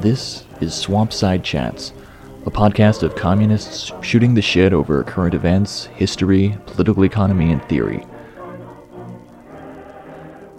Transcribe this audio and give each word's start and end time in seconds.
This 0.00 0.46
is 0.62 0.72
Swampside 0.72 1.44
Chats, 1.44 1.92
a 2.46 2.50
podcast 2.50 3.02
of 3.02 3.16
communists 3.16 3.92
shooting 4.00 4.32
the 4.32 4.40
shit 4.40 4.72
over 4.72 5.04
current 5.04 5.34
events, 5.34 5.84
history, 5.84 6.56
political 6.64 7.04
economy, 7.04 7.52
and 7.52 7.62
theory. 7.68 8.06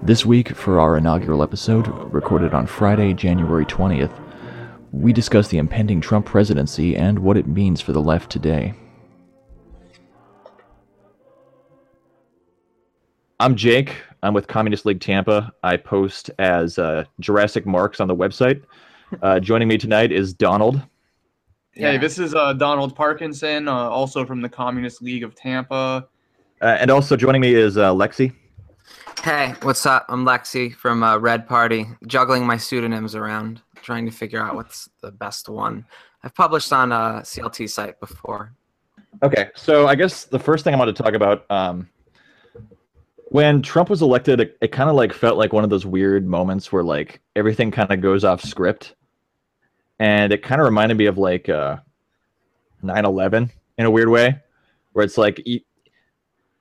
This 0.03 0.27
week, 0.27 0.49
for 0.49 0.79
our 0.79 0.95
inaugural 0.95 1.41
episode, 1.41 1.87
recorded 2.13 2.53
on 2.53 2.67
Friday, 2.67 3.15
January 3.15 3.65
20th, 3.65 4.11
we 4.91 5.11
discuss 5.11 5.47
the 5.47 5.57
impending 5.57 6.01
Trump 6.01 6.27
presidency 6.27 6.95
and 6.95 7.17
what 7.17 7.35
it 7.35 7.47
means 7.47 7.81
for 7.81 7.93
the 7.93 8.01
left 8.01 8.29
today. 8.29 8.75
I'm 13.39 13.55
Jake. 13.55 13.95
I'm 14.21 14.35
with 14.35 14.45
Communist 14.45 14.85
League 14.85 15.01
Tampa. 15.01 15.51
I 15.63 15.77
post 15.77 16.29
as 16.37 16.77
uh, 16.77 17.05
Jurassic 17.19 17.65
Marks 17.65 17.99
on 17.99 18.07
the 18.07 18.15
website. 18.15 18.61
Uh, 19.21 19.39
joining 19.39 19.67
me 19.67 19.77
tonight 19.77 20.11
is 20.11 20.33
Donald. 20.33 20.81
Hey, 21.73 21.97
this 21.97 22.19
is 22.19 22.35
uh, 22.35 22.53
Donald 22.53 22.95
Parkinson, 22.95 23.67
uh, 23.67 23.73
also 23.73 24.25
from 24.25 24.41
the 24.41 24.49
Communist 24.49 25.01
League 25.01 25.23
of 25.23 25.35
Tampa. 25.35 26.07
Uh, 26.61 26.77
and 26.79 26.91
also 26.91 27.15
joining 27.15 27.41
me 27.41 27.55
is 27.55 27.77
uh, 27.77 27.91
Lexi. 27.93 28.33
Hey, 29.23 29.53
what's 29.61 29.85
up? 29.85 30.05
I'm 30.09 30.25
Lexi 30.25 30.73
from 30.73 31.03
uh, 31.03 31.17
Red 31.17 31.47
Party, 31.47 31.85
juggling 32.07 32.45
my 32.45 32.57
pseudonyms 32.57 33.15
around, 33.15 33.61
trying 33.81 34.05
to 34.05 34.11
figure 34.11 34.41
out 34.41 34.55
what's 34.55 34.89
the 35.01 35.11
best 35.11 35.47
one. 35.47 35.85
I've 36.23 36.35
published 36.35 36.71
on 36.73 36.91
a 36.91 37.21
CLT 37.23 37.69
site 37.69 37.99
before. 37.99 38.53
Okay, 39.23 39.49
so 39.55 39.87
I 39.87 39.95
guess 39.95 40.25
the 40.25 40.39
first 40.39 40.63
thing 40.63 40.73
I 40.73 40.77
want 40.77 40.95
to 40.95 41.03
talk 41.03 41.13
about 41.13 41.49
um, 41.49 41.89
when 43.31 43.61
Trump 43.61 43.89
was 43.89 44.01
elected, 44.01 44.41
it, 44.41 44.57
it 44.61 44.71
kind 44.71 44.89
of 44.89 44.95
like 44.95 45.13
felt 45.13 45.37
like 45.37 45.53
one 45.53 45.63
of 45.63 45.69
those 45.69 45.85
weird 45.85 46.27
moments 46.27 46.71
where 46.71 46.83
like 46.83 47.21
everything 47.35 47.71
kind 47.71 47.91
of 47.91 48.01
goes 48.01 48.23
off 48.23 48.41
script, 48.43 48.95
and 50.01 50.33
it 50.33 50.41
kind 50.41 50.59
of 50.59 50.65
reminded 50.65 50.97
me 50.97 51.05
of 51.05 51.19
like 51.19 51.47
uh, 51.47 51.77
9/11 52.83 53.51
in 53.77 53.85
a 53.85 53.91
weird 53.91 54.09
way, 54.09 54.35
where 54.93 55.05
it's 55.05 55.15
like 55.17 55.41
y- 55.45 55.61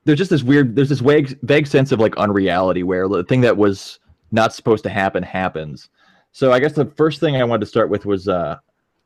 there's 0.05 0.19
just 0.19 0.29
this 0.29 0.43
weird, 0.43 0.75
there's 0.75 0.89
this 0.89 0.99
vague, 0.99 1.37
vague 1.41 1.65
sense 1.65 1.91
of 1.91 1.99
like 1.99 2.15
unreality 2.17 2.83
where 2.83 3.07
the 3.07 3.23
thing 3.23 3.41
that 3.41 3.57
was 3.57 3.99
not 4.31 4.53
supposed 4.53 4.83
to 4.83 4.89
happen 4.89 5.23
happens. 5.23 5.89
So 6.31 6.51
I 6.51 6.59
guess 6.59 6.73
the 6.73 6.85
first 6.85 7.19
thing 7.19 7.35
I 7.35 7.43
wanted 7.43 7.61
to 7.61 7.65
start 7.65 7.89
with 7.89 8.05
was 8.05 8.27
uh, 8.27 8.57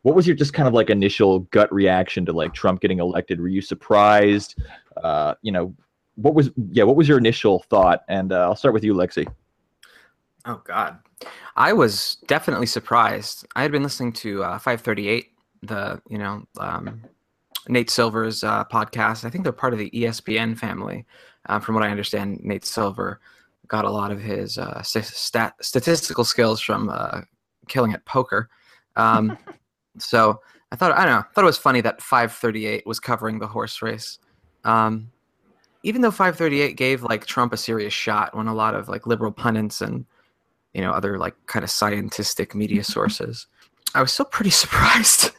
what 0.01 0.15
was 0.15 0.27
your 0.27 0.35
just 0.35 0.53
kind 0.53 0.67
of 0.67 0.73
like 0.73 0.89
initial 0.89 1.39
gut 1.51 1.73
reaction 1.73 2.25
to 2.25 2.33
like 2.33 2.53
Trump 2.53 2.81
getting 2.81 2.99
elected? 2.99 3.39
Were 3.39 3.47
you 3.47 3.61
surprised? 3.61 4.59
Uh, 5.01 5.35
you 5.43 5.53
know, 5.53 5.73
what 6.15 6.33
was 6.33 6.49
yeah 6.71 6.83
what 6.83 6.95
was 6.95 7.07
your 7.09 7.17
initial 7.17 7.59
thought 7.69 8.05
and 8.07 8.31
uh, 8.31 8.39
i'll 8.43 8.55
start 8.55 8.73
with 8.73 8.85
you 8.85 8.93
lexi 8.93 9.27
Oh 10.45 10.61
God, 10.63 10.99
I 11.55 11.73
was 11.73 12.17
definitely 12.27 12.65
surprised. 12.65 13.45
I 13.55 13.61
had 13.61 13.71
been 13.71 13.83
listening 13.83 14.13
to 14.13 14.43
uh, 14.43 14.59
538, 14.59 15.31
the 15.63 16.01
you 16.09 16.17
know 16.17 16.43
um, 16.59 17.01
Nate 17.67 17.89
Silver's 17.89 18.43
uh, 18.43 18.65
podcast. 18.65 19.25
I 19.25 19.29
think 19.29 19.43
they're 19.43 19.53
part 19.53 19.73
of 19.73 19.79
the 19.79 19.89
ESPN 19.91 20.57
family. 20.57 21.05
Uh, 21.47 21.59
from 21.59 21.75
what 21.75 21.83
I 21.83 21.89
understand, 21.89 22.41
Nate 22.43 22.65
Silver 22.65 23.21
got 23.67 23.85
a 23.85 23.89
lot 23.89 24.11
of 24.11 24.21
his 24.21 24.57
uh, 24.57 24.81
st- 24.81 25.05
stat- 25.05 25.55
statistical 25.61 26.23
skills 26.23 26.59
from 26.59 26.89
uh, 26.89 27.21
killing 27.67 27.93
at 27.93 28.05
poker. 28.05 28.49
Um, 28.95 29.37
so 29.97 30.41
I 30.71 30.75
thought 30.75 30.91
I 30.91 31.05
don't 31.05 31.13
know. 31.15 31.19
I 31.19 31.33
thought 31.33 31.43
it 31.43 31.45
was 31.45 31.57
funny 31.57 31.81
that 31.81 32.01
538 32.01 32.85
was 32.85 32.99
covering 32.99 33.39
the 33.39 33.47
horse 33.47 33.81
race. 33.81 34.19
Um, 34.63 35.11
even 35.83 36.01
though 36.01 36.11
538 36.11 36.75
gave 36.75 37.03
like 37.03 37.25
Trump 37.25 37.53
a 37.53 37.57
serious 37.57 37.93
shot 37.93 38.35
when 38.35 38.47
a 38.47 38.55
lot 38.55 38.73
of 38.73 38.89
like 38.89 39.05
liberal 39.05 39.31
pundits 39.31 39.81
and 39.81 40.05
you 40.75 40.81
know 40.81 40.91
other 40.91 41.17
like 41.17 41.33
kind 41.47 41.63
of 41.63 41.69
scientistic 41.69 42.53
media 42.53 42.83
sources. 42.95 43.47
I 43.95 44.01
was 44.01 44.11
still 44.11 44.25
pretty 44.25 44.49
surprised. 44.63 45.31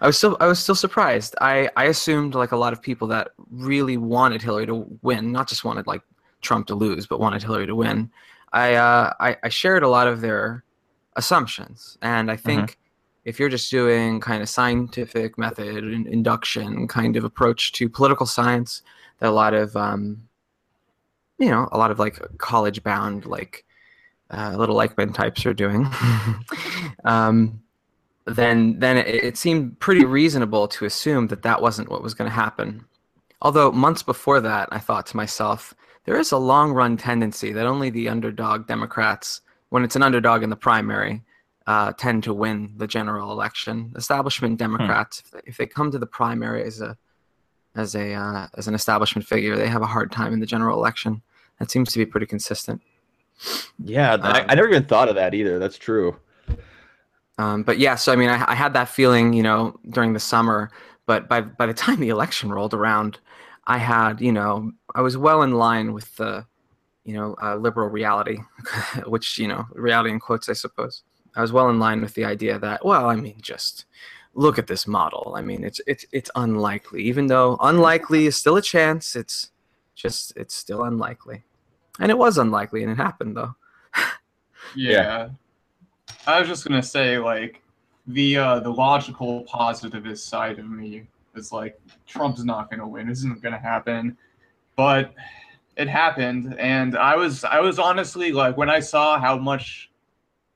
I 0.00 0.06
was 0.06 0.18
still 0.18 0.36
i 0.40 0.46
was 0.46 0.58
still 0.58 0.74
surprised. 0.74 1.36
I 1.40 1.70
i 1.76 1.84
assumed 1.84 2.34
like 2.34 2.52
a 2.52 2.56
lot 2.56 2.72
of 2.72 2.82
people 2.82 3.06
that 3.08 3.28
really 3.50 3.96
wanted 3.96 4.42
hillary 4.42 4.66
to 4.66 4.86
win 5.02 5.30
not 5.30 5.48
just 5.48 5.64
wanted 5.64 5.86
like 5.86 6.02
trump 6.40 6.66
to 6.66 6.74
lose 6.74 7.06
but 7.06 7.20
wanted 7.20 7.42
hillary 7.42 7.66
to 7.66 7.76
win. 7.76 8.10
I 8.52 8.74
uh 8.74 9.12
i, 9.20 9.36
I 9.44 9.48
shared 9.50 9.82
a 9.82 9.88
lot 9.88 10.08
of 10.08 10.20
their 10.20 10.64
assumptions. 11.16 11.98
And 12.02 12.30
i 12.30 12.36
think 12.36 12.78
if 13.24 13.38
you're 13.38 13.48
just 13.48 13.70
doing 13.70 14.18
kind 14.20 14.42
of 14.42 14.48
scientific 14.48 15.38
method 15.38 15.84
and 15.84 16.06
induction 16.08 16.88
kind 16.88 17.16
of 17.16 17.22
approach 17.22 17.72
to 17.72 17.88
political 17.88 18.26
science 18.26 18.82
that 19.20 19.28
a 19.28 19.38
lot 19.42 19.54
of 19.54 19.76
um 19.76 20.28
you 21.38 21.50
know 21.50 21.68
a 21.72 21.78
lot 21.78 21.90
of 21.90 21.98
like 21.98 22.18
college 22.38 22.82
bound 22.82 23.26
like 23.26 23.64
uh, 24.32 24.54
little 24.56 24.74
like 24.74 24.96
Eichmann 24.96 25.14
types 25.14 25.44
are 25.46 25.54
doing, 25.54 25.86
um, 27.04 27.62
then 28.26 28.78
then 28.78 28.96
it, 28.96 29.06
it 29.08 29.36
seemed 29.36 29.78
pretty 29.80 30.04
reasonable 30.04 30.68
to 30.68 30.84
assume 30.84 31.28
that 31.28 31.42
that 31.42 31.60
wasn't 31.60 31.90
what 31.90 32.02
was 32.02 32.14
going 32.14 32.30
to 32.30 32.34
happen. 32.34 32.84
Although 33.40 33.72
months 33.72 34.02
before 34.02 34.40
that, 34.40 34.68
I 34.70 34.78
thought 34.78 35.06
to 35.06 35.16
myself, 35.16 35.74
there 36.04 36.16
is 36.16 36.32
a 36.32 36.38
long 36.38 36.72
run 36.72 36.96
tendency 36.96 37.52
that 37.52 37.66
only 37.66 37.90
the 37.90 38.08
underdog 38.08 38.66
Democrats, 38.66 39.40
when 39.70 39.84
it's 39.84 39.96
an 39.96 40.02
underdog 40.02 40.42
in 40.42 40.50
the 40.50 40.56
primary, 40.56 41.22
uh, 41.66 41.92
tend 41.92 42.24
to 42.24 42.34
win 42.34 42.72
the 42.76 42.86
general 42.86 43.30
election. 43.30 43.92
Establishment 43.96 44.58
Democrats, 44.58 45.20
if, 45.24 45.30
they, 45.30 45.40
if 45.44 45.56
they 45.56 45.66
come 45.66 45.90
to 45.90 45.98
the 45.98 46.06
primary 46.06 46.64
as 46.64 46.80
a 46.80 46.96
as 47.74 47.94
a 47.94 48.14
uh, 48.14 48.48
as 48.54 48.68
an 48.68 48.74
establishment 48.74 49.26
figure, 49.26 49.56
they 49.56 49.68
have 49.68 49.82
a 49.82 49.86
hard 49.86 50.12
time 50.12 50.32
in 50.32 50.40
the 50.40 50.46
general 50.46 50.78
election. 50.78 51.22
That 51.58 51.70
seems 51.70 51.92
to 51.92 51.98
be 51.98 52.06
pretty 52.06 52.26
consistent. 52.26 52.82
Yeah 53.84 54.16
I, 54.22 54.40
Um, 54.40 54.46
I 54.48 54.54
never 54.54 54.68
even 54.68 54.84
thought 54.84 55.08
of 55.08 55.14
that 55.16 55.34
either 55.34 55.58
that's 55.58 55.78
true 55.78 56.16
Um, 57.38 57.62
but 57.62 57.78
yeah, 57.78 57.94
so 57.94 58.12
I 58.12 58.16
mean, 58.16 58.28
I, 58.30 58.44
I 58.52 58.54
had 58.54 58.74
that 58.74 58.88
feeling, 58.88 59.32
you 59.32 59.42
know, 59.42 59.78
during 59.90 60.12
the 60.12 60.20
summer. 60.20 60.70
But 61.06 61.28
by 61.28 61.40
by 61.40 61.66
the 61.66 61.74
time 61.74 62.00
the 62.00 62.10
election 62.10 62.52
rolled 62.52 62.74
around, 62.74 63.18
I 63.66 63.78
had, 63.78 64.20
you 64.20 64.32
know, 64.32 64.72
I 64.94 65.00
was 65.02 65.16
well 65.16 65.42
in 65.42 65.52
line 65.54 65.92
with 65.92 66.14
the, 66.16 66.46
you 67.04 67.14
know, 67.14 67.34
uh, 67.42 67.56
liberal 67.56 67.88
reality, 67.88 68.38
which 69.06 69.38
you 69.38 69.48
know, 69.48 69.66
reality 69.72 70.10
in 70.10 70.20
quotes, 70.20 70.48
I 70.48 70.52
suppose. 70.54 71.02
I 71.34 71.40
was 71.40 71.52
well 71.52 71.70
in 71.70 71.78
line 71.78 72.02
with 72.02 72.14
the 72.14 72.24
idea 72.26 72.58
that, 72.58 72.84
well, 72.84 73.08
I 73.08 73.16
mean, 73.16 73.38
just 73.40 73.86
look 74.34 74.58
at 74.58 74.66
this 74.66 74.86
model. 74.86 75.34
I 75.36 75.42
mean, 75.42 75.64
it's 75.64 75.80
it's 75.86 76.04
it's 76.12 76.30
unlikely, 76.36 77.02
even 77.04 77.26
though 77.28 77.56
unlikely 77.60 78.26
is 78.26 78.36
still 78.36 78.56
a 78.56 78.62
chance. 78.62 79.16
It's 79.16 79.50
just 79.94 80.32
it's 80.36 80.54
still 80.54 80.84
unlikely, 80.84 81.44
and 82.00 82.10
it 82.10 82.18
was 82.18 82.38
unlikely, 82.38 82.82
and 82.82 82.92
it 82.92 82.96
happened 82.96 83.36
though. 83.36 83.54
Yeah. 84.74 85.28
I 86.26 86.38
was 86.38 86.48
just 86.48 86.66
gonna 86.66 86.82
say, 86.82 87.18
like, 87.18 87.62
the 88.06 88.36
uh, 88.36 88.60
the 88.60 88.70
logical 88.70 89.42
positivist 89.42 90.28
side 90.28 90.58
of 90.58 90.68
me 90.68 91.06
is 91.34 91.52
like, 91.52 91.80
Trump's 92.06 92.44
not 92.44 92.70
gonna 92.70 92.86
win. 92.86 93.08
This 93.08 93.18
isn't 93.18 93.42
gonna 93.42 93.58
happen. 93.58 94.16
But 94.76 95.14
it 95.76 95.88
happened, 95.88 96.56
and 96.58 96.96
I 96.96 97.16
was 97.16 97.44
I 97.44 97.60
was 97.60 97.78
honestly 97.78 98.32
like, 98.32 98.56
when 98.56 98.70
I 98.70 98.80
saw 98.80 99.18
how 99.18 99.36
much 99.36 99.90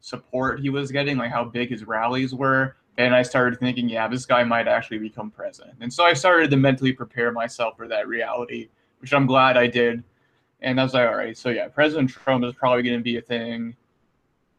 support 0.00 0.60
he 0.60 0.70
was 0.70 0.90
getting, 0.92 1.18
like 1.18 1.30
how 1.30 1.44
big 1.44 1.70
his 1.70 1.84
rallies 1.84 2.34
were, 2.34 2.76
and 2.96 3.14
I 3.14 3.22
started 3.22 3.58
thinking, 3.58 3.88
yeah, 3.88 4.08
this 4.08 4.24
guy 4.24 4.44
might 4.44 4.68
actually 4.68 4.98
become 4.98 5.30
president. 5.30 5.76
And 5.80 5.92
so 5.92 6.04
I 6.04 6.12
started 6.12 6.50
to 6.50 6.56
mentally 6.56 6.92
prepare 6.92 7.32
myself 7.32 7.76
for 7.76 7.88
that 7.88 8.08
reality, 8.08 8.68
which 9.00 9.12
I'm 9.12 9.26
glad 9.26 9.56
I 9.56 9.66
did. 9.66 10.02
And 10.60 10.80
I 10.80 10.84
was 10.84 10.94
like, 10.94 11.08
all 11.08 11.16
right, 11.16 11.36
so 11.36 11.50
yeah, 11.50 11.68
President 11.68 12.10
Trump 12.10 12.44
is 12.44 12.54
probably 12.54 12.82
going 12.82 12.98
to 12.98 13.02
be 13.02 13.18
a 13.18 13.22
thing. 13.22 13.76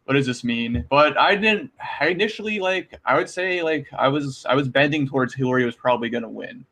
What 0.06 0.14
does 0.14 0.26
this 0.26 0.44
mean? 0.44 0.86
But 0.90 1.18
I 1.18 1.36
didn't. 1.36 1.72
I 2.00 2.08
initially 2.08 2.60
like. 2.60 2.98
I 3.04 3.18
would 3.18 3.30
say 3.30 3.62
like 3.62 3.88
I 3.98 4.08
was. 4.08 4.46
I 4.48 4.56
was 4.56 4.70
bending 4.70 5.08
towards 5.08 5.34
Hillary 5.34 5.66
was 5.66 5.76
probably 5.76 6.10
going 6.10 6.24
to 6.24 6.30
win, 6.30 6.66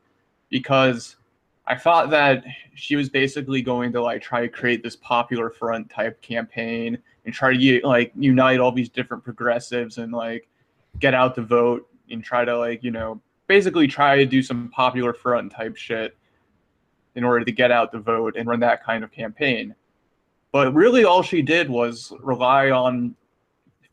because 0.49 1.17
I 1.67 1.75
thought 1.75 2.09
that 2.11 2.45
she 2.75 2.95
was 2.95 3.09
basically 3.09 3.61
going 3.61 3.91
to 3.93 4.01
like 4.01 4.21
try 4.21 4.41
to 4.41 4.47
create 4.47 4.83
this 4.83 4.95
popular 4.95 5.49
front 5.49 5.89
type 5.89 6.21
campaign 6.21 6.97
and 7.25 7.33
try 7.33 7.55
to 7.55 7.81
like 7.83 8.11
unite 8.15 8.59
all 8.59 8.71
these 8.71 8.89
different 8.89 9.23
progressives 9.23 9.97
and 9.97 10.13
like 10.13 10.47
get 10.99 11.13
out 11.13 11.35
the 11.35 11.41
vote 11.41 11.89
and 12.11 12.23
try 12.23 12.45
to 12.45 12.57
like 12.57 12.83
you 12.83 12.91
know 12.91 13.19
basically 13.47 13.87
try 13.87 14.15
to 14.15 14.25
do 14.25 14.41
some 14.41 14.69
popular 14.69 15.13
front 15.13 15.51
type 15.51 15.75
shit 15.75 16.15
in 17.15 17.23
order 17.23 17.43
to 17.45 17.51
get 17.51 17.71
out 17.71 17.91
the 17.91 17.99
vote 17.99 18.35
and 18.37 18.47
run 18.47 18.59
that 18.59 18.83
kind 18.83 19.03
of 19.03 19.11
campaign. 19.11 19.73
But 20.51 20.73
really, 20.73 21.03
all 21.03 21.21
she 21.21 21.41
did 21.41 21.69
was 21.69 22.13
rely 22.21 22.71
on 22.71 23.15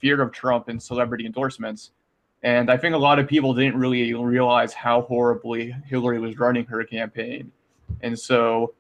fear 0.01 0.21
of 0.21 0.33
Trump 0.33 0.69
and 0.69 0.83
celebrity 0.83 1.27
endorsements. 1.27 1.93
And 2.43 2.71
I 2.71 2.77
think 2.77 2.95
a 2.95 2.99
lot 2.99 3.19
of 3.19 3.29
people 3.29 3.55
didn't 3.55 3.79
really 3.79 4.15
realize 4.15 4.73
how 4.73 5.03
horribly 5.03 5.75
Hillary 5.87 6.19
was 6.19 6.39
running 6.39 6.65
her 6.67 6.83
campaign. 6.85 7.53
And 8.03 8.19
so, 8.19 8.75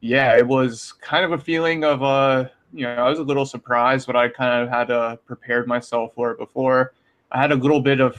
yeah, 0.00 0.36
it 0.36 0.46
was 0.46 0.92
kind 1.00 1.24
of 1.24 1.32
a 1.32 1.38
feeling 1.38 1.84
of, 1.84 2.02
uh, 2.02 2.48
you 2.72 2.84
know, 2.84 2.94
I 2.94 3.08
was 3.08 3.18
a 3.18 3.22
little 3.22 3.44
surprised, 3.44 4.06
but 4.06 4.16
I 4.16 4.28
kind 4.28 4.62
of 4.62 4.68
had 4.70 4.90
uh, 4.90 5.16
prepared 5.16 5.66
myself 5.66 6.12
for 6.14 6.30
it 6.30 6.38
before. 6.38 6.94
I 7.30 7.40
had 7.40 7.52
a 7.52 7.56
little 7.56 7.80
bit 7.80 8.00
of, 8.00 8.16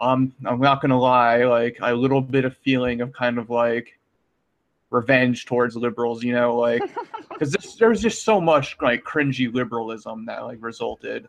um, 0.00 0.32
I'm 0.44 0.60
not 0.60 0.80
gonna 0.80 0.98
lie, 0.98 1.44
like 1.44 1.78
a 1.80 1.94
little 1.94 2.20
bit 2.20 2.44
of 2.44 2.56
feeling 2.56 3.00
of 3.00 3.12
kind 3.12 3.38
of 3.38 3.50
like 3.50 3.98
revenge 4.90 5.46
towards 5.46 5.76
liberals, 5.76 6.22
you 6.22 6.32
know, 6.32 6.56
like 6.56 6.82
because 7.28 7.52
there 7.78 7.88
was 7.88 8.00
just 8.00 8.24
so 8.24 8.40
much 8.40 8.76
like 8.80 9.04
cringy 9.04 9.52
liberalism 9.52 10.26
that 10.26 10.44
like 10.44 10.58
resulted. 10.60 11.28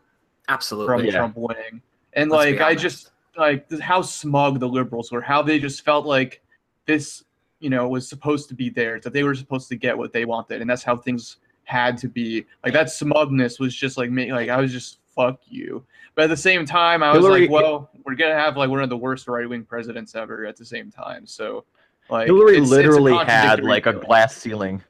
Absolutely. 0.50 0.88
from 0.88 1.06
Yeah. 1.06 1.12
Trump 1.12 1.36
winning. 1.38 1.82
And 2.14 2.32
Let's 2.32 2.52
like 2.52 2.62
I 2.62 2.76
just 2.76 3.12
like 3.38 3.70
how 3.80 4.02
smug 4.02 4.60
the 4.60 4.68
liberals 4.68 5.12
were, 5.12 5.22
how 5.22 5.42
they 5.42 5.60
just 5.60 5.84
felt 5.84 6.06
like 6.06 6.42
this, 6.86 7.24
you 7.60 7.70
know, 7.70 7.88
was 7.88 8.08
supposed 8.08 8.50
to 8.50 8.56
be 8.56 8.70
theirs, 8.70 9.04
that 9.04 9.14
they 9.14 9.24
were 9.24 9.36
supposed 9.36 9.68
to 9.70 9.76
get 9.76 9.98
what 9.98 10.14
they 10.14 10.26
wanted, 10.26 10.62
and 10.62 10.70
that's 10.70 10.84
how 10.84 10.96
things 10.96 11.38
had 11.66 11.98
to 12.00 12.08
be. 12.08 12.46
Like 12.64 12.74
that 12.74 12.90
smugness 12.90 13.60
was 13.60 13.76
just 13.76 13.98
like 13.98 14.10
me, 14.10 14.32
like 14.32 14.50
I 14.50 14.60
was 14.60 14.72
just 14.72 15.00
fuck 15.18 15.40
you. 15.46 15.84
But 16.16 16.26
at 16.26 16.30
the 16.30 16.38
same 16.38 16.66
time, 16.66 17.04
I 17.04 17.12
was 17.12 17.24
Hillary- 17.26 17.42
like, 17.42 17.50
well, 17.50 17.90
we're 18.06 18.16
gonna 18.16 18.36
have 18.36 18.56
like 18.56 18.70
one 18.70 18.82
of 18.82 18.90
the 18.90 18.98
worst 18.98 19.28
right 19.28 19.48
wing 19.50 19.64
presidents 19.64 20.16
ever 20.16 20.46
at 20.46 20.56
the 20.56 20.66
same 20.66 20.90
time. 20.92 21.26
So, 21.28 21.66
like 22.10 22.28
Hillary 22.28 22.54
it's- 22.54 22.64
it's 22.64 22.72
literally 22.72 23.14
had 23.14 23.28
contradictory 23.28 23.70
like 23.70 23.86
a 23.86 23.94
glass 23.94 24.36
ceiling. 24.36 24.84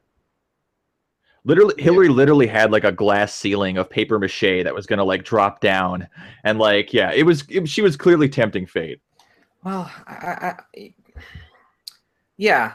Literally, 1.43 1.75
Yeah. 1.77 1.85
Hillary 1.85 2.09
literally 2.09 2.47
had 2.47 2.71
like 2.71 2.83
a 2.83 2.91
glass 2.91 3.33
ceiling 3.33 3.77
of 3.77 3.89
paper 3.89 4.19
mache 4.19 4.63
that 4.63 4.75
was 4.75 4.85
gonna 4.85 5.03
like 5.05 5.23
drop 5.23 5.61
down, 5.61 6.07
and 6.43 6.59
like 6.59 6.93
yeah, 6.93 7.11
it 7.13 7.23
was. 7.23 7.45
It, 7.49 7.67
she 7.69 7.81
was 7.81 7.95
clearly 7.95 8.27
tempting 8.27 8.65
fate. 8.65 8.99
Well, 9.63 9.89
I, 10.05 10.13
I, 10.13 10.55
I 10.75 10.93
yeah, 12.37 12.73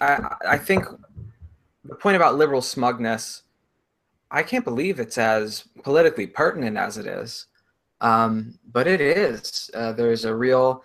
I, 0.00 0.36
I 0.48 0.58
think 0.58 0.84
the 1.84 1.94
point 1.94 2.16
about 2.16 2.36
liberal 2.36 2.60
smugness, 2.62 3.42
I 4.30 4.42
can't 4.42 4.64
believe 4.64 5.00
it's 5.00 5.18
as 5.18 5.64
politically 5.82 6.26
pertinent 6.26 6.76
as 6.76 6.98
it 6.98 7.06
is, 7.06 7.46
um, 8.00 8.58
but 8.72 8.86
it 8.86 9.00
is. 9.00 9.70
Uh, 9.74 9.92
there's 9.92 10.24
a 10.24 10.34
real 10.34 10.84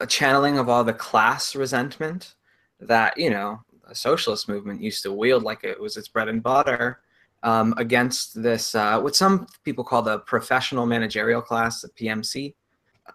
a 0.00 0.06
channeling 0.06 0.58
of 0.58 0.68
all 0.68 0.82
the 0.82 0.92
class 0.92 1.54
resentment 1.54 2.34
that 2.80 3.16
you 3.18 3.30
know 3.30 3.60
the 3.86 3.94
socialist 3.94 4.48
movement 4.48 4.80
used 4.80 5.02
to 5.02 5.12
wield 5.12 5.42
like 5.42 5.62
it 5.62 5.80
was 5.80 5.96
its 5.96 6.08
bread 6.08 6.28
and 6.28 6.42
butter 6.42 7.00
um, 7.42 7.74
against 7.76 8.42
this 8.42 8.74
uh, 8.74 9.00
what 9.00 9.16
some 9.16 9.46
people 9.64 9.84
call 9.84 10.02
the 10.02 10.18
professional 10.20 10.86
managerial 10.86 11.42
class, 11.42 11.82
the 11.82 11.88
PMC. 11.88 12.54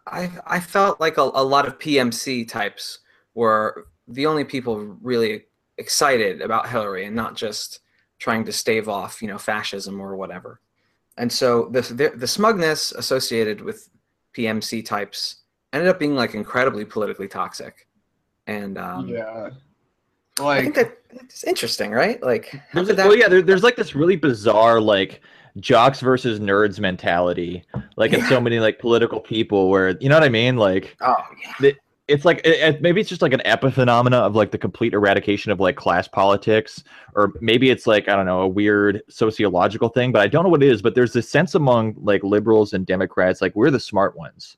I 0.08 0.32
I 0.46 0.60
felt 0.60 1.00
like 1.00 1.18
a, 1.18 1.22
a 1.22 1.44
lot 1.44 1.68
of 1.68 1.80
PMC 1.80 2.48
types 2.48 3.00
were 3.34 3.88
the 4.08 4.26
only 4.26 4.44
people 4.44 4.98
really 5.02 5.46
excited 5.78 6.42
about 6.42 6.70
Hillary 6.70 7.06
and 7.06 7.16
not 7.16 7.36
just 7.36 7.82
trying 8.26 8.44
to 8.44 8.52
stave 8.52 8.90
off 8.90 9.22
you 9.22 9.28
know 9.28 9.38
fascism 9.38 10.02
or 10.02 10.16
whatever. 10.16 10.60
And 11.18 11.32
so 11.32 11.70
the 11.70 11.82
the, 11.82 12.08
the 12.16 12.28
smugness 12.28 12.92
associated 12.92 13.62
with 13.62 13.88
PMC 14.36 14.84
types 14.84 15.44
ended 15.72 15.88
up 15.90 16.00
being 16.00 16.16
like 16.16 16.34
incredibly 16.34 16.86
politically 16.86 17.28
toxic. 17.28 17.88
And 18.48 18.80
um, 18.80 19.08
yeah. 19.08 19.52
I 20.40 20.44
Like 20.44 20.64
think 20.64 20.76
that 20.76 20.98
it's 21.12 21.44
interesting, 21.44 21.92
right? 21.92 22.22
Like, 22.22 22.60
There's, 22.74 22.88
did 22.88 22.98
that? 22.98 23.08
well, 23.08 23.16
yeah, 23.16 23.30
there, 23.30 23.44
there's 23.44 23.64
like 23.64 23.76
this 23.76 23.94
really 23.96 24.16
bizarre 24.16 24.82
like 24.82 25.22
jocks 25.60 26.02
versus 26.02 26.40
nerds 26.40 26.80
mentality, 26.80 27.64
like 27.96 28.12
in 28.12 28.22
so 28.24 28.42
many 28.42 28.60
like 28.60 28.80
political 28.80 29.20
people, 29.20 29.70
where 29.70 29.96
you 30.02 30.10
know 30.10 30.16
what 30.16 30.24
I 30.24 30.30
mean, 30.30 30.58
like. 30.58 30.98
Oh 31.00 31.24
yeah. 31.62 31.72
It's 32.08 32.24
like 32.24 32.42
it, 32.46 32.82
maybe 32.82 33.02
it's 33.02 33.10
just 33.10 33.22
like 33.22 33.34
an 33.34 33.42
epiphenomena 33.46 34.18
of 34.18 34.36
like 34.36 34.52
the 34.52 34.58
complete 34.58 34.94
eradication 34.94 35.52
of 35.52 35.60
like 35.60 35.76
class 35.76 36.08
politics 36.08 36.84
or 37.16 37.34
maybe 37.42 37.70
it's 37.70 37.88
like 37.88 38.08
i 38.08 38.16
don't 38.16 38.28
know 38.28 38.42
a 38.42 38.48
weird 38.48 39.02
sociological 39.10 39.90
thing 39.90 40.12
but 40.12 40.22
i 40.22 40.28
don't 40.28 40.44
know 40.44 40.50
what 40.50 40.62
it 40.62 40.70
is 40.70 40.82
but 40.82 40.94
there's 40.94 41.14
this 41.14 41.28
sense 41.30 41.56
among 41.56 41.96
like 41.98 42.24
liberals 42.24 42.74
and 42.74 42.86
democrats 42.86 43.42
like 43.42 43.56
we're 43.56 43.72
the 43.72 43.80
smart 43.80 44.16
ones 44.16 44.58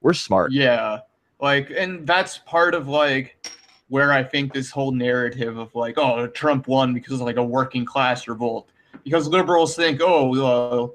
we're 0.00 0.12
smart 0.12 0.52
Yeah. 0.52 1.00
Like, 1.40 1.70
and 1.70 2.06
that's 2.06 2.38
part 2.38 2.74
of 2.74 2.88
like 2.88 3.48
where 3.88 4.12
I 4.12 4.22
think 4.22 4.52
this 4.52 4.70
whole 4.70 4.92
narrative 4.92 5.56
of 5.56 5.74
like, 5.74 5.96
oh, 5.98 6.26
Trump 6.28 6.68
won 6.68 6.94
because 6.94 7.14
of 7.14 7.20
like 7.20 7.36
a 7.36 7.44
working 7.44 7.84
class 7.84 8.28
revolt. 8.28 8.70
Because 9.04 9.28
liberals 9.28 9.76
think, 9.76 10.00
oh, 10.02 10.34
uh, 10.34 10.88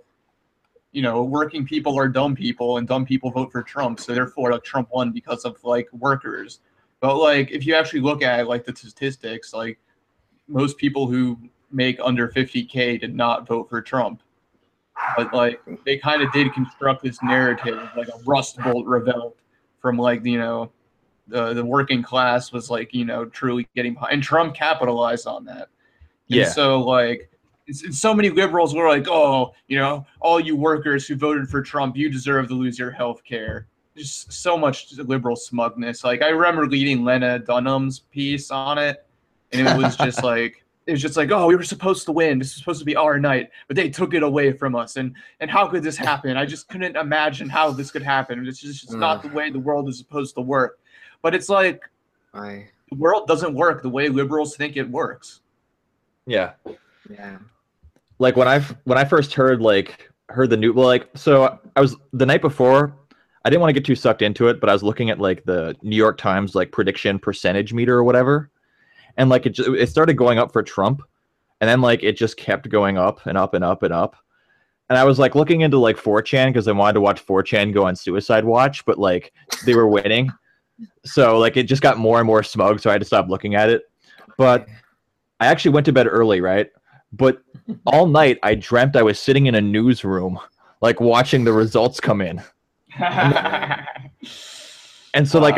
you 0.94 1.02
know, 1.02 1.24
working 1.24 1.66
people 1.66 1.98
are 1.98 2.08
dumb 2.08 2.36
people 2.36 2.78
and 2.78 2.88
dumb 2.88 3.06
people 3.06 3.32
vote 3.32 3.52
for 3.52 3.64
Trump. 3.64 4.00
So 4.00 4.14
therefore, 4.14 4.52
like, 4.52 4.64
Trump 4.64 4.90
won 4.94 5.12
because 5.12 5.44
of 5.44 5.62
like 5.64 5.92
workers. 5.92 6.60
But 7.02 7.18
like, 7.18 7.52
if 7.52 7.66
you 7.66 7.76
actually 7.76 8.00
look 8.00 8.22
at 8.22 8.48
like 8.48 8.64
the 8.64 8.76
statistics, 8.76 9.54
like 9.54 9.80
most 10.48 10.78
people 10.78 11.08
who 11.08 11.38
make 11.72 11.98
under 12.02 12.30
50K 12.30 13.02
did 13.02 13.16
not 13.16 13.48
vote 13.48 13.70
for 13.70 13.82
Trump. 13.82 14.22
But 15.18 15.34
like, 15.34 15.60
they 15.84 15.98
kind 15.98 16.22
of 16.22 16.32
did 16.32 16.54
construct 16.54 17.04
this 17.04 17.18
narrative 17.24 17.90
like 17.98 18.08
a 18.08 18.24
Rust 18.26 18.58
Belt 18.58 18.86
revolt 18.86 19.36
from 19.82 19.98
like 19.98 20.24
you 20.24 20.38
know 20.38 20.72
the 21.28 21.54
the 21.54 21.66
working 21.66 22.04
class 22.04 22.52
was 22.52 22.70
like 22.70 22.94
you 22.94 23.04
know 23.04 23.26
truly 23.26 23.68
getting 23.76 23.96
behind. 23.96 24.14
and 24.14 24.24
Trump 24.24 24.54
capitalized 24.54 25.26
on 25.26 25.44
that. 25.46 25.70
And 26.30 26.40
Yeah. 26.40 26.50
So 26.50 26.82
like 26.82 27.32
it's, 27.68 27.84
it's 27.84 28.00
so 28.00 28.14
many 28.14 28.30
liberals 28.30 28.74
were 28.74 28.90
like, 28.90 29.08
oh, 29.08 29.54
you 29.68 29.78
know, 29.78 30.06
all 30.20 30.40
you 30.40 30.56
workers 30.56 31.08
who 31.08 31.16
voted 31.16 31.50
for 31.50 31.62
Trump, 31.62 31.96
you 31.96 32.10
deserve 32.10 32.48
to 32.50 32.54
lose 32.54 32.78
your 32.78 32.92
health 32.92 33.24
care. 33.24 33.68
Just 33.96 34.34
so 34.34 34.58
much 34.58 34.92
liberal 34.98 35.36
smugness. 35.36 36.04
Like 36.04 36.22
I 36.22 36.30
remember 36.30 36.68
reading 36.68 37.06
Lena 37.06 37.40
Dunham's 37.40 38.00
piece 38.00 38.50
on 38.50 38.78
it, 38.78 39.06
and 39.52 39.68
it 39.68 39.78
was 39.78 39.96
just 39.96 40.24
like 40.24 40.66
it 40.88 40.92
was 40.92 41.02
just 41.02 41.16
like, 41.16 41.32
oh, 41.32 41.46
we 41.46 41.56
were 41.56 41.64
supposed 41.64 42.06
to 42.08 42.12
win. 42.12 42.40
This 42.40 42.50
was 42.50 42.58
supposed 42.58 42.80
to 42.80 42.86
be 42.86 42.96
our 42.96 43.20
night, 43.20 43.52
but 43.68 43.76
they 43.76 43.90
took 43.90 44.16
it 44.16 44.24
away 44.24 44.52
from 44.52 44.76
us. 44.76 44.98
And 44.98 45.16
and 45.40 45.50
how 45.50 45.68
could 45.68 45.84
this 45.84 45.96
happen? 45.96 46.38
I 46.38 46.46
just 46.46 46.68
couldn't 46.70 46.98
imagine 46.98 47.50
how 47.50 47.70
this 47.70 47.92
could 47.92 48.02
happen. 48.02 48.46
It's 48.48 48.60
just 48.60 48.84
it's 48.84 48.94
not 48.94 49.22
the 49.22 49.30
way 49.30 49.52
the 49.52 49.60
world 49.60 49.88
is 49.88 50.00
supposed 50.00 50.34
to 50.36 50.42
work. 50.42 50.80
But 51.22 51.36
it's 51.36 51.48
like 51.48 51.84
I, 52.34 52.70
the 52.90 52.98
world 52.98 53.28
doesn't 53.28 53.54
work 53.54 53.84
the 53.84 53.90
way 53.90 54.10
liberals 54.10 54.56
think 54.56 54.76
it 54.76 54.90
works. 54.90 55.42
yeah 56.26 56.54
yeah. 57.10 57.38
Like 58.24 58.38
when 58.38 58.48
i 58.48 58.60
when 58.86 58.98
i 58.98 59.04
first 59.04 59.34
heard 59.34 59.62
like 59.62 60.10
heard 60.30 60.50
the 60.50 60.58
new 60.58 60.74
well 60.74 60.88
like 60.88 61.10
so 61.14 61.60
i 61.76 61.82
was 61.82 61.96
the 62.14 62.26
night 62.26 62.42
before 62.42 62.98
i 63.46 63.50
didn't 63.50 63.62
want 63.62 63.70
to 63.70 63.74
get 63.74 63.86
too 63.86 63.96
sucked 63.96 64.24
into 64.24 64.48
it 64.48 64.60
but 64.60 64.70
i 64.70 64.74
was 64.74 64.82
looking 64.82 65.10
at 65.10 65.20
like 65.20 65.44
the 65.44 65.76
new 65.84 65.96
york 65.96 66.18
times 66.18 66.56
like 66.56 66.72
prediction 66.72 67.20
percentage 67.20 67.74
meter 67.74 67.96
or 67.96 68.04
whatever. 68.04 68.50
And 69.16 69.30
like 69.30 69.46
it, 69.46 69.60
it 69.60 69.90
started 69.90 70.16
going 70.16 70.40
up 70.40 70.52
for 70.52 70.64
trump 70.64 71.04
and 71.62 71.70
then 71.70 71.82
like 71.82 72.02
it 72.02 72.18
just 72.18 72.36
kept 72.36 72.68
going 72.70 72.98
up 72.98 73.26
and 73.28 73.38
up 73.38 73.54
and 73.54 73.64
up 73.64 73.84
and 73.84 73.94
up. 73.94 74.16
And 74.90 74.98
i 74.98 75.04
was 75.04 75.20
like 75.20 75.36
looking 75.36 75.62
into 75.62 75.78
like 75.78 75.98
4chan 75.98 76.48
because 76.48 76.68
i 76.68 76.72
wanted 76.72 76.94
to 76.94 77.02
watch 77.02 77.24
4chan 77.24 77.74
go 77.74 77.86
on 77.86 77.96
suicide 77.96 78.46
watch 78.46 78.86
but 78.86 78.98
like 78.98 79.34
they 79.66 79.76
were 79.76 79.88
winning. 79.88 80.32
So 81.06 81.38
like 81.38 81.58
it 81.58 81.64
just 81.64 81.84
got 81.84 82.00
more 82.00 82.20
and 82.20 82.26
more 82.26 82.42
smug 82.42 82.80
so 82.80 82.90
i 82.90 82.94
had 82.94 83.02
to 83.02 83.06
stop 83.06 83.28
looking 83.30 83.54
at 83.54 83.70
it. 83.70 83.84
But 84.38 84.68
i 85.42 85.48
actually 85.48 85.72
went 85.72 85.86
to 85.88 85.94
bed 85.94 86.08
early 86.08 86.40
right 86.40 86.70
but 87.14 87.42
all 87.86 88.08
night 88.08 88.40
I 88.44 88.56
dreamt 88.56 88.96
I 88.96 89.04
was 89.04 89.20
sitting 89.20 89.46
in 89.46 89.56
a 89.56 89.62
newsroom, 89.62 90.40
like 90.82 91.00
watching 91.00 91.44
the 91.44 91.54
results 91.54 92.00
come 92.00 92.22
in. 92.22 92.42
And 95.14 95.28
so 95.28 95.40
like 95.40 95.58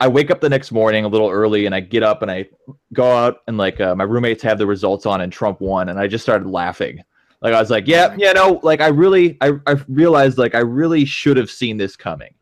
I 0.00 0.08
wake 0.08 0.30
up 0.30 0.40
the 0.40 0.48
next 0.48 0.72
morning 0.72 1.04
a 1.04 1.08
little 1.08 1.30
early 1.30 1.66
and 1.66 1.74
I 1.74 1.80
get 1.80 2.02
up 2.02 2.22
and 2.22 2.30
I 2.30 2.48
go 2.92 3.10
out 3.10 3.42
and 3.46 3.56
like 3.56 3.80
uh, 3.80 3.94
my 3.94 4.04
roommates 4.04 4.42
have 4.42 4.58
the 4.58 4.66
results 4.66 5.06
on 5.06 5.20
and 5.20 5.32
Trump 5.32 5.60
won 5.60 5.88
and 5.88 5.98
I 5.98 6.06
just 6.06 6.24
started 6.24 6.48
laughing. 6.48 7.02
Like 7.40 7.54
I 7.54 7.60
was 7.60 7.70
like, 7.70 7.86
yeah, 7.86 8.14
you 8.16 8.32
know, 8.34 8.58
like 8.64 8.80
I 8.80 8.88
really 8.88 9.38
I 9.40 9.52
I 9.66 9.76
realized 9.88 10.38
like 10.38 10.56
I 10.56 10.60
really 10.60 11.04
should 11.04 11.36
have 11.36 11.50
seen 11.50 11.76
this 11.76 11.94
coming. 11.94 12.34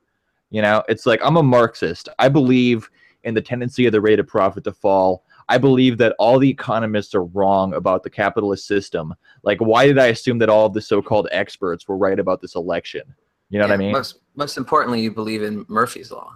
You 0.50 0.62
know, 0.62 0.82
it's 0.88 1.04
like 1.04 1.20
I'm 1.22 1.36
a 1.36 1.42
Marxist. 1.42 2.08
I 2.18 2.30
believe 2.30 2.88
in 3.24 3.34
the 3.34 3.42
tendency 3.42 3.84
of 3.84 3.92
the 3.92 4.00
rate 4.00 4.18
of 4.18 4.26
profit 4.26 4.64
to 4.64 4.72
fall. 4.72 5.24
I 5.48 5.58
believe 5.58 5.98
that 5.98 6.14
all 6.18 6.38
the 6.38 6.50
economists 6.50 7.14
are 7.14 7.24
wrong 7.24 7.74
about 7.74 8.02
the 8.02 8.10
capitalist 8.10 8.66
system. 8.66 9.14
Like, 9.42 9.58
why 9.60 9.86
did 9.86 9.98
I 9.98 10.06
assume 10.06 10.38
that 10.38 10.48
all 10.48 10.66
of 10.66 10.74
the 10.74 10.80
so-called 10.80 11.28
experts 11.30 11.86
were 11.86 11.96
right 11.96 12.18
about 12.18 12.40
this 12.40 12.56
election? 12.56 13.02
You 13.50 13.60
know 13.60 13.66
what 13.66 13.74
I 13.74 13.76
mean? 13.76 13.92
Most 13.92 14.18
most 14.34 14.56
importantly, 14.56 15.00
you 15.00 15.10
believe 15.10 15.42
in 15.42 15.64
Murphy's 15.68 16.10
law. 16.10 16.32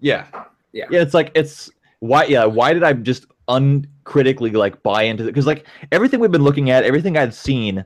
Yeah. 0.00 0.26
Yeah. 0.72 0.86
Yeah, 0.90 1.00
it's 1.00 1.14
like 1.14 1.30
it's 1.34 1.70
why 2.00 2.24
yeah, 2.24 2.44
why 2.44 2.72
did 2.72 2.82
I 2.82 2.92
just 2.92 3.26
uncritically 3.46 4.50
like 4.50 4.82
buy 4.82 5.04
into 5.04 5.24
it? 5.24 5.26
Because 5.28 5.46
like 5.46 5.66
everything 5.92 6.20
we've 6.20 6.30
been 6.30 6.42
looking 6.42 6.70
at, 6.70 6.84
everything 6.84 7.16
I'd 7.16 7.34
seen 7.34 7.84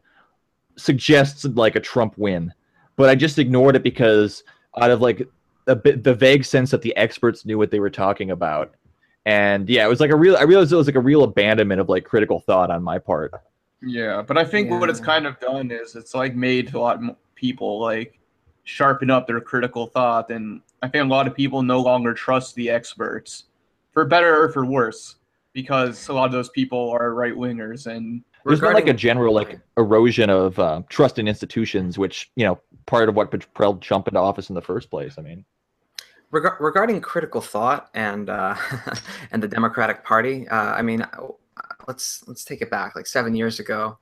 suggests 0.76 1.44
like 1.44 1.76
a 1.76 1.80
Trump 1.80 2.14
win. 2.16 2.52
But 2.96 3.08
I 3.10 3.14
just 3.14 3.38
ignored 3.38 3.76
it 3.76 3.82
because 3.82 4.42
out 4.80 4.90
of 4.90 5.00
like 5.00 5.28
a 5.66 5.76
bit 5.76 6.02
the 6.02 6.14
vague 6.14 6.44
sense 6.44 6.70
that 6.70 6.82
the 6.82 6.96
experts 6.96 7.44
knew 7.44 7.58
what 7.58 7.70
they 7.70 7.80
were 7.80 7.90
talking 7.90 8.30
about. 8.30 8.74
And 9.24 9.68
yeah, 9.68 9.84
it 9.84 9.88
was 9.88 10.00
like 10.00 10.10
a 10.10 10.16
real 10.16 10.36
I 10.36 10.42
realized 10.42 10.72
it 10.72 10.76
was 10.76 10.86
like 10.86 10.96
a 10.96 11.00
real 11.00 11.22
abandonment 11.22 11.80
of 11.80 11.88
like 11.88 12.04
critical 12.04 12.40
thought 12.40 12.70
on 12.70 12.82
my 12.82 12.98
part. 12.98 13.32
Yeah, 13.82 14.22
but 14.22 14.38
I 14.38 14.44
think 14.44 14.70
what 14.70 14.88
it's 14.88 15.00
kind 15.00 15.26
of 15.26 15.38
done 15.40 15.70
is 15.70 15.96
it's 15.96 16.14
like 16.14 16.34
made 16.34 16.74
a 16.74 16.78
lot 16.78 17.02
of 17.02 17.16
people 17.34 17.80
like 17.80 18.18
sharpen 18.64 19.10
up 19.10 19.26
their 19.26 19.40
critical 19.40 19.86
thought, 19.86 20.30
and 20.30 20.60
I 20.82 20.88
think 20.88 21.04
a 21.04 21.08
lot 21.08 21.26
of 21.26 21.34
people 21.34 21.62
no 21.62 21.80
longer 21.80 22.14
trust 22.14 22.54
the 22.54 22.70
experts, 22.70 23.44
for 23.92 24.04
better 24.04 24.44
or 24.44 24.52
for 24.52 24.64
worse, 24.64 25.16
because 25.52 26.08
a 26.08 26.12
lot 26.12 26.26
of 26.26 26.32
those 26.32 26.48
people 26.50 26.90
are 26.90 27.14
right 27.14 27.34
wingers, 27.34 27.86
and 27.86 28.22
There's 28.44 28.60
been 28.60 28.72
like 28.72 28.88
a 28.88 28.94
general 28.94 29.34
like 29.34 29.58
erosion 29.76 30.30
of 30.30 30.58
uh, 30.58 30.82
trust 30.88 31.18
in 31.18 31.26
institutions, 31.26 31.98
which 31.98 32.30
you 32.36 32.44
know 32.44 32.60
part 32.86 33.08
of 33.08 33.16
what 33.16 33.30
propelled 33.30 33.82
Trump 33.82 34.08
into 34.08 34.20
office 34.20 34.48
in 34.48 34.54
the 34.54 34.62
first 34.62 34.90
place. 34.90 35.16
I 35.18 35.22
mean, 35.22 35.44
Reg- 36.32 36.60
regarding 36.60 37.00
critical 37.02 37.40
thought 37.42 37.90
and 37.94 38.28
uh, 38.30 38.56
and 39.30 39.42
the 39.42 39.48
Democratic 39.48 40.02
Party, 40.02 40.48
uh, 40.48 40.72
I 40.72 40.82
mean, 40.82 41.02
uh, 41.02 41.28
let's 41.86 42.26
let's 42.26 42.44
take 42.44 42.62
it 42.62 42.70
back. 42.70 42.96
Like 42.96 43.06
seven 43.06 43.34
years 43.34 43.60
ago, 43.60 43.98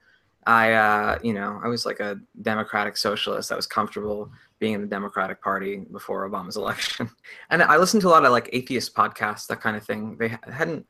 I, 0.47 0.73
uh, 0.73 1.19
you 1.23 1.35
know, 1.35 1.61
I 1.63 1.69
was 1.69 1.85
like 1.85 2.01
a 2.01 2.21
democratic 2.43 2.97
socialist. 2.97 3.53
I 3.53 3.57
was 3.57 3.67
comfortable 3.67 4.31
being 4.61 4.75
in 4.75 4.81
the 4.81 4.87
Democratic 4.87 5.43
Party 5.43 5.85
before 5.91 6.29
Obama's 6.29 6.57
election, 6.65 7.11
and 7.51 7.63
I 7.63 7.77
listened 7.77 8.03
to 8.03 8.09
a 8.09 8.11
lot 8.11 8.25
of 8.25 8.31
like 8.31 8.49
atheist 8.53 8.95
podcasts, 8.95 9.47
that 9.49 9.61
kind 9.61 9.77
of 9.77 9.85
thing. 9.85 10.17
They 10.17 10.29
hadn't. 10.45 10.87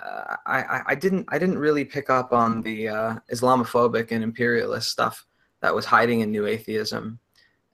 Uh, 0.00 0.36
I, 0.46 0.82
I 0.88 0.94
didn't 0.94 1.26
I 1.30 1.38
didn't 1.38 1.58
really 1.58 1.84
pick 1.84 2.10
up 2.10 2.32
on 2.32 2.62
the 2.62 2.88
uh, 2.88 3.16
Islamophobic 3.32 4.12
and 4.12 4.22
imperialist 4.22 4.90
stuff 4.90 5.26
that 5.62 5.74
was 5.74 5.84
hiding 5.84 6.20
in 6.20 6.30
New 6.30 6.46
Atheism, 6.46 7.18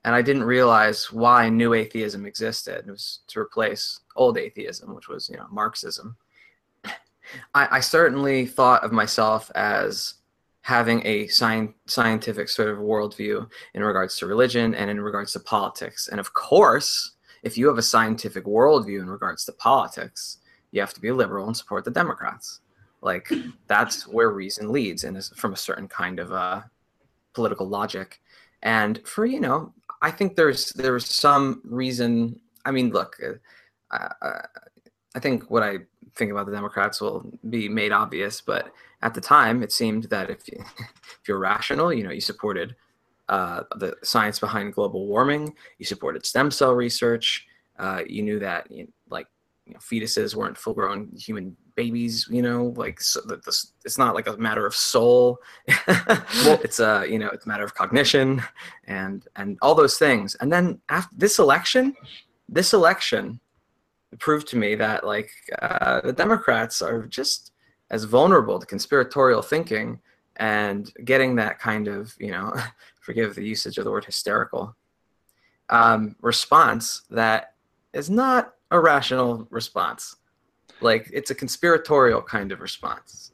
and 0.03 0.15
I 0.15 0.21
didn't 0.21 0.43
realize 0.43 1.11
why 1.11 1.49
New 1.49 1.73
Atheism 1.73 2.25
existed. 2.25 2.85
It 2.87 2.91
was 2.91 3.19
to 3.27 3.39
replace 3.39 4.01
old 4.15 4.37
atheism, 4.37 4.93
which 4.93 5.07
was 5.07 5.29
you 5.29 5.37
know 5.37 5.47
Marxism. 5.49 6.17
I, 7.53 7.77
I 7.77 7.79
certainly 7.79 8.45
thought 8.45 8.83
of 8.83 8.91
myself 8.91 9.49
as 9.55 10.15
having 10.61 11.05
a 11.05 11.27
sci- 11.27 11.73
scientific 11.85 12.49
sort 12.49 12.69
of 12.69 12.77
worldview 12.77 13.49
in 13.73 13.83
regards 13.83 14.17
to 14.17 14.25
religion 14.25 14.73
and 14.75 14.89
in 14.89 14.99
regards 14.99 15.33
to 15.33 15.39
politics. 15.39 16.07
And 16.07 16.19
of 16.19 16.33
course, 16.33 17.13
if 17.43 17.57
you 17.57 17.67
have 17.67 17.77
a 17.77 17.81
scientific 17.81 18.45
worldview 18.45 19.01
in 19.01 19.09
regards 19.09 19.45
to 19.45 19.51
politics, 19.53 20.37
you 20.71 20.79
have 20.79 20.93
to 20.93 21.01
be 21.01 21.11
liberal 21.11 21.47
and 21.47 21.55
support 21.55 21.83
the 21.83 21.91
Democrats. 21.91 22.61
Like 23.01 23.29
that's 23.67 24.07
where 24.07 24.31
reason 24.31 24.71
leads, 24.71 25.03
and 25.03 25.17
is 25.17 25.29
from 25.35 25.53
a 25.53 25.57
certain 25.57 25.89
kind 25.89 26.19
of 26.19 26.31
uh, 26.31 26.61
political 27.33 27.67
logic. 27.67 28.21
And 28.61 29.05
for 29.05 29.25
you 29.25 29.41
know, 29.41 29.73
I 30.03 30.11
think 30.11 30.35
there's 30.35 30.71
there's 30.73 31.07
some 31.07 31.61
reason. 31.63 32.39
I 32.65 32.71
mean, 32.71 32.91
look, 32.91 33.15
uh, 33.89 34.09
uh, 34.21 34.41
I 35.15 35.19
think 35.19 35.49
what 35.49 35.63
I 35.63 35.79
think 36.15 36.31
about 36.31 36.45
the 36.45 36.51
Democrats 36.51 36.99
will 36.99 37.31
be 37.49 37.69
made 37.69 37.93
obvious, 37.93 38.41
but 38.41 38.71
at 39.01 39.13
the 39.13 39.21
time, 39.21 39.63
it 39.63 39.71
seemed 39.71 40.03
that 40.05 40.29
if, 40.29 40.47
you, 40.47 40.59
if 40.79 41.27
you're 41.27 41.39
rational, 41.39 41.91
you 41.91 42.03
know, 42.03 42.11
you 42.11 42.21
supported 42.21 42.75
uh, 43.29 43.63
the 43.77 43.95
science 44.03 44.39
behind 44.39 44.73
global 44.73 45.07
warming, 45.07 45.55
you 45.79 45.85
supported 45.85 46.25
stem 46.25 46.51
cell 46.51 46.73
research, 46.73 47.47
uh, 47.79 48.01
you 48.05 48.21
knew 48.21 48.39
that 48.39 48.69
you 48.69 48.83
know, 48.83 48.89
like 49.09 49.27
you 49.65 49.73
know, 49.73 49.79
fetuses 49.79 50.35
weren't 50.35 50.57
full-grown 50.57 51.09
human 51.17 51.55
babies, 51.75 52.27
you 52.29 52.41
know, 52.41 52.73
like 52.75 53.01
so 53.01 53.21
this, 53.21 53.73
it's 53.85 53.97
not 53.97 54.15
like 54.15 54.27
a 54.27 54.37
matter 54.37 54.65
of 54.65 54.75
soul. 54.75 55.39
it's 55.67 56.79
a 56.79 57.05
you 57.09 57.19
know 57.19 57.29
it's 57.29 57.45
a 57.45 57.47
matter 57.47 57.63
of 57.63 57.75
cognition 57.75 58.41
and 58.85 59.27
and 59.35 59.57
all 59.61 59.75
those 59.75 59.97
things. 59.97 60.35
And 60.35 60.51
then 60.51 60.81
after 60.89 61.15
this 61.17 61.39
election, 61.39 61.95
this 62.49 62.73
election 62.73 63.39
proved 64.19 64.47
to 64.49 64.57
me 64.57 64.75
that 64.75 65.05
like 65.05 65.31
uh, 65.61 66.01
the 66.01 66.13
Democrats 66.13 66.81
are 66.81 67.05
just 67.07 67.51
as 67.89 68.03
vulnerable 68.03 68.59
to 68.59 68.65
conspiratorial 68.65 69.41
thinking 69.41 69.99
and 70.37 70.91
getting 71.05 71.35
that 71.35 71.59
kind 71.59 71.87
of, 71.87 72.13
you 72.19 72.31
know, 72.31 72.55
forgive 73.01 73.35
the 73.35 73.43
usage 73.43 73.77
of 73.77 73.83
the 73.83 73.91
word 73.91 74.05
hysterical, 74.05 74.75
um, 75.69 76.15
response 76.21 77.03
that 77.09 77.53
is 77.93 78.09
not 78.09 78.55
a 78.71 78.79
rational 78.79 79.47
response. 79.51 80.15
Like 80.83 81.09
it's 81.13 81.31
a 81.31 81.35
conspiratorial 81.35 82.21
kind 82.21 82.51
of 82.51 82.59
response. 82.59 83.31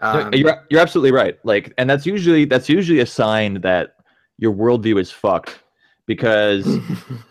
Um, 0.00 0.32
you're, 0.32 0.64
you're 0.70 0.80
absolutely 0.80 1.12
right. 1.12 1.38
Like, 1.44 1.74
and 1.76 1.88
that's 1.88 2.06
usually 2.06 2.44
that's 2.44 2.68
usually 2.68 3.00
a 3.00 3.06
sign 3.06 3.60
that 3.60 3.96
your 4.38 4.52
worldview 4.52 5.00
is 5.00 5.10
fucked 5.10 5.60
because 6.06 6.78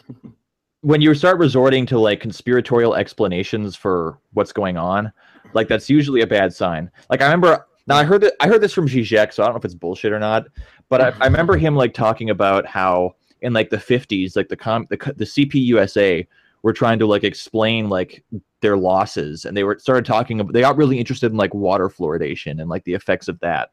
when 0.81 1.01
you 1.01 1.13
start 1.13 1.39
resorting 1.39 1.85
to 1.87 1.99
like 1.99 2.19
conspiratorial 2.19 2.95
explanations 2.95 3.75
for 3.75 4.19
what's 4.33 4.53
going 4.53 4.77
on, 4.77 5.11
like 5.53 5.67
that's 5.67 5.89
usually 5.89 6.21
a 6.21 6.27
bad 6.27 6.53
sign. 6.53 6.91
Like 7.09 7.21
I 7.21 7.25
remember 7.25 7.65
now 7.87 7.97
I 7.97 8.03
heard 8.03 8.21
that 8.21 8.33
I 8.39 8.47
heard 8.47 8.61
this 8.61 8.73
from 8.73 8.87
Zizek, 8.87 9.33
so 9.33 9.41
I 9.41 9.47
don't 9.47 9.55
know 9.55 9.59
if 9.59 9.65
it's 9.65 9.73
bullshit 9.73 10.13
or 10.13 10.19
not, 10.19 10.45
but 10.89 11.01
I, 11.01 11.07
I 11.19 11.25
remember 11.25 11.57
him 11.57 11.75
like 11.75 11.93
talking 11.93 12.29
about 12.29 12.67
how 12.67 13.15
in 13.41 13.53
like 13.53 13.69
the 13.69 13.77
50s, 13.77 14.35
like 14.35 14.49
the 14.49 14.55
com 14.55 14.85
the 14.89 14.97
the 15.17 15.25
CPUSA 15.25 16.27
were 16.61 16.73
trying 16.73 16.99
to 16.99 17.05
like 17.05 17.23
explain 17.23 17.89
like 17.89 18.23
their 18.61 18.77
losses, 18.77 19.45
and 19.45 19.55
they 19.55 19.63
were 19.63 19.79
started 19.79 20.05
talking 20.05 20.39
about 20.39 20.53
they 20.53 20.61
got 20.61 20.77
really 20.77 20.99
interested 20.99 21.31
in 21.31 21.37
like 21.37 21.53
water 21.53 21.89
fluoridation 21.89 22.59
and 22.59 22.69
like 22.69 22.83
the 22.83 22.93
effects 22.93 23.27
of 23.27 23.39
that. 23.39 23.71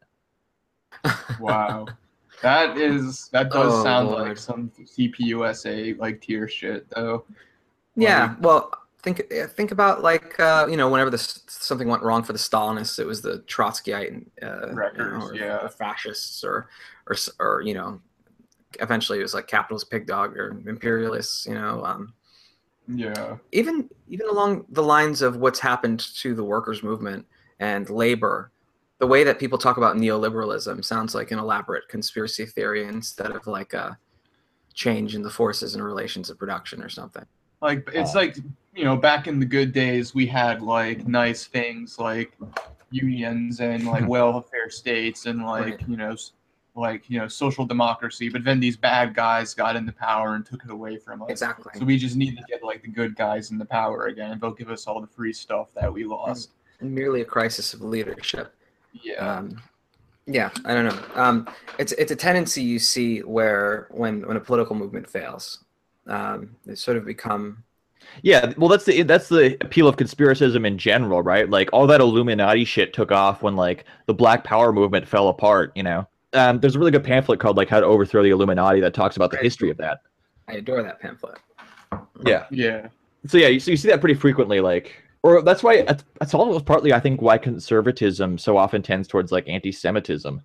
wow. 1.40 1.86
That 2.42 2.76
is 2.76 3.28
that 3.32 3.50
does 3.50 3.72
oh, 3.72 3.82
sound 3.82 4.08
Lord. 4.08 4.28
like 4.28 4.36
some 4.36 4.70
CPUSA 4.78 5.98
like 5.98 6.20
tier 6.20 6.48
shit 6.48 6.88
though. 6.90 7.24
Yeah, 7.94 8.34
well, 8.40 8.70
think 9.02 9.22
think 9.54 9.70
about 9.70 10.02
like 10.02 10.38
uh, 10.38 10.66
you 10.68 10.76
know 10.76 10.90
whenever 10.90 11.10
this 11.10 11.40
something 11.46 11.88
went 11.88 12.02
wrong 12.02 12.22
for 12.22 12.32
the 12.32 12.38
Stalinists, 12.38 12.98
it 12.98 13.06
was 13.06 13.22
the 13.22 13.38
Trotskyite 13.46 14.26
uh, 14.42 14.74
wreckers, 14.74 15.24
you 15.32 15.40
know, 15.40 15.56
or 15.56 15.62
yeah. 15.62 15.68
fascists 15.68 16.44
or 16.44 16.68
or 17.06 17.16
or 17.38 17.62
you 17.62 17.72
know 17.72 18.00
eventually 18.80 19.18
it 19.18 19.22
was 19.22 19.32
like 19.32 19.46
capitalist 19.46 19.90
pig 19.90 20.06
dog 20.06 20.36
or 20.36 20.60
imperialists. 20.66 21.46
You 21.46 21.54
know, 21.54 21.84
um, 21.84 22.12
yeah. 22.88 23.36
Even 23.52 23.88
even 24.08 24.28
along 24.28 24.64
the 24.68 24.82
lines 24.82 25.22
of 25.22 25.36
what's 25.36 25.58
happened 25.58 26.00
to 26.16 26.34
the 26.34 26.44
workers' 26.44 26.82
movement 26.82 27.26
and 27.58 27.88
labor, 27.90 28.52
the 28.98 29.06
way 29.06 29.24
that 29.24 29.38
people 29.38 29.58
talk 29.58 29.76
about 29.76 29.96
neoliberalism 29.96 30.84
sounds 30.84 31.14
like 31.14 31.30
an 31.30 31.38
elaborate 31.38 31.88
conspiracy 31.88 32.46
theory 32.46 32.84
instead 32.84 33.32
of 33.32 33.46
like 33.46 33.72
a 33.72 33.98
change 34.74 35.14
in 35.14 35.22
the 35.22 35.30
forces 35.30 35.74
and 35.74 35.82
relations 35.82 36.30
of 36.30 36.38
production 36.38 36.82
or 36.82 36.88
something. 36.88 37.24
Like 37.60 37.88
it's 37.92 38.14
uh, 38.14 38.20
like 38.20 38.36
you 38.74 38.84
know 38.84 38.96
back 38.96 39.26
in 39.26 39.40
the 39.40 39.46
good 39.46 39.72
days 39.72 40.14
we 40.14 40.26
had 40.26 40.62
like 40.62 41.08
nice 41.08 41.46
things 41.46 41.98
like 41.98 42.32
unions 42.90 43.60
and 43.60 43.86
like 43.86 44.06
welfare 44.08 44.70
states 44.70 45.26
and 45.26 45.44
like 45.44 45.64
right. 45.64 45.88
you 45.88 45.96
know 45.96 46.14
like 46.76 47.08
you 47.08 47.18
know 47.18 47.26
social 47.26 47.64
democracy 47.64 48.28
but 48.28 48.44
then 48.44 48.60
these 48.60 48.76
bad 48.76 49.14
guys 49.14 49.54
got 49.54 49.76
into 49.76 49.92
power 49.92 50.34
and 50.34 50.44
took 50.44 50.64
it 50.64 50.70
away 50.70 50.98
from 50.98 51.22
us. 51.22 51.30
Exactly. 51.30 51.72
So 51.78 51.84
we 51.84 51.96
just 51.96 52.16
need 52.16 52.36
to 52.36 52.42
get 52.48 52.62
like 52.62 52.82
the 52.82 52.88
good 52.88 53.16
guys 53.16 53.50
in 53.50 53.58
the 53.58 53.64
power 53.64 54.06
again 54.06 54.32
and 54.32 54.40
they'll 54.40 54.52
give 54.52 54.70
us 54.70 54.86
all 54.86 55.00
the 55.00 55.06
free 55.06 55.32
stuff 55.32 55.72
that 55.74 55.92
we 55.92 56.04
lost. 56.04 56.50
And 56.80 56.94
merely 56.94 57.22
a 57.22 57.24
crisis 57.24 57.74
of 57.74 57.80
leadership. 57.80 58.54
Yeah. 58.92 59.14
Um, 59.14 59.62
yeah 60.26 60.50
i 60.64 60.74
don't 60.74 60.86
know. 60.86 61.02
Um, 61.14 61.48
it's 61.78 61.92
it's 61.92 62.10
a 62.10 62.16
tendency 62.16 62.62
you 62.62 62.78
see 62.78 63.20
where 63.20 63.86
when 63.90 64.26
when 64.26 64.36
a 64.36 64.40
political 64.40 64.74
movement 64.74 65.08
fails 65.08 65.64
um, 66.08 66.56
they 66.64 66.74
sort 66.74 66.96
of 66.96 67.04
become 67.04 67.64
yeah, 68.22 68.52
well, 68.56 68.68
that's 68.68 68.84
the 68.84 69.02
that's 69.02 69.28
the 69.28 69.56
appeal 69.60 69.88
of 69.88 69.96
conspiracism 69.96 70.66
in 70.66 70.78
general, 70.78 71.22
right? 71.22 71.48
Like 71.48 71.68
all 71.72 71.86
that 71.86 72.00
Illuminati 72.00 72.64
shit 72.64 72.92
took 72.92 73.12
off 73.12 73.42
when 73.42 73.56
like 73.56 73.84
the 74.06 74.14
Black 74.14 74.44
Power 74.44 74.72
movement 74.72 75.06
fell 75.06 75.28
apart. 75.28 75.72
You 75.74 75.82
know, 75.82 76.08
um, 76.32 76.60
there's 76.60 76.76
a 76.76 76.78
really 76.78 76.90
good 76.90 77.04
pamphlet 77.04 77.40
called 77.40 77.56
like 77.56 77.68
How 77.68 77.80
to 77.80 77.86
Overthrow 77.86 78.22
the 78.22 78.30
Illuminati 78.30 78.80
that 78.80 78.94
talks 78.94 79.16
about 79.16 79.30
the 79.30 79.38
history 79.38 79.70
of 79.70 79.76
that. 79.78 80.00
I 80.48 80.54
adore 80.54 80.82
that 80.82 81.00
pamphlet. 81.00 81.38
Yeah, 82.24 82.46
yeah. 82.50 82.88
So 83.26 83.38
yeah, 83.38 83.48
you, 83.48 83.60
so 83.60 83.70
you 83.70 83.76
see 83.76 83.88
that 83.88 84.00
pretty 84.00 84.14
frequently, 84.14 84.60
like, 84.60 85.02
or 85.22 85.42
that's 85.42 85.62
why 85.62 85.82
that's 85.82 86.34
all 86.34 86.60
partly 86.60 86.92
I 86.92 87.00
think 87.00 87.22
why 87.22 87.38
conservatism 87.38 88.38
so 88.38 88.56
often 88.56 88.82
tends 88.82 89.08
towards 89.08 89.32
like 89.32 89.48
anti-Semitism, 89.48 90.42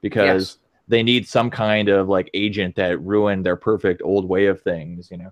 because. 0.00 0.56
Yes 0.56 0.58
they 0.88 1.02
need 1.02 1.28
some 1.28 1.50
kind 1.50 1.88
of 1.88 2.08
like 2.08 2.30
agent 2.34 2.74
that 2.76 3.00
ruined 3.02 3.44
their 3.44 3.56
perfect 3.56 4.02
old 4.02 4.26
way 4.26 4.46
of 4.46 4.60
things, 4.62 5.10
you 5.10 5.18
know. 5.18 5.30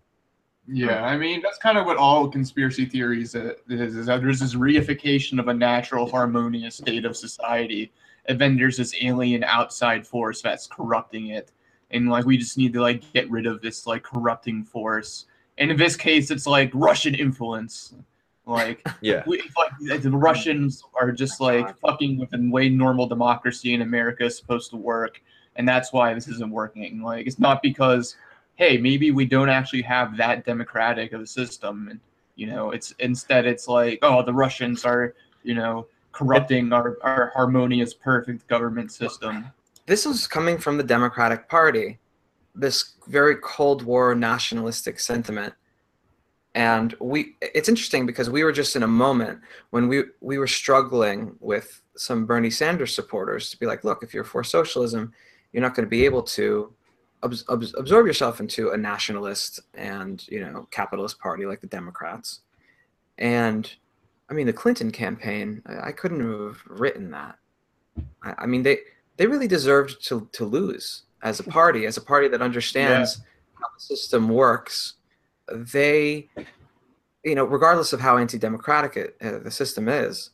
Yeah, 0.68 1.04
I 1.04 1.16
mean 1.16 1.40
that's 1.42 1.58
kind 1.58 1.78
of 1.78 1.86
what 1.86 1.96
all 1.96 2.28
conspiracy 2.28 2.84
theories 2.84 3.34
is. 3.34 3.54
Is 3.68 4.06
that 4.06 4.20
there's 4.20 4.40
this 4.40 4.54
reification 4.54 5.38
of 5.38 5.48
a 5.48 5.54
natural, 5.54 6.10
harmonious 6.10 6.76
state 6.76 7.04
of 7.04 7.16
society, 7.16 7.92
and 8.28 8.40
then 8.40 8.56
there's 8.56 8.76
this 8.76 8.94
alien 9.00 9.44
outside 9.44 10.06
force 10.06 10.42
that's 10.42 10.66
corrupting 10.66 11.28
it, 11.28 11.52
and 11.90 12.08
like 12.08 12.24
we 12.24 12.36
just 12.36 12.58
need 12.58 12.72
to 12.74 12.80
like 12.80 13.02
get 13.12 13.30
rid 13.30 13.46
of 13.46 13.60
this 13.62 13.86
like 13.86 14.02
corrupting 14.02 14.64
force. 14.64 15.26
And 15.58 15.70
in 15.70 15.76
this 15.76 15.96
case, 15.96 16.30
it's 16.30 16.46
like 16.46 16.70
Russian 16.74 17.14
influence. 17.14 17.94
Like, 18.44 18.86
yeah, 19.00 19.22
we, 19.26 19.42
like 19.88 20.02
the 20.02 20.10
Russians 20.10 20.82
are 21.00 21.12
just 21.12 21.40
like 21.40 21.78
fucking 21.78 22.18
with 22.18 22.30
the 22.30 22.48
way 22.50 22.68
normal 22.68 23.06
democracy 23.06 23.74
in 23.74 23.82
America 23.82 24.24
is 24.24 24.36
supposed 24.36 24.70
to 24.70 24.76
work 24.76 25.20
and 25.56 25.68
that's 25.68 25.92
why 25.92 26.14
this 26.14 26.28
isn't 26.28 26.50
working. 26.50 27.02
Like 27.02 27.26
it's 27.26 27.38
not 27.38 27.62
because 27.62 28.16
hey 28.54 28.78
maybe 28.78 29.10
we 29.10 29.26
don't 29.26 29.48
actually 29.48 29.82
have 29.82 30.16
that 30.16 30.44
democratic 30.44 31.12
of 31.12 31.20
a 31.20 31.26
system, 31.26 31.88
and 31.90 32.00
you 32.36 32.46
know 32.46 32.70
it's 32.70 32.92
instead 32.98 33.46
it's 33.46 33.68
like 33.68 33.98
oh 34.02 34.22
the 34.22 34.32
Russians 34.32 34.84
are 34.84 35.14
you 35.42 35.54
know 35.54 35.86
corrupting 36.16 36.72
our 36.72 36.96
our 37.02 37.30
harmonious 37.34 37.92
perfect 37.92 38.46
government 38.48 38.90
system. 38.90 39.46
This 39.84 40.06
is 40.06 40.26
coming 40.26 40.58
from 40.58 40.78
the 40.78 40.82
Democratic 40.82 41.48
Party, 41.48 41.98
this 42.54 42.94
very 43.06 43.36
Cold 43.36 43.82
War 43.82 44.14
nationalistic 44.14 44.98
sentiment. 44.98 45.52
And 46.54 46.94
we 47.00 47.36
it's 47.42 47.68
interesting 47.68 48.06
because 48.06 48.30
we 48.30 48.44
were 48.44 48.52
just 48.52 48.76
in 48.76 48.82
a 48.82 48.88
moment 48.88 49.40
when 49.70 49.88
we 49.88 50.04
we 50.20 50.38
were 50.38 50.46
struggling 50.46 51.36
with 51.40 51.82
some 51.96 52.24
Bernie 52.24 52.50
Sanders 52.50 52.94
supporters 52.94 53.50
to 53.50 53.58
be 53.58 53.66
like, 53.66 53.84
look, 53.84 54.02
if 54.02 54.14
you're 54.14 54.24
for 54.24 54.42
socialism, 54.42 55.12
you're 55.52 55.62
not 55.62 55.74
going 55.74 55.84
to 55.84 55.90
be 55.90 56.06
able 56.06 56.22
to 56.22 56.72
absorb 57.22 58.06
yourself 58.06 58.40
into 58.40 58.70
a 58.70 58.76
nationalist 58.76 59.60
and 59.74 60.26
you 60.28 60.40
know 60.40 60.66
capitalist 60.70 61.18
party 61.18 61.44
like 61.44 61.60
the 61.60 61.66
Democrats. 61.66 62.40
And 63.18 63.70
I 64.28 64.34
mean, 64.34 64.46
the 64.46 64.52
Clinton 64.52 64.90
campaign, 64.90 65.62
I, 65.66 65.88
I 65.88 65.92
couldn't 65.92 66.20
have 66.20 66.60
written 66.66 67.10
that. 67.12 67.38
I, 68.22 68.34
I, 68.38 68.46
mean, 68.46 68.62
they 68.62 68.78
they 69.16 69.26
really 69.26 69.48
deserved 69.48 70.04
to 70.06 70.28
to 70.32 70.44
lose 70.44 71.02
as 71.22 71.40
a 71.40 71.44
party, 71.58 71.86
as 71.86 71.96
a 71.96 72.02
party 72.02 72.28
that 72.28 72.42
understands 72.42 73.18
yeah. 73.18 73.24
how 73.60 73.66
the 73.74 73.80
system 73.80 74.28
works. 74.28 74.94
They, 75.52 76.28
you 77.24 77.34
know, 77.34 77.44
regardless 77.44 77.92
of 77.92 78.00
how 78.00 78.16
anti-democratic 78.16 78.96
it, 78.96 79.16
uh, 79.22 79.38
the 79.38 79.50
system 79.50 79.88
is, 79.88 80.30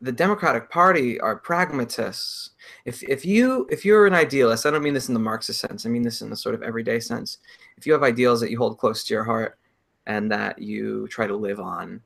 the 0.00 0.12
Democratic 0.12 0.70
Party 0.70 1.20
are 1.20 1.36
pragmatists. 1.36 2.50
If 2.84 3.02
if 3.04 3.24
you 3.24 3.66
if 3.70 3.84
you're 3.84 4.06
an 4.06 4.14
idealist, 4.14 4.66
I 4.66 4.70
don't 4.70 4.82
mean 4.82 4.94
this 4.94 5.08
in 5.08 5.14
the 5.14 5.20
Marxist 5.20 5.60
sense. 5.60 5.86
I 5.86 5.88
mean 5.88 6.02
this 6.02 6.22
in 6.22 6.30
the 6.30 6.36
sort 6.36 6.54
of 6.54 6.62
everyday 6.62 7.00
sense. 7.00 7.38
If 7.76 7.86
you 7.86 7.92
have 7.92 8.02
ideals 8.02 8.40
that 8.40 8.50
you 8.50 8.58
hold 8.58 8.78
close 8.78 9.04
to 9.04 9.14
your 9.14 9.24
heart 9.24 9.58
and 10.06 10.30
that 10.30 10.58
you 10.58 11.06
try 11.08 11.26
to 11.26 11.36
live 11.36 11.60
on, 11.60 12.00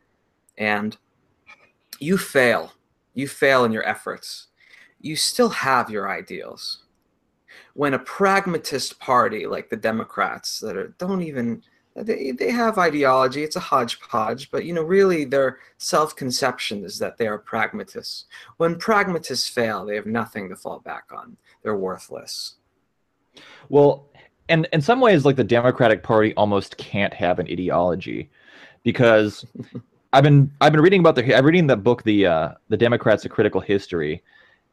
and 0.58 0.96
you 2.00 2.18
fail, 2.18 2.72
you 3.14 3.28
fail 3.28 3.64
in 3.64 3.72
your 3.72 3.86
efforts, 3.86 4.48
you 5.00 5.16
still 5.16 5.50
have 5.50 5.90
your 5.90 6.10
ideals. 6.10 6.84
When 7.74 7.94
a 7.94 7.98
pragmatist 7.98 8.98
party 8.98 9.46
like 9.46 9.68
the 9.68 9.76
Democrats 9.76 10.60
that 10.60 10.76
are, 10.76 10.94
don't 10.98 11.22
even 11.22 11.62
they, 11.96 12.32
they 12.32 12.50
have 12.50 12.78
ideology 12.78 13.44
it's 13.44 13.54
a 13.54 13.60
hodgepodge 13.60 14.50
but 14.50 14.64
you 14.64 14.72
know 14.72 14.82
really 14.82 15.24
their 15.24 15.58
self-conception 15.78 16.84
is 16.84 16.98
that 16.98 17.16
they 17.16 17.28
are 17.28 17.38
pragmatists. 17.38 18.24
When 18.56 18.76
pragmatists 18.76 19.48
fail 19.48 19.84
they 19.84 19.94
have 19.94 20.06
nothing 20.06 20.48
to 20.48 20.56
fall 20.56 20.80
back 20.80 21.04
on. 21.12 21.36
They're 21.62 21.76
worthless. 21.76 22.56
Well 23.68 24.08
and 24.48 24.66
in 24.72 24.80
some 24.80 25.00
ways 25.00 25.24
like 25.24 25.36
the 25.36 25.44
democratic 25.44 26.02
party 26.02 26.34
almost 26.34 26.76
can't 26.76 27.14
have 27.14 27.38
an 27.38 27.46
ideology 27.46 28.30
because 28.82 29.46
i've 30.14 30.24
been 30.24 30.50
i've 30.60 30.72
been 30.72 30.80
reading 30.80 31.00
about 31.00 31.14
the 31.14 31.34
i'm 31.34 31.44
reading 31.44 31.66
the 31.66 31.76
book 31.76 32.02
the 32.04 32.26
uh 32.26 32.48
the 32.68 32.76
democrats 32.76 33.24
a 33.24 33.28
critical 33.28 33.60
history 33.60 34.22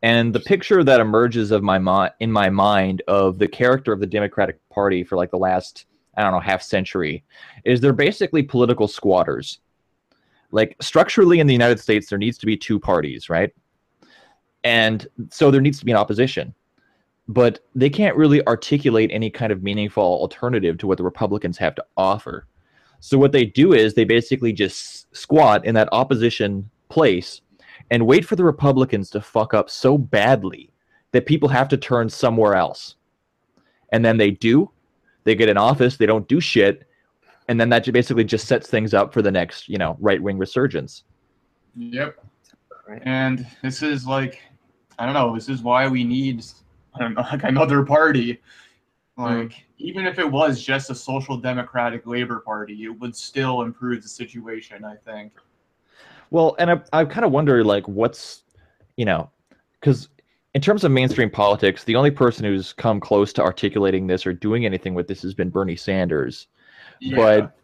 and 0.03 0.33
the 0.33 0.39
picture 0.39 0.83
that 0.83 0.99
emerges 0.99 1.51
of 1.51 1.61
my 1.61 1.77
mind 1.77 2.11
in 2.19 2.31
my 2.31 2.49
mind 2.49 3.01
of 3.07 3.37
the 3.37 3.47
character 3.47 3.91
of 3.91 3.99
the 3.99 4.07
democratic 4.07 4.57
party 4.69 5.03
for 5.03 5.15
like 5.15 5.31
the 5.31 5.37
last 5.37 5.85
I 6.17 6.23
don't 6.23 6.33
know, 6.33 6.39
half 6.39 6.61
century, 6.61 7.23
is 7.63 7.79
they're 7.79 7.93
basically 7.93 8.43
political 8.43 8.87
squatters. 8.87 9.59
Like 10.51 10.75
structurally 10.81 11.39
in 11.39 11.47
the 11.47 11.53
United 11.53 11.79
States, 11.79 12.09
there 12.09 12.19
needs 12.19 12.37
to 12.39 12.45
be 12.45 12.57
two 12.57 12.79
parties, 12.79 13.29
right? 13.29 13.51
And 14.63 15.07
so 15.29 15.49
there 15.49 15.61
needs 15.61 15.79
to 15.79 15.85
be 15.85 15.91
an 15.91 15.97
opposition. 15.97 16.53
But 17.27 17.59
they 17.75 17.89
can't 17.89 18.17
really 18.17 18.45
articulate 18.45 19.09
any 19.13 19.29
kind 19.29 19.53
of 19.53 19.63
meaningful 19.63 20.03
alternative 20.03 20.77
to 20.79 20.87
what 20.87 20.97
the 20.97 21.03
Republicans 21.03 21.57
have 21.59 21.75
to 21.75 21.85
offer. 21.95 22.45
So 23.01 23.17
what 23.17 23.31
they 23.31 23.45
do 23.45 23.73
is 23.73 23.93
they 23.93 24.03
basically 24.03 24.53
just 24.53 25.13
squat 25.15 25.65
in 25.65 25.73
that 25.75 25.89
opposition 25.91 26.69
place 26.87 27.41
and 27.89 28.05
wait 28.05 28.23
for 28.25 28.35
the 28.35 28.43
Republicans 28.43 29.09
to 29.09 29.21
fuck 29.21 29.55
up 29.55 29.69
so 29.69 29.97
badly 29.97 30.71
that 31.11 31.25
people 31.25 31.49
have 31.49 31.67
to 31.69 31.77
turn 31.77 32.09
somewhere 32.09 32.53
else. 32.53 32.95
And 33.91 34.05
then 34.05 34.17
they 34.17 34.31
do, 34.31 34.69
they 35.23 35.33
get 35.35 35.49
in 35.49 35.57
office, 35.57 35.97
they 35.97 36.05
don't 36.05 36.27
do 36.27 36.39
shit, 36.39 36.87
and 37.47 37.59
then 37.59 37.69
that 37.69 37.91
basically 37.91 38.23
just 38.23 38.47
sets 38.47 38.69
things 38.69 38.93
up 38.93 39.11
for 39.11 39.23
the 39.23 39.31
next, 39.31 39.67
you 39.67 39.79
know, 39.79 39.97
right 39.99 40.21
wing 40.21 40.37
resurgence. 40.37 41.03
Yep. 41.75 42.23
And 43.01 43.47
this 43.63 43.81
is 43.81 44.05
like, 44.05 44.41
I 44.99 45.05
don't 45.05 45.15
know. 45.15 45.33
This 45.33 45.49
is 45.49 45.63
why 45.63 45.87
we 45.87 46.03
need, 46.03 46.45
I 46.93 46.99
don't 46.99 47.15
know, 47.15 47.21
like 47.31 47.43
another 47.43 47.83
party. 47.83 48.39
Like. 49.17 49.65
Even 49.81 50.05
if 50.05 50.19
it 50.19 50.29
was 50.29 50.61
just 50.61 50.89
a 50.89 50.95
social 50.95 51.37
democratic 51.37 52.05
labor 52.05 52.39
party, 52.39 52.83
it 52.83 52.99
would 52.99 53.15
still 53.15 53.63
improve 53.63 54.03
the 54.03 54.09
situation. 54.09 54.85
I 54.85 54.95
think. 54.95 55.33
Well, 56.29 56.55
and 56.59 56.71
I, 56.71 56.81
I 56.93 57.05
kind 57.05 57.25
of 57.25 57.31
wonder, 57.31 57.63
like, 57.63 57.87
what's, 57.87 58.43
you 58.95 59.05
know, 59.05 59.29
because 59.79 60.07
in 60.53 60.61
terms 60.61 60.83
of 60.83 60.91
mainstream 60.91 61.29
politics, 61.29 61.83
the 61.83 61.95
only 61.95 62.11
person 62.11 62.45
who's 62.45 62.71
come 62.73 62.99
close 62.99 63.33
to 63.33 63.41
articulating 63.41 64.07
this 64.07 64.25
or 64.25 64.33
doing 64.33 64.65
anything 64.65 64.93
with 64.93 65.07
this 65.07 65.21
has 65.23 65.33
been 65.33 65.49
Bernie 65.49 65.75
Sanders. 65.75 66.47
Yeah. 67.01 67.15
But 67.15 67.57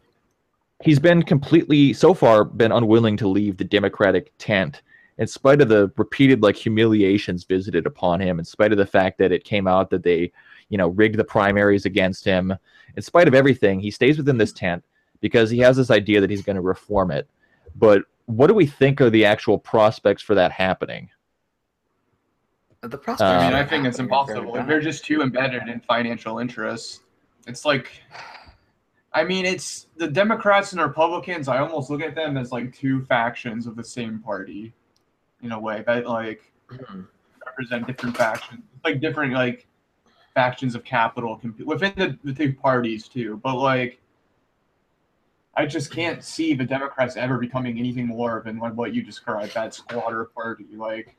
he's 0.84 1.00
been 1.00 1.24
completely, 1.24 1.94
so 1.94 2.14
far, 2.14 2.44
been 2.44 2.72
unwilling 2.72 3.16
to 3.18 3.28
leave 3.28 3.58
the 3.58 3.64
Democratic 3.64 4.32
tent 4.38 4.82
in 5.18 5.28
spite 5.28 5.62
of 5.62 5.70
the 5.70 5.92
repeated 5.98 6.44
like 6.44 6.56
humiliations 6.56 7.44
visited 7.44 7.86
upon 7.86 8.20
him, 8.20 8.38
in 8.38 8.46
spite 8.46 8.72
of 8.72 8.78
the 8.78 8.86
fact 8.86 9.18
that 9.18 9.32
it 9.32 9.44
came 9.44 9.68
out 9.68 9.90
that 9.90 10.04
they, 10.04 10.32
you 10.70 10.78
know, 10.78 10.90
rigged 10.90 11.18
the 11.18 11.24
primaries 11.24 11.86
against 11.86 12.26
him. 12.26 12.54
In 12.96 13.02
spite 13.02 13.28
of 13.28 13.34
everything, 13.34 13.80
he 13.80 13.92
stays 13.92 14.18
within 14.18 14.38
this 14.38 14.52
tent 14.54 14.84
because 15.22 15.50
he 15.50 15.60
has 15.60 15.78
this 15.78 15.92
idea 15.92 16.22
that 16.22 16.30
he's 16.30 16.42
going 16.42 16.56
to 16.56 16.62
reform 16.62 17.12
it. 17.12 17.30
But 17.76 18.04
what 18.26 18.48
do 18.48 18.54
we 18.54 18.66
think 18.66 19.00
are 19.02 19.10
the 19.10 19.26
actual 19.26 19.58
prospects 19.58 20.22
for 20.22 20.36
that 20.36 20.52
happening? 20.52 21.10
The 22.82 22.98
prospect. 22.98 23.30
I 23.30 23.48
mean, 23.48 23.56
I 23.56 23.66
think 23.66 23.86
it's 23.86 24.00
impossible. 24.00 24.54
They're 24.54 24.82
just 24.82 25.06
too 25.06 25.22
embedded 25.22 25.68
in 25.68 25.80
financial 25.82 26.40
interests. 26.40 27.02
It's 27.48 27.66
like, 27.66 27.90
I 29.14 29.24
mean, 29.24 29.46
it's 29.46 29.88
the 29.96 30.08
Democrats 30.08 30.74
and 30.74 30.82
Republicans. 30.82 31.48
I 31.48 31.60
almost 31.60 31.90
look 31.90 32.02
at 32.02 32.16
them 32.16 32.38
as 32.38 32.52
like 32.52 32.76
two 32.76 33.04
factions 33.06 33.66
of 33.66 33.76
the 33.76 33.84
same 33.84 34.20
party, 34.20 34.74
in 35.42 35.52
a 35.52 35.60
way 35.60 35.84
that 35.86 36.08
like 36.08 36.52
mm-hmm. 36.72 37.02
represent 37.46 37.88
different 37.88 38.18
factions, 38.18 38.62
like 38.84 39.00
different 39.00 39.34
like 39.34 39.67
factions 40.38 40.76
of 40.76 40.84
capital 40.84 41.42
within 41.66 41.94
the, 41.96 42.16
the 42.24 42.32
two 42.32 42.54
parties 42.54 43.08
too. 43.08 43.42
But 43.44 43.56
like, 43.56 44.00
I 45.56 45.66
just 45.66 45.90
can't 45.90 46.24
see 46.24 46.54
the 46.54 46.64
Democrats 46.64 47.18
ever 47.18 47.40
becoming 47.40 47.80
anything 47.80 48.06
more 48.06 48.44
than 48.46 48.60
like 48.60 48.74
what 48.74 48.94
you 48.94 49.02
described 49.02 49.56
that 49.56 49.74
squatter 49.74 50.26
party. 50.26 50.68
Like 50.76 51.16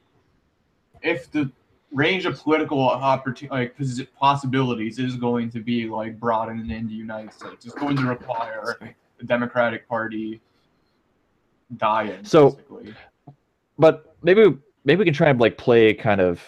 if 1.02 1.33
the 1.33 1.50
range 1.90 2.26
of 2.26 2.38
political 2.38 2.81
opportunity, 2.81 3.48
like 3.52 4.09
possibilities, 4.20 5.00
is 5.00 5.16
going 5.16 5.50
to 5.50 5.59
be 5.59 5.87
like 5.87 6.20
broadened 6.20 6.70
in 6.70 6.87
the 6.87 6.94
United 6.94 7.33
States, 7.33 7.66
it's 7.66 7.74
going 7.74 7.96
to 7.96 8.04
require 8.04 8.78
the 9.18 9.24
Democratic 9.24 9.88
Party 9.88 10.40
dying. 11.76 12.24
So, 12.24 12.50
basically. 12.50 12.94
but 13.81 14.14
maybe 14.22 14.57
maybe 14.85 15.00
we 15.00 15.04
can 15.07 15.14
try 15.14 15.31
and 15.31 15.40
like 15.40 15.59
play 15.59 15.92
kind 15.92 16.20
of, 16.20 16.40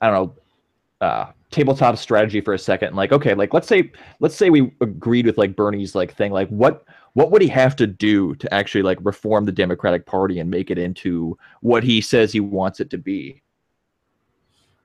I 0.00 0.08
don't 0.08 0.14
know, 0.14 1.06
uh, 1.06 1.32
tabletop 1.50 1.96
strategy 1.96 2.40
for 2.40 2.54
a 2.54 2.58
second. 2.58 2.94
Like, 2.94 3.12
okay, 3.12 3.34
like 3.34 3.54
let's 3.54 3.68
say 3.68 3.90
let's 4.20 4.36
say 4.36 4.50
we 4.50 4.72
agreed 4.80 5.26
with 5.26 5.38
like 5.38 5.56
Bernie's 5.56 5.94
like 5.94 6.14
thing. 6.14 6.32
Like, 6.32 6.48
what 6.48 6.84
what 7.14 7.30
would 7.30 7.42
he 7.42 7.48
have 7.48 7.74
to 7.76 7.86
do 7.86 8.34
to 8.36 8.52
actually 8.52 8.82
like 8.82 8.98
reform 9.02 9.44
the 9.44 9.52
Democratic 9.52 10.06
Party 10.06 10.38
and 10.38 10.50
make 10.50 10.70
it 10.70 10.78
into 10.78 11.36
what 11.60 11.82
he 11.82 12.00
says 12.00 12.32
he 12.32 12.40
wants 12.40 12.80
it 12.80 12.90
to 12.90 12.98
be? 12.98 13.42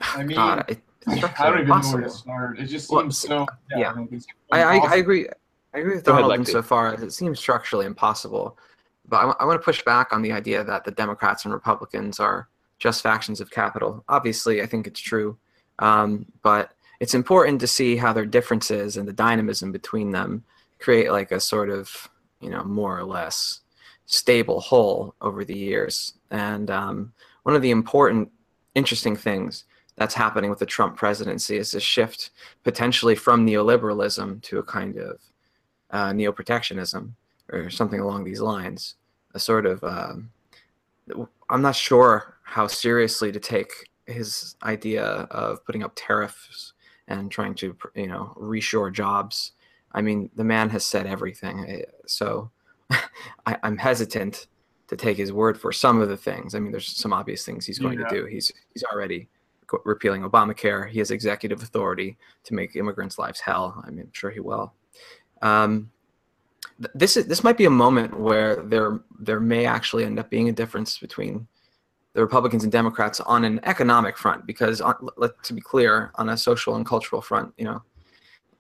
I 0.02 0.24
mean, 0.24 0.36
God, 0.36 0.66
it, 0.68 0.82
I 1.08 1.50
don't 1.50 1.62
even 1.62 1.68
know 1.68 1.92
where 1.92 2.02
to 2.02 2.10
start. 2.10 2.60
It 2.60 2.68
just 2.68 2.88
seems 2.88 3.28
well, 3.30 3.46
so. 3.48 3.56
Yeah, 3.72 3.94
yeah. 3.96 4.20
I, 4.52 4.64
I, 4.64 4.78
I, 4.78 4.96
agree. 4.96 5.28
I 5.74 5.80
agree 5.80 5.96
with 5.96 6.04
Donald 6.04 6.32
ahead, 6.32 6.48
so 6.48 6.62
far. 6.62 6.94
It 6.94 7.12
seems 7.12 7.40
structurally 7.40 7.86
impossible, 7.86 8.58
but 9.08 9.18
I, 9.18 9.34
I 9.42 9.46
want 9.46 9.60
to 9.60 9.64
push 9.64 9.84
back 9.84 10.14
on 10.14 10.22
the 10.22 10.32
idea 10.32 10.64
that 10.64 10.86
the 10.86 10.92
Democrats 10.92 11.46
and 11.46 11.54
Republicans 11.54 12.20
are 12.20 12.48
just 12.80 13.02
factions 13.02 13.42
of 13.42 13.52
capital. 13.52 14.04
Obviously, 14.08 14.62
I 14.62 14.66
think 14.66 14.88
it's 14.88 15.00
true, 15.00 15.38
um, 15.80 16.26
but 16.42 16.72
it's 17.00 17.14
important 17.14 17.60
to 17.62 17.68
see 17.68 17.98
how 17.98 18.14
their 18.14 18.26
differences 18.26 18.98
and 18.98 19.08
the 19.08 19.14
dynamism 19.14 19.72
between 19.72 20.12
them 20.12 20.44
create 20.80 21.12
like 21.12 21.32
a 21.32 21.40
sort 21.40 21.70
of 21.70 22.10
you 22.40 22.50
know 22.50 22.64
more 22.64 22.98
or 22.98 23.04
less 23.04 23.62
stable 24.06 24.60
whole 24.60 25.16
over 25.22 25.44
the 25.44 25.58
years. 25.58 26.14
And 26.32 26.70
um, 26.70 27.14
one 27.44 27.56
of 27.56 27.62
the 27.62 27.72
important, 27.72 28.32
interesting 28.76 29.16
things 29.16 29.66
that's 29.96 30.14
happening 30.14 30.50
with 30.50 30.60
the 30.60 30.66
Trump 30.66 30.98
presidency 30.98 31.58
is 31.58 31.74
a 31.74 31.80
shift 31.80 32.32
potentially 32.64 33.16
from 33.16 33.46
neoliberalism 33.46 34.42
to 34.44 34.60
a 34.60 34.64
kind 34.64 34.98
of 34.98 35.22
uh, 35.92 36.10
neoprotectionism 36.12 37.12
or 37.52 37.70
something 37.70 38.00
along 38.00 38.24
these 38.24 38.42
lines. 38.42 38.96
A 39.36 39.40
sort 39.40 39.66
of, 39.66 39.84
um, 39.84 40.32
I'm 41.50 41.62
not 41.62 41.76
sure 41.76 42.38
how 42.44 42.68
seriously 42.68 43.32
to 43.32 43.40
take 43.40 43.72
his 44.06 44.56
idea 44.64 45.04
of 45.04 45.66
putting 45.66 45.84
up 45.84 45.94
tariffs 45.96 46.74
and 47.08 47.32
trying 47.32 47.56
to, 47.56 47.76
you 47.96 48.08
know, 48.08 48.34
reshore 48.38 48.92
jobs. 48.92 49.54
I 49.92 50.02
mean, 50.02 50.30
the 50.36 50.44
man 50.44 50.70
has 50.70 50.86
said 50.86 51.06
everything. 51.06 51.84
So 52.06 52.52
I, 53.46 53.58
am 53.64 53.78
hesitant 53.78 54.48
to 54.88 54.96
take 54.96 55.18
his 55.18 55.32
word 55.32 55.60
for 55.60 55.72
some 55.72 56.02
of 56.02 56.10
the 56.10 56.18
things. 56.18 56.56
I 56.56 56.60
mean, 56.60 56.72
there's 56.72 56.88
some 56.88 57.14
obvious 57.14 57.46
things 57.46 57.66
he's 57.66 57.80
going 57.80 58.00
yeah. 58.00 58.08
to 58.08 58.16
do. 58.16 58.26
He's 58.26 58.52
he's 58.74 58.84
already 58.84 59.30
repealing 59.86 60.22
Obamacare. 60.24 60.90
He 60.90 61.00
has 61.00 61.12
executive 61.12 61.64
authority 61.64 62.18
to 62.44 62.54
make 62.54 62.76
immigrants' 62.76 63.18
lives 63.18 63.40
hell. 63.40 63.82
I 63.86 63.90
mean, 63.90 64.02
I'm 64.02 64.14
sure 64.14 64.30
he 64.30 64.40
will. 64.40 64.74
Um, 65.42 65.92
this 66.96 67.18
is 67.18 67.28
this 67.28 67.44
might 67.44 67.58
be 67.58 67.66
a 67.66 67.72
moment 67.72 68.20
where 68.20 68.58
there 68.64 69.02
there 69.20 69.40
may 69.40 69.66
actually 69.66 70.06
end 70.06 70.20
up 70.20 70.30
being 70.30 70.50
a 70.50 70.54
difference 70.54 70.98
between 70.98 71.48
the 72.14 72.22
Republicans 72.22 72.64
and 72.64 72.72
Democrats 72.72 73.20
on 73.22 73.44
an 73.44 73.60
economic 73.64 74.18
front, 74.18 74.46
because 74.46 74.82
on, 74.82 74.96
let, 75.18 75.42
to 75.44 75.54
be 75.54 75.62
clear, 75.62 76.12
on 76.16 76.30
a 76.30 76.38
social 76.38 76.76
and 76.76 76.86
cultural 76.86 77.22
front, 77.22 77.54
you 77.58 77.66
know, 77.66 77.82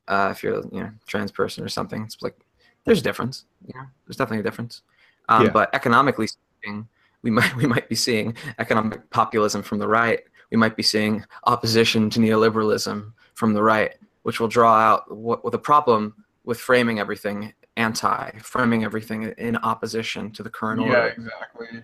uh, 0.07 0.29
if 0.31 0.43
you're 0.43 0.61
you 0.71 0.81
know 0.81 0.91
trans 1.07 1.31
person 1.31 1.63
or 1.63 1.69
something, 1.69 2.03
it's 2.03 2.21
like 2.21 2.35
there's 2.83 2.99
a 2.99 3.03
difference. 3.03 3.45
Yeah, 3.65 3.85
there's 4.05 4.17
definitely 4.17 4.39
a 4.39 4.43
difference. 4.43 4.81
Um, 5.29 5.45
yeah. 5.45 5.51
But 5.51 5.73
economically 5.73 6.27
speaking, 6.27 6.87
we 7.21 7.31
might 7.37 7.55
we 7.55 7.65
might 7.65 7.87
be 7.87 7.95
seeing 7.95 8.35
economic 8.59 9.09
populism 9.09 9.63
from 9.63 9.79
the 9.79 9.87
right 9.87 10.21
we 10.53 10.57
might 10.57 10.75
be 10.75 10.83
seeing 10.83 11.25
opposition 11.45 12.11
to 12.11 12.19
neoliberalism 12.19 13.11
from 13.33 13.53
the 13.53 13.63
right, 13.63 13.95
which 14.21 14.39
will 14.39 14.47
draw 14.47 14.77
out 14.77 15.11
what, 15.13 15.43
what 15.43 15.49
the 15.49 15.57
problem 15.57 16.13
with 16.43 16.59
framing 16.59 16.99
everything 16.99 17.51
anti, 17.75 18.29
framing 18.37 18.83
everything 18.83 19.33
in 19.39 19.57
opposition 19.57 20.29
to 20.29 20.43
the 20.43 20.51
current 20.51 20.79
yeah, 20.79 20.87
order. 20.87 21.07
exactly. 21.07 21.83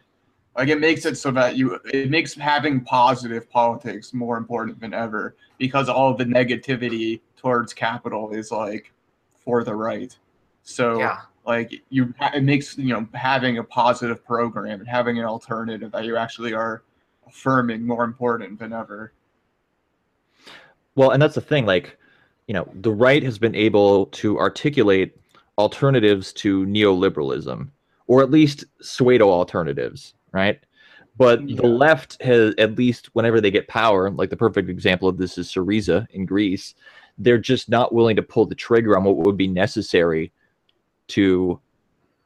Like 0.58 0.70
it 0.70 0.80
makes 0.80 1.06
it 1.06 1.18
so 1.18 1.32
that 1.32 1.56
you 1.56 1.80
it 1.94 2.10
makes 2.10 2.34
having 2.34 2.82
positive 2.82 3.50
politics 3.50 4.14
more 4.14 4.38
important 4.38 4.80
than 4.80 4.94
ever 4.94 5.36
because 5.58 5.88
all 5.90 6.12
of 6.12 6.18
the 6.18 6.26
negativity 6.26 7.22
towards 7.38 7.74
capital 7.74 8.32
is 8.32 8.52
like 8.52 8.92
for 9.46 9.64
the 9.64 9.74
right. 9.76 10.16
So 10.64 11.00
Yeah. 11.00 11.20
like 11.46 11.72
you 11.90 12.14
it 12.34 12.44
makes 12.44 12.78
you 12.78 12.94
know 12.94 13.08
having 13.14 13.60
a 13.60 13.64
positive 13.64 14.26
program 14.26 14.80
and 14.80 14.88
having 14.88 15.18
an 15.20 15.26
alternative 15.26 15.92
that 15.92 16.04
you 16.04 16.18
actually 16.18 16.54
are 16.54 16.84
affirming 17.28 17.86
more 17.86 18.04
important 18.04 18.60
than 18.60 18.74
ever. 18.74 19.14
Well, 20.96 21.12
and 21.12 21.22
that's 21.22 21.36
the 21.36 21.42
thing. 21.42 21.66
Like, 21.66 21.98
you 22.48 22.54
know, 22.54 22.68
the 22.74 22.92
right 22.92 23.24
has 23.24 23.38
been 23.38 23.56
able 23.56 24.08
to 24.08 24.38
articulate 24.40 25.16
alternatives 25.58 26.34
to 26.34 26.66
neoliberalism, 26.66 27.70
or 28.08 28.22
at 28.22 28.32
least 28.32 28.66
pseudo 28.82 29.30
alternatives, 29.30 30.16
right? 30.32 30.60
But 31.18 31.42
Yeah. 31.42 31.58
the 31.58 31.68
left 31.68 32.22
has, 32.22 32.54
at 32.58 32.78
least 32.78 33.10
whenever 33.14 33.42
they 33.42 33.52
get 33.52 33.68
power, 33.68 34.10
like 34.10 34.30
the 34.30 34.38
perfect 34.38 34.70
example 34.70 35.10
of 35.10 35.18
this 35.18 35.38
is 35.38 35.52
Syriza 35.52 36.08
in 36.12 36.26
Greece, 36.26 36.76
they're 37.18 37.38
just 37.38 37.70
not 37.70 37.94
willing 37.94 38.16
to 38.16 38.22
pull 38.22 38.46
the 38.46 38.56
trigger 38.56 38.98
on 38.98 39.04
what 39.04 39.18
would 39.18 39.38
be 39.38 39.48
necessary 39.48 40.32
to 41.10 41.60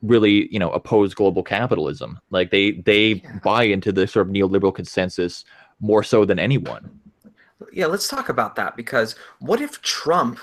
really, 0.04 0.52
you 0.54 0.60
know, 0.60 0.70
oppose 0.72 1.14
global 1.14 1.42
capitalism. 1.42 2.20
Like 2.30 2.52
they 2.52 2.72
they 2.72 3.14
Yeah. 3.14 3.40
buy 3.44 3.64
into 3.64 3.92
the 3.92 4.06
sort 4.06 4.28
of 4.28 4.34
neoliberal 4.34 4.76
consensus 4.76 5.46
more 5.80 6.04
so 6.04 6.26
than 6.26 6.38
anyone. 6.38 7.00
Yeah, 7.72 7.88
let's 7.88 8.08
talk 8.08 8.30
about 8.30 8.56
that 8.58 8.76
because 8.76 9.16
what 9.40 9.62
if 9.62 9.82
Trump 9.82 10.40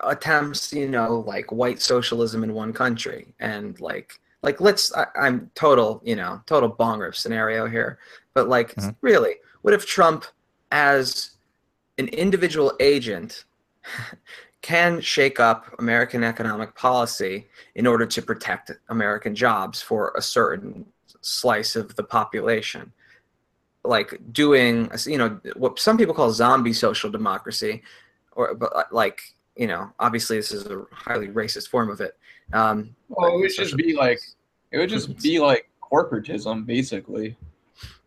attempts, 0.00 0.72
you 0.72 0.88
know, 0.88 1.20
like 1.26 1.50
white 1.50 1.80
socialism 1.80 2.44
in 2.44 2.52
one 2.54 2.72
country 2.72 3.34
and 3.40 3.80
like 3.80 4.20
like 4.42 4.60
let's 4.60 4.94
I, 4.94 5.06
I'm 5.16 5.50
total, 5.54 6.00
you 6.04 6.16
know, 6.16 6.40
total 6.46 6.70
bonger 6.70 7.14
scenario 7.14 7.66
here, 7.66 7.98
but 8.34 8.48
like 8.48 8.74
Mhm. 8.76 8.96
really, 9.00 9.36
what 9.62 9.74
if 9.74 9.86
Trump 9.86 10.24
as 10.70 11.32
an 11.98 12.08
individual 12.08 12.72
agent 12.80 13.44
can 14.62 15.00
shake 15.00 15.40
up 15.40 15.74
American 15.78 16.24
economic 16.24 16.74
policy 16.74 17.48
in 17.74 17.86
order 17.86 18.06
to 18.06 18.22
protect 18.22 18.70
American 18.88 19.34
jobs 19.34 19.82
for 19.82 20.12
a 20.16 20.22
certain 20.22 20.86
slice 21.20 21.76
of 21.76 21.94
the 21.96 22.04
population? 22.04 22.92
like 23.84 24.20
doing 24.32 24.88
you 25.06 25.18
know 25.18 25.40
what 25.56 25.78
some 25.78 25.98
people 25.98 26.14
call 26.14 26.30
zombie 26.30 26.72
social 26.72 27.10
democracy 27.10 27.82
or 28.32 28.54
but 28.54 28.92
like 28.92 29.34
you 29.56 29.66
know 29.66 29.90
obviously 29.98 30.36
this 30.36 30.52
is 30.52 30.64
a 30.66 30.84
highly 30.92 31.28
racist 31.28 31.68
form 31.68 31.90
of 31.90 32.00
it 32.00 32.16
um 32.52 32.94
Well, 33.08 33.34
it 33.34 33.38
would 33.38 33.46
just 33.48 33.56
social- 33.56 33.76
be 33.78 33.94
like 33.94 34.20
it 34.70 34.78
would 34.78 34.88
just 34.90 35.16
be 35.22 35.38
like 35.38 35.68
corporatism 35.92 36.64
basically. 36.66 37.36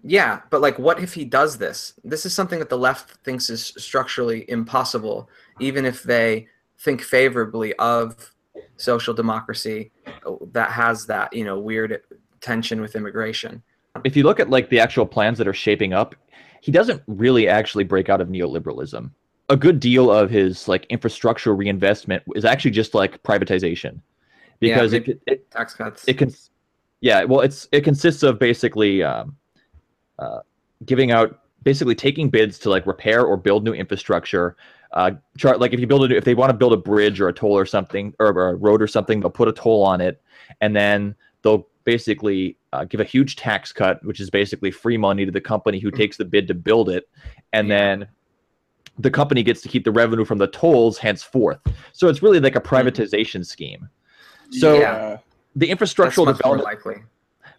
yeah 0.04 0.42
but 0.50 0.62
like 0.62 0.78
what 0.80 1.00
if 1.00 1.14
he 1.14 1.26
does 1.26 1.58
this? 1.58 1.94
This 2.04 2.26
is 2.26 2.34
something 2.34 2.60
that 2.60 2.70
the 2.70 2.78
left 2.78 3.12
thinks 3.24 3.50
is 3.50 3.74
structurally 3.78 4.50
impossible 4.50 5.30
even 5.60 5.86
if 5.86 6.04
they 6.04 6.48
think 6.80 7.02
favorably 7.02 7.74
of 7.76 8.32
social 8.78 9.14
democracy 9.14 9.92
uh, 10.26 10.36
that 10.52 10.72
has 10.72 11.06
that 11.08 11.32
you 11.34 11.44
know 11.46 11.60
weird 11.60 12.02
tension 12.42 12.82
with 12.82 12.96
immigration. 12.96 13.62
If 14.04 14.16
you 14.18 14.24
look 14.24 14.40
at 14.40 14.50
like 14.50 14.70
the 14.70 14.80
actual 14.80 15.06
plans 15.06 15.38
that 15.38 15.48
are 15.48 15.54
shaping 15.54 15.94
up, 15.94 16.16
he 16.62 16.72
doesn't 16.72 17.02
really 17.08 17.48
actually 17.48 17.86
break 17.86 18.10
out 18.10 18.20
of 18.22 18.28
neoliberalism. 18.28 19.10
A 19.50 19.56
good 19.58 19.80
deal 19.80 20.12
of 20.12 20.30
his 20.30 20.68
like 20.68 20.86
infrastructure 20.90 21.56
reinvestment 21.56 22.22
is 22.36 22.44
actually 22.46 22.72
just 22.72 22.94
like 22.94 23.22
privatization, 23.24 23.94
Yeah, 23.94 24.00
because 24.60 24.92
maybe- 24.92 25.12
it, 25.14 25.22
it 25.28 25.52
tax 25.52 25.74
cuts 25.74 26.08
it 26.08 26.18
can, 26.18 26.34
yeah, 27.02 27.24
well, 27.24 27.42
it's 27.42 27.68
it 27.72 27.82
consists 27.82 28.24
of 28.24 28.40
basically 28.40 29.04
um, 29.04 29.36
uh, 30.18 30.40
giving 30.86 31.12
out 31.12 31.42
basically 31.64 31.96
taking 31.96 32.30
bids 32.30 32.58
to 32.60 32.70
like 32.70 32.86
repair 32.88 33.24
or 33.26 33.38
build 33.38 33.64
new 33.64 33.74
infrastructure. 33.74 34.56
Uh, 34.94 35.12
chart 35.38 35.60
like 35.60 35.74
if 35.74 35.80
you 35.80 35.88
build 35.88 36.06
a 36.06 36.08
new, 36.08 36.16
if 36.16 36.24
they 36.24 36.36
want 36.36 36.50
to 36.50 36.58
build 36.58 36.74
a 36.74 36.78
bridge 36.78 37.20
or 37.20 37.28
a 37.28 37.34
toll 37.34 37.58
or 37.58 37.66
something 37.66 38.14
or, 38.20 38.28
or 38.28 38.50
a 38.50 38.56
road 38.56 38.82
or 38.82 38.88
something, 38.88 39.20
they'll 39.20 39.30
put 39.30 39.48
a 39.48 39.54
toll 39.54 39.84
on 39.84 40.00
it, 40.02 40.22
and 40.62 40.76
then 40.76 41.16
they'll 41.42 41.68
basically 41.84 42.58
uh, 42.74 42.86
give 42.86 43.00
a 43.00 43.04
huge 43.04 43.36
tax 43.36 43.72
cut, 43.72 44.04
which 44.06 44.20
is 44.20 44.30
basically 44.30 44.72
free 44.72 44.98
money 44.98 45.26
to 45.26 45.32
the 45.32 45.42
company 45.42 45.80
who 45.80 45.92
takes 45.92 46.18
the 46.18 46.26
bid 46.26 46.48
to 46.48 46.54
build 46.54 46.90
it, 46.90 47.10
and 47.54 47.68
Yeah. 47.68 47.78
then 47.78 48.08
the 48.98 49.12
company 49.12 49.44
gets 49.44 49.62
to 49.62 49.68
keep 49.68 49.84
the 49.84 49.92
revenue 49.92 50.24
from 50.24 50.38
the 50.38 50.48
tolls 50.48 50.98
henceforth. 50.98 51.60
So 51.92 52.08
it's 52.08 52.24
really 52.24 52.40
like 52.40 52.56
a 52.56 52.62
privatization 52.62 53.46
scheme. 53.46 53.90
So 54.52 54.80
yeah. 54.80 55.18
the 55.56 55.70
infrastructural 55.70 56.26
development 56.26 56.64
likely 56.64 56.96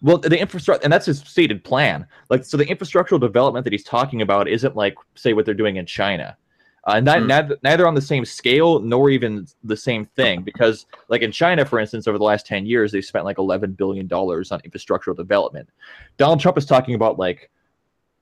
well, 0.03 0.19
the 0.19 0.39
infrastructure, 0.39 0.85
and 0.85 0.93
that's 0.93 1.07
his 1.07 1.21
stated 1.21 1.65
plan. 1.65 2.07
Like, 2.29 2.45
so 2.45 2.57
the 2.57 2.67
infrastructural 2.67 3.21
development 3.21 3.65
that 3.65 3.73
he's 3.73 3.85
talking 3.85 4.23
about 4.23 4.49
isn't 4.49 4.77
like, 4.77 4.95
say, 5.15 5.33
what 5.33 5.45
they're 5.45 5.55
doing 5.55 5.77
in 5.77 5.87
China. 5.87 6.37
Uh, 6.85 7.01
not, 7.01 7.21
Hmm. 7.21 7.27
neither, 7.27 7.59
neither 7.65 7.87
on 7.87 7.95
the 7.95 8.01
same 8.01 8.25
scale 8.25 8.79
nor 8.79 9.11
even 9.11 9.47
the 9.65 9.77
same 9.77 10.05
thing. 10.05 10.43
Because, 10.43 10.87
like 11.09 11.23
in 11.23 11.33
China, 11.33 11.65
for 11.65 11.81
instance, 11.81 12.07
over 12.07 12.19
the 12.19 12.25
last 12.25 12.47
ten 12.47 12.65
years, 12.65 12.93
they've 12.93 13.05
spent 13.05 13.25
like 13.25 13.39
eleven 13.39 13.73
billion 13.73 14.07
dollars 14.07 14.53
on 14.53 14.61
infrastructural 14.61 15.17
development. 15.17 15.69
Donald 16.17 16.39
Trump 16.39 16.57
is 16.57 16.65
talking 16.65 16.95
about 16.95 17.19
like, 17.19 17.51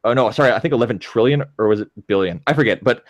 oh 0.05 0.15
no, 0.15 0.31
sorry, 0.31 0.53
I 0.53 0.59
think 0.61 0.73
eleven 0.73 0.99
trillion 0.99 1.45
or 1.59 1.69
was 1.69 1.81
it 1.81 2.07
billion? 2.07 2.41
I 2.47 2.55
forget. 2.55 2.83
But 2.83 3.05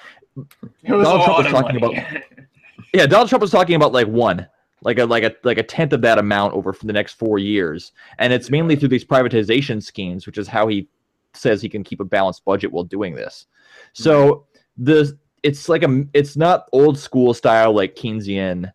Donald 0.84 1.24
Trump 1.24 1.38
was 1.38 1.52
talking 1.52 1.80
money. 1.80 2.04
yeah, 2.92 3.06
Donald 3.06 3.28
Trump 3.28 3.42
was 3.42 3.52
talking 3.52 3.76
about 3.76 3.92
like 3.92 4.08
one, 4.08 4.48
like 4.84 4.98
a 4.98 5.06
like 5.06 5.24
a 5.24 5.34
like 5.42 5.58
a 5.58 5.62
tenth 5.62 5.92
of 5.92 6.02
that 6.02 6.18
amount 6.18 6.54
over 6.54 6.72
for 6.72 6.86
the 6.86 6.92
next 6.92 7.14
four 7.14 7.38
years, 7.38 7.92
and 8.18 8.32
it's 8.32 8.50
mainly 8.50 8.76
through 8.76 8.90
these 8.90 9.04
privatization 9.04 9.82
schemes, 9.82 10.26
which 10.26 10.38
is 10.38 10.46
how 10.46 10.68
he 10.68 10.88
says 11.32 11.60
he 11.60 11.68
can 11.68 11.82
keep 11.82 12.00
a 12.00 12.04
balanced 12.04 12.44
budget 12.44 12.70
while 12.70 12.84
doing 12.84 13.14
this. 13.14 13.46
So 13.94 14.46
mm-hmm. 14.76 14.84
the 14.84 15.18
it's 15.42 15.68
like 15.68 15.82
a 15.82 16.04
it's 16.12 16.36
not 16.36 16.68
old 16.72 16.98
school 16.98 17.34
style 17.34 17.72
like 17.72 17.96
Keynesian 17.96 18.72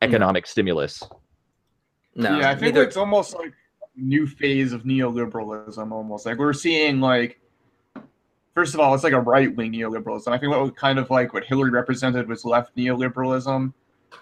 economic 0.00 0.46
stimulus. 0.46 1.02
no 2.14 2.38
yeah, 2.38 2.50
I 2.50 2.54
think 2.54 2.74
neither- 2.74 2.86
it's 2.86 2.96
almost 2.96 3.34
like 3.34 3.52
a 3.96 4.00
new 4.00 4.26
phase 4.26 4.72
of 4.72 4.84
neoliberalism. 4.84 5.90
Almost 5.90 6.26
like 6.26 6.38
we're 6.38 6.52
seeing 6.52 7.00
like, 7.00 7.40
first 8.54 8.74
of 8.74 8.80
all, 8.80 8.94
it's 8.94 9.04
like 9.04 9.12
a 9.12 9.20
right 9.20 9.54
wing 9.54 9.72
neoliberalism. 9.72 10.28
I 10.28 10.38
think 10.38 10.52
what 10.52 10.76
kind 10.76 10.98
of 10.98 11.10
like 11.10 11.34
what 11.34 11.44
Hillary 11.44 11.70
represented 11.70 12.28
was 12.28 12.44
left 12.44 12.76
neoliberalism, 12.76 13.72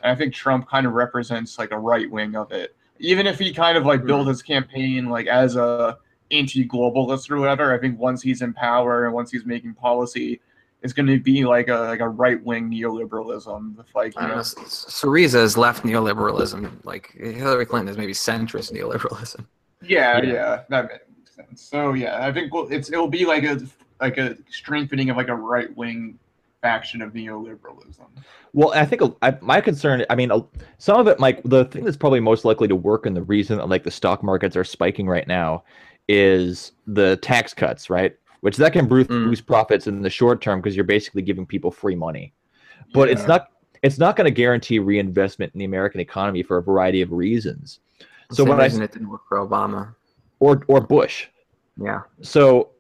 and 0.03 0.13
I 0.13 0.15
think 0.15 0.35
Trump 0.35 0.69
kind 0.69 0.87
of 0.87 0.93
represents 0.93 1.59
like 1.59 1.71
a 1.73 1.79
right 1.79 2.11
wing 2.11 2.37
of 2.37 2.53
it. 2.53 2.77
Even 2.99 3.27
if 3.27 3.39
he 3.39 3.53
kind 3.53 3.77
of 3.77 3.85
like 3.85 4.01
Hmm. 4.01 4.07
built 4.07 4.29
his 4.29 4.43
campaign 4.43 5.07
like 5.09 5.27
as 5.27 5.57
a 5.57 5.99
anti-globalist 6.31 7.31
or 7.31 7.39
whatever, 7.39 7.73
I 7.75 7.79
think 7.79 7.99
once 7.99 8.23
he's 8.23 8.43
in 8.43 8.53
power 8.53 9.05
and 9.07 9.15
once 9.15 9.31
he's 9.31 9.45
making 9.47 9.75
policy, 9.75 10.41
it's 10.83 10.93
going 10.93 11.07
to 11.07 11.19
be 11.19 11.45
like 11.45 11.69
a 11.69 11.75
like 11.75 12.01
a 12.01 12.09
right 12.09 12.43
wing 12.45 12.71
neoliberalism 12.71 13.77
with 13.77 13.87
like 13.95 14.15
you 14.17 14.23
know. 14.23 14.29
know 14.37 14.41
Syriza 14.41 15.43
is 15.43 15.57
left 15.57 15.85
neoliberalism. 15.85 16.71
Like 16.85 17.13
Hillary 17.13 17.67
Clinton 17.67 17.89
is 17.89 17.97
maybe 17.99 18.13
centrist 18.13 18.73
neoliberalism. 18.73 19.45
Yeah, 19.83 20.19
Yeah. 20.23 20.33
yeah, 20.33 20.63
that 20.69 20.91
makes 21.19 21.35
sense. 21.37 21.63
So 21.63 21.93
yeah, 21.95 22.27
I 22.27 22.33
think 22.33 22.53
well, 22.53 22.67
it's 22.71 22.91
it'll 22.91 23.09
be 23.09 23.25
like 23.27 23.45
a 23.45 23.61
like 24.01 24.19
a 24.19 24.37
strengthening 24.51 25.11
of 25.11 25.17
like 25.17 25.29
a 25.29 25.35
right 25.35 25.75
wing 25.77 26.19
faction 26.67 27.01
of 27.01 27.13
neoliberalism. 27.13 28.07
Well, 28.53 28.73
I 28.75 28.85
think 28.85 29.03
I, 29.23 29.37
my 29.41 29.61
concern, 29.61 30.05
I 30.11 30.15
mean, 30.17 30.31
some 30.79 30.99
of 30.99 31.07
it, 31.07 31.21
Mike, 31.21 31.41
the 31.45 31.65
thing 31.67 31.85
that's 31.85 31.97
probably 31.97 32.19
most 32.21 32.45
likely 32.45 32.67
to 32.69 32.75
work 32.75 33.07
and 33.07 33.17
the 33.17 33.23
reason 33.23 33.59
that 33.59 33.69
like 33.69 33.85
the 33.85 33.91
stock 33.91 34.23
markets 34.25 34.57
are 34.57 34.65
spiking 34.65 35.07
right 35.07 35.29
now 35.29 35.63
is 36.09 36.73
the 36.87 37.17
tax 37.19 37.55
cuts, 37.55 37.89
right? 37.89 38.17
Which 38.41 38.57
that 38.57 38.73
can 38.73 38.87
boost, 38.89 39.11
Mm. 39.11 39.27
boost 39.29 39.47
profits 39.47 39.87
in 39.87 40.03
the 40.03 40.11
short 40.11 40.41
term 40.41 40.61
because 40.61 40.75
you're 40.75 40.85
basically 40.85 41.23
giving 41.23 41.47
people 41.47 41.71
free 41.71 41.95
money. 41.95 42.33
But 42.93 43.09
it's 43.09 43.27
not 43.27 43.49
it's 43.83 43.99
not 43.99 44.17
going 44.17 44.25
to 44.25 44.31
guarantee 44.31 44.79
reinvestment 44.79 45.53
in 45.55 45.59
the 45.59 45.65
American 45.65 46.01
economy 46.01 46.43
for 46.43 46.57
a 46.57 46.63
variety 46.63 47.03
of 47.03 47.13
reasons. 47.13 47.81
So 48.33 48.43
Same 48.45 48.49
when 48.49 48.61
I 48.61 48.67
it 48.67 48.93
didn't 48.93 49.09
work 49.09 49.23
for 49.29 49.39
Obama. 49.39 49.95
or 50.41 50.63
or 50.67 50.81
Bush. 50.81 51.27
Yeah. 51.81 52.01
So 52.23 52.71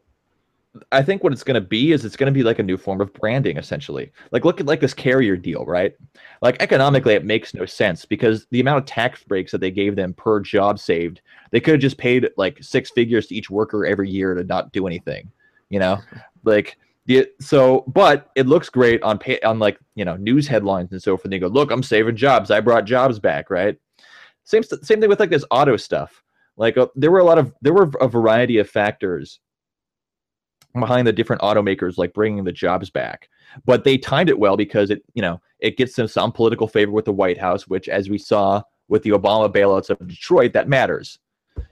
I 0.92 1.02
think 1.02 1.22
what 1.22 1.32
it's 1.32 1.44
going 1.44 1.56
to 1.56 1.60
be 1.60 1.92
is 1.92 2.04
it's 2.04 2.16
going 2.16 2.32
to 2.32 2.36
be 2.36 2.42
like 2.42 2.58
a 2.58 2.62
new 2.62 2.76
form 2.76 3.00
of 3.00 3.12
branding 3.12 3.56
essentially. 3.56 4.12
Like 4.32 4.44
look 4.44 4.60
at 4.60 4.66
like 4.66 4.80
this 4.80 4.94
carrier 4.94 5.36
deal, 5.36 5.64
right? 5.64 5.94
Like 6.42 6.56
economically 6.60 7.14
it 7.14 7.24
makes 7.24 7.54
no 7.54 7.66
sense 7.66 8.04
because 8.04 8.46
the 8.50 8.60
amount 8.60 8.78
of 8.78 8.86
tax 8.86 9.22
breaks 9.24 9.52
that 9.52 9.60
they 9.60 9.70
gave 9.70 9.96
them 9.96 10.14
per 10.14 10.40
job 10.40 10.78
saved, 10.78 11.20
they 11.50 11.60
could 11.60 11.72
have 11.72 11.80
just 11.80 11.98
paid 11.98 12.28
like 12.36 12.62
six 12.62 12.90
figures 12.90 13.26
to 13.28 13.34
each 13.34 13.50
worker 13.50 13.86
every 13.86 14.10
year 14.10 14.34
to 14.34 14.44
not 14.44 14.72
do 14.72 14.86
anything, 14.86 15.30
you 15.68 15.78
know? 15.78 15.98
Like 16.44 16.78
the 17.06 17.28
so 17.40 17.84
but 17.86 18.30
it 18.34 18.46
looks 18.46 18.68
great 18.68 19.02
on 19.02 19.18
pay, 19.18 19.40
on 19.40 19.58
like, 19.58 19.78
you 19.94 20.04
know, 20.04 20.16
news 20.16 20.46
headlines 20.46 20.92
and 20.92 21.02
so 21.02 21.16
forth. 21.16 21.30
They 21.30 21.38
go, 21.38 21.46
"Look, 21.46 21.70
I'm 21.70 21.82
saving 21.82 22.16
jobs. 22.16 22.50
I 22.50 22.60
brought 22.60 22.84
jobs 22.84 23.18
back," 23.18 23.50
right? 23.50 23.76
Same 24.44 24.62
same 24.62 25.00
thing 25.00 25.08
with 25.08 25.20
like 25.20 25.30
this 25.30 25.44
auto 25.50 25.76
stuff. 25.76 26.22
Like 26.56 26.76
uh, 26.76 26.86
there 26.94 27.10
were 27.10 27.18
a 27.18 27.24
lot 27.24 27.38
of 27.38 27.52
there 27.62 27.72
were 27.72 27.90
a 28.00 28.08
variety 28.08 28.58
of 28.58 28.68
factors 28.68 29.40
behind 30.80 31.06
the 31.06 31.12
different 31.12 31.42
automakers 31.42 31.98
like 31.98 32.12
bringing 32.14 32.44
the 32.44 32.52
jobs 32.52 32.90
back. 32.90 33.28
But 33.64 33.84
they 33.84 33.98
timed 33.98 34.28
it 34.28 34.38
well 34.38 34.56
because 34.56 34.90
it 34.90 35.02
you 35.14 35.22
know 35.22 35.40
it 35.60 35.76
gets 35.76 35.94
them 35.94 36.08
some 36.08 36.32
political 36.32 36.68
favor 36.68 36.92
with 36.92 37.04
the 37.04 37.12
white 37.12 37.38
house 37.38 37.66
which 37.66 37.88
as 37.88 38.10
we 38.10 38.18
saw 38.18 38.62
with 38.88 39.02
the 39.02 39.10
obama 39.10 39.52
bailouts 39.52 39.90
of 39.90 40.06
detroit 40.06 40.52
that 40.52 40.68
matters. 40.68 41.18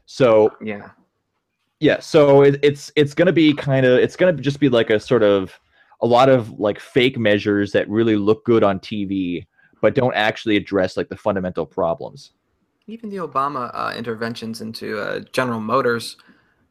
So 0.07 0.53
Yeah. 0.61 0.91
yeah 1.81 2.01
so 2.01 2.43
it, 2.43 2.59
it's 2.63 2.91
it's 2.97 3.15
going 3.15 3.27
to 3.27 3.33
be 3.33 3.53
kind 3.55 3.85
of 3.87 3.99
it's 3.99 4.17
going 4.17 4.35
to 4.35 4.43
just 4.43 4.61
be 4.61 4.69
like 4.69 4.91
a 4.91 4.99
sort 4.99 5.23
of 5.23 5.59
a 6.01 6.07
lot 6.07 6.29
of 6.29 6.59
like 6.59 6.81
fake 6.81 7.19
measures 7.19 7.73
that 7.73 7.89
really 7.89 8.17
look 8.17 8.45
good 8.45 8.63
on 8.65 8.79
tv 8.81 9.47
but 9.85 9.95
don't 9.95 10.15
actually 10.15 10.57
address 10.57 10.97
like 10.97 11.11
the 11.11 11.17
fundamental 11.17 11.67
problems. 11.67 12.33
Even 12.87 13.11
the 13.11 13.19
Obama 13.19 13.71
uh, 13.75 13.93
interventions 13.95 14.63
into 14.63 14.99
uh, 14.99 15.21
General 15.31 15.61
Motors 15.61 16.17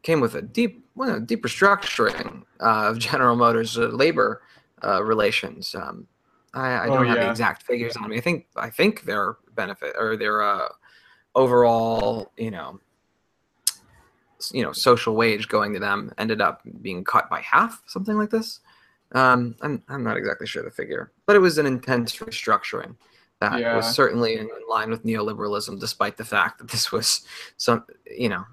came 0.04 0.20
with 0.22 0.36
a 0.36 0.42
deep, 0.42 0.86
well, 0.96 1.20
deep 1.20 1.44
restructuring 1.44 2.44
uh, 2.62 2.89
of 2.89 3.00
General 3.10 3.36
Motors' 3.36 3.78
uh, 3.78 3.88
labor 3.88 4.44
uh, 4.84 5.04
relations. 5.04 5.74
Um, 5.74 6.08
I, 6.54 6.74
I 6.74 6.86
Oh, 6.89 6.94
don't 6.94 7.08
have 7.08 7.20
the 7.20 7.30
exact 7.30 7.63
figures 7.63 7.96
on 7.98 8.10
me. 8.10 8.18
I 8.18 8.22
think 8.22 8.46
I 8.56 8.70
think 8.70 9.04
their 9.04 9.38
benefit 9.56 9.96
or 9.98 10.16
their 10.16 10.42
uh, 10.44 10.68
overall, 11.34 12.32
you 12.38 12.52
know, 12.52 12.80
you 14.52 14.62
know, 14.62 14.74
social 14.74 15.16
wage 15.16 15.48
going 15.48 15.74
to 15.74 15.80
them 15.80 16.12
ended 16.18 16.42
up 16.42 16.62
being 16.82 17.04
cut 17.04 17.30
by 17.30 17.39
half, 17.42 17.82
something 17.88 18.18
like 18.18 18.30
this. 18.30 18.60
Um, 19.13 19.56
I'm 19.62 19.82
I'm 19.89 20.04
not 20.04 20.18
exactly 20.18 20.48
sure 20.48 20.63
the 20.63 20.72
figure, 20.72 21.12
but 21.26 21.36
it 21.36 21.39
was 21.39 21.58
an 21.58 21.66
intense 21.66 22.18
restructuring 22.18 22.96
that 23.39 23.60
Yeah. 23.60 23.76
was 23.76 23.96
certainly 23.96 24.36
in 24.38 24.50
line 24.70 24.89
with 24.89 25.06
neoliberalism, 25.06 25.80
despite 25.80 26.18
the 26.18 26.26
fact 26.26 26.60
that 26.60 26.70
this 26.70 26.92
was 26.92 27.26
some, 27.58 27.86
you 28.06 28.30
know, 28.30 28.44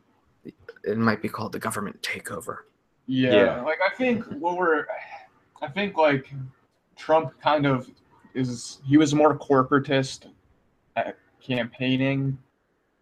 it 0.85 0.99
might 0.99 1.23
be 1.23 1.29
called 1.29 1.53
the 1.53 1.59
government 1.59 2.01
takeover. 2.03 2.59
Yeah, 3.07 3.35
Yeah. 3.35 3.61
like 3.62 3.79
I 3.85 3.95
think 3.95 4.25
what 4.38 4.57
we're, 4.57 4.87
I 5.62 5.69
think 5.69 5.97
like 5.97 6.33
Trump 6.97 7.33
kind 7.40 7.66
of 7.66 7.90
is 8.35 8.79
he 8.87 8.97
was 8.97 9.14
more 9.14 9.37
corporatist 9.38 10.27
at 10.97 11.16
campaigning 11.40 12.38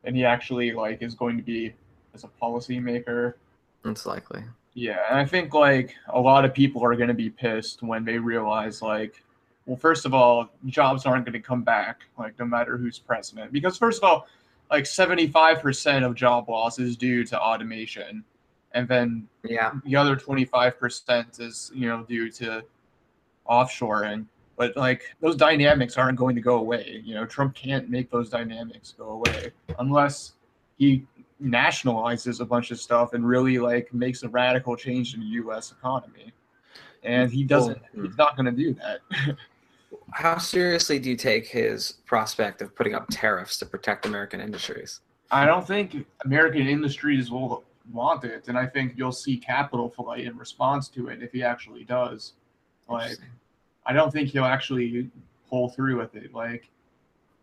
than 0.02 0.14
he 0.14 0.24
actually 0.24 0.72
like 0.72 1.02
is 1.02 1.14
going 1.14 1.36
to 1.36 1.42
be 1.42 1.74
as 2.14 2.24
a 2.24 2.28
policymaker. 2.42 3.34
It's 3.84 4.06
likely. 4.06 4.42
Yeah, 4.74 4.98
and 5.10 5.18
I 5.18 5.24
think 5.24 5.54
like 5.54 5.94
a 6.08 6.20
lot 6.20 6.44
of 6.44 6.54
people 6.54 6.84
are 6.84 6.94
going 6.94 7.08
to 7.08 7.14
be 7.14 7.30
pissed 7.30 7.82
when 7.82 8.04
they 8.04 8.18
realize 8.18 8.80
like, 8.80 9.22
well, 9.66 9.76
first 9.76 10.06
of 10.06 10.14
all, 10.14 10.48
jobs 10.66 11.04
aren't 11.04 11.24
going 11.24 11.32
to 11.34 11.40
come 11.46 11.62
back 11.62 12.02
like 12.18 12.38
no 12.38 12.44
matter 12.44 12.76
who's 12.76 12.98
president 12.98 13.52
because 13.52 13.76
first 13.76 14.02
of 14.02 14.08
all, 14.08 14.26
like 14.70 14.86
seventy 14.86 15.26
five 15.26 15.60
percent 15.60 16.04
of 16.04 16.14
job 16.14 16.48
loss 16.48 16.78
is 16.78 16.96
due 16.96 17.24
to 17.24 17.40
automation, 17.40 18.24
and 18.72 18.88
then 18.88 19.28
Yeah. 19.42 19.72
the 19.84 19.96
other 19.96 20.16
25% 20.16 21.40
is 21.40 21.70
you 21.74 21.88
know 21.88 22.04
due 22.04 22.30
to 22.32 22.64
offshoring. 23.48 24.26
But 24.56 24.76
like 24.76 25.14
those 25.20 25.36
dynamics 25.36 25.96
aren't 25.96 26.18
going 26.18 26.34
to 26.34 26.42
go 26.42 26.58
away. 26.58 27.02
You 27.04 27.14
know 27.14 27.26
trump 27.26 27.54
can't 27.54 27.88
make 27.88 28.10
those 28.10 28.28
dynamics 28.28 28.94
go 28.96 29.10
away 29.10 29.52
unless 29.78 30.32
he 30.76 31.06
nationalizes 31.42 32.40
a 32.40 32.44
bunch 32.44 32.70
of 32.70 32.80
stuff 32.80 33.12
and 33.12 33.26
really 33.26 33.58
like 33.58 33.92
makes 33.94 34.22
a 34.22 34.28
radical 34.28 34.76
change 34.76 35.14
in 35.14 35.20
the 35.20 35.26
us 35.26 35.72
economy. 35.72 36.32
And 37.04 37.30
he 37.30 37.44
doesn't 37.44 37.80
Well, 37.94 38.04
he's 38.06 38.14
hmm. 38.14 38.18
not 38.18 38.36
going 38.36 38.46
to 38.46 38.52
do 38.52 38.74
that 38.74 39.00
How 40.12 40.38
seriously 40.38 40.98
do 40.98 41.10
you 41.10 41.16
take 41.16 41.46
his 41.46 41.92
prospect 42.06 42.62
of 42.62 42.74
putting 42.74 42.94
up 42.94 43.06
tariffs 43.10 43.58
to 43.58 43.66
protect 43.66 44.06
American 44.06 44.40
industries? 44.40 45.00
i 45.30 45.44
don't 45.44 45.66
think 45.66 46.06
american 46.24 46.66
industries 46.66 47.30
will 47.30 47.62
want 47.92 48.24
it 48.24 48.48
and 48.48 48.56
i 48.56 48.64
think 48.64 48.94
you'll 48.96 49.12
see 49.12 49.36
capital 49.36 49.90
flight 49.90 50.24
in 50.24 50.34
response 50.38 50.88
to 50.88 51.08
it 51.08 51.22
if 51.22 51.30
he 51.32 51.42
actually 51.42 51.84
does 51.84 52.32
like 52.88 53.18
I 53.86 53.92
don't 53.92 54.12
think 54.12 54.30
he'll 54.30 54.44
actually 54.44 55.10
pull 55.48 55.70
through 55.70 55.98
with 55.98 56.14
it. 56.14 56.34
Like 56.34 56.68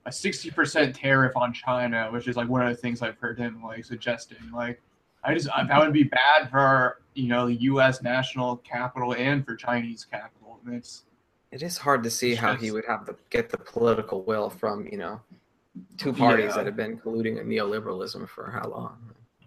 a 0.06 0.12
sixty 0.12 0.52
percent 0.52 0.96
tariff 0.96 1.36
on 1.36 1.54
China, 1.54 2.10
which 2.12 2.28
is 2.28 2.36
like 2.36 2.48
one 2.48 2.62
of 2.62 2.70
the 2.70 2.76
things 2.76 3.02
I've 3.02 3.18
heard 3.18 3.38
him 3.38 3.62
like 3.64 3.86
suggesting. 3.86 4.38
Like 4.54 4.82
I 5.24 5.34
just 5.34 5.50
I, 5.50 5.66
that 5.66 5.80
would 5.80 5.94
be 5.94 6.04
bad 6.04 6.50
for 6.50 7.02
you 7.14 7.28
know 7.28 7.48
the 7.48 7.56
U.S. 7.56 8.02
national 8.02 8.58
capital 8.58 9.14
and 9.16 9.46
for 9.46 9.56
Chinese 9.56 10.06
capital. 10.06 10.60
And 10.66 10.76
it's 10.76 11.04
It 11.52 11.62
is 11.62 11.78
hard 11.78 12.04
to 12.04 12.10
see 12.10 12.36
how 12.36 12.56
he 12.56 12.72
would 12.72 12.86
have 12.86 13.06
the 13.06 13.16
get 13.30 13.50
the 13.50 13.58
political 13.58 14.24
will 14.24 14.50
from 14.50 14.88
you 14.88 14.98
know 14.98 15.22
two 15.98 16.14
parties 16.14 16.48
Yeah. 16.50 16.56
that 16.58 16.66
have 16.66 16.76
been 16.76 16.98
colluding 16.98 17.40
in 17.40 17.48
neoliberalism 17.48 18.28
for 18.28 18.50
how 18.52 18.68
long? 18.70 18.98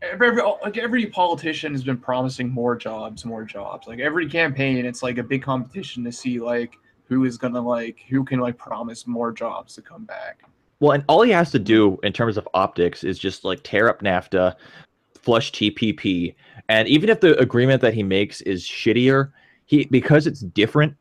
every, 0.00 0.28
every 0.28 0.42
like 0.62 0.78
every 0.78 1.06
politician 1.06 1.72
has 1.72 1.82
been 1.84 1.98
promising 1.98 2.48
more 2.50 2.76
jobs, 2.76 3.24
more 3.24 3.44
jobs. 3.44 3.87
Like 3.88 3.98
every 3.98 4.28
campaign, 4.28 4.84
it's 4.87 5.02
like 5.02 5.18
a 5.18 5.22
big 5.22 5.42
competition 5.42 6.04
to 6.04 6.12
see 6.12 6.40
like 6.40 6.76
who 7.04 7.24
is 7.24 7.37
gonna 7.37 7.61
like 7.61 8.04
who 8.08 8.24
can 8.24 8.38
like 8.40 8.56
promise 8.56 9.06
more 9.06 9.32
jobs 9.32 9.74
to 9.74 9.82
come 9.82 10.04
back. 10.04 10.42
Well, 10.80 10.92
and 10.92 11.04
all 11.08 11.22
he 11.22 11.32
has 11.32 11.50
to 11.50 11.58
do 11.58 11.98
in 12.04 12.12
terms 12.12 12.37
of 12.37 12.48
optics 12.54 13.02
is 13.02 13.18
just 13.18 13.44
like 13.44 13.61
tear 13.64 13.88
up 13.88 14.00
NAFTA, 14.00 14.54
flush 15.20 15.50
TPP, 15.50 16.34
and 16.68 16.87
even 16.87 17.08
if 17.11 17.20
the 17.20 17.37
agreement 17.40 17.82
that 17.82 17.94
he 17.94 18.04
makes 18.04 18.40
is 18.42 18.62
shittier, 18.64 19.32
he 19.66 19.87
because 19.87 20.26
it's 20.28 20.40
different, 20.40 20.94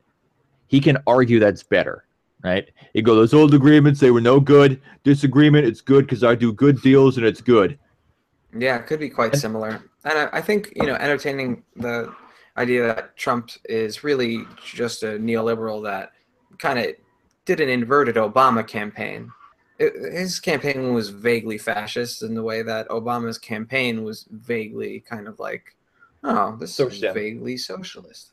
he 0.67 0.79
can 0.79 0.97
argue 1.07 1.39
that's 1.39 1.63
better, 1.63 2.05
right? 2.43 2.69
He 2.93 3.01
go 3.01 3.15
those 3.15 3.33
old 3.33 3.53
agreements 3.53 3.99
they 3.99 4.11
were 4.11 4.21
no 4.21 4.39
good. 4.39 4.81
This 5.03 5.23
agreement 5.23 5.65
it's 5.65 5.81
good 5.81 6.05
because 6.05 6.23
I 6.23 6.35
do 6.35 6.51
good 6.53 6.81
deals 6.81 7.17
and 7.17 7.25
it's 7.25 7.41
good. 7.41 7.77
Yeah, 8.57 8.77
it 8.77 8.87
could 8.87 8.99
be 8.99 9.09
quite 9.09 9.33
And- 9.33 9.41
similar. 9.41 9.81
And 10.05 10.17
I, 10.19 10.29
I 10.37 10.41
think, 10.41 10.71
you 10.75 10.85
know, 10.85 10.95
entertaining 10.95 11.63
the 11.75 12.13
idea 12.55 12.87
that 12.87 13.17
Trump 13.17 13.49
is 13.67 14.03
really 14.03 14.45
just 14.63 15.03
a 15.03 15.17
neoliberal 15.19 15.83
that 15.83 16.11
kind 16.59 16.79
of 16.79 16.87
did 17.45 17.59
an 17.59 17.67
inverted 17.69 18.15
Obama 18.15 18.65
campaign. 18.65 19.31
It, 19.79 19.93
his 20.13 20.39
campaign 20.39 20.93
was 20.93 21.09
vaguely 21.09 21.57
fascist 21.57 22.23
in 22.23 22.33
the 22.35 22.41
way 22.41 22.61
that 22.63 22.87
Obama's 22.89 23.37
campaign 23.37 24.03
was 24.03 24.25
vaguely 24.31 25.01
kind 25.01 25.27
of 25.27 25.39
like, 25.39 25.75
oh, 26.23 26.55
this 26.59 26.69
is 26.71 26.75
Socialist. 26.77 27.13
vaguely 27.13 27.57
socialist. 27.57 28.31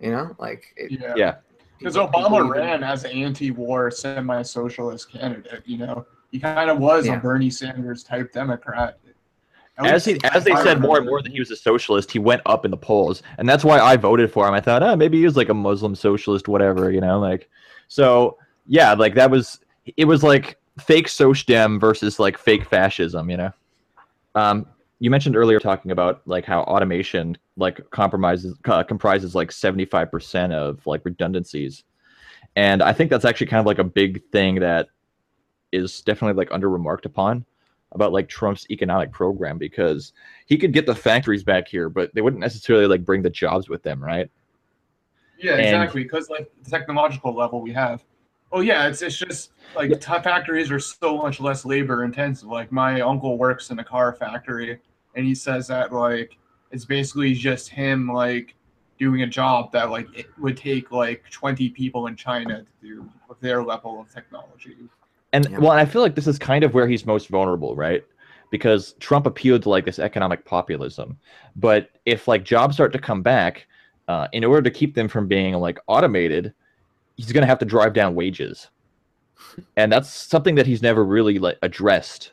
You 0.00 0.10
know, 0.12 0.34
like 0.38 0.72
it, 0.76 0.90
Yeah. 0.92 1.14
Yeah. 1.16 1.34
Because 1.80 1.96
Obama 1.96 2.48
ran 2.48 2.84
as 2.84 3.04
an 3.04 3.10
anti-war, 3.10 3.90
semi-socialist 3.90 5.10
candidate. 5.10 5.62
You 5.64 5.78
know, 5.78 6.06
he 6.30 6.38
kind 6.38 6.70
of 6.70 6.78
was 6.78 7.06
Yeah. 7.06 7.16
a 7.16 7.20
Bernie 7.20 7.50
Sanders 7.50 8.04
type 8.04 8.32
Democrat. 8.32 8.98
As 9.78 10.04
he 10.04 10.18
as 10.24 10.44
they 10.44 10.54
said 10.56 10.78
more 10.78 10.98
and 10.98 11.06
more 11.06 11.22
that 11.22 11.32
he 11.32 11.38
was 11.38 11.50
a 11.50 11.56
socialist, 11.56 12.12
he 12.12 12.18
went 12.18 12.42
up 12.44 12.66
in 12.66 12.70
the 12.70 12.76
polls, 12.76 13.22
and 13.38 13.48
that's 13.48 13.64
why 13.64 13.80
I 13.80 13.96
voted 13.96 14.30
for 14.30 14.46
him. 14.46 14.52
I 14.52 14.60
thought, 14.60 14.82
oh, 14.82 14.94
maybe 14.94 15.18
he 15.18 15.24
was 15.24 15.38
like 15.38 15.48
a 15.48 15.54
Muslim 15.54 15.94
socialist, 15.94 16.48
whatever, 16.48 16.90
you 16.90 17.00
know, 17.00 17.18
like. 17.18 17.48
So 17.88 18.36
yeah, 18.66 18.92
like 18.92 19.14
that 19.14 19.30
was 19.30 19.60
it 19.96 20.04
was 20.04 20.22
like 20.22 20.58
fake 20.78 21.06
socialdem 21.06 21.80
versus 21.80 22.18
like 22.18 22.36
fake 22.36 22.66
fascism, 22.66 23.30
you 23.30 23.38
know. 23.38 23.52
Um, 24.34 24.66
you 25.00 25.10
mentioned 25.10 25.34
earlier 25.34 25.58
talking 25.58 25.90
about 25.90 26.22
like 26.26 26.44
how 26.44 26.60
automation 26.62 27.36
like 27.56 27.80
compromises 27.90 28.56
uh, 28.66 28.82
comprises 28.82 29.34
like 29.34 29.50
seventy 29.50 29.84
five 29.86 30.10
percent 30.10 30.52
of 30.52 30.86
like 30.86 31.04
redundancies, 31.04 31.84
and 32.54 32.82
I 32.82 32.92
think 32.92 33.10
that's 33.10 33.24
actually 33.24 33.48
kind 33.48 33.60
of 33.60 33.66
like 33.66 33.78
a 33.78 33.84
big 33.84 34.22
thing 34.30 34.56
that 34.60 34.88
is 35.72 36.00
definitely 36.02 36.36
like 36.36 36.52
under 36.52 36.68
remarked 36.68 37.06
upon 37.06 37.44
about 37.92 38.12
like 38.12 38.28
Trump's 38.28 38.66
economic 38.70 39.10
program 39.10 39.58
because 39.58 40.12
he 40.46 40.56
could 40.56 40.72
get 40.72 40.86
the 40.86 40.94
factories 40.94 41.42
back 41.42 41.66
here, 41.66 41.88
but 41.88 42.14
they 42.14 42.20
wouldn't 42.20 42.40
necessarily 42.40 42.86
like 42.86 43.04
bring 43.04 43.22
the 43.22 43.30
jobs 43.30 43.68
with 43.68 43.82
them, 43.82 44.02
right? 44.02 44.30
Yeah, 45.38 45.52
And- 45.52 45.60
exactly. 45.62 46.02
Because 46.04 46.28
like 46.28 46.50
the 46.62 46.70
technological 46.70 47.34
level 47.34 47.60
we 47.62 47.72
have. 47.72 48.04
Oh 48.52 48.60
yeah, 48.60 48.86
it's 48.88 49.00
it's 49.00 49.16
just 49.16 49.52
like 49.76 49.90
Yeah. 49.90 50.20
factories 50.20 50.70
are 50.70 50.80
so 50.80 51.16
much 51.16 51.40
less 51.40 51.64
labor 51.64 52.04
intensive. 52.04 52.48
Like 52.48 52.70
my 52.72 53.00
uncle 53.00 53.38
works 53.38 53.70
in 53.70 53.78
a 53.78 53.84
car 53.84 54.12
factory, 54.12 54.78
and 55.14 55.26
he 55.26 55.34
says 55.34 55.66
that 55.68 55.92
like 55.92 56.36
it's 56.70 56.84
basically 56.84 57.34
just 57.34 57.68
him 57.68 58.08
like 58.08 58.54
doing 58.98 59.22
a 59.22 59.26
job 59.26 59.72
that 59.72 59.90
like 59.90 60.06
it 60.16 60.26
would 60.38 60.56
take 60.56 60.92
like 60.92 61.24
20 61.30 61.70
people 61.70 62.06
in 62.06 62.14
China 62.14 62.58
to 62.58 62.86
do 62.86 63.10
with 63.28 63.40
their 63.40 63.62
level 63.62 64.00
of 64.00 64.12
technology. 64.12 64.76
And 65.32 65.48
Yeah. 65.50 65.58
well, 65.58 65.70
I 65.70 65.84
feel 65.84 66.02
like 66.02 66.14
this 66.14 66.26
is 66.26 66.38
kind 66.38 66.64
of 66.64 66.74
where 66.74 66.86
he's 66.86 67.06
most 67.06 67.28
vulnerable, 67.28 67.74
right? 67.74 68.04
Because 68.50 68.94
Trump 69.00 69.26
appealed 69.26 69.62
to 69.62 69.70
like 69.70 69.84
this 69.84 69.98
economic 69.98 70.44
populism, 70.44 71.18
but 71.56 71.90
if 72.04 72.28
like 72.28 72.44
jobs 72.44 72.74
start 72.74 72.92
to 72.92 72.98
come 72.98 73.22
back, 73.22 73.66
uh, 74.08 74.26
in 74.32 74.44
order 74.44 74.60
to 74.62 74.70
keep 74.70 74.94
them 74.94 75.08
from 75.08 75.28
being 75.28 75.54
like 75.54 75.78
automated, 75.86 76.52
he's 77.16 77.32
going 77.32 77.42
to 77.42 77.46
have 77.46 77.60
to 77.60 77.64
drive 77.64 77.92
down 77.92 78.16
wages, 78.16 78.68
and 79.76 79.92
that's 79.92 80.10
something 80.10 80.56
that 80.56 80.66
he's 80.66 80.82
never 80.82 81.04
really 81.04 81.38
like 81.38 81.58
addressed 81.62 82.32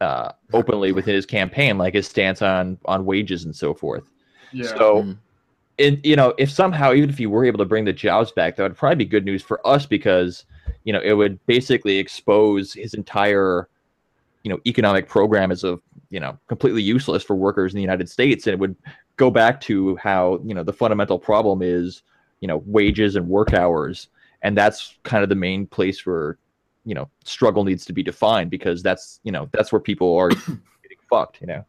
uh, 0.00 0.32
openly 0.52 0.92
within 0.92 1.14
his 1.14 1.26
campaign, 1.26 1.78
like 1.78 1.94
his 1.94 2.06
stance 2.06 2.42
on 2.42 2.78
on 2.84 3.04
wages 3.04 3.44
and 3.44 3.54
so 3.54 3.74
forth. 3.74 4.04
Yeah. 4.52 4.66
So, 4.66 5.02
Mm. 5.02 5.18
and 5.78 6.00
you 6.04 6.16
know, 6.16 6.34
if 6.38 6.50
somehow, 6.50 6.92
even 6.92 7.10
if 7.10 7.20
you 7.20 7.30
were 7.30 7.44
able 7.44 7.58
to 7.58 7.64
bring 7.64 7.84
the 7.84 7.92
jobs 7.92 8.32
back, 8.32 8.56
that 8.56 8.62
would 8.62 8.76
probably 8.76 8.96
be 8.96 9.04
good 9.04 9.24
news 9.24 9.42
for 9.42 9.66
us 9.66 9.86
because, 9.86 10.44
you 10.84 10.92
know, 10.92 11.00
it 11.00 11.12
would 11.14 11.44
basically 11.46 11.98
expose 11.98 12.72
his 12.72 12.94
entire, 12.94 13.68
you 14.42 14.50
know 14.50 14.60
economic 14.64 15.08
program 15.08 15.50
as 15.50 15.64
a 15.64 15.76
you 16.08 16.20
know 16.20 16.38
completely 16.46 16.80
useless 16.80 17.24
for 17.24 17.34
workers 17.34 17.72
in 17.72 17.76
the 17.76 17.82
United 17.82 18.08
States, 18.08 18.46
and 18.46 18.54
it 18.54 18.60
would 18.60 18.76
go 19.16 19.28
back 19.28 19.60
to 19.62 19.96
how 19.96 20.40
you 20.44 20.54
know 20.54 20.62
the 20.62 20.72
fundamental 20.72 21.18
problem 21.18 21.62
is 21.62 22.02
you 22.38 22.46
know 22.46 22.62
wages 22.64 23.16
and 23.16 23.28
work 23.28 23.54
hours, 23.54 24.06
and 24.42 24.56
that's 24.56 24.98
kind 25.02 25.24
of 25.24 25.28
the 25.28 25.34
main 25.34 25.66
place 25.66 26.06
where 26.06 26.38
you 26.86 26.94
know 26.94 27.10
struggle 27.24 27.64
needs 27.64 27.84
to 27.84 27.92
be 27.92 28.02
defined 28.02 28.50
because 28.50 28.82
that's 28.82 29.20
you 29.24 29.32
know 29.32 29.48
that's 29.52 29.72
where 29.72 29.80
people 29.80 30.16
are 30.16 30.28
getting 30.82 30.98
fucked. 31.10 31.40
You 31.42 31.48
know. 31.48 31.64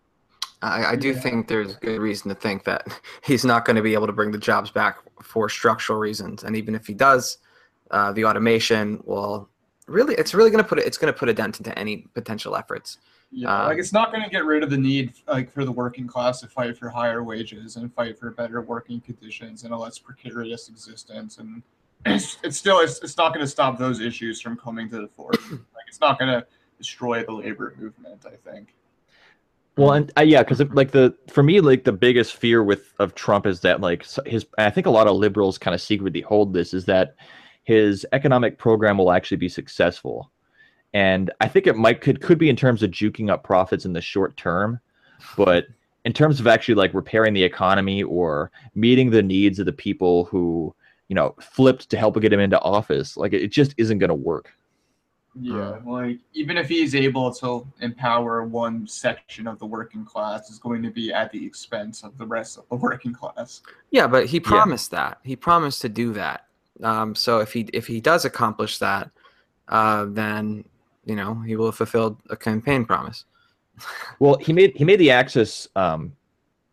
I, 0.62 0.86
I 0.86 0.96
do 0.96 1.10
Yeah. 1.10 1.20
think 1.20 1.48
there's 1.48 1.76
good 1.76 2.00
reason 2.00 2.30
to 2.30 2.36
think 2.36 2.64
that 2.64 2.88
he's 3.24 3.44
not 3.44 3.66
going 3.66 3.76
to 3.76 3.82
be 3.82 3.94
able 3.94 4.08
to 4.08 4.14
bring 4.14 4.32
the 4.32 4.38
jobs 4.38 4.72
back 4.72 4.98
for 5.22 5.50
structural 5.50 6.00
reasons, 6.00 6.44
and 6.44 6.56
even 6.56 6.74
if 6.76 6.88
he 6.88 6.94
does, 6.94 7.40
uh, 7.92 8.12
the 8.14 8.26
automation 8.26 9.02
will 9.06 9.50
really 9.88 10.16
it's 10.16 10.34
really 10.34 10.50
going 10.52 10.64
to 10.64 10.68
put 10.68 10.80
it, 10.80 10.86
it's 10.86 10.98
going 10.98 11.12
to 11.14 11.18
put 11.18 11.30
a 11.30 11.34
dent 11.34 11.58
into 11.60 11.78
any 11.78 12.06
potential 12.14 12.56
efforts. 12.56 12.98
Yeah, 13.30 13.54
Um, 13.54 13.68
like 13.68 13.78
it's 13.78 13.92
not 13.92 14.12
going 14.12 14.24
to 14.24 14.30
get 14.30 14.46
rid 14.46 14.64
of 14.64 14.70
the 14.70 14.78
need 14.78 15.14
like 15.28 15.52
for 15.52 15.66
the 15.66 15.72
working 15.72 16.08
class 16.08 16.40
to 16.42 16.48
fight 16.48 16.78
for 16.78 16.90
higher 16.90 17.24
wages 17.24 17.76
and 17.76 17.94
fight 17.94 18.18
for 18.18 18.32
better 18.32 18.62
working 18.62 19.02
conditions 19.02 19.64
and 19.64 19.74
a 19.74 19.78
less 19.78 20.00
precarious 20.00 20.70
existence. 20.70 21.38
And 21.38 21.62
it's, 22.06 22.38
it's 22.44 22.58
still 22.58 22.80
it's, 22.80 23.00
it's 23.00 23.18
not 23.18 23.34
going 23.34 23.46
to 23.46 23.50
stop 23.50 23.78
those 23.78 24.00
issues 24.00 24.42
from 24.42 24.58
coming 24.58 24.90
to 24.90 25.02
the 25.02 25.08
fore. 25.08 25.32
like 25.52 25.86
it's 25.88 26.00
not 26.00 26.20
going 26.20 26.32
to 26.32 26.46
destroy 26.78 27.24
the 27.24 27.32
labor 27.32 27.76
movement. 27.78 28.26
I 28.26 28.36
think. 28.50 28.74
Well, 29.78 29.94
and 29.94 30.12
uh, 30.18 30.22
yeah, 30.22 30.42
because 30.42 30.60
like 30.72 30.92
the 30.92 31.16
for 31.28 31.44
me, 31.44 31.62
like 31.62 31.84
the 31.84 31.92
biggest 31.92 32.36
fear 32.36 32.64
with 32.64 32.94
of 33.00 33.14
Trump 33.14 33.46
is 33.46 33.62
that 33.62 33.80
like 33.80 34.06
his. 34.26 34.46
I 34.58 34.72
think 34.72 34.88
a 34.88 34.92
lot 34.92 35.08
of 35.08 35.16
liberals 35.16 35.58
kind 35.58 35.76
of 35.76 35.82
secretly 35.82 36.22
hold 36.22 36.54
this 36.54 36.74
is 36.74 36.86
that 36.86 37.16
his 37.64 38.06
economic 38.12 38.58
program 38.58 38.98
will 38.98 39.12
actually 39.12 39.38
be 39.38 39.50
successful, 39.50 40.32
and 40.94 41.30
I 41.42 41.48
think 41.48 41.68
it 41.68 41.76
might 41.76 42.02
could 42.02 42.22
could 42.22 42.40
be 42.40 42.50
in 42.50 42.56
terms 42.56 42.82
of 42.82 42.90
juking 42.90 43.30
up 43.30 43.44
profits 43.44 43.86
in 43.86 43.94
the 43.94 44.02
short 44.02 44.36
term, 44.36 44.80
but 45.36 45.68
in 46.06 46.14
terms 46.14 46.40
of 46.40 46.48
actually 46.48 46.76
like 46.76 46.94
repairing 46.96 47.36
the 47.36 47.44
economy 47.44 48.02
or 48.02 48.50
meeting 48.74 49.12
the 49.12 49.22
needs 49.22 49.60
of 49.60 49.68
the 49.68 49.74
people 49.74 50.26
who 50.26 50.74
you 51.08 51.16
know 51.16 51.36
flipped 51.40 51.90
to 51.90 51.98
help 51.98 52.20
get 52.22 52.34
him 52.34 52.40
into 52.40 52.60
office, 52.62 53.18
like 53.18 53.34
it, 53.34 53.42
it 53.42 53.52
just 53.52 53.74
isn't 53.78 54.00
going 54.00 54.10
to 54.10 54.16
work. 54.16 54.54
Yeah, 55.40 55.80
like 55.86 56.20
even 56.34 56.58
if 56.58 56.68
he's 56.68 56.96
able 56.96 57.32
to 57.36 57.68
empower 57.82 58.44
one 58.44 58.88
section 58.88 59.48
of 59.48 59.60
the 59.60 59.66
working 59.66 60.04
class, 60.04 60.50
is 60.50 60.58
going 60.58 60.82
to 60.84 60.90
be 60.90 61.14
at 61.14 61.32
the 61.32 61.46
expense 61.46 62.04
of 62.04 62.18
the 62.18 62.26
rest 62.26 62.58
of 62.58 62.68
the 62.70 62.76
working 62.76 63.14
class. 63.14 63.62
Yeah, 63.92 64.08
but 64.08 64.26
he 64.26 64.40
promised 64.40 64.92
that. 64.92 65.20
He 65.24 65.36
promised 65.36 65.82
to 65.82 65.90
do 65.90 66.14
that. 66.14 66.48
Um, 66.82 67.14
so 67.14 67.40
if 67.40 67.54
he 67.54 67.70
if 67.74 67.86
he 67.88 68.02
does 68.02 68.26
accomplish 68.26 68.80
that, 68.80 69.12
uh, 69.68 70.06
then 70.10 70.66
you 71.06 71.16
know 71.16 71.36
he 71.36 71.56
will 71.56 71.68
have 71.68 71.76
fulfilled 71.76 72.18
a 72.30 72.38
campaign 72.38 72.86
promise. 72.86 73.26
Well, 74.20 74.38
he 74.40 74.54
made 74.54 74.76
he 74.76 74.84
made 74.84 75.00
the 75.00 75.12
Axis 75.12 75.68
um 75.76 76.14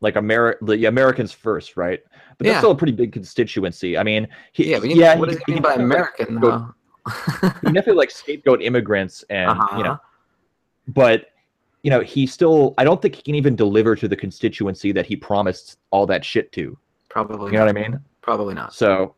like 0.01 0.15
Ameri- 0.15 0.57
the 0.63 0.87
Americans 0.87 1.33
first, 1.33 1.77
right? 1.77 2.03
But 2.39 2.45
that's 2.47 2.55
Yeah. 2.55 2.61
still 2.61 2.71
a 2.73 2.77
pretty 2.77 2.93
big 2.93 3.13
constituency. 3.13 3.97
I 3.97 4.03
mean, 4.03 4.27
he, 4.53 4.71
Yeah, 4.71 4.83
you, 4.83 4.97
yeah, 4.97 5.17
what 5.17 5.29
he, 5.29 5.35
does 5.37 5.45
he 5.47 5.53
he 5.53 5.55
mean 5.55 5.63
by 5.63 5.75
American? 5.75 6.41
though? 6.41 6.75
he 7.07 7.67
definitely 7.73 7.95
like 7.95 8.11
scapegoat 8.11 8.63
immigrants 8.63 9.25
and 9.31 9.51
Uh-huh. 9.51 9.77
you 9.79 9.85
know, 9.85 9.99
but 10.89 11.27
you 11.83 11.91
know, 11.91 12.01
he 12.01 12.27
still 12.27 12.75
I 12.79 12.85
don't 12.85 13.01
think 13.03 13.15
he 13.15 13.23
can 13.23 13.35
even 13.35 13.55
deliver 13.57 13.95
to 13.97 14.09
the 14.09 14.17
constituency 14.17 14.91
that 14.93 15.05
he 15.07 15.17
promised 15.17 15.79
all 15.91 16.07
that 16.07 16.25
shit 16.25 16.51
to. 16.53 16.79
Probably. 17.11 17.47
You 17.53 17.59
know 17.59 17.67
not. 17.67 17.75
what 17.75 17.85
I 17.85 17.89
mean? 17.89 18.01
Probably 18.23 18.55
not. 18.55 18.73
So, 18.75 19.15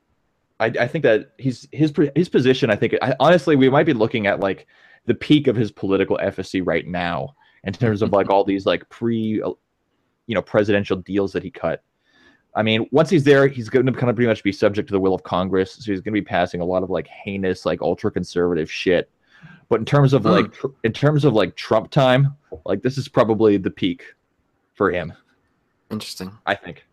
I, 0.58 0.66
I 0.66 0.88
think 0.88 1.04
that 1.04 1.32
he's 1.38 1.68
his 1.72 1.92
his 2.16 2.28
position. 2.28 2.70
I 2.70 2.76
think 2.76 2.96
I, 3.02 3.14
honestly, 3.20 3.54
we 3.56 3.70
might 3.70 3.86
be 3.86 3.92
looking 3.92 4.26
at 4.26 4.40
like 4.40 4.66
the 5.06 5.14
peak 5.14 5.46
of 5.46 5.54
his 5.54 5.70
political 5.70 6.18
efficacy 6.20 6.60
right 6.60 6.86
now 6.86 7.36
in 7.64 7.72
terms 7.72 8.02
of 8.02 8.10
like 8.12 8.30
all 8.30 8.42
these 8.42 8.66
like 8.66 8.88
pre, 8.88 9.14
you 10.26 10.34
know, 10.34 10.42
presidential 10.42 10.96
deals 10.96 11.32
that 11.32 11.42
he 11.44 11.50
cut. 11.50 11.82
I 12.56 12.62
mean, 12.62 12.88
once 12.90 13.10
he's 13.10 13.22
there, 13.22 13.46
he's 13.46 13.68
going 13.68 13.86
to 13.86 13.92
kind 13.92 14.08
of 14.10 14.16
pretty 14.16 14.28
much 14.28 14.42
be 14.42 14.50
subject 14.50 14.88
to 14.88 14.92
the 14.92 14.98
will 15.00 15.14
of 15.14 15.22
Congress. 15.22 15.72
So 15.74 15.92
he's 15.92 16.00
going 16.00 16.14
to 16.14 16.20
be 16.20 16.24
passing 16.24 16.60
a 16.60 16.64
lot 16.64 16.82
of 16.82 16.90
like 16.90 17.06
heinous, 17.06 17.64
like 17.66 17.82
ultra 17.82 18.10
conservative 18.10 18.70
shit. 18.70 19.08
But 19.68 19.80
in 19.80 19.84
terms 19.84 20.12
of 20.14 20.24
like, 20.24 20.52
tr- 20.52 20.68
in 20.82 20.92
terms 20.92 21.24
of 21.24 21.34
like 21.34 21.54
Trump 21.54 21.90
time, 21.90 22.34
like 22.64 22.82
this 22.82 22.96
is 22.98 23.08
probably 23.08 23.56
the 23.58 23.70
peak 23.70 24.02
for 24.74 24.90
him. 24.90 25.12
Interesting. 25.90 26.32
I 26.46 26.54
think. 26.54 26.86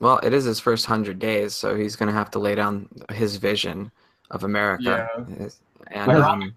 Well, 0.00 0.18
it 0.22 0.32
is 0.32 0.44
his 0.44 0.58
first 0.60 0.86
hundred 0.86 1.18
days, 1.18 1.54
so 1.54 1.74
he's 1.76 1.96
going 1.96 2.06
to 2.06 2.12
have 2.14 2.30
to 2.32 2.38
lay 2.38 2.54
down 2.54 2.88
his 3.12 3.36
vision 3.36 3.90
of 4.30 4.44
America. 4.44 5.08
His- 5.38 5.60
And 5.90 6.10
um, 6.12 6.54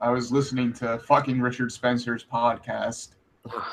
I 0.00 0.10
was 0.10 0.32
listening 0.32 0.72
to 0.74 0.98
fucking 1.00 1.40
Richard 1.40 1.70
Spencer's 1.70 2.24
podcast. 2.24 3.10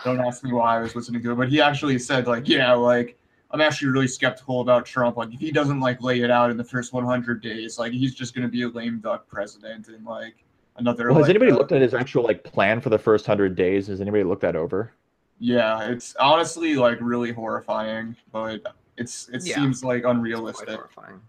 Don't 0.04 0.20
ask 0.20 0.44
me 0.44 0.52
why 0.52 0.78
I 0.78 0.82
was 0.82 0.96
listening 0.96 1.22
to 1.24 1.32
it, 1.32 1.36
but 1.36 1.50
he 1.50 1.62
actually 1.62 1.98
said 2.00 2.28
like, 2.28 2.48
yeah, 2.48 2.74
like 2.74 3.18
I'm 3.52 3.62
actually 3.62 3.90
really 3.92 4.08
skeptical 4.08 4.62
about 4.62 4.86
Trump. 4.86 5.18
Like 5.18 5.34
if 5.34 5.40
he 5.40 5.52
doesn't 5.52 5.80
like 5.80 6.02
lay 6.02 6.22
it 6.22 6.32
out 6.32 6.50
in 6.50 6.58
the 6.58 6.64
first 6.64 6.94
100 6.94 7.42
days, 7.42 7.78
like 7.80 7.92
he's 7.94 8.16
just 8.16 8.34
gonna 8.36 8.48
be 8.48 8.64
a 8.64 8.68
lame 8.70 9.00
duck 9.00 9.28
president 9.28 9.88
and 9.88 10.06
like 10.06 10.44
another. 10.78 11.08
Well, 11.08 11.16
has 11.18 11.24
like, 11.24 11.30
anybody 11.30 11.52
uh, 11.52 11.58
looked 11.58 11.72
at 11.72 11.82
his 11.82 11.94
actual 11.94 12.24
like 12.24 12.44
plan 12.44 12.82
for 12.82 12.90
the 12.90 13.00
first 13.00 13.26
hundred 13.26 13.56
days? 13.56 13.88
Has 13.88 14.02
anybody 14.02 14.24
looked 14.24 14.42
that 14.42 14.56
over? 14.56 14.94
Yeah, 15.40 15.90
it's 15.90 16.16
honestly 16.18 16.76
like 16.76 16.98
really 17.02 17.32
horrifying, 17.32 18.16
but 18.32 18.62
it's 18.98 19.30
it 19.30 19.46
Yeah. 19.46 19.56
seems 19.56 19.84
like 19.84 20.04
quite 20.04 20.16
unrealistic. 20.16 20.70
horrifying. 20.70 21.22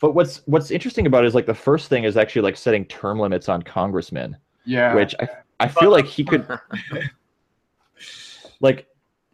But 0.00 0.12
what's 0.14 0.42
what's 0.46 0.70
interesting 0.70 1.06
about 1.06 1.24
it 1.24 1.26
is 1.26 1.34
like 1.34 1.46
the 1.46 1.54
first 1.54 1.88
thing 1.88 2.04
is 2.04 2.16
actually 2.16 2.42
like 2.42 2.56
setting 2.56 2.84
term 2.84 3.18
limits 3.18 3.48
on 3.48 3.62
congressmen, 3.62 4.36
Yeah, 4.64 4.94
which 4.94 5.14
I 5.18 5.28
I 5.60 5.68
feel 5.68 5.90
like 5.90 6.06
he 6.06 6.24
could 6.24 6.46
like 8.60 8.86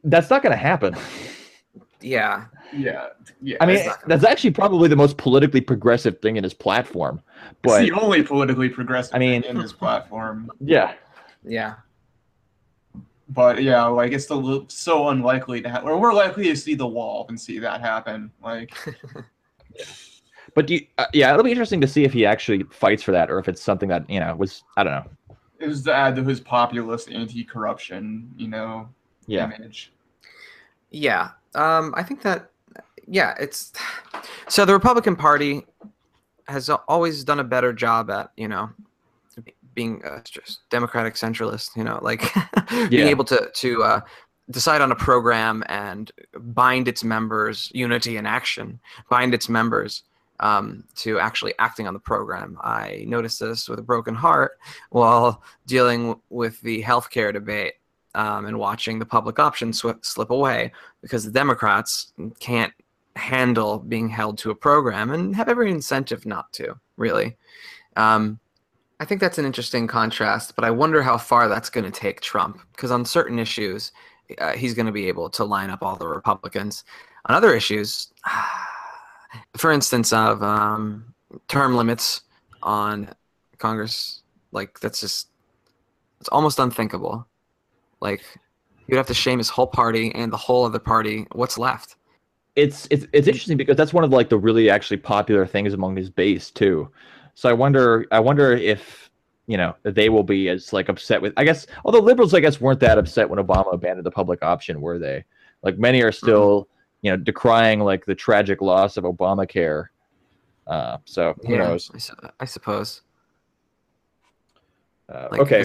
that's 0.04 0.28
not 0.30 0.42
going 0.42 0.52
to 0.52 0.56
happen. 0.56 0.94
yeah. 2.00 2.44
yeah, 2.76 3.08
yeah. 3.40 3.56
I 3.60 3.66
mean, 3.66 3.76
It's 3.76 3.86
not 3.86 4.06
that's 4.08 4.24
actually 4.24 4.50
probably 4.50 4.88
the 4.88 4.96
most 4.96 5.16
politically 5.16 5.60
progressive 5.60 6.20
thing 6.20 6.36
in 6.36 6.44
his 6.44 6.54
platform. 6.54 7.20
it's 7.64 7.78
the 7.78 7.92
only 7.92 8.22
politically 8.22 8.68
progressive 8.68 9.14
I 9.14 9.18
mean- 9.18 9.42
thing 9.42 9.50
in 9.52 9.56
his 9.60 9.72
platform. 9.72 10.50
yeah, 10.60 10.94
Yeah. 11.44 11.74
But 13.30 13.62
yeah, 13.62 13.84
like 13.86 14.12
it's 14.12 14.24
still 14.24 14.66
so 14.68 15.08
unlikely 15.08 15.62
to 15.62 15.68
happen. 15.70 15.88
Or 15.88 15.98
we're 15.98 16.12
likely 16.12 16.44
to 16.44 16.56
see 16.56 16.74
the 16.74 16.86
wall 16.86 17.24
and 17.30 17.40
see 17.40 17.58
that 17.58 17.80
happen. 17.80 18.30
Like, 18.42 18.76
but 20.54 20.66
do 20.66 20.74
you, 20.74 20.86
uh, 20.98 21.06
yeah, 21.14 21.30
it'll 21.32 21.42
be 21.42 21.50
interesting 21.50 21.80
to 21.80 21.86
see 21.88 22.04
if 22.04 22.12
he 22.12 22.26
actually 22.26 22.64
fights 22.64 23.02
for 23.02 23.12
that 23.12 23.30
or 23.30 23.38
if 23.38 23.48
it's 23.48 23.62
something 23.62 23.88
that 23.88 24.08
you 24.10 24.20
know 24.20 24.36
was 24.36 24.62
I 24.76 24.84
don't 24.84 24.92
know. 24.92 25.36
it 25.58 25.66
was 25.68 25.82
to 25.84 25.94
add 25.94 26.16
to 26.16 26.22
his 26.22 26.38
populist 26.38 27.10
anti-corruption, 27.10 28.30
you 28.36 28.48
know, 28.48 28.90
Yeah, 29.26 29.50
image. 29.54 29.92
Yeah. 30.90 31.30
Um, 31.54 31.94
I 31.96 32.02
think 32.02 32.22
that, 32.22 32.50
yeah, 33.06 33.34
it's 33.38 33.72
so 34.48 34.64
the 34.64 34.72
Republican 34.72 35.16
Party 35.16 35.64
has 36.48 36.68
always 36.68 37.24
done 37.24 37.40
a 37.40 37.44
better 37.44 37.72
job 37.72 38.10
at, 38.10 38.30
you 38.36 38.48
know, 38.48 38.70
being 39.74 40.02
uh, 40.04 40.20
just 40.24 40.68
democratic 40.70 41.14
centralist, 41.14 41.76
you 41.76 41.84
know, 41.84 41.98
like 42.02 42.20
being 42.70 42.92
Yeah. 42.92 43.08
able 43.08 43.24
to, 43.24 43.50
to 43.54 43.82
uh, 43.82 44.00
decide 44.50 44.80
on 44.80 44.92
a 44.92 44.96
program 44.96 45.64
and 45.68 46.12
bind 46.38 46.86
its 46.86 47.02
members, 47.02 47.70
unity 47.74 48.16
and 48.16 48.26
action, 48.26 48.78
bind 49.08 49.34
its 49.34 49.48
members 49.48 50.02
um, 50.40 50.84
to 50.96 51.18
actually 51.18 51.54
acting 51.58 51.86
on 51.86 51.94
the 51.94 52.00
program. 52.00 52.58
I 52.62 53.04
noticed 53.06 53.40
this 53.40 53.68
with 53.68 53.78
a 53.78 53.82
broken 53.82 54.14
heart 54.14 54.52
while 54.90 55.42
dealing 55.66 56.20
with 56.30 56.60
the 56.60 56.82
healthcare 56.82 57.32
debate 57.32 57.74
um, 58.14 58.46
and 58.46 58.58
watching 58.58 58.98
the 58.98 59.06
public 59.06 59.38
option 59.38 59.72
sw- 59.72 60.00
slip 60.02 60.30
away 60.30 60.72
because 61.02 61.24
the 61.24 61.30
Democrats 61.30 62.12
can't 62.40 62.72
handle 63.16 63.78
being 63.78 64.08
held 64.08 64.38
to 64.38 64.50
a 64.50 64.54
program 64.54 65.10
and 65.10 65.36
have 65.36 65.48
every 65.48 65.70
incentive 65.70 66.26
not 66.26 66.52
to, 66.52 66.74
really. 66.96 67.36
Um, 67.96 68.38
I 69.00 69.04
think 69.04 69.20
that's 69.20 69.38
an 69.38 69.44
interesting 69.44 69.86
contrast, 69.86 70.54
but 70.56 70.64
I 70.64 70.70
wonder 70.70 71.02
how 71.02 71.18
far 71.18 71.48
that's 71.48 71.70
going 71.70 71.84
to 71.84 71.90
take 71.90 72.20
Trump 72.20 72.60
because 72.72 72.90
on 72.90 73.04
certain 73.04 73.38
issues, 73.38 73.92
uh, 74.38 74.52
he's 74.52 74.74
going 74.74 74.86
to 74.86 74.92
be 74.92 75.08
able 75.08 75.28
to 75.30 75.44
line 75.44 75.70
up 75.70 75.82
all 75.82 75.96
the 75.96 76.06
Republicans. 76.06 76.84
On 77.26 77.34
other 77.34 77.54
issues, 77.54 78.12
for 79.56 79.72
instance, 79.72 80.12
of 80.12 80.42
um, 80.42 81.14
term 81.48 81.76
limits 81.76 82.22
on 82.62 83.10
Congress, 83.58 84.22
like 84.52 84.78
that's 84.80 85.00
just 85.00 85.28
it's 86.20 86.28
almost 86.28 86.58
unthinkable. 86.58 87.26
Like 88.04 88.22
you'd 88.86 88.98
have 88.98 89.06
to 89.08 89.14
shame 89.14 89.38
his 89.38 89.48
whole 89.48 89.66
party 89.66 90.14
and 90.14 90.32
the 90.32 90.36
whole 90.36 90.64
other 90.64 90.78
party. 90.78 91.26
What's 91.32 91.58
left? 91.58 91.96
it's 92.56 92.86
it's 92.92 93.04
it's 93.12 93.26
interesting 93.26 93.56
because 93.56 93.76
that's 93.76 93.92
one 93.92 94.04
of 94.04 94.10
like 94.10 94.28
the 94.28 94.38
really 94.38 94.70
actually 94.70 94.96
popular 94.98 95.44
things 95.44 95.72
among 95.72 95.96
his 95.96 96.08
base 96.08 96.52
too. 96.52 96.88
So 97.34 97.48
I 97.48 97.52
wonder 97.52 98.06
I 98.12 98.20
wonder 98.20 98.52
if 98.52 99.10
you 99.48 99.56
know 99.56 99.74
they 99.82 100.08
will 100.08 100.22
be 100.22 100.48
as 100.48 100.72
like 100.72 100.88
upset 100.88 101.20
with 101.20 101.32
I 101.36 101.42
guess 101.42 101.66
although 101.84 101.98
liberals 101.98 102.32
I 102.32 102.38
guess 102.38 102.60
weren't 102.60 102.78
that 102.80 102.96
upset 102.96 103.28
when 103.28 103.44
Obama 103.44 103.74
abandoned 103.74 104.06
the 104.06 104.10
public 104.12 104.40
option 104.42 104.80
were 104.80 105.00
they? 105.00 105.24
Like 105.62 105.78
many 105.78 106.00
are 106.02 106.12
still 106.12 106.68
you 107.02 107.10
know 107.10 107.16
decrying 107.16 107.80
like 107.80 108.04
the 108.06 108.14
tragic 108.14 108.62
loss 108.62 108.96
of 108.96 109.02
Obamacare. 109.02 109.86
Uh, 110.68 110.98
so 111.06 111.34
who 111.46 111.58
knows? 111.58 111.90
I, 111.92 111.98
su- 111.98 112.14
I 112.38 112.44
suppose. 112.44 113.02
Uh, 115.08 115.28
Like, 115.32 115.40
okay. 115.40 115.64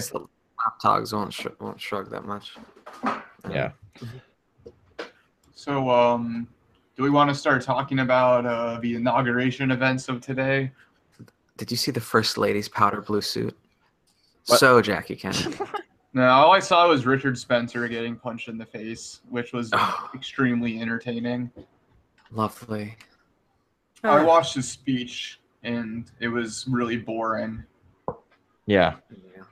'Cause 0.62 0.72
the 0.82 0.88
lapdogs 0.88 1.12
won't 1.12 1.32
sh- 1.32 1.46
won't 1.60 1.80
shrug 1.80 2.10
that 2.10 2.24
much. 2.24 2.56
Yeah. 3.48 3.72
So, 5.54 5.90
um, 5.90 6.48
do 6.96 7.02
we 7.02 7.10
want 7.10 7.28
to 7.30 7.34
start 7.34 7.62
talking 7.62 8.00
about 8.00 8.46
uh, 8.46 8.78
the 8.80 8.94
inauguration 8.94 9.70
events 9.70 10.08
of 10.08 10.20
today? 10.20 10.72
Did 11.56 11.70
you 11.70 11.76
see 11.76 11.90
the 11.90 12.00
first 12.00 12.38
lady's 12.38 12.68
powder 12.68 13.00
blue 13.02 13.20
suit? 13.20 13.56
What? 14.46 14.58
So 14.58 14.80
Jackie 14.80 15.16
Kennedy. 15.16 15.56
No, 16.12 16.24
all 16.28 16.50
I 16.50 16.58
saw 16.58 16.88
was 16.88 17.06
Richard 17.06 17.38
Spencer 17.38 17.86
getting 17.86 18.16
punched 18.16 18.48
in 18.48 18.58
the 18.58 18.66
face, 18.66 19.20
which 19.28 19.52
was 19.52 19.70
Oh. 19.72 20.10
extremely 20.12 20.80
entertaining. 20.80 21.52
Lovely. 22.32 22.96
I 24.02 24.20
watched 24.24 24.54
his 24.56 24.68
speech, 24.68 25.38
and 25.62 26.10
it 26.18 26.26
was 26.26 26.66
really 26.68 26.96
boring. 26.96 27.62
Yeah. 28.66 28.96
Yeah. 29.08 29.42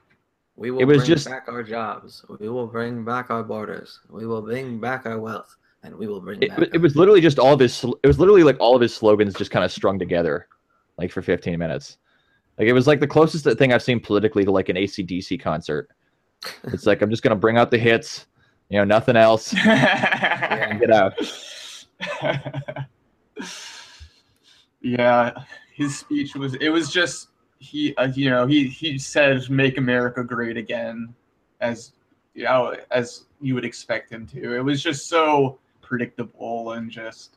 We 0.59 0.71
will 0.71 0.81
It 0.81 0.85
was 0.85 0.97
bring 0.97 1.07
just- 1.07 1.25
back 1.29 1.45
our 1.47 1.63
jobs. 1.63 2.25
We 2.37 2.49
will 2.49 2.67
bring 2.67 3.05
back 3.05 3.29
our 3.29 3.43
borders. 3.43 4.01
We 4.09 4.25
will 4.27 4.41
bring 4.41 4.77
back 4.77 5.05
our 5.05 5.17
wealth, 5.17 5.55
and 5.83 5.95
we 5.95 6.05
will 6.05 6.19
bring 6.19 6.43
It, 6.43 6.49
back. 6.49 6.67
it 6.73 6.81
was 6.81 6.97
literally 6.97 7.21
just 7.21 7.39
all 7.39 7.53
of 7.53 7.61
his. 7.61 7.81
It 8.03 8.07
was 8.07 8.19
literally 8.19 8.43
like 8.43 8.57
all 8.59 8.75
of 8.75 8.81
his 8.81 8.93
slogans 8.93 9.33
just 9.35 9.51
kind 9.51 9.63
of 9.63 9.71
strung 9.71 9.97
together, 9.97 10.47
like 10.97 11.13
for 11.13 11.21
15 11.21 11.57
minutes. 11.57 11.97
Like 12.57 12.67
it 12.67 12.73
was 12.73 12.87
like 12.87 12.99
the 12.99 13.07
closest 13.07 13.45
thing 13.57 13.71
I've 13.71 13.81
seen 13.81 14.01
politically 14.01 14.43
to 14.43 14.51
like 14.51 14.67
an 14.67 14.75
ACDC 14.75 15.39
concert. 15.39 15.87
It's 16.65 16.85
like 16.85 17.01
I'm 17.01 17.09
just 17.09 17.23
gonna 17.23 17.37
bring 17.37 17.57
out 17.57 17.71
the 17.71 17.77
hits, 17.77 18.27
you 18.67 18.79
know, 18.79 18.83
nothing 18.83 19.15
else. 19.15 19.53
and 19.65 20.77
Get 20.81 20.91
out. 20.91 21.13
yeah, 24.81 25.31
his 25.73 25.97
speech 25.99 26.35
was. 26.35 26.55
It 26.55 26.67
was 26.67 26.91
just 26.91 27.29
he. 27.59 27.95
Uh, 27.95 28.07
you 28.15 28.29
know, 28.29 28.47
he 28.47 28.67
he 28.67 28.97
said 28.97 29.49
"Make 29.49 29.77
America 29.77 30.23
Great 30.23 30.57
Again," 30.57 31.13
as 31.61 31.91
you 32.33 32.43
know, 32.45 32.75
as 32.91 33.25
you 33.41 33.53
would 33.55 33.65
expect 33.65 34.11
him 34.11 34.25
to. 34.27 34.55
It 34.55 34.61
was 34.63 34.81
just 34.81 35.07
so 35.07 35.59
predictable 35.81 36.71
and 36.73 36.89
just. 36.89 37.35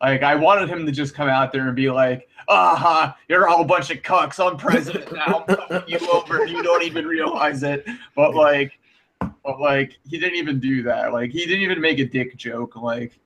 Like 0.00 0.22
I 0.22 0.36
wanted 0.36 0.68
him 0.68 0.86
to 0.86 0.92
just 0.92 1.12
come 1.14 1.28
out 1.28 1.52
there 1.52 1.66
and 1.66 1.74
be 1.74 1.90
like, 1.90 2.28
"Aha, 2.48 3.16
you're 3.28 3.48
all 3.48 3.62
a 3.62 3.64
bunch 3.64 3.90
of 3.90 3.98
cucks. 4.02 4.38
I'm 4.38 4.56
president 4.56 5.12
now. 5.12 5.44
I'm 5.48 5.82
you 5.88 5.98
over, 6.12 6.42
and 6.42 6.50
you 6.50 6.62
don't 6.62 6.84
even 6.84 7.04
realize 7.04 7.64
it." 7.64 7.84
But 8.14 8.34
like, 8.36 8.78
but 9.18 9.58
like, 9.60 9.98
he 10.08 10.18
didn't 10.20 10.36
even 10.36 10.60
do 10.60 10.84
that. 10.84 11.12
Like, 11.12 11.32
he 11.32 11.44
didn't 11.46 11.62
even 11.62 11.80
make 11.80 11.98
a 11.98 12.04
dick 12.04 12.36
joke. 12.36 12.76
Like, 12.76 13.18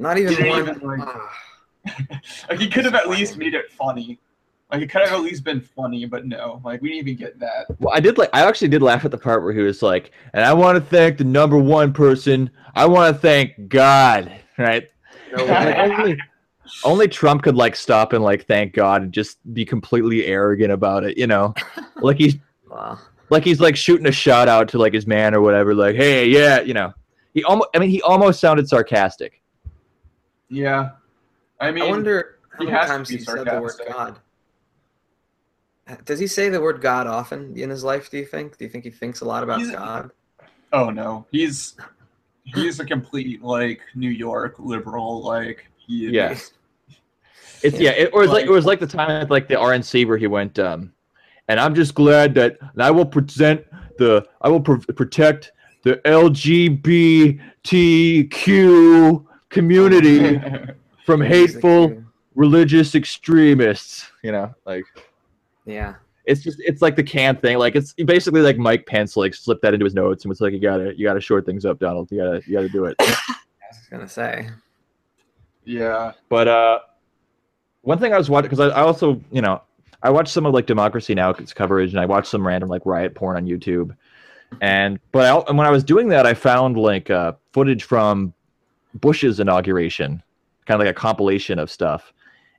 Not 0.00 0.18
even 0.18 0.48
one. 0.48 0.62
even, 0.68 0.78
like- 0.80 1.00
Ah, 1.00 1.32
like 2.50 2.58
he 2.58 2.68
could 2.68 2.84
have 2.86 2.96
at 2.96 3.08
least 3.08 3.36
made 3.36 3.54
it 3.54 3.70
funny. 3.70 4.18
Like 4.72 4.82
it 4.82 4.90
could 4.90 5.02
have 5.02 5.12
at 5.12 5.20
least 5.22 5.44
been 5.44 5.60
funny, 5.60 6.06
but 6.06 6.26
no, 6.26 6.60
like 6.64 6.82
we 6.82 6.88
didn't 6.88 7.08
even 7.08 7.16
get 7.16 7.38
that. 7.38 7.66
Well, 7.78 7.94
I 7.94 8.00
did 8.00 8.18
like. 8.18 8.30
I 8.32 8.46
actually 8.46 8.68
did 8.68 8.82
laugh 8.82 9.04
at 9.04 9.12
the 9.12 9.18
part 9.18 9.44
where 9.44 9.52
he 9.52 9.60
was 9.60 9.80
like, 9.80 10.10
"And 10.34 10.44
I 10.44 10.52
want 10.52 10.76
to 10.76 10.80
thank 10.80 11.18
the 11.18 11.24
number 11.24 11.56
one 11.56 11.92
person. 11.92 12.50
I 12.74 12.86
want 12.86 13.14
to 13.14 13.20
thank 13.20 13.68
God." 13.68 14.32
Right? 14.58 14.88
no 15.36 15.44
Like, 15.44 15.76
only, 15.76 16.18
only 16.82 17.08
Trump 17.08 17.42
could 17.42 17.56
like 17.56 17.76
stop 17.76 18.14
and 18.14 18.24
like 18.24 18.46
thank 18.46 18.72
God 18.72 19.02
and 19.02 19.12
just 19.12 19.36
be 19.52 19.66
completely 19.66 20.24
arrogant 20.24 20.72
about 20.72 21.04
it. 21.04 21.18
You 21.18 21.26
know, 21.26 21.52
like 21.96 22.16
he's 22.16 22.36
Wow. 22.70 22.98
like 23.28 23.44
he's 23.44 23.60
like 23.60 23.76
shooting 23.76 24.06
a 24.06 24.12
shout 24.12 24.48
out 24.48 24.66
to 24.70 24.78
like 24.78 24.94
his 24.94 25.06
man 25.06 25.34
or 25.34 25.42
whatever. 25.42 25.74
Like, 25.74 25.94
hey, 25.96 26.26
yeah, 26.26 26.60
you 26.60 26.72
know. 26.72 26.94
He 27.34 27.44
almost. 27.44 27.68
I 27.74 27.78
mean, 27.78 27.90
he 27.90 28.00
almost 28.00 28.40
sounded 28.40 28.66
sarcastic. 28.66 29.42
Yeah, 30.48 30.90
I 31.60 31.70
mean, 31.70 31.84
I 31.84 31.88
wonder 31.88 32.38
how 32.56 32.64
many 32.64 32.70
times 32.86 33.08
be 33.10 33.18
he 33.18 33.22
said 33.24 33.44
the 33.44 33.60
word 33.60 33.72
sarcastic. 33.72 33.92
God. 33.92 34.16
Does 36.04 36.18
he 36.18 36.26
say 36.26 36.48
the 36.48 36.60
word 36.60 36.80
God 36.80 37.06
often 37.06 37.56
in 37.56 37.70
his 37.70 37.84
life? 37.84 38.10
Do 38.10 38.18
you 38.18 38.24
think? 38.26 38.58
Do 38.58 38.64
you 38.64 38.70
think 38.70 38.84
he 38.84 38.90
thinks 38.90 39.20
a 39.20 39.24
lot 39.24 39.42
about 39.42 39.60
He's- 39.60 39.72
God? 39.74 40.10
oh 40.72 40.90
no, 40.90 41.24
he's 41.30 41.76
he's 42.44 42.80
a 42.80 42.84
complete 42.84 43.40
like 43.42 43.80
New 43.94 44.10
York 44.10 44.56
liberal. 44.58 45.22
Like 45.22 45.66
he 45.76 46.06
is. 46.06 46.12
Yeah. 46.12 46.36
It's 47.62 47.80
yeah. 47.80 47.92
It, 47.92 48.10
or 48.12 48.22
it's 48.22 48.32
like 48.32 48.44
it 48.44 48.50
was 48.50 48.66
like 48.66 48.80
the 48.80 48.86
time 48.86 49.08
at 49.10 49.30
like 49.30 49.48
the 49.48 49.54
RNC 49.54 50.06
where 50.06 50.18
he 50.18 50.26
went. 50.26 50.58
um 50.58 50.92
And 51.48 51.58
I'm 51.58 51.74
just 51.74 51.94
glad 51.94 52.34
that 52.34 52.58
I 52.76 52.90
will 52.90 53.06
present 53.06 53.64
the. 53.98 54.26
I 54.42 54.50
will 54.50 54.60
pr- 54.60 54.92
protect 54.92 55.52
the 55.82 55.96
LGBTQ 57.72 59.24
community 59.48 60.40
from 61.06 61.20
hateful 61.22 62.02
religious 62.34 62.94
extremists. 62.94 64.10
You 64.22 64.32
know, 64.32 64.54
like 64.66 64.84
Yeah. 65.66 65.94
it's 66.26 66.42
just 66.42 66.60
it's 66.60 66.82
like 66.82 66.96
the 66.96 67.02
can 67.02 67.36
thing. 67.36 67.58
Like 67.58 67.76
it's 67.76 67.92
basically 67.94 68.40
like 68.40 68.58
Mike 68.58 68.86
Pence 68.86 69.16
like 69.16 69.34
slipped 69.34 69.62
that 69.62 69.74
into 69.74 69.84
his 69.84 69.94
notes 69.94 70.24
and 70.24 70.28
was 70.28 70.40
like, 70.40 70.52
you 70.52 70.60
gotta 70.60 70.96
you 70.96 71.06
gotta 71.06 71.20
short 71.20 71.46
things 71.46 71.64
up, 71.64 71.78
Donald. 71.78 72.10
You 72.10 72.18
gotta 72.18 72.42
you 72.46 72.54
gotta 72.54 72.68
do 72.68 72.84
it. 72.86 72.96
I 73.00 73.12
was 73.70 73.88
gonna 73.90 74.08
say. 74.08 74.48
yeah, 75.64 76.12
But 76.28 76.48
uh, 76.48 76.78
one 77.82 77.98
thing 77.98 78.12
I 78.12 78.18
was 78.18 78.28
watching 78.28 78.50
because 78.50 78.72
I, 78.72 78.78
I 78.78 78.82
also 78.82 79.20
you 79.30 79.40
know 79.40 79.62
I 80.02 80.10
watched 80.10 80.32
some 80.32 80.46
of 80.46 80.54
like 80.54 80.66
Democracy 80.66 81.14
Now's 81.14 81.52
coverage 81.52 81.90
and 81.90 82.00
I 82.00 82.06
watched 82.06 82.28
some 82.28 82.46
random 82.46 82.68
like 82.68 82.84
riot 82.84 83.14
porn 83.14 83.36
on 83.36 83.46
YouTube, 83.46 83.96
and 84.60 84.98
but 85.12 85.24
I, 85.24 85.48
and 85.48 85.56
when 85.56 85.66
I 85.66 85.70
was 85.70 85.84
doing 85.84 86.08
that 86.08 86.26
I 86.26 86.34
found 86.34 86.76
like 86.76 87.08
uh, 87.10 87.32
footage 87.52 87.84
from 87.84 88.32
Bush's 88.94 89.38
inauguration, 89.38 90.22
kind 90.66 90.80
of 90.80 90.86
like 90.86 90.94
a 90.94 90.98
compilation 90.98 91.60
of 91.60 91.70
stuff, 91.70 92.12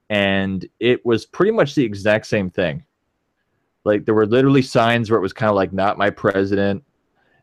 and 0.10 0.66
it 0.80 1.06
was 1.06 1.26
pretty 1.26 1.52
much 1.52 1.76
the 1.76 1.84
exact 1.84 2.28
same 2.28 2.50
thing. 2.50 2.84
Like 3.88 4.04
there 4.06 4.14
were 4.14 4.26
literally 4.26 4.62
signs 4.62 5.10
where 5.10 5.18
it 5.18 5.22
was 5.22 5.32
kind 5.34 5.50
of 5.50 5.56
like 5.56 5.72
"Not 5.72 5.98
my 5.98 6.10
president." 6.10 6.84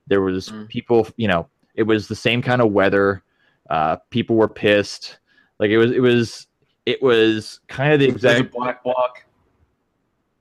There 0.06 0.20
was 0.20 0.50
Mm. 0.50 0.68
people, 0.68 1.08
you 1.16 1.26
know, 1.26 1.48
it 1.74 1.84
was 1.84 2.06
the 2.06 2.14
same 2.14 2.42
kind 2.42 2.60
of 2.60 2.70
weather. 2.72 3.22
Uh, 3.70 3.96
people 4.10 4.36
were 4.36 4.48
pissed. 4.48 5.18
Like 5.58 5.70
it 5.70 5.78
was, 5.78 5.90
it 5.92 6.00
was, 6.00 6.46
it 6.84 7.02
was 7.02 7.60
kind 7.68 7.94
of 7.94 8.00
the 8.00 8.06
a 8.06 8.08
exact. 8.10 8.52
black 8.52 8.84
bloc. 8.84 9.24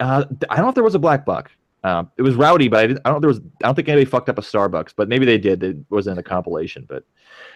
Uh, 0.01 0.26
I 0.49 0.56
don't 0.58 0.66
know 0.66 0.70
if 0.70 0.76
there 0.76 0.84
was 0.84 0.95
a 0.95 0.99
black 0.99 1.26
bloc. 1.26 1.49
Um, 1.86 2.12
it 2.18 2.22
was 2.22 2.36
rowdy, 2.36 2.68
but 2.68 2.80
I, 2.82 2.88
didn't, 2.88 3.01
I 3.06 3.10
don't. 3.10 3.22
There 3.22 3.28
was. 3.30 3.39
I 3.64 3.68
don't 3.68 3.76
think 3.76 3.88
anybody 3.88 4.06
fucked 4.06 4.28
up 4.30 4.38
a 4.38 4.41
Starbucks, 4.41 4.93
but 4.97 5.08
maybe 5.08 5.26
they 5.26 5.38
did. 5.38 5.64
It 5.64 5.78
wasn't 5.89 6.14
in 6.14 6.18
the 6.18 6.24
compilation. 6.24 6.86
But 6.89 7.04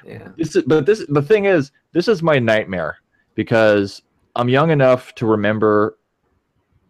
Yeah. 0.05 0.29
this 0.37 0.55
is, 0.55 0.63
but 0.63 0.85
this 0.85 1.05
the 1.09 1.21
thing 1.21 1.45
is, 1.45 1.71
this 1.91 2.07
is 2.07 2.23
my 2.23 2.39
nightmare 2.39 2.97
because 3.35 4.01
I'm 4.37 4.47
young 4.49 4.69
enough 4.71 5.13
to 5.15 5.25
remember 5.25 5.97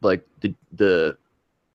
like 0.01 0.23
the 0.41 0.53
the 0.73 1.17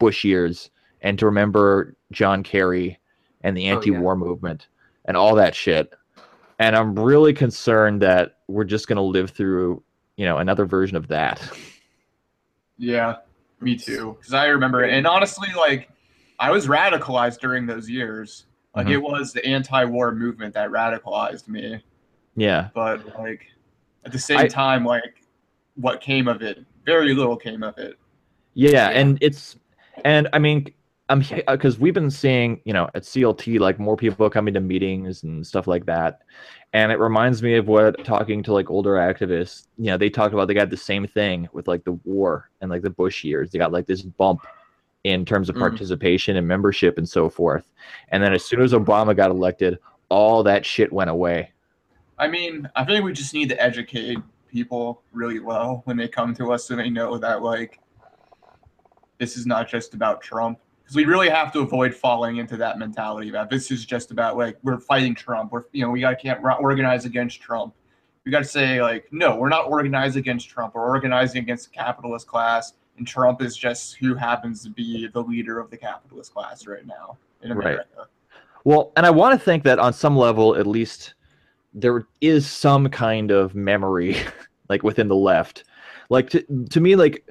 Bush 0.03 0.25
years 0.25 0.71
and 1.01 1.19
to 1.19 1.27
remember 1.27 1.97
John 2.11 2.43
Kerry 2.43 2.99
and 3.43 3.57
the 3.57 3.63
Oh, 3.63 3.67
yeah. 3.67 3.75
anti-war 3.75 4.17
movement 4.17 4.67
and 5.05 5.17
all 5.17 5.35
that 5.37 5.55
shit. 5.55 5.93
And 6.59 6.77
I'm 6.77 6.99
really 6.99 7.33
concerned 7.33 8.03
that 8.03 8.39
we're 8.49 8.65
just 8.65 8.87
gonna 8.89 9.03
live 9.03 9.31
through, 9.31 9.83
you 10.17 10.25
know, 10.27 10.39
another 10.39 10.65
version 10.67 10.97
of 10.97 11.09
that. 11.09 11.41
Yeah, 12.79 13.17
me 13.61 13.77
too. 13.77 14.17
Because 14.19 14.35
I 14.35 14.47
remember, 14.47 14.83
and 14.85 15.07
honestly, 15.07 15.49
like 15.57 15.89
I 16.39 16.51
was 16.51 16.67
radicalized 16.67 17.39
during 17.41 17.67
those 17.67 17.89
years. 17.89 18.47
Like 18.75 18.87
Mhm. 18.87 18.93
it 18.93 19.03
was 19.03 19.33
the 19.33 19.45
anti-war 19.45 20.13
movement 20.13 20.55
that 20.55 20.71
radicalized 20.71 21.47
me. 21.49 21.83
Yeah. 22.37 22.69
But 22.75 23.07
like 23.19 23.47
at 24.05 24.13
the 24.13 24.19
same 24.19 24.39
I- 24.39 24.49
time, 24.49 24.85
like 24.85 25.23
what 25.77 26.01
came 26.01 26.27
of 26.29 26.43
it? 26.43 26.65
Very 26.85 27.15
little 27.15 27.37
came 27.37 27.63
of 27.63 27.79
it. 27.79 27.97
Yeah, 28.55 28.71
Yeah. 28.71 28.89
and 28.91 29.19
it's 29.21 29.57
and 30.05 30.29
I 30.33 30.39
mean 30.39 30.73
I'm 31.09 31.23
because 31.47 31.79
we've 31.79 31.93
been 31.93 32.11
seeing 32.11 32.61
you 32.65 32.73
know 32.73 32.89
at 32.95 33.03
CLT 33.03 33.61
like 33.61 33.79
more 33.79 33.97
people 33.97 34.29
coming 34.31 34.55
to 34.55 34.61
meetings 34.61 35.25
and 35.25 35.47
stuff 35.47 35.67
like 35.67 35.85
that, 35.87 36.21
and 36.73 36.91
it 36.91 36.99
reminds 36.99 37.43
me 37.43 37.57
of 37.57 37.69
what 37.69 38.03
talking 38.05 38.43
to 38.45 38.53
like 38.53 38.71
older 38.71 38.95
activists. 38.95 39.67
You 39.77 39.87
know, 39.87 39.99
they 39.99 40.09
talked 40.09 40.33
about 40.33 40.49
they 40.49 40.55
got 40.55 40.71
the 40.71 40.77
same 40.77 41.07
thing 41.07 41.49
with 41.53 41.69
like 41.69 41.85
the 41.85 41.93
war 42.05 42.51
and 42.61 42.71
like 42.71 42.83
the 42.83 42.91
Bush 42.91 43.25
years. 43.25 43.51
They 43.51 43.59
got 43.59 43.73
like 43.73 43.87
this 43.87 44.03
bump 44.03 44.47
in 45.05 45.25
terms 45.25 45.51
of 45.51 45.57
Mm. 45.57 45.61
participation 45.61 46.37
and 46.37 46.49
membership 46.49 46.97
and 46.97 47.09
so 47.09 47.29
forth, 47.29 47.71
and 48.09 48.23
then 48.23 48.33
as 48.33 48.45
soon 48.45 48.63
as 48.63 48.73
Obama 48.73 49.15
got 49.15 49.31
elected, 49.31 49.79
all 50.09 50.43
that 50.45 50.65
shit 50.65 50.91
went 50.93 51.11
away. 51.11 51.51
I 52.19 52.29
mean, 52.29 52.71
I 52.77 52.85
think 52.85 53.05
we 53.05 53.13
just 53.13 53.35
need 53.35 53.49
to 53.51 53.61
educate 53.61 54.19
people 54.49 55.03
really 55.13 55.41
well 55.41 55.83
when 55.85 55.97
they 55.97 56.09
come 56.09 56.35
to 56.37 56.53
us 56.53 56.65
so 56.65 56.77
they 56.77 56.89
know 56.89 57.19
that 57.19 57.43
like 57.43 57.81
this 59.23 59.37
is 59.37 59.47
not 59.47 59.69
just 59.69 59.95
about 59.95 60.21
Trump. 60.21 60.59
Because 60.83 60.97
we 60.97 61.05
really 61.05 61.29
have 61.29 61.53
to 61.53 61.61
avoid 61.61 61.95
falling 61.95 62.39
into 62.39 62.57
that 62.57 62.77
mentality 62.77 63.31
that 63.31 63.49
this 63.49 63.71
is 63.71 63.85
just 63.85 64.11
about 64.11 64.37
like 64.37 64.59
we're 64.65 64.81
fighting 64.81 65.15
Trump. 65.15 65.53
We're 65.53 65.63
you 65.71 65.85
know 65.85 65.91
we 65.91 66.01
got 66.01 66.11
to 66.11 66.17
can't 66.17 66.41
organize 66.43 67.05
against 67.05 67.41
Trump. 67.41 67.73
We 68.25 68.33
got 68.33 68.41
to 68.41 68.45
say 68.45 68.83
like 68.83 69.07
no, 69.13 69.37
we're 69.37 69.49
not 69.49 69.69
organized 69.69 70.17
against 70.17 70.49
Trump. 70.49 70.75
We're 70.75 70.89
organizing 70.89 71.41
against 71.41 71.71
the 71.71 71.77
capitalist 71.77 72.27
class, 72.27 72.73
and 72.99 73.07
Trump 73.07 73.43
is 73.43 73.57
just 73.57 73.95
who 73.95 74.17
happens 74.17 74.65
to 74.65 74.71
be 74.71 75.07
the 75.07 75.23
leader 75.23 75.61
of 75.61 75.71
the 75.71 75.77
capitalist 75.77 76.35
class 76.35 76.67
right 76.67 76.85
now 76.85 77.17
in 77.43 77.53
America. 77.53 77.85
Right. 77.97 78.07
Well, 78.65 78.91
and 78.97 79.07
I 79.07 79.11
want 79.11 79.39
to 79.39 79.45
think 79.45 79.63
that 79.63 79.79
on 79.79 79.93
some 79.93 80.17
level, 80.17 80.57
at 80.57 80.67
least, 80.67 81.15
there 81.73 82.09
is 82.21 82.45
some 82.45 82.89
kind 82.89 83.31
of 83.31 83.55
memory, 83.55 84.17
like 84.69 84.83
within 84.83 85.07
the 85.07 85.15
left. 85.15 85.63
Like 86.11 86.29
to 86.31 86.43
to 86.71 86.81
me, 86.81 86.97
like 86.97 87.25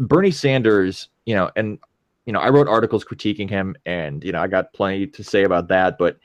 Bernie 0.00 0.32
Sanders, 0.32 1.08
you 1.26 1.34
know, 1.34 1.50
and 1.56 1.78
you 2.24 2.32
know, 2.32 2.40
I 2.40 2.48
wrote 2.48 2.66
articles 2.66 3.04
critiquing 3.04 3.48
him, 3.48 3.76
and 3.86 4.24
you 4.24 4.32
know, 4.32 4.40
I 4.40 4.46
got 4.48 4.72
plenty 4.72 5.06
to 5.06 5.22
say 5.22 5.44
about 5.44 5.68
that. 5.68 5.98
But 5.98 6.18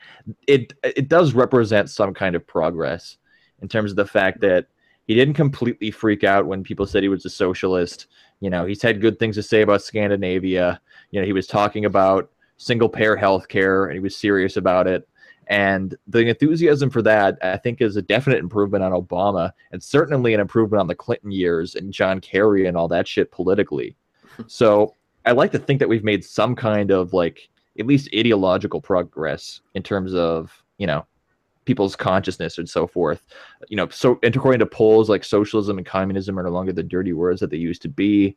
it 0.48 0.72
it 0.82 1.08
does 1.08 1.34
represent 1.34 1.90
some 1.90 2.14
kind 2.14 2.34
of 2.34 2.46
progress 2.46 3.18
in 3.60 3.68
terms 3.68 3.90
of 3.90 3.96
the 3.96 4.06
fact 4.06 4.40
that 4.40 4.66
he 5.06 5.14
didn't 5.14 5.34
completely 5.34 5.90
freak 5.90 6.24
out 6.24 6.46
when 6.46 6.62
people 6.62 6.86
said 6.86 7.02
he 7.02 7.08
was 7.08 7.24
a 7.24 7.30
socialist. 7.30 8.06
You 8.40 8.50
know, 8.50 8.64
he's 8.64 8.82
had 8.82 9.00
good 9.00 9.18
things 9.18 9.36
to 9.36 9.42
say 9.42 9.62
about 9.62 9.82
Scandinavia. 9.82 10.80
You 11.10 11.20
know, 11.20 11.26
he 11.26 11.32
was 11.32 11.46
talking 11.46 11.84
about 11.84 12.30
single 12.56 12.88
payer 12.88 13.16
health 13.16 13.48
care 13.48 13.86
and 13.86 13.94
he 13.94 14.00
was 14.00 14.16
serious 14.16 14.56
about 14.56 14.86
it. 14.86 15.08
And 15.48 15.96
the 16.06 16.20
enthusiasm 16.20 16.88
for 16.88 17.02
that, 17.02 17.36
I 17.42 17.56
think, 17.56 17.80
is 17.80 17.96
a 17.96 18.02
definite 18.02 18.38
improvement 18.38 18.84
on 18.84 18.92
Obama 18.92 19.52
and 19.72 19.82
certainly 19.82 20.34
an 20.34 20.40
improvement 20.40 20.80
on 20.80 20.86
the 20.86 20.94
Clinton 20.94 21.32
years 21.32 21.74
and 21.74 21.92
John 21.92 22.20
Kerry 22.20 22.66
and 22.66 22.76
all 22.76 22.88
that 22.88 23.08
shit 23.08 23.32
politically. 23.32 23.96
So 24.46 24.94
I 25.24 25.32
like 25.32 25.52
to 25.52 25.58
think 25.58 25.78
that 25.80 25.88
we've 25.88 26.04
made 26.04 26.24
some 26.24 26.54
kind 26.54 26.90
of 26.90 27.12
like 27.12 27.48
at 27.78 27.86
least 27.86 28.08
ideological 28.14 28.80
progress 28.80 29.60
in 29.74 29.82
terms 29.82 30.14
of, 30.14 30.62
you 30.78 30.86
know, 30.86 31.06
people's 31.64 31.94
consciousness 31.94 32.58
and 32.58 32.68
so 32.68 32.86
forth. 32.86 33.24
You 33.68 33.76
know, 33.76 33.88
so 33.88 34.18
according 34.22 34.58
to 34.60 34.66
polls, 34.66 35.08
like 35.08 35.24
socialism 35.24 35.78
and 35.78 35.86
communism 35.86 36.38
are 36.38 36.42
no 36.42 36.50
longer 36.50 36.72
the 36.72 36.82
dirty 36.82 37.12
words 37.12 37.40
that 37.40 37.50
they 37.50 37.56
used 37.56 37.82
to 37.82 37.88
be. 37.88 38.36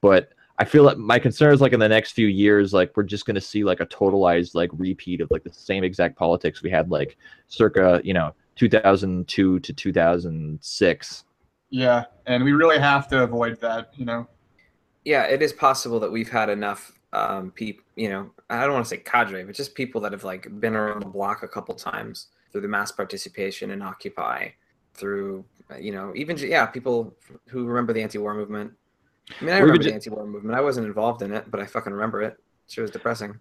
But 0.00 0.30
I 0.58 0.64
feel 0.64 0.84
like 0.84 0.96
my 0.96 1.18
concern 1.18 1.52
is 1.52 1.60
like 1.60 1.72
in 1.72 1.80
the 1.80 1.88
next 1.88 2.12
few 2.12 2.28
years, 2.28 2.72
like 2.72 2.92
we're 2.96 3.02
just 3.02 3.26
gonna 3.26 3.40
see 3.40 3.64
like 3.64 3.80
a 3.80 3.86
totalized 3.86 4.54
like 4.54 4.70
repeat 4.72 5.20
of 5.20 5.30
like 5.30 5.44
the 5.44 5.52
same 5.52 5.84
exact 5.84 6.16
politics 6.16 6.62
we 6.62 6.70
had 6.70 6.90
like 6.90 7.16
circa, 7.48 8.00
you 8.04 8.14
know, 8.14 8.34
2002 8.56 9.60
to 9.60 9.72
2006. 9.72 11.24
Yeah, 11.68 12.04
and 12.26 12.44
we 12.44 12.52
really 12.52 12.78
have 12.78 13.08
to 13.08 13.22
avoid 13.22 13.60
that, 13.60 13.90
you 13.96 14.04
know. 14.04 14.28
Yeah, 15.06 15.22
it 15.22 15.40
is 15.40 15.52
possible 15.52 16.00
that 16.00 16.10
we've 16.10 16.28
had 16.28 16.50
enough 16.50 16.92
um 17.12 17.52
people, 17.52 17.84
you 17.94 18.08
know, 18.10 18.30
I 18.50 18.64
don't 18.64 18.72
want 18.72 18.84
to 18.84 18.88
say 18.88 18.98
cadre, 18.98 19.44
but 19.44 19.54
just 19.54 19.74
people 19.74 20.00
that 20.02 20.12
have 20.12 20.24
like 20.24 20.60
been 20.60 20.74
around 20.74 21.00
the 21.00 21.06
block 21.06 21.44
a 21.44 21.48
couple 21.48 21.74
times 21.76 22.26
through 22.50 22.62
the 22.62 22.68
mass 22.68 22.90
participation 22.90 23.70
in 23.70 23.82
Occupy, 23.82 24.48
through 24.94 25.44
you 25.78 25.92
know 25.92 26.12
even 26.16 26.36
yeah 26.38 26.66
people 26.66 27.14
who 27.46 27.66
remember 27.66 27.92
the 27.92 28.02
anti-war 28.02 28.34
movement. 28.34 28.72
I 29.40 29.44
mean, 29.44 29.54
I 29.54 29.58
remember 29.58 29.84
the 29.84 29.94
anti-war 29.94 30.26
movement. 30.26 30.56
I 30.56 30.60
wasn't 30.60 30.88
involved 30.88 31.22
in 31.22 31.32
it, 31.32 31.50
but 31.50 31.60
I 31.60 31.66
fucking 31.66 31.92
remember 31.92 32.22
it. 32.22 32.36
It 32.76 32.80
was 32.80 32.90
depressing. 32.90 33.38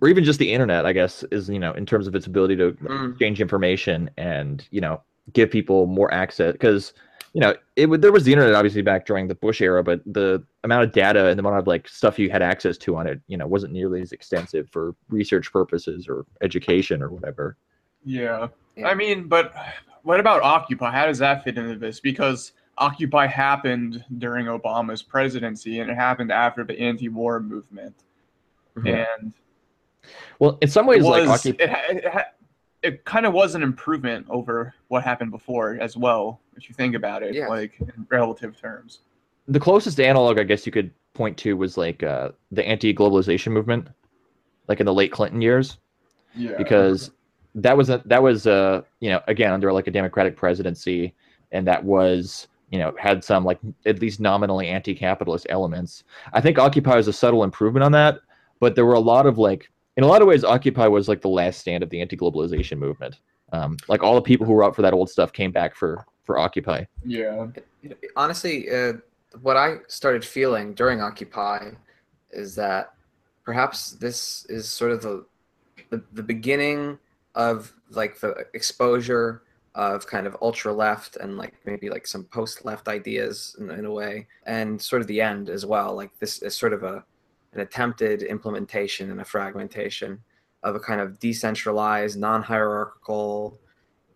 Or 0.00 0.08
even 0.08 0.24
just 0.24 0.38
the 0.38 0.52
internet, 0.52 0.86
I 0.86 0.92
guess, 0.92 1.22
is 1.30 1.50
you 1.50 1.58
know 1.58 1.72
in 1.72 1.84
terms 1.84 2.06
of 2.06 2.14
its 2.14 2.26
ability 2.26 2.56
to 2.56 2.72
mm. 2.72 3.10
exchange 3.10 3.42
information 3.42 4.08
and 4.16 4.66
you 4.70 4.80
know 4.80 5.02
give 5.34 5.50
people 5.50 5.86
more 5.86 6.12
access 6.14 6.52
because 6.52 6.94
you 7.36 7.40
know 7.40 7.54
it 7.76 7.86
would 7.86 8.00
there 8.00 8.12
was 8.12 8.24
the 8.24 8.32
internet 8.32 8.54
obviously 8.54 8.82
back 8.82 9.04
during 9.04 9.28
the 9.28 9.34
bush 9.34 9.60
era 9.60 9.82
but 9.84 10.00
the 10.06 10.42
amount 10.64 10.82
of 10.82 10.92
data 10.92 11.26
and 11.26 11.38
the 11.38 11.42
amount 11.42 11.58
of 11.58 11.66
like 11.66 11.86
stuff 11.86 12.18
you 12.18 12.30
had 12.30 12.40
access 12.40 12.78
to 12.78 12.96
on 12.96 13.06
it 13.06 13.20
you 13.28 13.36
know 13.36 13.46
wasn't 13.46 13.72
nearly 13.72 14.00
as 14.00 14.12
extensive 14.12 14.68
for 14.70 14.94
research 15.08 15.52
purposes 15.52 16.08
or 16.08 16.24
education 16.40 17.02
or 17.02 17.10
whatever 17.10 17.56
yeah. 18.06 18.46
yeah. 18.76 18.86
I 18.88 18.94
mean, 18.94 19.28
but 19.28 19.52
what 20.04 20.20
about 20.20 20.42
Occupy? 20.42 20.90
How 20.92 21.06
does 21.06 21.18
that 21.18 21.44
fit 21.44 21.58
into 21.58 21.76
this? 21.76 22.00
Because 22.00 22.52
Occupy 22.78 23.26
happened 23.26 24.04
during 24.18 24.46
Obama's 24.46 25.02
presidency 25.02 25.80
and 25.80 25.90
it 25.90 25.94
happened 25.94 26.30
after 26.30 26.64
the 26.64 26.78
anti 26.78 27.08
war 27.08 27.40
movement. 27.40 27.94
Mm-hmm. 28.78 28.86
And 28.86 29.32
well, 30.38 30.56
in 30.60 30.68
some 30.68 30.86
ways, 30.86 31.02
was, 31.02 31.26
like 31.26 31.28
Occupy. 31.28 31.64
It, 31.64 32.04
it, 32.04 32.26
it, 32.86 33.04
kind 33.04 33.26
of 33.26 33.32
was 33.32 33.54
an 33.54 33.62
improvement 33.62 34.26
over 34.28 34.74
what 34.88 35.02
happened 35.02 35.30
before 35.30 35.78
as 35.80 35.96
well, 35.96 36.40
if 36.56 36.68
you 36.68 36.74
think 36.74 36.94
about 36.94 37.22
it, 37.22 37.34
yeah. 37.34 37.48
like 37.48 37.78
in 37.80 38.06
relative 38.10 38.58
terms. 38.60 39.00
The 39.48 39.60
closest 39.60 40.00
analog, 40.00 40.38
I 40.38 40.44
guess 40.44 40.66
you 40.66 40.72
could 40.72 40.90
point 41.14 41.36
to, 41.38 41.56
was 41.56 41.76
like 41.76 42.02
uh, 42.02 42.30
the 42.50 42.66
anti 42.66 42.92
globalization 42.94 43.52
movement, 43.52 43.88
like 44.68 44.80
in 44.80 44.86
the 44.86 44.94
late 44.94 45.12
Clinton 45.12 45.40
years. 45.40 45.78
Yeah. 46.34 46.56
Because 46.56 47.10
that 47.56 47.76
was 47.76 47.90
a, 47.90 48.02
that 48.04 48.22
was 48.22 48.46
a 48.46 48.84
you 49.00 49.10
know 49.10 49.20
again 49.26 49.52
under 49.52 49.72
like 49.72 49.86
a 49.86 49.90
democratic 49.90 50.36
presidency 50.36 51.14
and 51.52 51.66
that 51.66 51.82
was 51.82 52.48
you 52.70 52.78
know 52.78 52.94
had 52.98 53.24
some 53.24 53.44
like 53.44 53.58
at 53.86 54.00
least 54.00 54.20
nominally 54.20 54.68
anti-capitalist 54.68 55.46
elements 55.48 56.04
i 56.34 56.40
think 56.40 56.58
occupy 56.58 56.96
was 56.96 57.08
a 57.08 57.12
subtle 57.12 57.42
improvement 57.42 57.82
on 57.82 57.92
that 57.92 58.18
but 58.60 58.74
there 58.74 58.84
were 58.84 58.94
a 58.94 59.00
lot 59.00 59.26
of 59.26 59.38
like 59.38 59.70
in 59.96 60.04
a 60.04 60.06
lot 60.06 60.22
of 60.22 60.28
ways 60.28 60.44
occupy 60.44 60.86
was 60.86 61.08
like 61.08 61.20
the 61.20 61.28
last 61.28 61.60
stand 61.60 61.82
of 61.82 61.90
the 61.90 62.00
anti-globalization 62.00 62.78
movement. 62.78 63.20
Um, 63.52 63.76
like 63.88 64.02
all 64.02 64.14
the 64.14 64.22
people 64.22 64.44
who 64.46 64.52
were 64.52 64.64
out 64.64 64.74
for 64.74 64.82
that 64.82 64.92
old 64.92 65.08
stuff 65.08 65.32
came 65.32 65.52
back 65.52 65.74
for 65.76 66.04
for 66.24 66.38
occupy. 66.38 66.84
Yeah. 67.04 67.46
Honestly 68.16 68.68
uh, 68.70 68.94
what 69.42 69.56
i 69.56 69.76
started 69.88 70.24
feeling 70.24 70.74
during 70.74 71.00
occupy 71.00 71.70
is 72.30 72.54
that 72.54 72.94
perhaps 73.44 73.92
this 73.92 74.46
is 74.48 74.68
sort 74.68 74.92
of 74.92 75.02
the 75.02 75.24
the, 75.90 76.02
the 76.12 76.22
beginning 76.22 76.98
of 77.34 77.72
like 77.90 78.18
the 78.18 78.46
exposure 78.54 79.42
of 79.74 80.06
kind 80.06 80.26
of 80.26 80.36
ultra 80.40 80.72
left 80.72 81.16
and 81.16 81.36
like 81.36 81.54
maybe 81.64 81.90
like 81.90 82.06
some 82.06 82.24
post 82.24 82.64
left 82.64 82.88
ideas 82.88 83.54
in, 83.60 83.70
in, 83.70 83.84
a 83.84 83.90
way 83.90 84.26
and 84.46 84.80
sort 84.80 85.02
of 85.02 85.06
the 85.06 85.20
end 85.20 85.50
as 85.50 85.66
well. 85.66 85.94
Like 85.94 86.10
this 86.18 86.40
is 86.40 86.56
sort 86.56 86.72
of 86.72 86.82
a 86.82 87.04
an 87.56 87.62
attempted 87.62 88.22
implementation 88.22 89.10
and 89.10 89.20
a 89.20 89.24
fragmentation 89.24 90.20
of 90.62 90.74
a 90.74 90.80
kind 90.80 91.00
of 91.00 91.18
decentralized 91.18 92.18
non-hierarchical 92.18 93.58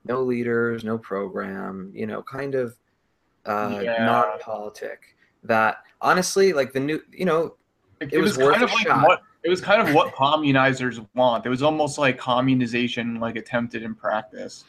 no 0.05 0.23
leaders 0.23 0.85
no 0.85 0.99
program 0.99 1.91
you 1.95 2.07
know 2.07 2.23
kind 2.23 2.55
of 2.55 2.77
uh 3.47 3.81
yeah. 3.83 4.05
non-politic 4.05 5.17
that 5.43 5.79
honestly 6.01 6.53
like 6.53 6.73
the 6.73 6.81
new 6.81 7.01
you 7.13 7.25
know 7.25 7.55
it, 8.01 8.13
it 8.13 8.19
was, 8.19 8.37
was 8.37 8.51
kind 8.51 8.63
of 8.63 8.73
like 8.73 8.87
shot. 8.87 9.07
what 9.07 9.23
it 9.43 9.49
was 9.49 9.61
kind 9.61 9.87
of 9.87 9.95
what 9.95 10.15
communizers 10.15 11.01
want. 11.15 11.47
It 11.47 11.49
was 11.49 11.63
almost 11.63 11.99
like 11.99 12.19
communization, 12.19 13.21
like 13.21 13.37
attempted 13.37 13.83
in 13.83 13.95
practice. 13.95 14.65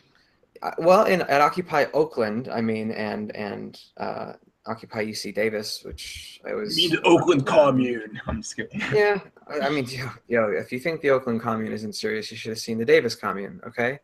Uh, 0.61 0.71
well, 0.77 1.05
in 1.05 1.21
at 1.21 1.41
Occupy 1.41 1.85
Oakland, 1.93 2.47
I 2.47 2.61
mean, 2.61 2.91
and 2.91 3.35
and 3.35 3.79
uh, 3.97 4.33
Occupy 4.67 5.05
UC 5.05 5.33
Davis, 5.33 5.83
which 5.83 6.39
I 6.45 6.53
was. 6.53 6.77
You 6.77 6.89
mean 6.89 7.01
the 7.01 7.07
Oakland 7.07 7.45
Commune? 7.47 8.21
I'm 8.27 8.41
just 8.41 8.55
kidding. 8.55 8.79
Yeah, 8.93 9.19
I, 9.47 9.61
I 9.61 9.69
mean, 9.69 9.85
yo, 9.87 10.09
yo, 10.27 10.51
if 10.51 10.71
you 10.71 10.79
think 10.79 11.01
the 11.01 11.09
Oakland 11.09 11.41
Commune 11.41 11.71
isn't 11.71 11.93
serious, 11.93 12.29
you 12.29 12.37
should 12.37 12.49
have 12.49 12.59
seen 12.59 12.77
the 12.77 12.85
Davis 12.85 13.15
Commune. 13.15 13.59
Okay, 13.65 13.99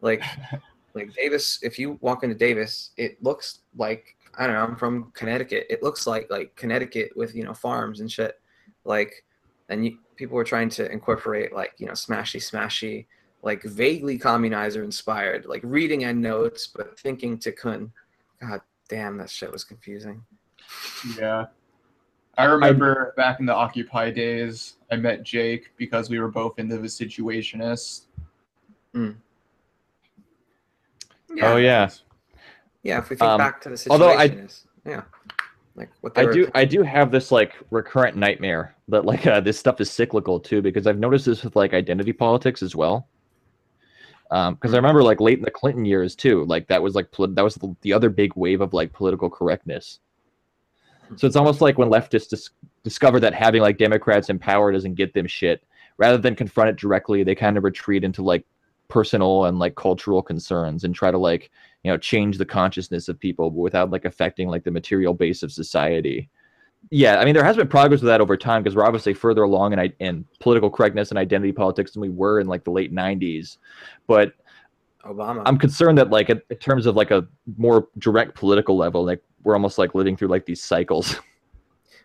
like, 0.00 0.22
like 0.94 1.12
Davis. 1.14 1.58
If 1.62 1.78
you 1.78 1.98
walk 2.00 2.24
into 2.24 2.34
Davis, 2.34 2.90
it 2.96 3.22
looks 3.22 3.60
like 3.76 4.16
I 4.38 4.46
don't 4.46 4.54
know. 4.54 4.62
I'm 4.62 4.76
from 4.76 5.12
Connecticut. 5.12 5.66
It 5.68 5.82
looks 5.82 6.06
like 6.06 6.30
like 6.30 6.56
Connecticut 6.56 7.10
with 7.14 7.34
you 7.34 7.44
know 7.44 7.54
farms 7.54 8.00
and 8.00 8.10
shit. 8.10 8.40
Like, 8.84 9.24
and 9.68 9.84
you, 9.84 9.98
people 10.16 10.36
were 10.36 10.44
trying 10.44 10.70
to 10.70 10.90
incorporate 10.90 11.52
like 11.52 11.74
you 11.78 11.86
know 11.86 11.92
smashy 11.92 12.40
smashy 12.40 13.06
like 13.42 13.62
vaguely 13.62 14.18
communizer 14.18 14.82
inspired 14.82 15.46
like 15.46 15.60
reading 15.64 16.04
endnotes 16.04 16.66
but 16.66 16.98
thinking 16.98 17.38
Tiqqun 17.38 17.90
god 18.40 18.60
damn 18.88 19.16
that 19.18 19.30
shit 19.30 19.52
was 19.52 19.64
confusing. 19.64 20.22
Yeah. 21.18 21.46
I 22.36 22.44
remember 22.44 23.14
I, 23.16 23.20
back 23.20 23.40
in 23.40 23.46
the 23.46 23.54
occupy 23.54 24.10
days 24.10 24.74
i 24.92 24.96
met 24.96 25.24
jake 25.24 25.72
because 25.76 26.08
we 26.08 26.20
were 26.20 26.28
both 26.28 26.58
into 26.58 26.78
the 26.78 26.86
situationists. 26.86 28.02
Mm. 28.94 29.16
yeah. 31.34 31.52
oh 31.52 31.56
yeah. 31.56 31.88
yeah. 32.82 32.98
If 32.98 33.10
we 33.10 33.16
think 33.16 33.28
um, 33.28 33.38
back 33.38 33.60
to 33.62 33.70
the 33.70 33.74
situationists 33.74 33.90
although 33.90 34.12
I, 34.12 34.46
yeah. 34.86 35.02
Like 35.74 35.90
what 36.00 36.18
I 36.18 36.26
do 36.26 36.50
I 36.54 36.64
do 36.64 36.82
have 36.82 37.12
this 37.12 37.30
like 37.30 37.52
recurrent 37.70 38.16
nightmare 38.16 38.74
that 38.88 39.04
like 39.04 39.26
uh, 39.28 39.40
this 39.40 39.58
stuff 39.58 39.80
is 39.80 39.90
cyclical 39.90 40.40
too 40.40 40.60
because 40.60 40.86
I've 40.86 40.98
noticed 40.98 41.26
this 41.26 41.44
with 41.44 41.54
like 41.54 41.72
identity 41.72 42.12
politics 42.12 42.62
as 42.62 42.74
well. 42.74 43.08
Um, 44.30 44.54
because 44.54 44.74
I 44.74 44.76
hmm. 44.76 44.84
remember 44.84 45.02
like 45.02 45.20
late 45.20 45.38
in 45.38 45.44
the 45.44 45.50
Clinton 45.50 45.84
years 45.84 46.14
too, 46.14 46.44
like 46.44 46.68
that 46.68 46.82
was 46.82 46.94
like 46.94 47.10
that 47.12 47.42
was 47.42 47.54
the, 47.54 47.74
the 47.82 47.92
other 47.92 48.10
big 48.10 48.34
wave 48.36 48.60
of 48.60 48.74
like 48.74 48.92
political 48.92 49.30
correctness. 49.30 50.00
So 51.16 51.26
it's 51.26 51.36
almost 51.36 51.62
like 51.62 51.78
when 51.78 51.88
leftists 51.88 52.28
dis- 52.28 52.50
discover 52.82 53.18
that 53.20 53.32
having 53.32 53.62
like 53.62 53.78
Democrats 53.78 54.28
in 54.28 54.38
power 54.38 54.70
doesn't 54.70 54.94
get 54.94 55.14
them 55.14 55.26
shit, 55.26 55.64
rather 55.96 56.18
than 56.18 56.36
confront 56.36 56.68
it 56.68 56.76
directly, 56.76 57.22
they 57.22 57.34
kind 57.34 57.56
of 57.56 57.64
retreat 57.64 58.04
into 58.04 58.22
like 58.22 58.44
personal 58.88 59.46
and 59.46 59.58
like 59.58 59.74
cultural 59.76 60.22
concerns 60.22 60.84
and 60.84 60.94
try 60.94 61.10
to 61.10 61.18
like 61.18 61.50
you 61.82 61.90
know 61.90 61.98
change 61.98 62.38
the 62.38 62.44
consciousness 62.44 63.08
of 63.08 63.18
people 63.18 63.50
without 63.50 63.90
like 63.90 64.04
affecting 64.04 64.48
like 64.48 64.64
the 64.64 64.70
material 64.70 65.14
base 65.14 65.42
of 65.42 65.52
society 65.52 66.28
yeah 66.90 67.18
i 67.18 67.24
mean 67.24 67.34
there 67.34 67.44
has 67.44 67.56
been 67.56 67.68
progress 67.68 68.00
with 68.00 68.08
that 68.08 68.20
over 68.20 68.36
time 68.36 68.62
because 68.62 68.74
we're 68.74 68.84
obviously 68.84 69.14
further 69.14 69.42
along 69.42 69.72
in, 69.72 69.92
in 69.98 70.24
political 70.40 70.70
correctness 70.70 71.10
and 71.10 71.18
identity 71.18 71.52
politics 71.52 71.92
than 71.92 72.02
we 72.02 72.08
were 72.08 72.40
in 72.40 72.46
like 72.46 72.64
the 72.64 72.70
late 72.70 72.94
90s 72.94 73.58
but 74.06 74.32
obama. 75.04 75.42
I'm 75.46 75.58
concerned 75.58 75.98
that 75.98 76.10
like 76.10 76.30
in, 76.30 76.40
in 76.50 76.56
terms 76.56 76.86
of 76.86 76.96
like 76.96 77.10
a 77.10 77.26
more 77.56 77.88
direct 77.98 78.34
political 78.34 78.76
level 78.76 79.04
like 79.04 79.22
we're 79.42 79.54
almost 79.54 79.78
like 79.78 79.94
living 79.94 80.16
through 80.16 80.28
like 80.28 80.46
these 80.46 80.62
cycles. 80.62 81.16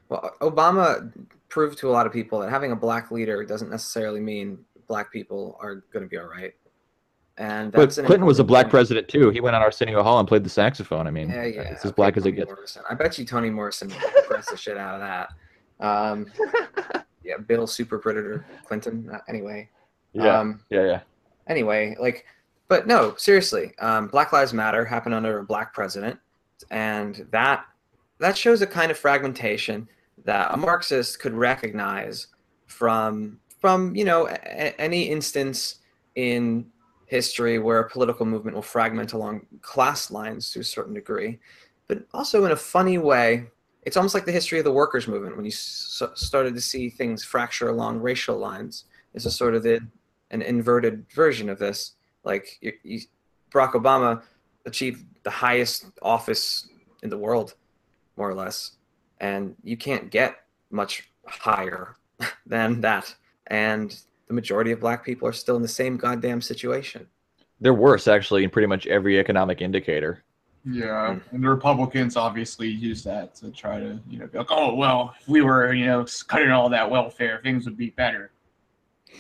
Well 0.10 0.36
obama 0.42 1.12
proved 1.48 1.78
to 1.80 1.90
a 1.90 1.94
lot 1.94 2.06
of 2.06 2.12
people 2.12 2.40
that 2.40 2.50
having 2.50 2.74
a 2.74 2.76
black 2.76 3.10
leader 3.10 3.44
doesn't 3.46 3.72
necessarily 3.72 4.20
mean 4.20 4.60
black 4.88 5.12
people 5.12 5.58
are 5.62 5.86
going 5.94 6.04
to 6.04 6.10
be 6.10 6.18
all 6.18 6.26
right 6.26 6.54
and 7.38 7.72
but 7.72 7.90
Clinton 7.92 8.26
was 8.26 8.40
a 8.40 8.44
black 8.44 8.66
point. 8.66 8.72
president 8.72 9.08
too. 9.08 9.30
He 9.32 9.40
went 9.42 9.56
on 9.56 9.62
Arsenio 9.62 10.04
Hall 10.04 10.20
and 10.20 10.28
played 10.28 10.44
the 10.44 10.50
saxophone. 10.50 11.08
I 11.08 11.12
mean, 11.12 11.30
yeah, 11.30 11.46
yeah, 11.46 11.62
it's 11.62 11.84
as 11.84 11.92
okay, 11.92 11.96
black 11.96 12.18
as 12.18 12.26
it 12.26 12.34
gets. 12.34 12.48
Morrison. 12.48 12.84
I 12.90 12.94
bet 12.94 13.18
you 13.18 13.26
Toni 13.26 13.50
Morrison 13.50 13.90
pressed 14.28 14.52
the 14.52 14.58
shit 14.58 14.78
out 14.78 14.96
of 14.96 15.02
that. 15.02 15.30
Um, 15.86 16.28
yeah, 17.24 17.38
Bill 17.38 17.66
Super 17.68 17.98
Predator 17.98 18.46
Clinton. 18.68 19.10
Uh, 19.12 19.20
anyway, 19.28 19.70
Yeah, 20.14 20.40
um, 20.40 20.62
yeah, 20.70 20.86
yeah. 20.86 21.00
anyway, 21.48 21.96
like, 22.00 22.26
but 22.68 22.86
no, 22.88 23.16
seriously, 23.18 23.74
um, 23.80 24.08
Black 24.08 24.32
Lives 24.32 24.54
Matter 24.54 24.86
happened 24.86 25.16
under 25.16 25.40
a 25.40 25.44
black 25.44 25.74
president, 25.74 26.20
and 26.72 27.26
that 27.32 27.66
that 28.20 28.38
shows 28.38 28.62
a 28.62 28.68
kind 28.68 28.92
of 28.92 28.98
fragmentation 28.98 29.90
that 30.26 30.54
a 30.54 30.58
Marxist 30.58 31.20
could 31.20 31.34
recognize 31.34 32.28
from 32.68 33.40
from 33.60 33.96
you 33.96 34.06
know 34.06 34.28
a- 34.28 34.80
any 34.80 35.04
instance 35.10 35.80
in 36.16 36.66
history 37.14 37.59
where 37.59 37.80
a 37.80 37.89
political 37.89 38.26
movement 38.26 38.55
will 38.55 38.64
fragment 38.64 39.14
along 39.14 39.45
class 39.61 40.09
lines 40.09 40.51
to 40.51 40.59
a 40.61 40.64
certain 40.64 40.95
degree, 40.95 41.39
but 41.88 42.03
also 42.11 42.43
in 42.45 42.51
a 42.51 42.55
funny 42.55 42.97
way. 42.97 43.45
It's 43.84 43.97
almost 43.97 44.16
like 44.16 44.26
the 44.26 44.32
history 44.39 44.57
of 44.57 44.66
the 44.66 44.72
workers' 44.72 45.07
movement 45.07 45.36
when 45.36 45.45
you 45.45 45.51
s- 45.51 46.01
started 46.16 46.55
to 46.55 46.61
see 46.61 46.89
things 46.89 47.24
fracture 47.24 47.70
along 47.70 47.99
racial 47.99 48.38
lines. 48.38 48.86
It's 49.14 49.26
a 49.26 49.32
sort 49.32 49.53
of 49.53 49.61
the 49.61 49.80
an 50.32 50.41
inverted 50.41 51.05
version 51.14 51.49
of 51.49 51.59
this. 51.59 51.93
Like 52.24 52.57
you, 52.61 52.74
you, 52.84 53.01
Barack 53.51 53.74
Obama 53.74 54.24
achieved 54.66 55.05
the 55.22 55.30
highest 55.30 55.86
office 56.01 56.68
in 57.03 57.09
the 57.11 57.18
world, 57.26 57.53
more 58.18 58.30
or 58.30 58.34
less, 58.34 58.78
and 59.20 59.55
you 59.64 59.78
can't 59.78 60.09
get 60.09 60.32
much 60.72 61.11
higher 61.28 61.95
than 62.47 62.82
that. 62.82 63.14
And 63.47 63.95
the 64.34 64.42
majority 64.42 64.72
of 64.72 64.80
black 64.80 65.06
people 65.06 65.28
are 65.28 65.34
still 65.34 65.56
in 65.56 65.62
the 65.62 65.68
same 65.68 65.96
goddamn 65.96 66.42
situation. 66.42 67.06
They're 67.62 67.74
worse 67.74 68.08
actually 68.08 68.44
in 68.44 68.50
pretty 68.50 68.66
much 68.66 68.88
every 68.88 69.20
economic 69.20 69.62
indicator. 69.62 70.24
Yeah, 70.66 71.20
and 71.32 71.44
the 71.44 71.50
Republicans 71.50 72.18
obviously 72.18 72.70
use 72.70 73.04
that 73.04 73.36
to 73.36 73.52
try 73.52 73.80
to, 73.80 74.00
you 74.10 74.18
know, 74.18 74.28
be 74.28 74.40
like, 74.40 74.48
oh 74.50 74.74
well, 74.74 75.14
if 75.20 75.28
we 75.28 75.42
were, 75.42 75.74
you 75.74 75.86
know, 75.86 76.06
cutting 76.28 76.52
all 76.52 76.70
that 76.70 76.90
welfare, 76.90 77.42
things 77.44 77.66
would 77.66 77.78
be 77.78 77.92
better. 77.92 78.32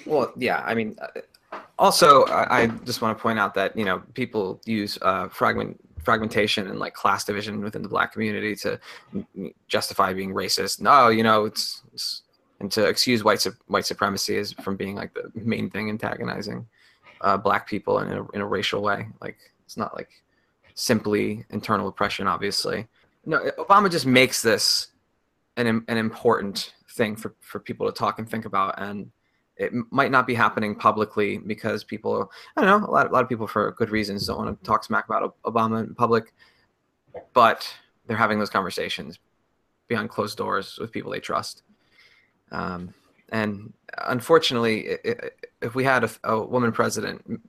Well, 0.05 0.33
yeah, 0.35 0.63
I 0.65 0.73
mean, 0.73 0.97
uh, 0.99 1.59
also, 1.77 2.23
I, 2.25 2.61
I 2.61 2.67
just 2.85 3.01
want 3.01 3.15
to 3.15 3.21
point 3.21 3.39
out 3.39 3.53
that 3.55 3.77
you 3.77 3.85
know 3.85 4.01
people 4.13 4.61
use 4.65 4.97
uh, 5.01 5.27
fragment 5.27 5.79
fragmentation 6.01 6.67
and 6.67 6.79
like 6.79 6.93
class 6.93 7.23
division 7.23 7.61
within 7.61 7.81
the 7.81 7.89
black 7.89 8.13
community 8.13 8.55
to 8.55 8.79
mm, 9.13 9.53
justify 9.67 10.13
being 10.13 10.33
racist. 10.33 10.81
No, 10.81 11.09
you 11.09 11.23
know, 11.23 11.45
it's, 11.45 11.83
it's 11.93 12.23
and 12.63 12.71
to 12.71 12.85
excuse 12.85 13.25
white 13.25 13.41
su- 13.41 13.55
white 13.67 13.85
supremacy 13.85 14.37
is 14.37 14.53
from 14.53 14.77
being 14.77 14.95
like 14.95 15.13
the 15.13 15.29
main 15.35 15.69
thing 15.69 15.89
antagonizing 15.89 16.65
uh, 17.19 17.35
black 17.35 17.67
people 17.67 17.99
in 17.99 18.11
a, 18.11 18.27
in 18.31 18.39
a 18.39 18.45
racial 18.45 18.81
way. 18.81 19.07
Like 19.21 19.37
it's 19.65 19.75
not 19.75 19.93
like 19.93 20.09
simply 20.73 21.45
internal 21.49 21.89
oppression, 21.89 22.25
obviously. 22.25 22.87
No, 23.25 23.51
Obama 23.59 23.91
just 23.91 24.05
makes 24.05 24.41
this 24.41 24.87
an 25.57 25.83
an 25.89 25.97
important 25.97 26.73
thing 26.89 27.17
for 27.17 27.35
for 27.41 27.59
people 27.59 27.85
to 27.85 27.91
talk 27.91 28.17
and 28.17 28.29
think 28.29 28.45
about 28.45 28.75
and 28.81 29.11
it 29.57 29.71
might 29.91 30.09
not 30.09 30.25
be 30.25 30.33
happening 30.33 30.73
publicly 30.73 31.37
because 31.37 31.83
people 31.83 32.31
i 32.55 32.61
don't 32.61 32.81
know 32.81 32.87
a 32.87 32.91
lot, 32.91 33.07
a 33.07 33.09
lot 33.09 33.23
of 33.23 33.29
people 33.29 33.45
for 33.45 33.71
good 33.73 33.89
reasons 33.91 34.25
don't 34.25 34.37
want 34.37 34.59
to 34.59 34.65
talk 34.65 34.83
smack 34.83 35.05
about 35.05 35.35
obama 35.43 35.83
in 35.83 35.93
public 35.93 36.33
but 37.33 37.71
they're 38.05 38.17
having 38.17 38.39
those 38.39 38.49
conversations 38.49 39.19
behind 39.87 40.09
closed 40.09 40.37
doors 40.37 40.77
with 40.79 40.91
people 40.91 41.11
they 41.11 41.19
trust 41.19 41.63
um, 42.53 42.93
and 43.29 43.73
unfortunately 44.05 44.97
if 45.61 45.75
we 45.75 45.83
had 45.83 46.03
a, 46.03 46.09
a 46.23 46.41
woman 46.41 46.71
president 46.71 47.41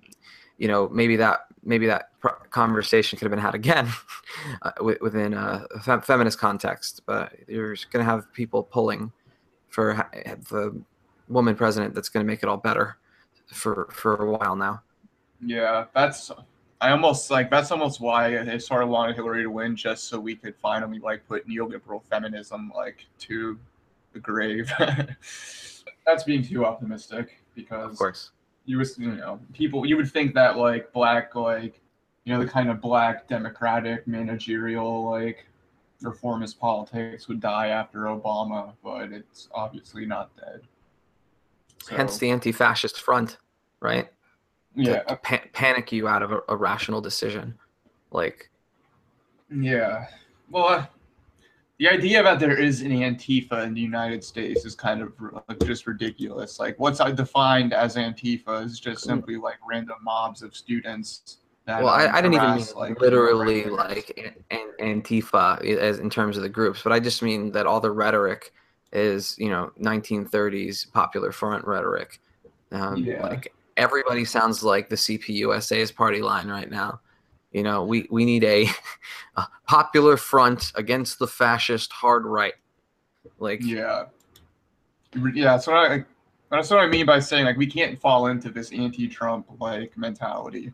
you 0.58 0.68
know 0.68 0.88
maybe 0.88 1.16
that 1.16 1.40
maybe 1.62 1.86
that 1.86 2.10
conversation 2.50 3.18
could 3.18 3.24
have 3.24 3.30
been 3.30 3.38
had 3.38 3.54
again 3.54 3.88
uh, 4.62 4.72
wi- 4.78 4.98
within 5.00 5.34
a 5.34 5.64
fem- 5.82 6.02
feminist 6.02 6.38
context 6.38 7.02
but 7.06 7.32
you're 7.46 7.76
going 7.92 8.04
to 8.04 8.10
have 8.10 8.32
people 8.32 8.62
pulling 8.62 9.12
for 9.68 10.08
the 10.50 10.82
woman 11.28 11.54
president 11.54 11.94
that's 11.94 12.08
going 12.08 12.24
to 12.24 12.30
make 12.30 12.42
it 12.42 12.48
all 12.48 12.56
better 12.56 12.96
for 13.46 13.88
for 13.90 14.16
a 14.16 14.30
while 14.30 14.56
now. 14.56 14.82
Yeah, 15.44 15.86
that's. 15.94 16.30
I 16.80 16.90
almost 16.90 17.30
like 17.30 17.50
that's 17.50 17.70
almost 17.70 18.00
why 18.00 18.38
I 18.38 18.58
sort 18.58 18.82
of 18.82 18.88
wanted 18.88 19.16
Hillary 19.16 19.42
to 19.42 19.50
win, 19.50 19.74
just 19.74 20.04
so 20.04 20.20
we 20.20 20.36
could 20.36 20.54
finally 20.56 20.98
like 20.98 21.26
put 21.26 21.48
neoliberal 21.48 22.02
feminism 22.10 22.72
like 22.74 23.06
to 23.20 23.58
the 24.14 24.20
grave. 24.20 24.72
that's 26.06 26.24
being 26.24 26.42
too 26.42 26.64
optimistic 26.64 27.42
because 27.54 27.92
Of 27.92 27.98
course. 27.98 28.30
you 28.64 28.78
was 28.78 28.98
you 28.98 29.12
know 29.12 29.40
people 29.52 29.84
you 29.86 29.96
would 29.96 30.10
think 30.10 30.34
that 30.34 30.56
like 30.56 30.92
black 30.92 31.34
like 31.34 31.80
you 32.24 32.32
know 32.32 32.40
the 32.40 32.48
kind 32.48 32.70
of 32.70 32.80
black 32.80 33.28
democratic 33.28 34.06
managerial 34.06 35.08
like 35.10 35.46
reformist 36.00 36.58
politics 36.58 37.28
would 37.28 37.40
die 37.40 37.68
after 37.68 38.00
Obama, 38.00 38.72
but 38.82 39.10
it's 39.12 39.48
obviously 39.54 40.04
not 40.04 40.34
dead. 40.36 40.60
So, 41.82 41.96
Hence 41.96 42.18
the 42.18 42.30
anti-fascist 42.30 43.00
front, 43.00 43.38
right? 43.80 44.06
To- 44.76 44.82
yeah, 44.82 45.02
To, 45.04 45.16
pa- 45.16 45.44
panic 45.52 45.92
you 45.92 46.08
out 46.08 46.22
of 46.22 46.32
a, 46.32 46.40
a 46.48 46.56
rational 46.56 47.00
decision, 47.00 47.54
like 48.10 48.50
yeah. 49.54 50.06
Well, 50.50 50.88
the 51.78 51.88
idea 51.88 52.22
that 52.22 52.38
there 52.38 52.58
is 52.58 52.82
an 52.82 52.90
Antifa 52.90 53.64
in 53.64 53.74
the 53.74 53.80
United 53.80 54.22
States 54.22 54.64
is 54.64 54.74
kind 54.74 55.02
of 55.02 55.12
like, 55.48 55.58
just 55.64 55.86
ridiculous. 55.86 56.60
Like, 56.60 56.78
what's 56.78 57.00
uh, 57.00 57.10
defined 57.10 57.72
as 57.72 57.96
Antifa 57.96 58.64
is 58.64 58.78
just 58.78 59.02
simply 59.02 59.36
like 59.36 59.56
random 59.68 59.96
mobs 60.02 60.42
of 60.42 60.54
students. 60.54 61.38
That, 61.66 61.82
well, 61.82 61.92
I, 61.92 62.06
I 62.06 62.20
didn't 62.20 62.34
even 62.34 62.56
mean 62.56 62.66
like, 62.76 63.00
literally 63.00 63.64
like 63.64 64.12
an, 64.50 64.68
an, 64.78 65.02
Antifa 65.02 65.64
as 65.64 65.98
in 65.98 66.10
terms 66.10 66.36
of 66.36 66.42
the 66.42 66.48
groups, 66.48 66.82
but 66.82 66.92
I 66.92 67.00
just 67.00 67.22
mean 67.22 67.50
that 67.52 67.66
all 67.66 67.80
the 67.80 67.90
rhetoric 67.90 68.52
is 68.92 69.36
you 69.38 69.48
know 69.48 69.72
1930s 69.80 70.92
popular 70.92 71.32
front 71.32 71.66
rhetoric. 71.66 72.20
Um, 72.70 72.98
Yeah. 72.98 73.22
Like 73.22 73.52
everybody 73.76 74.24
sounds 74.24 74.62
like 74.62 74.88
the 74.88 74.96
CPUSA's 74.96 75.90
party 75.90 76.22
line 76.22 76.48
right 76.48 76.70
now. 76.70 77.00
You 77.54 77.62
know, 77.62 77.84
we 77.84 78.06
we 78.10 78.24
need 78.26 78.44
a, 78.44 78.66
a 79.36 79.46
popular 79.66 80.16
front 80.18 80.72
against 80.74 81.18
the 81.18 81.26
fascist 81.26 81.92
hard 81.92 82.26
right. 82.26 82.54
Like 83.38 83.60
Yeah. 83.62 84.06
Yeah, 85.32 85.44
that's 85.52 85.66
what 85.68 85.76
I 85.76 86.04
that's 86.50 86.68
what 86.70 86.80
I 86.80 86.88
mean 86.88 87.06
by 87.06 87.20
saying 87.20 87.44
like 87.46 87.56
we 87.56 87.66
can't 87.68 87.98
fall 87.98 88.26
into 88.26 88.50
this 88.50 88.72
anti-Trump 88.72 89.46
like 89.60 89.96
mentality. 89.96 90.72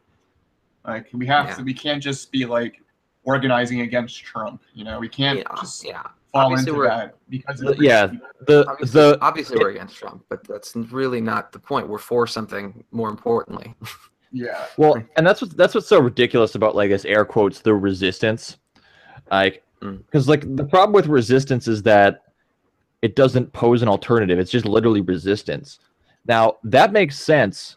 Like 0.86 1.08
we 1.12 1.26
have 1.26 1.46
Yeah. 1.48 1.54
to 1.56 1.62
we 1.64 1.74
can't 1.74 2.02
just 2.02 2.32
be 2.32 2.46
like 2.46 2.80
organizing 3.24 3.82
against 3.82 4.18
Trump, 4.24 4.62
you 4.72 4.84
know. 4.84 4.98
We 4.98 5.08
can't 5.10 5.38
yeah, 5.40 5.44
just 5.60 5.84
yeah. 5.86 6.02
fall 6.32 6.46
Obviously 6.46 6.70
into 6.70 6.78
we're- 6.80 6.88
that 6.88 7.14
because 7.28 7.60
The- 7.60 7.76
yeah. 7.78 8.06
The 8.46 8.66
Obviously, 8.66 9.00
the 9.00 9.18
obviously 9.20 9.58
we're 9.58 9.70
against 9.70 9.96
Trump, 9.96 10.24
but 10.30 10.42
that's 10.48 10.74
really 10.74 11.20
not 11.20 11.52
the 11.52 11.58
point. 11.58 11.86
We're 11.90 11.98
for 11.98 12.26
something 12.26 12.82
more 12.90 13.10
importantly. 13.10 13.74
yeah. 14.32 14.66
Well, 14.76 15.02
and 15.16 15.26
that's 15.26 15.40
what 15.42 15.56
that's 15.56 15.74
what's 15.74 15.88
so 15.88 16.00
ridiculous 16.00 16.54
about 16.54 16.74
like 16.74 16.90
this 16.90 17.04
air 17.04 17.24
quotes 17.24 17.60
the 17.60 17.74
resistance, 17.74 18.58
like 19.30 19.62
Mm. 19.82 20.04
because 20.04 20.28
like 20.28 20.56
the 20.56 20.64
problem 20.64 20.92
with 20.92 21.06
resistance 21.06 21.66
is 21.66 21.82
that 21.84 22.24
it 23.00 23.16
doesn't 23.16 23.50
pose 23.54 23.80
an 23.80 23.88
alternative. 23.88 24.38
It's 24.38 24.50
just 24.50 24.66
literally 24.66 25.00
resistance. 25.00 25.78
Now 26.26 26.58
that 26.64 26.92
makes 26.92 27.18
sense 27.18 27.76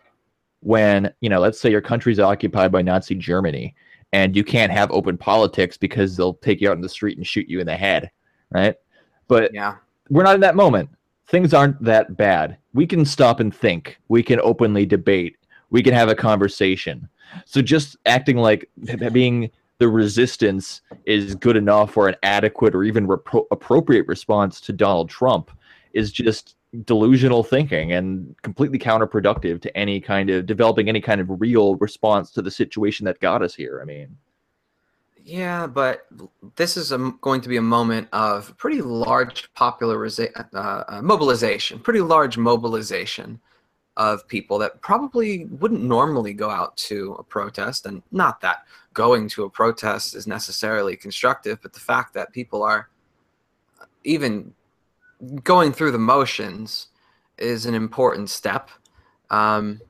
when 0.60 1.14
you 1.22 1.30
know, 1.30 1.40
let's 1.40 1.62
say 1.62 1.72
your 1.72 1.80
country's 1.80 2.20
occupied 2.20 2.74
by 2.74 2.82
Nazi 2.82 3.16
Germany, 3.16 3.74
and 4.12 4.36
you 4.36 4.44
can't 4.44 4.72
have 4.72 4.92
open 4.92 5.18
politics 5.18 5.78
because 5.78 6.18
they'll 6.18 6.34
take 6.36 6.60
you 6.60 6.70
out 6.70 6.76
in 6.76 6.82
the 6.82 6.90
street 6.90 7.18
and 7.18 7.26
shoot 7.26 7.48
you 7.48 7.62
in 7.62 7.68
the 7.68 7.76
head, 7.78 8.12
right? 8.52 8.76
But 9.30 9.54
Yeah. 9.54 9.76
we're 10.10 10.24
not 10.24 10.36
in 10.36 10.42
that 10.42 10.56
moment. 10.58 10.90
Things 11.28 11.54
aren't 11.54 11.82
that 11.84 12.18
bad. 12.18 12.58
We 12.74 12.86
can 12.86 13.06
stop 13.06 13.40
and 13.40 13.56
think. 13.56 13.98
We 14.10 14.22
can 14.24 14.42
openly 14.42 14.86
debate. 14.86 15.38
We 15.74 15.82
can 15.82 15.94
have 15.96 16.08
a 16.08 16.16
conversation. 16.16 17.10
So 17.46 17.60
just 17.62 17.98
acting 18.06 18.38
like 18.38 18.70
being 19.12 19.50
the 19.80 19.90
resistance 19.90 20.82
is 21.06 21.34
good 21.34 21.58
enough 21.58 21.98
or 21.98 22.08
an 22.08 22.16
adequate 22.22 22.76
or 22.76 22.84
even 22.84 23.08
repro- 23.08 23.48
appropriate 23.50 24.08
response 24.08 24.62
to 24.62 24.72
Donald 24.72 25.10
Trump 25.10 25.50
is 25.94 26.12
just 26.12 26.56
delusional 26.86 27.44
thinking 27.44 27.92
and 27.92 28.36
completely 28.44 28.78
counterproductive 28.78 29.64
to 29.64 29.76
any 29.76 30.00
kind 30.00 30.30
of 30.30 30.46
developing 30.46 30.90
any 30.90 31.02
kind 31.02 31.20
of 31.20 31.42
real 31.42 31.76
response 31.78 32.30
to 32.32 32.44
the 32.44 32.52
situation 32.52 33.04
that 33.06 33.20
got 33.20 33.42
us 33.42 33.56
here. 33.56 33.80
I 33.82 33.86
mean, 33.86 34.16
Yeah, 35.26 35.66
but 35.66 36.06
this 36.56 36.78
is 36.78 36.92
a, 36.92 37.14
going 37.22 37.42
to 37.42 37.50
be 37.50 37.58
a 37.58 37.64
moment 37.64 38.10
of 38.14 38.56
pretty 38.58 38.84
large 38.84 39.52
popularization, 39.56 40.34
uh, 40.54 40.84
uh, 40.88 41.02
mobilization, 41.02 41.80
pretty 41.80 42.02
large 42.02 42.38
mobilization 42.38 43.40
of 43.98 44.28
people 44.28 44.58
that 44.58 44.82
probably 44.82 45.46
wouldn't 45.46 45.84
normally 45.84 46.34
go 46.34 46.50
out 46.50 46.76
to 46.78 47.14
a 47.20 47.24
protest. 47.24 47.86
And 47.86 48.02
not 48.12 48.42
that 48.42 48.66
going 48.94 49.28
to 49.30 49.44
a 49.44 49.50
protest 49.50 50.16
is 50.16 50.26
necessarily 50.26 50.96
constructive, 50.96 51.62
but 51.62 51.74
the 51.74 51.80
fact 51.80 52.14
that 52.14 52.34
people 52.34 52.64
are 52.64 52.90
even 54.04 54.54
going 55.44 55.72
through 55.72 55.92
the 55.92 55.98
motions 55.98 56.88
is 57.38 57.66
an 57.66 57.76
important 57.76 58.30
step. 58.30 58.70
Um, 59.30 59.82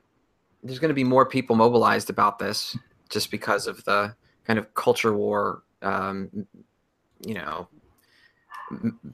there's 0.62 0.78
going 0.78 0.90
to 0.90 0.94
be 0.94 1.04
more 1.04 1.26
people 1.26 1.56
mobilized 1.56 2.10
about 2.10 2.38
this 2.38 2.76
just 3.08 3.30
because 3.30 3.66
of 3.66 3.84
the 3.84 4.14
kind 4.44 4.58
of 4.58 4.72
culture 4.74 5.14
war, 5.14 5.62
um, 5.82 6.46
you 7.26 7.34
know, 7.34 7.68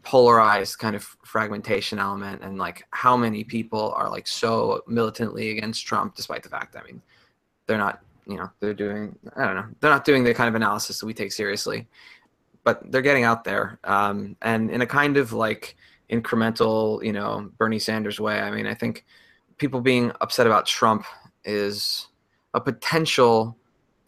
polarized 0.02 0.78
kind 0.78 0.94
of 0.94 1.02
fragmentation 1.24 1.98
element 1.98 2.42
and 2.42 2.58
like 2.58 2.86
how 2.90 3.16
many 3.16 3.44
people 3.44 3.92
are 3.96 4.08
like 4.08 4.26
so 4.26 4.82
militantly 4.86 5.50
against 5.50 5.86
Trump 5.86 6.14
despite 6.14 6.42
the 6.42 6.48
fact 6.48 6.76
I 6.76 6.82
mean 6.84 7.02
they're 7.66 7.78
not 7.78 8.00
you 8.26 8.36
know 8.36 8.50
they're 8.60 8.74
doing 8.74 9.16
I 9.36 9.46
don't 9.46 9.56
know 9.56 9.66
they're 9.80 9.90
not 9.90 10.04
doing 10.04 10.24
the 10.24 10.34
kind 10.34 10.48
of 10.48 10.54
analysis 10.54 11.00
that 11.00 11.06
we 11.06 11.14
take 11.14 11.32
seriously 11.32 11.88
but 12.62 12.90
they're 12.92 13.02
getting 13.02 13.24
out 13.24 13.44
there 13.44 13.78
um, 13.84 14.36
and 14.42 14.70
in 14.70 14.82
a 14.82 14.86
kind 14.86 15.16
of 15.16 15.32
like 15.32 15.76
incremental 16.10 17.04
you 17.04 17.12
know 17.12 17.50
Bernie 17.58 17.78
Sanders 17.78 18.20
way 18.20 18.40
I 18.40 18.50
mean 18.50 18.66
I 18.66 18.74
think 18.74 19.04
people 19.58 19.80
being 19.80 20.12
upset 20.20 20.46
about 20.46 20.66
Trump 20.66 21.04
is 21.44 22.08
a 22.54 22.60
potential 22.60 23.56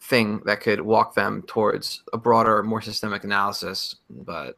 thing 0.03 0.41
that 0.45 0.59
could 0.59 0.81
walk 0.81 1.15
them 1.15 1.43
towards 1.47 2.03
a 2.11 2.17
broader, 2.17 2.61
more 2.61 2.81
systemic 2.81 3.23
analysis. 3.23 3.95
But 4.09 4.57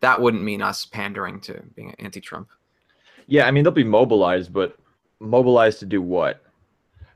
that 0.00 0.20
wouldn't 0.20 0.42
mean 0.42 0.62
us 0.62 0.86
pandering 0.86 1.40
to 1.42 1.62
being 1.74 1.94
anti-Trump. 1.98 2.48
Yeah, 3.26 3.46
I 3.46 3.50
mean 3.50 3.64
they'll 3.64 3.72
be 3.72 3.84
mobilized, 3.84 4.52
but 4.52 4.76
mobilized 5.20 5.80
to 5.80 5.86
do 5.86 6.00
what? 6.00 6.42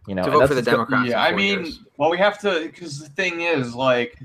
You 0.06 0.14
know, 0.16 0.24
to 0.24 0.30
vote 0.30 0.48
for 0.48 0.54
the 0.54 0.62
Democrats. 0.62 1.08
Yeah, 1.08 1.22
I 1.22 1.32
mean, 1.32 1.60
years. 1.60 1.80
well, 1.96 2.10
we 2.10 2.18
have 2.18 2.38
to 2.40 2.62
because 2.64 2.98
the 2.98 3.08
thing 3.10 3.42
is, 3.42 3.74
like, 3.74 4.18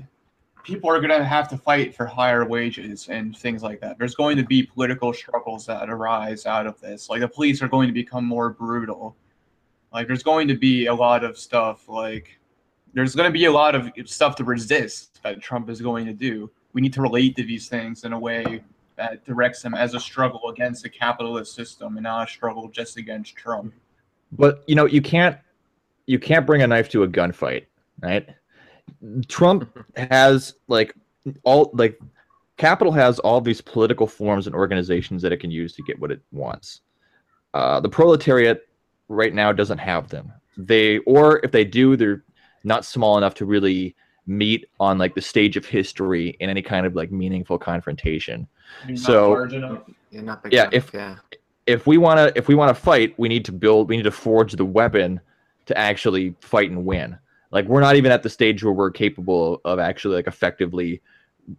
people 0.64 0.90
are 0.90 0.98
going 0.98 1.16
to 1.16 1.24
have 1.24 1.48
to 1.48 1.56
fight 1.56 1.94
for 1.94 2.04
higher 2.04 2.44
wages 2.44 3.08
and 3.08 3.36
things 3.36 3.62
like 3.62 3.80
that. 3.80 3.96
There's 3.96 4.16
going 4.16 4.36
to 4.38 4.44
be 4.44 4.64
political 4.64 5.12
struggles 5.12 5.66
that 5.66 5.88
arise 5.88 6.46
out 6.46 6.66
of 6.66 6.80
this. 6.80 7.08
Like, 7.08 7.20
the 7.20 7.28
police 7.28 7.62
are 7.62 7.68
going 7.68 7.86
to 7.86 7.92
become 7.92 8.24
more 8.24 8.50
brutal. 8.50 9.16
Like, 9.92 10.08
there's 10.08 10.24
going 10.24 10.48
to 10.48 10.56
be 10.56 10.86
a 10.86 10.94
lot 10.94 11.22
of 11.22 11.38
stuff 11.38 11.88
like 11.88 12.38
there's 12.94 13.14
going 13.14 13.28
to 13.28 13.32
be 13.32 13.44
a 13.44 13.52
lot 13.52 13.74
of 13.74 13.90
stuff 14.06 14.34
to 14.36 14.44
resist 14.44 15.20
that 15.22 15.40
Trump 15.40 15.70
is 15.70 15.80
going 15.80 16.06
to 16.06 16.12
do. 16.12 16.50
We 16.72 16.80
need 16.80 16.92
to 16.94 17.02
relate 17.02 17.36
to 17.36 17.44
these 17.44 17.68
things 17.68 18.04
in 18.04 18.12
a 18.12 18.18
way 18.18 18.62
that 18.96 19.24
directs 19.24 19.62
them 19.62 19.74
as 19.74 19.94
a 19.94 20.00
struggle 20.00 20.50
against 20.50 20.82
the 20.82 20.88
capitalist 20.88 21.54
system 21.54 21.96
and 21.96 22.04
not 22.04 22.28
a 22.28 22.30
struggle 22.30 22.68
just 22.68 22.96
against 22.96 23.36
Trump. 23.36 23.72
But 24.32 24.64
you 24.66 24.74
know, 24.74 24.86
you 24.86 25.00
can't 25.00 25.38
you 26.06 26.18
can't 26.18 26.46
bring 26.46 26.62
a 26.62 26.66
knife 26.66 26.88
to 26.90 27.04
a 27.04 27.08
gunfight, 27.08 27.66
right? 28.00 28.28
Trump 29.28 29.70
has 29.96 30.54
like 30.66 30.94
all 31.44 31.70
like 31.74 31.98
capital 32.56 32.92
has 32.92 33.18
all 33.20 33.40
these 33.40 33.60
political 33.60 34.06
forms 34.06 34.46
and 34.46 34.54
organizations 34.54 35.22
that 35.22 35.32
it 35.32 35.38
can 35.38 35.50
use 35.50 35.72
to 35.74 35.82
get 35.82 35.98
what 35.98 36.10
it 36.10 36.20
wants. 36.32 36.80
Uh, 37.54 37.80
the 37.80 37.88
proletariat 37.88 38.68
right 39.08 39.32
now 39.32 39.52
doesn't 39.52 39.78
have 39.78 40.08
them. 40.08 40.32
They 40.56 40.98
or 40.98 41.40
if 41.44 41.52
they 41.52 41.64
do, 41.64 41.96
they're 41.96 42.24
not 42.64 42.84
small 42.84 43.16
enough 43.16 43.34
to 43.34 43.46
really 43.46 43.94
meet 44.28 44.68
on 44.78 44.98
like 44.98 45.14
the 45.14 45.20
stage 45.20 45.56
of 45.56 45.64
history 45.64 46.36
in 46.38 46.50
any 46.50 46.62
kind 46.62 46.86
of 46.86 46.94
like 46.94 47.10
meaningful 47.10 47.58
confrontation. 47.58 48.46
so 48.94 49.48
yeah, 50.50 50.68
if 50.70 50.90
yeah. 50.92 51.16
if 51.66 51.86
we 51.86 51.98
want 51.98 52.18
to 52.18 52.38
if 52.38 52.46
we 52.46 52.54
want 52.54 52.74
to 52.74 52.80
fight, 52.80 53.14
we 53.18 53.28
need 53.28 53.44
to 53.46 53.52
build 53.52 53.88
we 53.88 53.96
need 53.96 54.04
to 54.04 54.10
forge 54.10 54.52
the 54.52 54.64
weapon 54.64 55.20
to 55.66 55.76
actually 55.76 56.34
fight 56.40 56.70
and 56.70 56.84
win. 56.84 57.18
Like 57.50 57.66
we're 57.66 57.80
not 57.80 57.96
even 57.96 58.12
at 58.12 58.22
the 58.22 58.30
stage 58.30 58.62
where 58.62 58.72
we're 58.72 58.90
capable 58.90 59.60
of 59.64 59.78
actually 59.78 60.16
like 60.16 60.26
effectively 60.26 61.00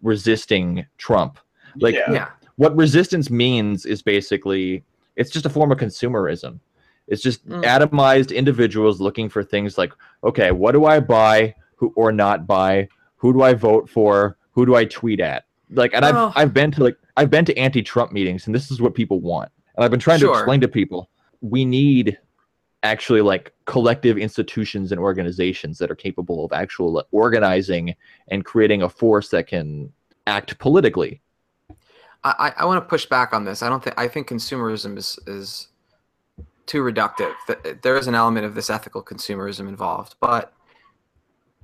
resisting 0.03 0.86
Trump. 0.97 1.39
Like 1.80 1.95
yeah. 1.95 2.30
what 2.57 2.76
resistance 2.76 3.30
means 3.30 3.86
is 3.86 4.01
basically 4.03 4.84
it's 5.15 5.32
just 5.32 5.45
a 5.45 5.49
form 5.49 5.72
of 5.72 5.80
consumerism. 5.80 6.59
It's 7.07 7.24
just 7.24 7.47
mm. 7.47 7.63
atomized 7.63 8.36
individuals 8.36 9.01
looking 9.01 9.30
for 9.30 9.43
things 9.43 9.80
like, 9.80 9.91
okay, 10.24 10.51
what 10.51 10.74
do 10.74 10.86
I 10.86 10.99
buy 10.99 11.55
who 11.80 11.93
or 11.95 12.11
not 12.11 12.45
buy? 12.45 12.88
Who 13.17 13.34
do 13.34 13.41
I 13.41 13.53
vote 13.53 13.89
for? 13.89 14.38
Who 14.51 14.65
do 14.65 14.75
I 14.75 14.86
tweet 14.86 15.19
at? 15.19 15.45
Like, 15.71 15.93
and 15.93 16.05
oh. 16.05 16.27
I've 16.36 16.38
I've 16.38 16.53
been 16.53 16.71
to 16.71 16.84
like 16.84 16.97
I've 17.17 17.30
been 17.30 17.45
to 17.45 17.57
anti-Trump 17.57 18.11
meetings, 18.11 18.45
and 18.45 18.55
this 18.55 18.71
is 18.71 18.82
what 18.82 18.93
people 18.93 19.19
want. 19.19 19.51
And 19.75 19.84
I've 19.84 19.91
been 19.91 19.99
trying 19.99 20.19
sure. 20.19 20.34
to 20.34 20.39
explain 20.39 20.61
to 20.61 20.67
people 20.67 21.09
we 21.41 21.65
need 21.65 22.17
actually 22.84 23.21
like 23.21 23.53
collective 23.65 24.17
institutions 24.17 24.91
and 24.91 24.99
organizations 24.99 25.77
that 25.80 25.91
are 25.91 25.95
capable 25.95 26.45
of 26.45 26.53
actual 26.53 27.03
organizing 27.11 27.95
and 28.30 28.45
creating 28.45 28.82
a 28.82 28.89
force 28.89 29.30
that 29.30 29.47
can 29.47 29.91
act 30.27 30.57
politically. 30.59 31.21
I, 32.23 32.53
I 32.57 32.65
want 32.65 32.84
to 32.84 32.89
push 32.89 33.05
back 33.05 33.34
on 33.34 33.45
this. 33.45 33.63
I 33.63 33.69
don't 33.69 33.82
think 33.84 33.97
I 33.97 34.07
think 34.07 34.27
consumerism 34.27 34.97
is 34.97 35.17
is 35.25 35.69
too 36.65 36.82
reductive. 36.82 37.34
There 37.82 37.97
is 37.97 38.07
an 38.07 38.15
element 38.15 38.45
of 38.45 38.55
this 38.55 38.69
ethical 38.69 39.01
consumerism 39.01 39.69
involved, 39.69 40.15
but 40.19 40.53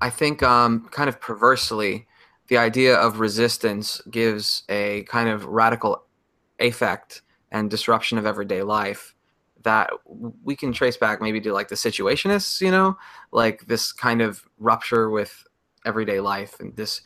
I 0.02 0.10
think 0.10 0.44
um, 0.44 0.88
kind 0.92 1.10
of 1.10 1.20
perversely, 1.20 2.08
the 2.48 2.58
idea 2.58 2.96
of 2.96 3.20
resistance 3.20 4.02
gives 4.12 4.64
a 4.70 5.04
kind 5.04 5.30
of 5.30 5.46
radical 5.46 6.04
effect 6.60 7.22
and 7.52 7.70
disruption 7.70 8.18
of 8.18 8.26
everyday 8.26 8.62
life 8.62 9.16
that 9.64 9.90
we 10.44 10.56
can 10.56 10.72
trace 10.72 10.96
back 10.96 11.22
maybe 11.22 11.42
to 11.42 11.52
like 11.52 11.68
the 11.68 11.76
situationists, 11.76 12.62
you 12.62 12.70
know, 12.70 12.96
like 13.32 13.66
this 13.66 13.92
kind 13.92 14.22
of 14.22 14.44
rupture 14.60 15.10
with 15.10 15.44
everyday 15.86 16.20
life 16.20 16.60
and 16.60 16.76
this, 16.76 17.02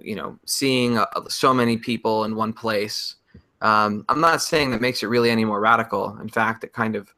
you 0.00 0.16
know, 0.16 0.36
seeing 0.44 0.98
uh, 0.98 1.06
so 1.28 1.54
many 1.54 1.76
people 1.76 2.24
in 2.24 2.34
one 2.34 2.52
place. 2.52 3.16
Um, 3.60 4.04
I'm 4.08 4.20
not 4.20 4.42
saying 4.42 4.72
that 4.72 4.80
makes 4.80 5.04
it 5.04 5.06
really 5.06 5.30
any 5.30 5.44
more 5.44 5.60
radical. 5.60 6.18
In 6.20 6.28
fact, 6.28 6.64
it 6.64 6.72
kind 6.72 6.96
of 6.96 7.14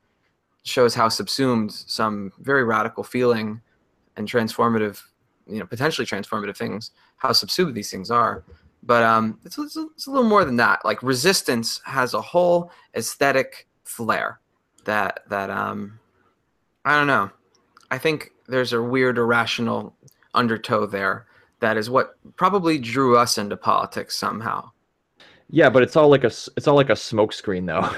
shows 0.65 0.95
how 0.95 1.09
subsumed 1.09 1.73
some 1.73 2.33
very 2.39 2.65
radical 2.65 3.05
feeling 3.05 3.62
and 4.17 4.29
transformative, 4.29 5.03
you 5.47 5.59
know, 5.59 5.67
potentially 5.67 6.07
transformative 6.07 6.57
things, 6.57 6.93
how 7.17 7.33
subsumed 7.33 7.75
these 7.75 7.91
things 7.91 8.11
are. 8.11 8.45
But 8.83 9.03
um, 9.03 9.39
it's, 9.45 9.59
it's, 9.59 9.77
it's 9.77 10.07
a 10.07 10.11
little 10.11 10.29
more 10.29 10.45
than 10.45 10.57
that. 10.57 10.85
Like 10.85 11.03
resistance 11.03 11.81
has 11.87 12.15
a 12.15 12.21
whole 12.21 12.71
aesthetic 12.95 13.67
flair 13.85 14.41
that 14.85 15.21
that 15.29 15.51
um, 15.51 15.99
I 16.85 16.97
don't 16.97 17.07
know. 17.07 17.31
I 17.91 17.99
think 17.99 18.31
there's 18.47 18.73
a 18.73 18.83
weird 18.83 19.19
irrational 19.19 19.97
undertow 20.35 20.87
there 20.87 21.27
that 21.61 21.77
is 21.77 21.89
what 21.89 22.17
probably 22.37 22.79
drew 22.79 23.17
us 23.17 23.39
into 23.39 23.57
politics 23.57 24.17
somehow. 24.17 24.71
Yeah, 25.49 25.71
but 25.71 25.83
it's 25.83 25.97
all 25.97 26.09
like 26.09 26.25
a 26.25 26.33
it's 26.57 26.67
all 26.67 26.75
like 26.75 26.91
a 26.91 26.95
smokescreen 26.95 27.67
though. 27.67 27.89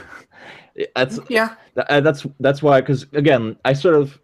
That's 0.94 1.18
yeah. 1.28 1.54
That's 1.74 2.26
that's 2.38 2.62
why 2.62 2.80
because 2.80 3.06
again, 3.14 3.56
I 3.64 3.72
sort 3.72 3.94
of 3.94 4.18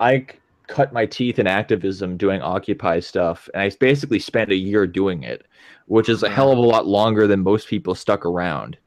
I 0.00 0.26
cut 0.70 0.92
my 0.92 1.04
teeth 1.04 1.38
in 1.38 1.46
activism 1.46 2.16
doing 2.16 2.40
Occupy 2.40 3.00
stuff, 3.00 3.48
and 3.52 3.62
I 3.62 3.70
basically 3.78 4.18
spent 4.18 4.50
a 4.50 4.56
year 4.56 4.86
doing 4.86 5.22
it, 5.22 5.46
which 5.86 6.08
is 6.08 6.22
a 6.22 6.30
hell 6.30 6.52
of 6.52 6.58
a 6.58 6.62
lot 6.62 6.86
longer 6.86 7.26
than 7.26 7.40
most 7.40 7.68
people 7.68 7.94
stuck 7.94 8.24
around. 8.24 8.78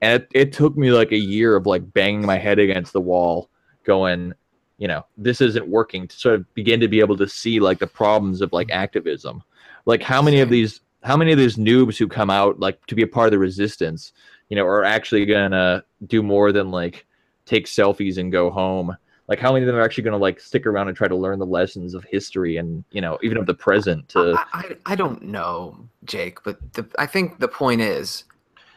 And 0.00 0.22
it, 0.22 0.28
it 0.34 0.52
took 0.52 0.76
me 0.76 0.90
like 0.90 1.12
a 1.12 1.16
year 1.16 1.56
of 1.56 1.66
like 1.66 1.92
banging 1.92 2.24
my 2.24 2.38
head 2.38 2.58
against 2.58 2.92
the 2.92 3.00
wall, 3.00 3.50
going, 3.84 4.32
you 4.78 4.88
know, 4.88 5.04
this 5.16 5.40
isn't 5.40 5.68
working 5.68 6.08
to 6.08 6.16
sort 6.16 6.36
of 6.36 6.54
begin 6.54 6.80
to 6.80 6.88
be 6.88 7.00
able 7.00 7.16
to 7.16 7.28
see 7.28 7.60
like 7.60 7.78
the 7.78 7.86
problems 7.86 8.40
of 8.40 8.52
like 8.52 8.70
activism. 8.70 9.42
Like 9.86 10.02
how 10.02 10.22
many 10.22 10.40
of 10.40 10.48
these 10.48 10.80
how 11.02 11.18
many 11.18 11.32
of 11.32 11.38
these 11.38 11.56
noobs 11.56 11.98
who 11.98 12.08
come 12.08 12.30
out 12.30 12.60
like 12.60 12.84
to 12.86 12.94
be 12.94 13.02
a 13.02 13.06
part 13.06 13.26
of 13.26 13.32
the 13.32 13.38
resistance 13.38 14.12
you 14.48 14.56
know, 14.56 14.64
are 14.66 14.84
actually 14.84 15.26
gonna 15.26 15.84
do 16.06 16.22
more 16.22 16.52
than 16.52 16.70
like 16.70 17.06
take 17.44 17.66
selfies 17.66 18.18
and 18.18 18.32
go 18.32 18.50
home. 18.50 18.96
Like 19.28 19.38
how 19.38 19.52
many 19.52 19.64
of 19.64 19.66
them 19.66 19.76
are 19.76 19.82
actually 19.82 20.04
gonna 20.04 20.18
like 20.18 20.38
stick 20.38 20.66
around 20.66 20.88
and 20.88 20.96
try 20.96 21.08
to 21.08 21.16
learn 21.16 21.38
the 21.38 21.46
lessons 21.46 21.94
of 21.94 22.04
history 22.04 22.58
and 22.58 22.84
you 22.90 23.00
know 23.00 23.18
even 23.22 23.38
of 23.38 23.46
the 23.46 23.54
present? 23.54 24.08
To 24.10 24.34
I, 24.52 24.58
I, 24.58 24.76
I 24.86 24.94
don't 24.94 25.22
know, 25.22 25.88
Jake, 26.04 26.42
but 26.42 26.58
the, 26.74 26.86
I 26.98 27.06
think 27.06 27.38
the 27.38 27.48
point 27.48 27.80
is. 27.80 28.24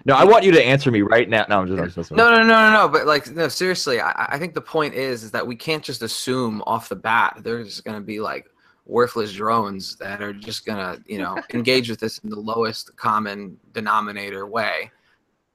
No, 0.05 0.15
I 0.15 0.23
want 0.23 0.45
you 0.45 0.53
to 0.53 0.63
answer 0.63 0.89
me 0.89 1.01
right 1.01 1.27
now. 1.27 1.45
No, 1.49 1.59
I'm 1.59 1.67
just, 1.67 1.81
I'm 1.81 1.89
just 1.89 2.11
no, 2.11 2.29
no, 2.29 2.37
no, 2.37 2.43
no, 2.43 2.71
no. 2.71 2.87
But 2.87 3.07
like, 3.07 3.29
no, 3.31 3.49
seriously, 3.49 3.99
I, 3.99 4.27
I 4.29 4.39
think 4.39 4.53
the 4.53 4.61
point 4.61 4.93
is, 4.93 5.23
is 5.23 5.31
that 5.31 5.45
we 5.45 5.53
can't 5.53 5.83
just 5.83 6.01
assume 6.01 6.63
off 6.65 6.87
the 6.87 6.95
bat 6.95 7.39
there's 7.41 7.81
going 7.81 7.97
to 7.97 8.05
be 8.05 8.21
like 8.21 8.45
worthless 8.85 9.33
drones 9.33 9.97
that 9.97 10.21
are 10.21 10.31
just 10.31 10.65
going 10.65 10.77
to, 10.77 11.03
you 11.07 11.17
know, 11.17 11.37
engage 11.53 11.89
with 11.89 11.99
this 11.99 12.19
in 12.19 12.29
the 12.29 12.39
lowest 12.39 12.95
common 12.95 13.59
denominator 13.73 14.45
way 14.45 14.91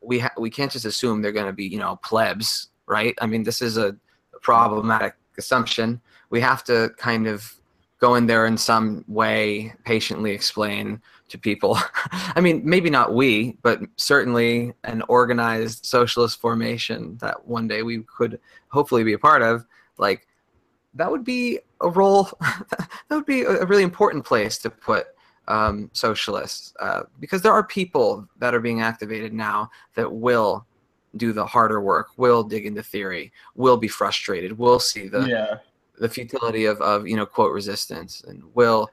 we 0.03 0.19
ha- 0.19 0.35
we 0.37 0.51
can't 0.51 0.71
just 0.71 0.85
assume 0.85 1.23
they're 1.23 1.33
going 1.33 1.47
to 1.47 1.53
be 1.53 1.65
you 1.65 1.79
know 1.79 1.97
plebs, 1.97 2.69
right? 2.87 3.15
I 3.21 3.27
mean, 3.27 3.43
this 3.43 3.63
is 3.63 3.79
a 3.79 3.97
problematic 4.43 5.15
assumption. 5.39 6.01
We 6.31 6.41
have 6.41 6.63
to 6.65 6.91
kind 6.99 7.27
of 7.27 7.55
go 7.99 8.17
in 8.17 8.27
there 8.27 8.47
in 8.47 8.59
some 8.59 9.05
way, 9.07 9.73
patiently 9.85 10.33
explain 10.33 11.01
to 11.29 11.39
people. 11.39 11.79
I 12.35 12.41
mean, 12.41 12.61
maybe 12.65 12.91
not 12.91 13.15
we, 13.15 13.57
but 13.63 13.81
certainly 13.97 14.75
an 14.85 15.03
organized 15.09 15.87
socialist 15.87 16.41
formation 16.41 17.17
that 17.19 17.47
one 17.47 17.69
day 17.69 17.83
we 17.83 18.03
could 18.03 18.41
hopefully 18.69 19.05
be 19.05 19.13
a 19.13 19.19
part 19.19 19.41
of. 19.41 19.65
Like 19.99 20.27
that 20.95 21.11
would 21.11 21.25
be 21.25 21.61
a 21.81 21.89
role. 21.89 22.29
that 22.41 22.89
would 23.11 23.27
be 23.27 23.43
a 23.43 23.65
really 23.65 23.85
important 23.85 24.25
place 24.25 24.59
to 24.59 24.71
put 24.71 25.07
um, 25.49 25.91
socialists 25.93 26.75
uh, 26.81 27.03
because 27.21 27.43
there 27.43 27.53
are 27.53 27.65
people 27.65 28.29
that 28.39 28.55
are 28.55 28.61
being 28.61 28.81
activated 28.81 29.33
now 29.33 29.71
that 29.95 30.13
will 30.13 30.67
do 31.17 31.33
the 31.33 31.45
harder 31.45 31.81
work, 31.81 32.09
will 32.17 32.43
dig 32.43 32.67
into 32.67 32.83
theory, 32.83 33.33
will 33.55 33.77
be 33.77 33.89
frustrated, 33.89 34.57
will 34.57 34.79
see 34.79 35.09
the 35.09 35.27
yeah. 35.27 35.57
the 35.99 36.09
futility 36.09 36.65
of, 36.65 36.81
of 36.81 37.07
you 37.07 37.17
know 37.17 37.27
quote 37.27 37.53
resistance, 37.53 38.23
and 38.27 38.43
will 38.55 38.91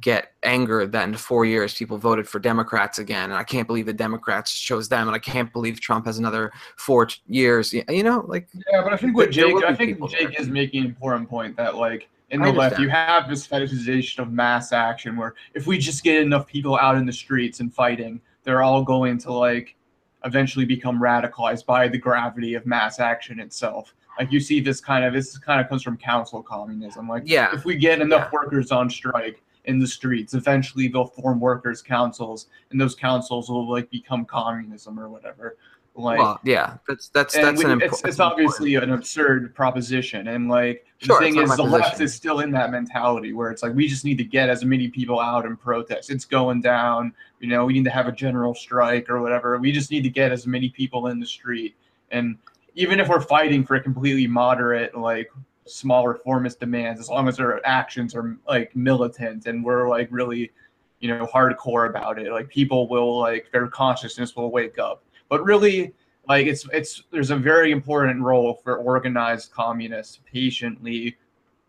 get 0.00 0.32
angered 0.42 0.92
that 0.92 1.08
in 1.08 1.14
four 1.14 1.44
years 1.44 1.74
people 1.74 1.98
voted 1.98 2.28
for 2.28 2.38
Democrats 2.38 2.98
again, 2.98 3.30
and 3.30 3.34
I 3.34 3.44
can't 3.44 3.66
believe 3.66 3.86
the 3.86 3.92
Democrats 3.92 4.58
chose 4.58 4.88
them, 4.88 5.08
and 5.08 5.14
I 5.14 5.18
can't 5.18 5.52
believe 5.52 5.80
Trump 5.80 6.06
has 6.06 6.18
another 6.18 6.52
four 6.76 7.08
years. 7.26 7.72
You 7.72 8.02
know, 8.02 8.24
like 8.26 8.48
yeah, 8.70 8.82
but 8.82 8.92
I 8.92 8.96
think 8.96 9.16
what 9.16 9.30
Jake, 9.30 9.64
I 9.64 9.74
think 9.74 9.98
Jake 10.10 10.38
is 10.38 10.48
making 10.48 10.80
an 10.80 10.86
important 10.86 11.28
point 11.28 11.56
that 11.56 11.76
like 11.76 12.08
in 12.30 12.40
the 12.40 12.52
left, 12.52 12.78
you 12.78 12.88
have 12.88 13.28
this 13.28 13.46
fetishization 13.46 14.20
of 14.20 14.32
mass 14.32 14.72
action 14.72 15.16
where 15.16 15.34
if 15.54 15.66
we 15.66 15.78
just 15.78 16.04
get 16.04 16.22
enough 16.22 16.46
people 16.46 16.76
out 16.76 16.96
in 16.96 17.06
the 17.06 17.12
streets 17.12 17.60
and 17.60 17.72
fighting, 17.72 18.20
they're 18.44 18.62
all 18.62 18.82
going 18.84 19.18
to 19.18 19.32
like 19.32 19.76
eventually 20.24 20.64
become 20.64 21.00
radicalized 21.00 21.66
by 21.66 21.88
the 21.88 21.98
gravity 21.98 22.54
of 22.54 22.66
mass 22.66 23.00
action 23.00 23.40
itself. 23.40 23.94
Like 24.18 24.32
you 24.32 24.40
see 24.40 24.60
this 24.60 24.80
kind 24.80 25.04
of 25.04 25.14
this 25.14 25.38
kind 25.38 25.60
of 25.60 25.68
comes 25.68 25.82
from 25.82 25.96
council 25.96 26.42
communism. 26.42 27.08
Like 27.08 27.22
yeah, 27.26 27.54
if 27.54 27.64
we 27.64 27.76
get 27.76 28.00
enough 28.00 28.28
yeah. 28.30 28.38
workers 28.40 28.70
on 28.70 28.90
strike 28.90 29.42
in 29.64 29.78
the 29.78 29.86
streets, 29.86 30.34
eventually 30.34 30.88
they'll 30.88 31.06
form 31.06 31.40
workers 31.40 31.80
councils, 31.80 32.46
and 32.70 32.80
those 32.80 32.94
councils 32.94 33.48
will 33.48 33.70
like 33.70 33.88
become 33.90 34.24
communism 34.24 34.98
or 35.00 35.08
whatever. 35.08 35.56
Like, 35.96 36.18
well, 36.18 36.40
yeah, 36.44 36.76
that's 36.88 37.08
that's 37.08 37.34
that's 37.34 37.62
an 37.62 37.82
it's, 37.82 38.02
it's 38.04 38.20
obviously 38.20 38.76
an 38.76 38.92
absurd 38.92 39.54
proposition, 39.54 40.28
and 40.28 40.48
like 40.48 40.86
sure, 40.98 41.18
the 41.18 41.24
thing 41.24 41.36
is, 41.36 41.50
the 41.50 41.56
position. 41.56 41.70
left 41.70 42.00
is 42.00 42.14
still 42.14 42.40
in 42.40 42.50
that 42.52 42.70
mentality 42.70 43.32
where 43.32 43.50
it's 43.50 43.62
like 43.62 43.74
we 43.74 43.88
just 43.88 44.04
need 44.04 44.16
to 44.18 44.24
get 44.24 44.48
as 44.48 44.64
many 44.64 44.88
people 44.88 45.20
out 45.20 45.46
and 45.46 45.60
protest. 45.60 46.10
It's 46.10 46.24
going 46.24 46.60
down, 46.60 47.12
you 47.40 47.48
know. 47.48 47.64
We 47.64 47.72
need 47.72 47.84
to 47.84 47.90
have 47.90 48.06
a 48.06 48.12
general 48.12 48.54
strike 48.54 49.10
or 49.10 49.20
whatever. 49.20 49.58
We 49.58 49.72
just 49.72 49.90
need 49.90 50.02
to 50.04 50.10
get 50.10 50.30
as 50.30 50.46
many 50.46 50.68
people 50.68 51.08
in 51.08 51.18
the 51.18 51.26
street, 51.26 51.74
and 52.12 52.38
even 52.74 53.00
if 53.00 53.08
we're 53.08 53.20
fighting 53.20 53.64
for 53.64 53.74
a 53.74 53.82
completely 53.82 54.28
moderate, 54.28 54.96
like 54.96 55.30
small 55.66 56.06
reformist 56.06 56.60
demands, 56.60 57.00
as 57.00 57.08
long 57.08 57.28
as 57.28 57.40
our 57.40 57.60
actions 57.64 58.14
are 58.14 58.36
like 58.48 58.74
militant 58.76 59.46
and 59.46 59.64
we're 59.64 59.88
like 59.88 60.08
really, 60.10 60.52
you 61.00 61.08
know, 61.08 61.26
hardcore 61.26 61.88
about 61.88 62.18
it, 62.18 62.30
like 62.30 62.48
people 62.48 62.88
will 62.88 63.18
like 63.18 63.50
their 63.52 63.66
consciousness 63.66 64.36
will 64.36 64.50
wake 64.50 64.78
up 64.78 65.02
but 65.30 65.42
really, 65.42 65.94
like 66.28 66.46
it's 66.46 66.68
it's 66.72 67.04
there's 67.10 67.30
a 67.30 67.36
very 67.36 67.72
important 67.72 68.20
role 68.20 68.60
for 68.62 68.76
organized 68.76 69.50
communists 69.52 70.16
to 70.16 70.22
patiently 70.30 71.16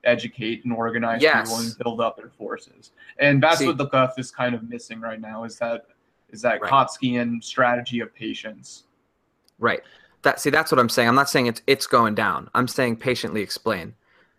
educate 0.04 0.66
and 0.66 0.74
organize 0.74 1.22
yes. 1.22 1.50
people 1.50 1.64
and 1.64 1.78
build 1.78 2.02
up 2.02 2.18
their 2.18 2.30
forces. 2.30 2.92
And 3.20 3.42
that's 3.42 3.60
See, 3.60 3.68
what 3.68 3.78
the 3.78 3.90
left 3.94 4.20
is 4.20 4.32
kind 4.32 4.56
of 4.56 4.68
missing 4.68 5.00
right 5.00 5.22
now 5.22 5.44
is 5.44 5.58
that 5.60 5.86
is 6.30 6.42
that 6.42 6.62
right. 6.62 6.72
Kautskyan 6.72 7.44
strategy 7.44 8.00
of 8.00 8.14
patience. 8.14 8.84
Right. 9.60 9.82
That 10.24 10.40
see 10.40 10.50
that's 10.50 10.72
what 10.72 10.80
I'm 10.80 10.90
saying. 10.90 11.08
I'm 11.08 11.16
not 11.16 11.30
saying 11.30 11.48
it's 11.48 11.62
it's 11.68 11.88
going 11.88 12.16
down. 12.16 12.50
I'm 12.54 12.68
saying 12.68 12.98
patiently 12.98 13.42
explain. 13.42 13.96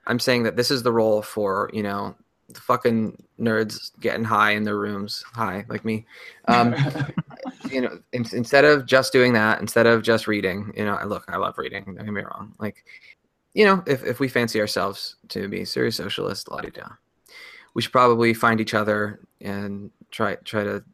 I'm 0.07 0.19
saying 0.19 0.43
that 0.45 0.57
this 0.57 0.71
is 0.71 0.83
the 0.83 0.93
role 0.93 1.23
for, 1.23 1.71
you 1.73 1.83
know, 1.83 2.17
the 2.49 2.61
fucking 2.61 3.23
nerds 3.39 3.93
getting 4.01 4.25
high 4.25 4.53
in 4.53 4.65
their 4.65 4.77
rooms, 4.77 5.25
high 5.33 5.65
like 5.69 5.85
me. 5.85 6.07
Um, 6.49 6.75
you 7.73 7.81
know, 7.81 7.99
in, 8.13 8.25
instead 8.33 8.65
of 8.65 8.87
just 8.87 9.13
doing 9.13 9.33
that, 9.33 9.61
instead 9.61 9.87
of 9.87 10.03
just 10.03 10.27
reading, 10.27 10.73
you 10.77 10.85
know, 10.85 10.99
look, 11.07 11.25
I 11.29 11.37
love 11.37 11.57
reading. 11.57 11.85
Don't 11.85 12.05
get 12.05 12.13
me 12.13 12.23
wrong. 12.23 12.55
Like, 12.59 12.85
you 13.55 13.65
know, 13.65 13.83
if, 13.87 14.05
if 14.05 14.21
we 14.21 14.29
fancy 14.29 14.61
ourselves 14.61 15.17
to 15.29 15.49
be 15.49 15.65
serious 15.65 15.97
socialists, 15.97 16.49
la 16.49 16.61
da, 16.61 16.89
we 17.75 17.83
should 17.83 17.93
probably 17.93 18.35
find 18.35 18.61
each 18.61 18.75
other 18.75 19.21
and 19.41 19.91
try 20.11 20.37
try 20.45 20.65
to 20.65 20.85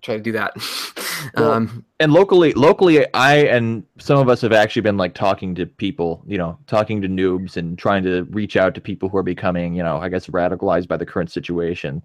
try 0.00 0.16
to 0.16 0.22
do 0.22 0.32
that. 0.32 0.54
Well, 1.36 1.52
um, 1.52 1.84
and 2.00 2.12
locally, 2.12 2.52
locally, 2.54 3.06
I 3.14 3.36
and 3.36 3.84
some 3.98 4.18
of 4.18 4.28
us 4.28 4.40
have 4.40 4.52
actually 4.52 4.82
been 4.82 4.96
like 4.96 5.14
talking 5.14 5.54
to 5.54 5.66
people, 5.66 6.24
you 6.26 6.36
know, 6.36 6.58
talking 6.66 7.00
to 7.00 7.08
noobs 7.08 7.56
and 7.56 7.78
trying 7.78 8.02
to 8.02 8.24
reach 8.24 8.56
out 8.56 8.74
to 8.74 8.80
people 8.80 9.08
who 9.08 9.16
are 9.18 9.22
becoming, 9.22 9.74
you 9.74 9.84
know, 9.84 9.98
I 9.98 10.08
guess 10.08 10.26
radicalized 10.26 10.88
by 10.88 10.96
the 10.96 11.06
current 11.06 11.30
situation. 11.30 12.02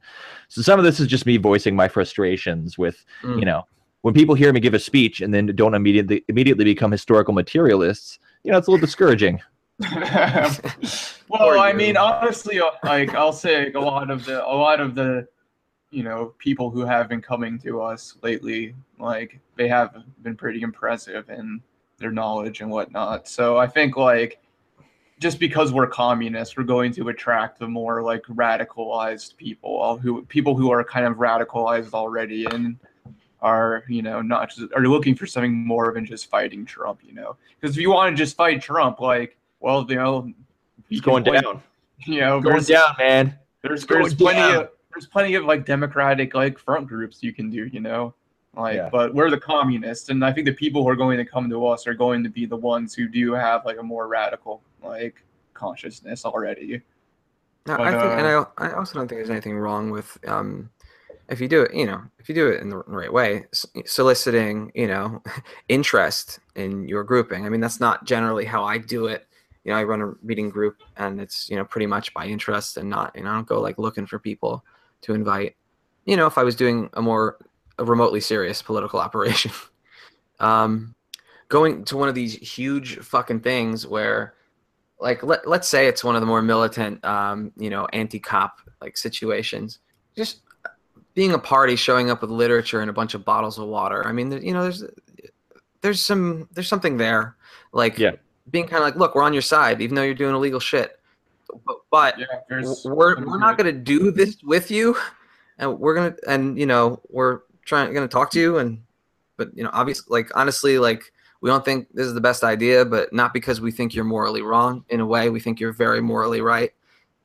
So 0.50 0.62
some 0.62 0.78
of 0.78 0.86
this 0.86 1.00
is 1.00 1.08
just 1.08 1.26
me 1.26 1.38
voicing 1.38 1.76
my 1.76 1.88
frustrations 1.88 2.78
with, 2.78 3.04
mm. 3.24 3.40
you 3.40 3.46
know, 3.46 3.66
when 4.02 4.14
people 4.14 4.36
hear 4.36 4.54
me 4.54 4.60
give 4.60 4.74
a 4.74 4.80
speech 4.80 5.22
and 5.22 5.34
then 5.34 5.48
don't 5.48 5.74
immediately 5.74 6.24
immediately 6.28 6.66
become 6.66 6.92
historical 6.92 7.34
materialists, 7.34 8.20
you 8.44 8.52
know, 8.52 8.58
it's 8.58 8.68
a 8.68 8.72
little 8.72 8.86
discouraging. 8.86 9.42
well, 11.30 11.60
I 11.60 11.74
mean, 11.74 11.98
honestly, 11.98 12.60
uh, 12.60 12.72
like 12.84 13.14
I'll 13.14 13.34
say, 13.34 13.72
a 13.74 13.80
lot 13.80 14.10
of 14.10 14.26
the 14.26 14.46
a 14.46 14.56
lot 14.56 14.80
of 14.80 14.96
the 14.96 15.28
you 15.92 16.04
know 16.04 16.34
people 16.38 16.70
who 16.70 16.82
have 16.82 17.08
been 17.08 17.22
coming 17.22 17.58
to 17.60 17.82
us 17.82 18.18
lately 18.22 18.76
like 19.00 19.40
they 19.56 19.68
have 19.68 20.04
been 20.22 20.36
pretty 20.36 20.62
impressive 20.62 21.30
in 21.30 21.62
their 21.98 22.12
knowledge 22.12 22.62
and 22.62 22.70
whatnot. 22.70 23.28
So 23.28 23.58
i 23.58 23.68
think 23.68 23.96
like 23.96 24.40
just 25.20 25.40
because 25.40 25.74
we're 25.74 25.88
communists 25.88 26.58
we're 26.58 26.64
going 26.64 26.92
to 26.94 27.10
attract 27.10 27.60
the 27.60 27.68
more 27.68 28.04
like 28.04 28.24
radicalized 28.24 29.36
people 29.38 29.76
all 29.76 29.98
who 29.98 30.24
people 30.26 30.56
who 30.56 30.72
are 30.72 30.84
kind 30.84 31.06
of 31.06 31.16
radicalized 31.16 31.94
already. 31.94 32.46
And 32.46 32.78
are 33.42 33.84
you 33.88 34.02
know 34.02 34.22
not 34.22 34.50
just 34.50 34.72
are 34.76 34.88
looking 34.88 35.16
for 35.16 35.26
something 35.28 35.54
more 35.54 35.94
than 35.94 36.06
just 36.06 36.30
fighting 36.30 36.66
trump 36.66 37.00
you 37.04 37.14
know 37.14 37.36
because 37.60 37.76
if 37.76 37.82
you 37.82 37.92
want 37.92 38.16
to 38.16 38.18
just 38.22 38.36
fight 38.36 38.62
trump 38.62 39.00
like 39.00 39.38
well 39.60 39.86
you 39.88 39.96
know 39.96 40.32
he's 40.90 41.02
going 41.02 41.24
down 41.24 41.62
you 42.06 42.20
know 42.20 42.42
going 42.42 42.64
down 42.64 42.96
man 42.98 43.38
there's 43.62 43.86
there's 43.86 44.14
plenty 44.14 44.40
down. 44.40 44.64
of 44.64 44.70
there's 44.98 45.08
plenty 45.08 45.36
of 45.36 45.46
like 45.46 45.66
democratic 45.66 46.34
like 46.34 46.58
front 46.58 46.88
groups 46.88 47.22
you 47.22 47.34
can 47.34 47.50
do, 47.50 47.66
you 47.68 47.80
know. 47.80 48.14
Like, 48.56 48.78
yeah. 48.78 48.90
but 48.92 49.14
we're 49.14 49.30
the 49.30 49.40
communists, 49.40 50.10
and 50.10 50.26
I 50.26 50.34
think 50.34 50.48
the 50.48 50.54
people 50.54 50.82
who 50.82 50.90
are 50.90 50.96
going 50.96 51.18
to 51.18 51.26
come 51.26 51.48
to 51.52 51.68
us 51.68 51.86
are 51.86 51.94
going 51.94 52.24
to 52.24 52.30
be 52.30 52.48
the 52.48 52.56
ones 52.56 52.96
who 52.96 53.08
do 53.08 53.34
have 53.34 53.64
like 53.66 53.78
a 53.78 53.84
more 53.84 54.08
radical 54.08 54.64
like 54.84 55.24
consciousness 55.54 56.26
already. 56.26 56.82
but, 57.66 57.80
I 57.80 57.92
think, 57.92 58.04
uh, 58.04 58.16
and 58.16 58.28
I, 58.58 58.70
I 58.70 58.74
also 58.74 58.96
don't 58.96 59.08
think 59.08 59.20
there's 59.20 59.30
anything 59.30 59.60
wrong 59.60 59.92
with 59.92 60.18
um, 60.28 60.72
if 61.30 61.42
you 61.42 61.48
do 61.48 61.64
it, 61.64 61.74
you 61.74 61.86
know, 61.86 62.02
if 62.20 62.30
you 62.30 62.36
do 62.36 62.48
it 62.48 62.62
in 62.62 62.70
the 62.70 62.78
right 62.78 63.12
way, 63.12 63.46
soliciting, 63.86 64.72
you 64.74 64.88
know, 64.88 65.22
interest 65.70 66.40
in 66.56 66.88
your 66.88 67.04
grouping. 67.04 67.46
I 67.46 67.50
mean, 67.50 67.60
that's 67.60 67.80
not 67.80 68.06
generally 68.06 68.46
how 68.46 68.64
I 68.64 68.78
do 68.78 69.08
it. 69.08 69.28
You 69.64 69.74
know, 69.74 69.78
I 69.78 69.84
run 69.84 70.02
a 70.02 70.08
reading 70.24 70.50
group, 70.50 70.78
and 70.96 71.20
it's 71.20 71.50
you 71.50 71.58
know 71.58 71.66
pretty 71.66 71.88
much 71.88 72.14
by 72.14 72.26
interest 72.26 72.78
and 72.78 72.90
not, 72.90 73.14
you 73.16 73.24
know, 73.24 73.32
I 73.32 73.36
don't 73.36 73.48
go 73.48 73.60
like 73.60 73.78
looking 73.78 74.06
for 74.06 74.20
people 74.20 74.64
to 75.02 75.14
invite. 75.14 75.56
You 76.06 76.16
know, 76.16 76.26
if 76.26 76.38
I 76.38 76.44
was 76.44 76.56
doing 76.56 76.90
a 76.94 77.02
more 77.02 77.38
a 77.78 77.84
remotely 77.84 78.22
serious 78.22 78.62
political 78.62 79.00
operation, 79.08 79.52
um, 80.40 80.96
going 81.50 81.84
to 81.86 81.98
one 81.98 82.08
of 82.08 82.16
these 82.16 82.36
huge 82.36 83.00
fucking 83.00 83.42
things 83.42 83.86
where, 83.86 84.36
like, 85.02 85.22
let 85.24 85.46
let's 85.46 85.68
say 85.68 85.88
it's 85.88 86.04
one 86.04 86.16
of 86.16 86.22
the 86.22 86.28
more 86.28 86.42
militant, 86.42 87.04
um, 87.04 87.52
you 87.58 87.70
know, 87.70 87.88
anti-cop 87.92 88.62
like 88.82 88.96
situations. 88.96 89.80
Just 90.16 90.42
being 91.18 91.34
a 91.34 91.40
party, 91.40 91.76
showing 91.76 92.12
up 92.12 92.22
with 92.22 92.30
literature 92.30 92.80
and 92.80 92.90
a 92.92 92.94
bunch 92.94 93.16
of 93.16 93.26
bottles 93.26 93.58
of 93.58 93.68
water. 93.68 94.06
I 94.06 94.12
mean, 94.12 94.32
you 94.32 94.54
know, 94.54 94.62
there's 94.62 94.84
there's 95.82 96.02
some 96.02 96.48
there's 96.54 96.68
something 96.68 96.98
there, 96.98 97.36
like 97.74 97.98
yeah. 97.98 98.12
being 98.52 98.68
kind 98.68 98.78
of 98.78 98.84
like, 98.84 98.96
look, 98.96 99.16
we're 99.16 99.24
on 99.24 99.34
your 99.34 99.42
side, 99.42 99.82
even 99.82 99.96
though 99.96 100.04
you're 100.04 100.14
doing 100.14 100.36
illegal 100.36 100.60
shit 100.60 100.98
but, 101.66 101.78
but 101.90 102.20
yeah, 102.20 102.26
we're 102.86 103.24
we're 103.26 103.40
not 103.40 103.58
going 103.58 103.74
to 103.74 103.80
do 103.80 104.12
this 104.12 104.38
with 104.44 104.72
you, 104.72 104.98
and 105.58 105.80
we're 105.80 105.96
gonna 105.96 106.16
and 106.28 106.58
you 106.58 106.66
know 106.66 107.02
we're 107.10 107.42
trying 107.66 107.94
going 107.94 108.08
to 108.08 108.12
talk 108.12 108.32
to 108.32 108.40
you 108.40 108.58
and 108.60 108.82
but 109.36 109.50
you 109.56 109.64
know 109.64 109.70
obviously 109.74 110.06
like 110.10 110.32
honestly 110.36 110.80
like 110.80 111.12
we 111.42 111.50
don't 111.50 111.66
think 111.66 111.88
this 111.94 112.08
is 112.08 112.14
the 112.14 112.22
best 112.22 112.44
idea, 112.44 112.84
but 112.84 113.14
not 113.14 113.34
because 113.34 113.62
we 113.62 113.72
think 113.72 113.94
you're 113.94 114.06
morally 114.06 114.42
wrong. 114.42 114.84
In 114.90 115.00
a 115.00 115.06
way, 115.06 115.30
we 115.30 115.40
think 115.40 115.60
you're 115.60 115.72
very 115.74 116.02
morally 116.02 116.42
right. 116.42 116.72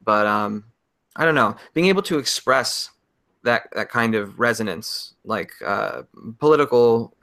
But 0.05 0.27
um, 0.27 0.65
I 1.17 1.25
don't 1.25 1.35
know, 1.35 1.57
being 1.73 1.87
able 1.87 2.03
to 2.03 2.19
express 2.19 2.91
that 3.45 3.69
that 3.75 3.91
kind 3.91 4.15
of 4.15 4.39
resonance, 4.39 5.15
like 5.25 5.53
uh, 5.65 6.03
political 6.39 7.15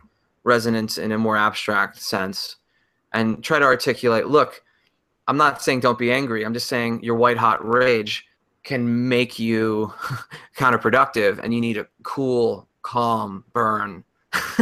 resonance 0.44 0.98
in 0.98 1.12
a 1.12 1.18
more 1.18 1.38
abstract 1.38 2.02
sense, 2.02 2.58
and 3.14 3.44
try 3.44 3.60
to 3.60 3.66
articulate, 3.66 4.28
look, 4.28 4.64
I'm 5.28 5.38
not 5.38 5.62
saying 5.62 5.82
don't 5.82 6.00
be 6.00 6.12
angry. 6.12 6.44
I'm 6.44 6.54
just 6.54 6.68
saying 6.68 7.04
your 7.04 7.16
white 7.16 7.38
hot 7.38 7.66
rage 7.66 8.26
can 8.64 9.08
make 9.08 9.40
you 9.40 9.94
counterproductive 10.58 11.40
and 11.44 11.54
you 11.54 11.62
need 11.62 11.78
a 11.78 11.88
cool, 12.04 12.68
calm 12.82 13.44
burn. 13.54 14.04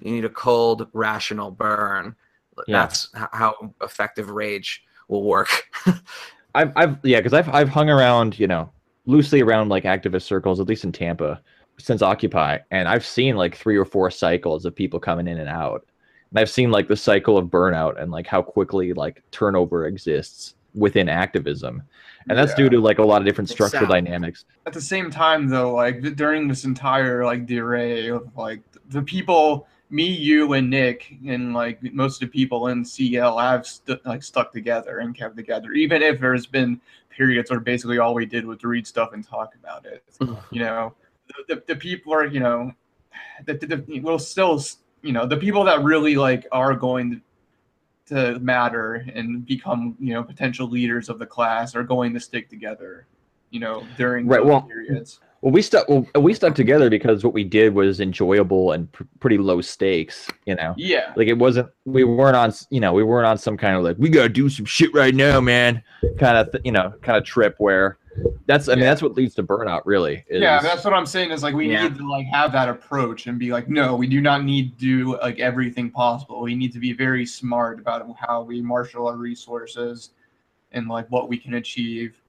you 0.00 0.10
need 0.10 0.24
a 0.24 0.30
cold, 0.30 0.88
rational 0.92 1.50
burn. 1.50 2.16
Yeah. 2.66 2.80
That's 2.80 3.08
how 3.14 3.74
effective 3.82 4.30
rage 4.30 4.84
will 5.08 5.24
work. 5.24 5.70
I've, 6.54 6.72
I've, 6.76 6.98
yeah, 7.02 7.18
because 7.20 7.32
I've, 7.32 7.48
I've 7.48 7.68
hung 7.68 7.88
around, 7.88 8.38
you 8.38 8.46
know, 8.46 8.70
loosely 9.06 9.42
around 9.42 9.68
like 9.68 9.84
activist 9.84 10.22
circles, 10.22 10.60
at 10.60 10.68
least 10.68 10.84
in 10.84 10.92
Tampa, 10.92 11.40
since 11.78 12.02
Occupy, 12.02 12.58
and 12.70 12.88
I've 12.88 13.04
seen 13.04 13.36
like 13.36 13.56
three 13.56 13.76
or 13.76 13.84
four 13.84 14.10
cycles 14.10 14.64
of 14.64 14.74
people 14.74 15.00
coming 15.00 15.26
in 15.26 15.38
and 15.38 15.48
out. 15.48 15.86
And 16.30 16.38
I've 16.38 16.50
seen 16.50 16.70
like 16.70 16.88
the 16.88 16.96
cycle 16.96 17.36
of 17.36 17.48
burnout 17.48 18.00
and 18.00 18.10
like 18.10 18.26
how 18.26 18.42
quickly 18.42 18.92
like 18.92 19.22
turnover 19.30 19.86
exists 19.86 20.54
within 20.74 21.08
activism. 21.08 21.82
And 22.28 22.38
that's 22.38 22.52
yeah. 22.52 22.56
due 22.56 22.70
to 22.70 22.80
like 22.80 22.98
a 22.98 23.02
lot 23.02 23.20
of 23.20 23.26
different 23.26 23.50
structural 23.50 23.86
dynamics. 23.86 24.44
At 24.66 24.72
the 24.72 24.80
same 24.80 25.10
time 25.10 25.48
though, 25.48 25.74
like 25.74 26.16
during 26.16 26.48
this 26.48 26.64
entire 26.64 27.24
like 27.24 27.50
array 27.50 28.08
of 28.08 28.34
like 28.36 28.62
the 28.88 29.02
people 29.02 29.66
me, 29.92 30.06
you, 30.06 30.54
and 30.54 30.70
Nick, 30.70 31.18
and 31.26 31.52
like 31.52 31.82
most 31.92 32.22
of 32.22 32.30
the 32.30 32.32
people 32.32 32.68
in 32.68 32.82
CL 32.82 33.38
have 33.38 33.66
st- 33.66 34.04
like 34.06 34.22
stuck 34.22 34.50
together 34.50 35.00
and 35.00 35.14
kept 35.14 35.36
together, 35.36 35.72
even 35.72 36.02
if 36.02 36.18
there's 36.18 36.46
been 36.46 36.80
periods 37.16 37.50
where 37.50 37.60
basically 37.60 37.98
all 37.98 38.14
we 38.14 38.26
did 38.26 38.44
was 38.44 38.62
read 38.64 38.86
stuff 38.86 39.12
and 39.12 39.26
talk 39.26 39.54
about 39.54 39.86
it. 39.86 40.04
you 40.50 40.60
know, 40.60 40.94
the, 41.28 41.54
the, 41.54 41.62
the 41.68 41.76
people 41.76 42.12
are, 42.12 42.26
you 42.26 42.40
know, 42.40 42.72
the, 43.46 43.54
the, 43.54 43.76
the 43.76 44.00
will 44.00 44.18
still, 44.18 44.62
you 45.02 45.12
know, 45.12 45.26
the 45.26 45.36
people 45.36 45.64
that 45.64 45.82
really 45.82 46.16
like 46.16 46.46
are 46.52 46.74
going 46.74 47.22
to 48.06 48.38
matter 48.40 49.06
and 49.14 49.46
become, 49.46 49.96
you 50.00 50.14
know, 50.14 50.22
potential 50.22 50.68
leaders 50.68 51.08
of 51.08 51.18
the 51.18 51.26
class 51.26 51.74
are 51.74 51.84
going 51.84 52.12
to 52.14 52.20
stick 52.20 52.48
together, 52.48 53.06
you 53.50 53.60
know, 53.60 53.86
during 53.96 54.26
Right, 54.26 54.44
well, 54.44 54.62
periods. 54.62 55.20
Well, 55.42 55.50
we 55.52 55.60
stuck. 55.60 55.88
Well, 55.88 56.06
we 56.20 56.34
stuck 56.34 56.54
together 56.54 56.88
because 56.88 57.24
what 57.24 57.34
we 57.34 57.42
did 57.42 57.74
was 57.74 57.98
enjoyable 57.98 58.70
and 58.72 58.90
pr- 58.92 59.02
pretty 59.18 59.38
low 59.38 59.60
stakes. 59.60 60.28
You 60.46 60.54
know, 60.54 60.72
Yeah. 60.76 61.12
like 61.16 61.26
it 61.26 61.36
wasn't. 61.36 61.68
We 61.84 62.04
weren't 62.04 62.36
on. 62.36 62.52
You 62.70 62.78
know, 62.78 62.92
we 62.92 63.02
weren't 63.02 63.26
on 63.26 63.36
some 63.38 63.56
kind 63.56 63.76
of 63.76 63.82
like 63.82 63.96
we 63.98 64.08
gotta 64.08 64.28
do 64.28 64.48
some 64.48 64.64
shit 64.64 64.94
right 64.94 65.14
now, 65.14 65.40
man. 65.40 65.82
Kind 66.18 66.38
of. 66.38 66.52
Th- 66.52 66.62
you 66.64 66.70
know, 66.70 66.94
kind 67.02 67.18
of 67.18 67.24
trip 67.24 67.56
where. 67.58 67.98
That's. 68.46 68.68
I 68.68 68.74
mean, 68.76 68.84
Yeah. 68.84 68.90
that's 68.90 69.02
what 69.02 69.14
leads 69.14 69.34
to 69.34 69.42
burnout. 69.42 69.82
Really. 69.84 70.24
Is, 70.28 70.40
Yeah, 70.42 70.60
that's 70.62 70.84
what 70.84 70.94
I'm 70.94 71.06
saying. 71.06 71.32
Is 71.32 71.42
like 71.42 71.56
we 71.56 71.72
Yeah. 71.72 71.88
need 71.88 71.96
to 71.98 72.08
like 72.08 72.26
have 72.26 72.52
that 72.52 72.68
approach 72.68 73.26
and 73.26 73.36
be 73.36 73.50
like, 73.50 73.68
no, 73.68 73.96
we 73.96 74.06
do 74.06 74.20
not 74.20 74.44
need 74.44 74.78
to 74.78 74.84
do 74.84 75.18
like 75.20 75.40
everything 75.40 75.90
possible. 75.90 76.40
We 76.40 76.54
need 76.54 76.72
to 76.74 76.78
be 76.78 76.92
very 76.92 77.26
smart 77.26 77.80
about 77.80 78.06
how 78.16 78.42
we 78.42 78.62
marshal 78.62 79.08
our 79.08 79.16
resources 79.16 80.10
and 80.70 80.86
like 80.88 81.06
what 81.10 81.28
we 81.28 81.36
can 81.36 81.54
achieve. 81.54 82.21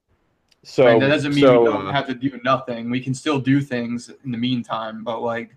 So 0.64 0.86
and 0.86 1.02
that 1.02 1.08
doesn't 1.08 1.34
mean 1.34 1.42
so, 1.44 1.60
we 1.62 1.66
don't 1.70 1.92
have 1.92 2.06
to 2.06 2.14
do 2.14 2.40
nothing. 2.42 2.90
We 2.90 3.00
can 3.00 3.12
still 3.14 3.38
do 3.38 3.60
things 3.60 4.10
in 4.24 4.30
the 4.32 4.38
meantime, 4.38 5.04
but 5.04 5.20
like, 5.20 5.54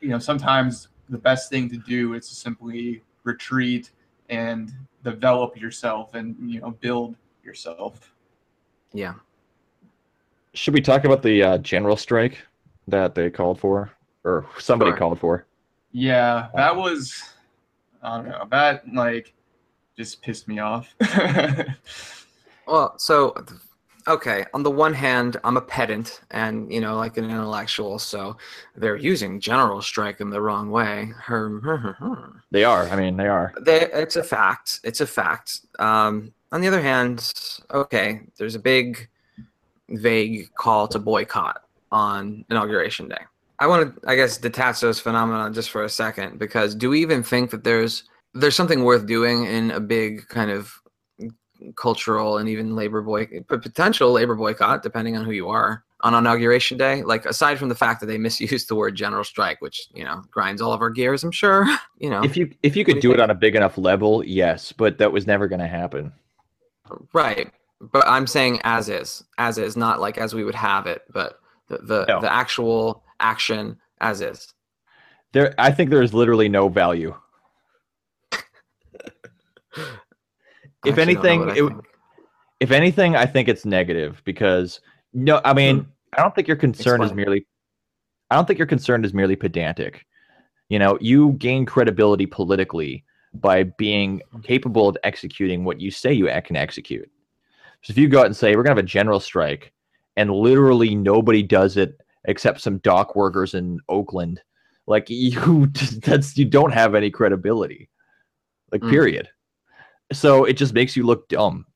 you 0.00 0.08
know, 0.08 0.18
sometimes 0.18 0.88
the 1.08 1.18
best 1.18 1.50
thing 1.50 1.68
to 1.70 1.76
do 1.76 2.14
is 2.14 2.28
to 2.28 2.34
simply 2.34 3.02
retreat 3.22 3.90
and 4.28 4.72
develop 5.04 5.56
yourself 5.60 6.14
and 6.14 6.34
you 6.50 6.60
know 6.60 6.70
build 6.80 7.14
yourself. 7.44 8.12
Yeah. 8.92 9.14
should 10.54 10.74
we 10.74 10.80
talk 10.80 11.04
about 11.04 11.22
the 11.22 11.42
uh, 11.42 11.58
general 11.58 11.96
strike 11.96 12.38
that 12.88 13.14
they 13.14 13.28
called 13.30 13.58
for, 13.60 13.90
or 14.24 14.46
somebody 14.58 14.90
Sure. 14.92 14.98
called 14.98 15.18
for? 15.20 15.46
Yeah, 15.92 16.48
that 16.54 16.74
was 16.74 17.22
I 18.02 18.16
don't 18.16 18.28
know. 18.28 18.46
That 18.50 18.92
like 18.92 19.32
just 19.96 20.22
pissed 20.22 20.48
me 20.48 20.58
off. 20.58 20.94
Well, 22.66 22.98
so 22.98 23.34
okay, 24.06 24.44
on 24.54 24.62
the 24.62 24.70
one 24.70 24.94
hand, 24.94 25.38
I'm 25.44 25.56
a 25.56 25.60
pedant 25.60 26.20
and 26.30 26.72
you 26.72 26.80
know, 26.80 26.96
like 26.96 27.16
an 27.16 27.24
intellectual, 27.24 27.98
so 27.98 28.36
they're 28.76 28.96
using 28.96 29.40
general 29.40 29.82
strike 29.82 30.20
in 30.20 30.30
the 30.30 30.40
wrong 30.40 30.70
way. 30.70 31.12
Her, 31.16 31.60
They 32.50 32.64
are. 32.64 32.88
I 32.88 32.96
mean, 32.96 33.16
they 33.16 33.26
are. 33.26 33.52
they, 33.60 33.82
it's 33.92 34.16
a 34.16 34.22
fact. 34.22 34.80
It's 34.84 35.00
a 35.00 35.06
fact. 35.06 35.60
Um, 35.78 36.32
on 36.52 36.60
the 36.60 36.68
other 36.68 36.80
hand, 36.80 37.32
okay, 37.72 38.20
there's 38.38 38.54
a 38.54 38.60
big, 38.60 39.08
vague 39.88 40.54
call 40.54 40.86
to 40.88 40.98
boycott 40.98 41.62
on 41.90 42.44
inauguration 42.50 43.08
day. 43.08 43.18
I 43.58 43.66
want 43.66 43.94
to, 44.02 44.08
I 44.08 44.16
guess, 44.16 44.36
detach 44.36 44.80
those 44.80 45.00
phenomena 45.00 45.52
just 45.52 45.70
for 45.70 45.84
a 45.84 45.88
second 45.88 46.38
because 46.38 46.74
do 46.74 46.90
we 46.90 47.00
even 47.02 47.22
think 47.22 47.50
that 47.50 47.64
there's 47.64 48.04
there's 48.34 48.56
something 48.56 48.82
worth 48.82 49.06
doing 49.06 49.44
in 49.46 49.70
a 49.70 49.80
big 49.80 50.26
kind 50.28 50.50
of 50.50 50.80
cultural 51.72 52.38
and 52.38 52.48
even 52.48 52.76
labor 52.76 53.02
boy 53.02 53.26
potential 53.48 54.12
labor 54.12 54.34
boycott, 54.34 54.82
depending 54.82 55.16
on 55.16 55.24
who 55.24 55.32
you 55.32 55.48
are, 55.48 55.84
on 56.00 56.14
inauguration 56.14 56.76
day? 56.76 57.02
Like 57.02 57.24
aside 57.26 57.58
from 57.58 57.68
the 57.68 57.74
fact 57.74 58.00
that 58.00 58.06
they 58.06 58.18
misused 58.18 58.68
the 58.68 58.74
word 58.74 58.94
general 58.94 59.24
strike, 59.24 59.60
which 59.60 59.88
you 59.94 60.04
know 60.04 60.22
grinds 60.30 60.60
all 60.60 60.72
of 60.72 60.80
our 60.80 60.90
gears, 60.90 61.24
I'm 61.24 61.32
sure. 61.32 61.66
You 61.98 62.10
know, 62.10 62.22
If 62.22 62.36
you 62.36 62.50
if 62.62 62.76
you 62.76 62.84
do 62.84 62.92
could 62.92 62.96
you 62.96 63.10
do 63.10 63.14
it 63.14 63.20
on 63.20 63.30
a 63.30 63.34
big 63.34 63.54
enough 63.56 63.78
level, 63.78 64.22
yes, 64.26 64.72
but 64.72 64.98
that 64.98 65.10
was 65.12 65.26
never 65.26 65.48
going 65.48 65.60
to 65.60 65.66
happen. 65.66 66.12
Right. 67.14 67.50
But 67.80 68.06
I'm 68.06 68.26
saying 68.26 68.60
as 68.64 68.88
is, 68.90 69.24
as 69.38 69.56
is, 69.58 69.76
not 69.76 70.00
like 70.00 70.18
as 70.18 70.34
we 70.34 70.44
would 70.44 70.54
have 70.54 70.86
it, 70.86 71.02
but 71.12 71.38
the 71.68 71.78
the, 71.78 72.04
No. 72.06 72.20
the 72.20 72.30
actual 72.30 73.04
action 73.20 73.78
as 74.00 74.20
is. 74.20 74.52
There, 75.32 75.54
I 75.56 75.70
think 75.70 75.90
there 75.90 76.02
is 76.02 76.12
literally 76.12 76.48
no 76.48 76.68
value. 76.68 77.14
If 80.84 80.98
actually 80.98 81.14
don't 81.14 81.24
know 81.24 81.48
anything, 81.50 81.68
it- 81.78 81.84
If 82.60 82.70
anything, 82.70 83.16
I 83.16 83.26
think 83.26 83.48
it's 83.48 83.64
negative 83.64 84.22
because 84.24 84.80
no, 85.12 85.40
I 85.44 85.52
mean, 85.52 85.86
I 86.16 86.22
don't 86.22 86.34
think 86.34 86.48
your 86.48 86.56
concern 86.56 87.02
is. 87.02 87.12
Merely. 87.12 87.46
I 88.30 88.36
don't 88.36 88.46
think 88.46 88.58
your 88.58 88.66
concern 88.66 89.04
is 89.04 89.12
merely 89.12 89.36
pedantic. 89.36 90.06
You 90.68 90.78
know, 90.78 90.96
you 91.00 91.32
gain 91.32 91.66
credibility 91.66 92.26
politically 92.26 93.04
by 93.34 93.64
being 93.64 94.22
capable 94.42 94.88
of 94.88 94.96
executing 95.04 95.64
what 95.64 95.80
you 95.80 95.90
say 95.90 96.12
you 96.12 96.28
can 96.44 96.56
execute. 96.56 97.10
So 97.82 97.90
if 97.90 97.98
you 97.98 98.08
go 98.08 98.20
out 98.20 98.26
and 98.26 98.36
say 98.36 98.56
we're 98.56 98.62
gonna 98.62 98.76
have 98.76 98.84
a 98.84 98.88
general 98.88 99.20
strike, 99.20 99.72
and 100.16 100.30
literally 100.30 100.94
nobody 100.94 101.42
does 101.42 101.76
it 101.76 102.00
except 102.24 102.60
some 102.60 102.78
dock 102.78 103.14
workers 103.14 103.54
in 103.54 103.78
Oakland, 103.88 104.40
like 104.86 105.06
you, 105.10 105.66
that's 106.02 106.36
you 106.38 106.44
don't 106.44 106.72
have 106.72 106.94
any 106.94 107.10
credibility, 107.10 107.90
like 108.72 108.80
Mm. 108.80 108.90
period. 108.90 109.28
So 110.12 110.44
it 110.44 110.54
just 110.54 110.74
makes 110.74 110.96
you 110.96 111.04
look 111.04 111.28
dumb. 111.28 111.66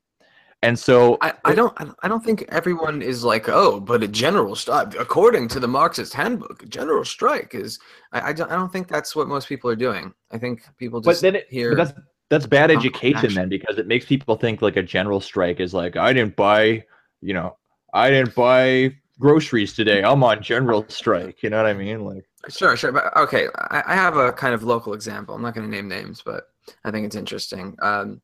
And 0.62 0.76
so 0.76 1.18
I, 1.20 1.34
I 1.44 1.54
don't 1.54 1.72
I- 2.02 2.08
don't 2.08 2.24
think 2.24 2.44
everyone 2.48 3.00
is 3.00 3.22
like 3.22 3.48
oh 3.48 3.78
but 3.78 4.02
a 4.02 4.08
general 4.08 4.56
strike 4.56 4.98
according 4.98 5.46
to 5.48 5.60
the 5.60 5.68
Marxist 5.68 6.12
handbook 6.12 6.64
a 6.64 6.66
general 6.66 7.04
strike 7.04 7.54
is 7.54 7.78
I, 8.12 8.30
I 8.30 8.32
don't 8.32 8.50
I 8.50 8.56
don't 8.56 8.72
think 8.72 8.88
that's 8.88 9.14
what 9.14 9.28
most 9.28 9.48
people 9.48 9.70
are 9.70 9.76
doing 9.76 10.12
I 10.32 10.38
think 10.38 10.62
people 10.76 11.00
just 11.00 11.22
but 11.22 11.24
then 11.24 11.36
it, 11.36 11.46
hear 11.48 11.76
but 11.76 11.76
that's 11.76 12.00
that's 12.28 12.46
bad 12.46 12.70
education 12.70 13.34
then 13.34 13.48
because 13.48 13.78
it 13.78 13.86
makes 13.86 14.04
people 14.04 14.36
think 14.36 14.60
like 14.60 14.76
a 14.76 14.82
general 14.82 15.20
strike 15.20 15.60
is 15.60 15.72
like 15.72 15.96
I 15.96 16.12
didn't 16.12 16.36
buy, 16.36 16.84
you 17.22 17.34
know, 17.34 17.56
I 17.94 18.10
didn't 18.10 18.34
buy 18.34 18.94
groceries 19.18 19.74
today. 19.74 20.02
I'm 20.02 20.22
on 20.22 20.42
general 20.42 20.84
strike. 20.88 21.42
You 21.42 21.50
know 21.50 21.56
what 21.56 21.66
I 21.66 21.72
mean? 21.72 22.04
Like 22.04 22.28
Sure, 22.50 22.76
sure. 22.76 22.92
But 22.92 23.16
okay, 23.16 23.48
I, 23.70 23.82
I 23.86 23.94
have 23.94 24.16
a 24.16 24.32
kind 24.32 24.54
of 24.54 24.62
local 24.62 24.92
example. 24.92 25.34
I'm 25.34 25.42
not 25.42 25.54
going 25.54 25.68
to 25.68 25.74
name 25.74 25.88
names, 25.88 26.22
but 26.24 26.48
I 26.84 26.90
think 26.90 27.06
it's 27.06 27.16
interesting. 27.16 27.76
Um, 27.82 28.20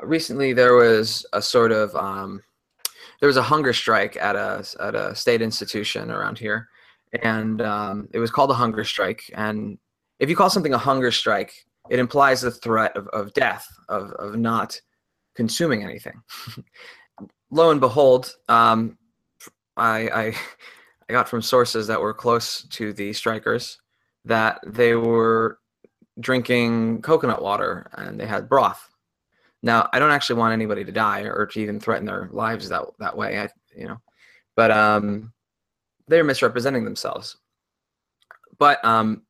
recently, 0.00 0.52
there 0.52 0.74
was 0.74 1.26
a 1.32 1.42
sort 1.42 1.72
of 1.72 1.94
um, 1.96 2.42
there 3.20 3.26
was 3.26 3.36
a 3.36 3.42
hunger 3.42 3.72
strike 3.72 4.16
at 4.16 4.36
a 4.36 4.64
at 4.80 4.94
a 4.94 5.14
state 5.14 5.42
institution 5.42 6.10
around 6.10 6.38
here, 6.38 6.68
and 7.22 7.62
um, 7.62 8.08
it 8.12 8.18
was 8.18 8.30
called 8.30 8.50
a 8.50 8.54
hunger 8.54 8.84
strike. 8.84 9.22
And 9.34 9.78
if 10.18 10.28
you 10.28 10.36
call 10.36 10.50
something 10.50 10.74
a 10.74 10.78
hunger 10.78 11.10
strike, 11.10 11.52
it 11.90 11.98
implies 11.98 12.40
the 12.40 12.50
threat 12.50 12.96
of, 12.96 13.08
of 13.08 13.32
death, 13.32 13.66
of 13.88 14.10
of 14.12 14.36
not 14.36 14.80
consuming 15.34 15.82
anything. 15.82 16.22
Lo 17.50 17.70
and 17.70 17.80
behold, 17.80 18.34
um, 18.48 18.98
I, 19.76 20.08
I 20.08 20.34
I 21.08 21.12
got 21.12 21.28
from 21.28 21.42
sources 21.42 21.86
that 21.86 22.00
were 22.00 22.14
close 22.14 22.62
to 22.62 22.92
the 22.92 23.12
strikers 23.12 23.78
that 24.24 24.58
they 24.66 24.94
were 24.96 25.58
drinking 26.20 27.02
coconut 27.02 27.42
water 27.42 27.90
and 27.94 28.18
they 28.18 28.26
had 28.26 28.48
broth. 28.48 28.88
Now, 29.62 29.88
I 29.92 29.98
don't 29.98 30.10
actually 30.10 30.38
want 30.38 30.52
anybody 30.52 30.84
to 30.84 30.92
die 30.92 31.22
or 31.22 31.46
to 31.46 31.60
even 31.60 31.80
threaten 31.80 32.06
their 32.06 32.28
lives 32.30 32.68
that 32.68 32.82
that 32.98 33.16
way. 33.16 33.40
I, 33.40 33.48
you 33.76 33.88
know, 33.88 34.00
but 34.54 34.70
um, 34.70 35.32
they're 36.08 36.24
misrepresenting 36.24 36.84
themselves. 36.84 37.36
But 38.58 38.84
um, 38.84 39.22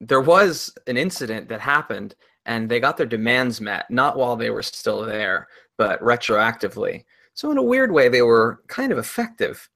there 0.00 0.20
was 0.20 0.74
an 0.86 0.96
incident 0.96 1.48
that 1.48 1.60
happened, 1.60 2.14
and 2.46 2.68
they 2.68 2.80
got 2.80 2.96
their 2.96 3.06
demands 3.06 3.60
met 3.60 3.90
not 3.90 4.16
while 4.16 4.36
they 4.36 4.50
were 4.50 4.62
still 4.62 5.02
there, 5.02 5.48
but 5.78 6.00
retroactively. 6.00 7.04
So 7.34 7.50
in 7.50 7.58
a 7.58 7.62
weird 7.62 7.92
way, 7.92 8.08
they 8.08 8.22
were 8.22 8.62
kind 8.68 8.92
of 8.92 8.98
effective. 8.98 9.68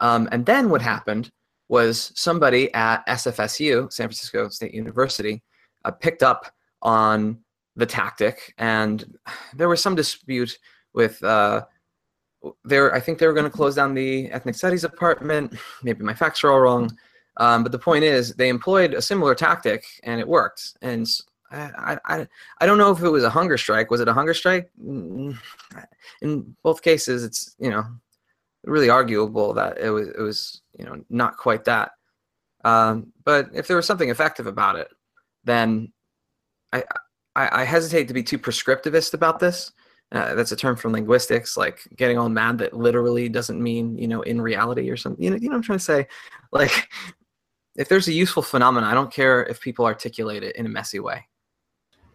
Um, 0.00 0.28
and 0.32 0.44
then 0.44 0.68
what 0.68 0.82
happened 0.82 1.30
was 1.68 2.12
somebody 2.14 2.72
at 2.74 3.06
SFSU, 3.06 3.92
San 3.92 4.08
Francisco 4.08 4.48
State 4.48 4.74
University, 4.74 5.42
uh, 5.86 5.90
picked 5.92 6.22
up 6.22 6.52
on 6.82 7.38
the 7.76 7.86
tactic, 7.86 8.54
and 8.58 9.16
there 9.54 9.68
was 9.68 9.82
some 9.82 9.94
dispute 9.94 10.58
with. 10.94 11.22
Uh, 11.22 11.64
there, 12.64 12.94
I 12.94 13.00
think 13.00 13.18
they 13.18 13.26
were 13.26 13.32
going 13.32 13.50
to 13.50 13.56
close 13.56 13.74
down 13.74 13.94
the 13.94 14.30
ethnic 14.30 14.54
studies 14.54 14.82
department. 14.82 15.56
Maybe 15.82 16.04
my 16.04 16.14
facts 16.14 16.44
are 16.44 16.52
all 16.52 16.60
wrong, 16.60 16.96
um, 17.38 17.62
but 17.62 17.72
the 17.72 17.78
point 17.78 18.04
is 18.04 18.34
they 18.34 18.48
employed 18.48 18.94
a 18.94 19.02
similar 19.02 19.34
tactic, 19.34 19.84
and 20.04 20.20
it 20.20 20.28
worked. 20.28 20.76
And 20.82 21.08
I, 21.50 21.98
I, 22.04 22.26
I 22.60 22.66
don't 22.66 22.78
know 22.78 22.90
if 22.90 23.02
it 23.02 23.08
was 23.08 23.24
a 23.24 23.30
hunger 23.30 23.58
strike. 23.58 23.90
Was 23.90 24.00
it 24.00 24.08
a 24.08 24.12
hunger 24.12 24.34
strike? 24.34 24.70
Mm, 24.82 25.38
In 26.22 26.56
both 26.62 26.82
cases, 26.82 27.24
it's 27.24 27.54
you 27.58 27.70
know 27.70 27.84
really 28.64 28.90
arguable 28.90 29.52
that 29.54 29.78
it 29.78 29.90
was 29.90 30.08
it 30.08 30.20
was 30.20 30.62
you 30.78 30.84
know 30.84 31.02
not 31.08 31.36
quite 31.36 31.64
that. 31.64 31.92
Um, 32.64 33.12
but 33.24 33.48
if 33.54 33.68
there 33.68 33.76
was 33.76 33.86
something 33.86 34.10
effective 34.10 34.46
about 34.46 34.76
it, 34.76 34.88
then 35.46 35.92
I, 36.72 36.84
I 37.34 37.62
I 37.62 37.64
hesitate 37.64 38.08
to 38.08 38.14
be 38.14 38.22
too 38.22 38.38
prescriptivist 38.38 39.14
about 39.14 39.38
this. 39.38 39.72
Uh, 40.12 40.34
that's 40.34 40.52
a 40.52 40.56
term 40.56 40.76
from 40.76 40.92
linguistics, 40.92 41.56
like 41.56 41.80
getting 41.96 42.16
all 42.16 42.28
mad 42.28 42.58
that 42.58 42.72
literally 42.72 43.28
doesn't 43.28 43.60
mean 43.60 43.96
you 43.96 44.06
know 44.06 44.22
in 44.22 44.40
reality 44.40 44.90
or 44.90 44.96
something. 44.96 45.22
You 45.22 45.30
know, 45.30 45.36
you 45.36 45.48
know 45.48 45.54
what 45.54 45.56
I'm 45.56 45.62
trying 45.62 45.78
to 45.78 45.84
say. 45.84 46.08
Like, 46.52 46.88
if 47.76 47.88
there's 47.88 48.08
a 48.08 48.12
useful 48.12 48.42
phenomenon, 48.42 48.90
I 48.90 48.94
don't 48.94 49.12
care 49.12 49.44
if 49.44 49.60
people 49.60 49.84
articulate 49.84 50.42
it 50.42 50.56
in 50.56 50.66
a 50.66 50.68
messy 50.68 51.00
way. 51.00 51.26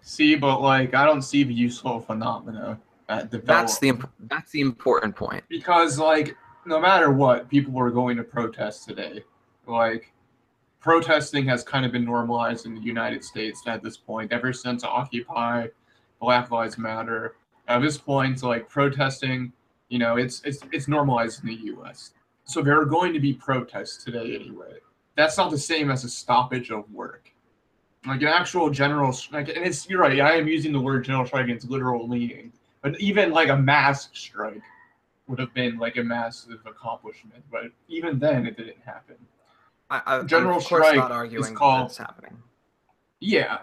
See, 0.01 0.35
but 0.35 0.61
like 0.61 0.93
I 0.93 1.05
don't 1.05 1.21
see 1.21 1.43
the 1.43 1.53
useful 1.53 1.99
phenomena 1.99 2.79
develop. 3.07 3.45
That's 3.45 3.79
the 3.79 3.89
imp- 3.89 4.11
that's 4.19 4.51
the 4.51 4.61
important 4.61 5.15
point. 5.15 5.43
because 5.49 5.99
like 5.99 6.35
no 6.65 6.79
matter 6.79 7.11
what, 7.11 7.49
people 7.49 7.73
were 7.73 7.91
going 7.91 8.17
to 8.17 8.23
protest 8.23 8.87
today. 8.87 9.23
Like 9.67 10.13
protesting 10.81 11.45
has 11.45 11.63
kind 11.63 11.85
of 11.85 11.91
been 11.91 12.03
normalized 12.03 12.65
in 12.65 12.73
the 12.73 12.81
United 12.81 13.23
States 13.23 13.61
at 13.67 13.81
this 13.83 13.95
point 13.95 14.33
ever 14.33 14.51
since 14.51 14.83
Occupy, 14.83 15.67
Black 16.19 16.51
Lives 16.51 16.77
Matter. 16.77 17.35
At 17.67 17.79
this 17.79 17.97
point, 17.97 18.43
like 18.43 18.67
protesting, 18.67 19.53
you 19.89 19.99
know, 19.99 20.17
it's 20.17 20.41
it's 20.43 20.59
it's 20.71 20.87
normalized 20.87 21.43
in 21.43 21.49
the 21.49 21.61
U.S. 21.65 22.11
So 22.43 22.61
there 22.61 22.79
are 22.81 22.85
going 22.85 23.13
to 23.13 23.19
be 23.19 23.33
protests 23.33 24.03
today 24.03 24.35
anyway. 24.35 24.79
That's 25.15 25.37
not 25.37 25.51
the 25.51 25.57
same 25.57 25.91
as 25.91 26.03
a 26.03 26.09
stoppage 26.09 26.71
of 26.71 26.91
work. 26.91 27.31
Like 28.05 28.21
an 28.21 28.29
actual 28.29 28.71
general, 28.71 29.15
like, 29.31 29.49
and 29.49 29.63
it's 29.63 29.87
you're 29.87 30.01
right. 30.01 30.19
I 30.19 30.33
am 30.37 30.47
using 30.47 30.73
the 30.73 30.81
word 30.81 31.05
general 31.05 31.25
strike 31.25 31.45
in 31.45 31.51
its 31.51 31.65
literal 31.65 32.07
meaning, 32.07 32.51
but 32.81 32.99
even 32.99 33.31
like 33.31 33.49
a 33.49 33.55
mass 33.55 34.09
strike 34.13 34.63
would 35.27 35.39
have 35.39 35.53
been 35.53 35.77
like 35.77 35.97
a 35.97 36.03
massive 36.03 36.59
accomplishment. 36.65 37.43
But 37.51 37.65
even 37.87 38.17
then, 38.17 38.47
it 38.47 38.57
didn't 38.57 38.81
happen. 38.83 39.15
I, 40.05 40.23
General 40.23 40.55
I'm 40.55 40.61
strike 40.61 40.95
not 40.95 41.11
is 41.11 41.15
arguing 41.17 41.53
called- 41.55 41.89
that's 41.89 41.97
happening. 41.97 42.37
Yeah, 43.19 43.59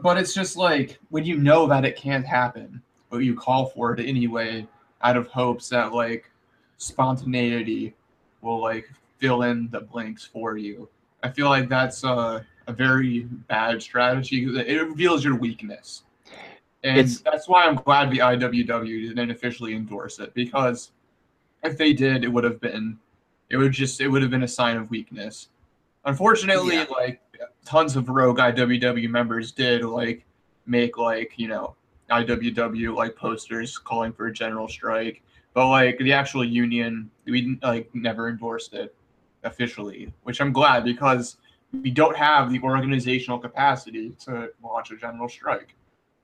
but 0.00 0.16
it's 0.16 0.32
just 0.34 0.56
like 0.56 0.98
when 1.10 1.24
you 1.24 1.36
know 1.36 1.66
that 1.66 1.84
it 1.84 1.96
can't 1.96 2.24
happen, 2.24 2.80
but 3.10 3.18
you 3.18 3.34
call 3.34 3.66
for 3.66 3.92
it 3.92 4.00
anyway, 4.00 4.66
out 5.02 5.16
of 5.16 5.26
hopes 5.28 5.68
that 5.70 5.92
like 5.92 6.30
spontaneity 6.78 7.94
will 8.40 8.60
like 8.60 8.88
fill 9.18 9.42
in 9.42 9.68
the 9.70 9.80
blanks 9.80 10.24
for 10.24 10.56
you. 10.56 10.88
I 11.22 11.28
feel 11.30 11.48
like 11.48 11.68
that's 11.68 12.04
a, 12.04 12.44
a 12.66 12.72
very 12.72 13.20
bad 13.48 13.82
strategy. 13.82 14.44
It 14.44 14.82
reveals 14.82 15.24
your 15.24 15.36
weakness, 15.36 16.04
and 16.84 16.98
It's- 16.98 17.20
that's 17.20 17.48
why 17.48 17.64
I'm 17.66 17.76
glad 17.76 18.10
the 18.10 18.18
IWW 18.18 19.08
didn't 19.08 19.30
officially 19.30 19.74
endorse 19.74 20.18
it 20.20 20.32
because 20.34 20.92
if 21.62 21.76
they 21.76 21.92
did, 21.92 22.24
it 22.24 22.28
would 22.28 22.44
have 22.44 22.60
been, 22.60 22.98
it 23.50 23.56
would 23.56 23.72
just, 23.72 24.00
it 24.00 24.08
would 24.08 24.22
have 24.22 24.30
been 24.30 24.42
a 24.42 24.48
sign 24.48 24.76
of 24.76 24.90
weakness. 24.90 25.48
Unfortunately, 26.04 26.76
Yeah. 26.76 26.86
like 26.90 27.20
tons 27.64 27.96
of 27.96 28.08
rogue 28.08 28.38
IWW 28.38 29.08
members 29.08 29.52
did 29.52 29.84
like 29.84 30.24
make 30.66 30.98
like 30.98 31.32
you 31.36 31.48
know 31.48 31.76
IWW 32.10 32.94
like 32.94 33.16
posters 33.16 33.78
calling 33.78 34.12
for 34.12 34.26
a 34.26 34.32
general 34.32 34.68
strike, 34.68 35.22
but 35.54 35.68
like 35.68 35.98
the 35.98 36.12
actual 36.12 36.44
union, 36.44 37.10
we 37.26 37.58
like 37.62 37.88
never 37.94 38.28
endorsed 38.28 38.74
it 38.74 38.94
officially, 39.44 40.12
which 40.24 40.40
I'm 40.40 40.52
glad 40.52 40.84
because 40.84 41.36
we 41.72 41.90
don't 41.90 42.16
have 42.16 42.52
the 42.52 42.60
organizational 42.60 43.38
capacity 43.38 44.10
to 44.24 44.50
launch 44.62 44.90
a 44.90 44.96
general 44.96 45.28
strike. 45.28 45.74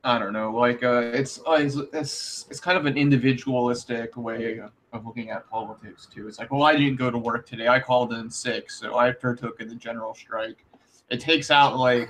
I 0.04 0.18
don't 0.18 0.32
know, 0.32 0.52
like 0.52 0.82
uh, 0.84 1.10
it's 1.12 1.40
uh, 1.46 1.52
it's 1.52 1.76
it's 1.92 2.46
it's 2.50 2.60
kind 2.60 2.78
of 2.78 2.86
an 2.86 2.96
individualistic 2.96 4.16
way 4.16 4.60
of 4.92 5.04
looking 5.06 5.30
at 5.30 5.48
politics 5.50 6.06
too. 6.06 6.28
It's 6.28 6.38
like, 6.38 6.50
well, 6.50 6.62
I 6.62 6.74
didn't 6.76 6.96
go 6.96 7.10
to 7.10 7.18
work 7.18 7.46
today. 7.46 7.68
I 7.68 7.78
called 7.80 8.12
in 8.12 8.30
sick, 8.30 8.70
so 8.70 8.96
I 8.96 9.12
partook 9.12 9.60
in 9.60 9.68
the 9.68 9.74
general 9.74 10.14
strike. 10.14 10.64
It 11.10 11.20
takes 11.20 11.50
out 11.50 11.76
like 11.78 12.08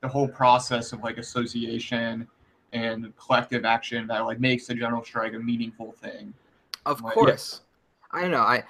the 0.00 0.08
whole 0.08 0.28
process 0.28 0.92
of 0.92 1.00
like 1.02 1.18
association 1.18 2.26
and 2.72 3.12
collective 3.16 3.64
action 3.64 4.06
that 4.08 4.20
like 4.20 4.40
makes 4.40 4.66
the 4.66 4.74
general 4.74 5.04
strike 5.04 5.34
a 5.34 5.38
meaningful 5.38 5.92
thing. 5.92 6.34
Of 6.84 7.00
Like- 7.02 7.14
course. 7.14 7.62
I 8.12 8.22
don't 8.22 8.30
know. 8.30 8.42
I 8.42 8.64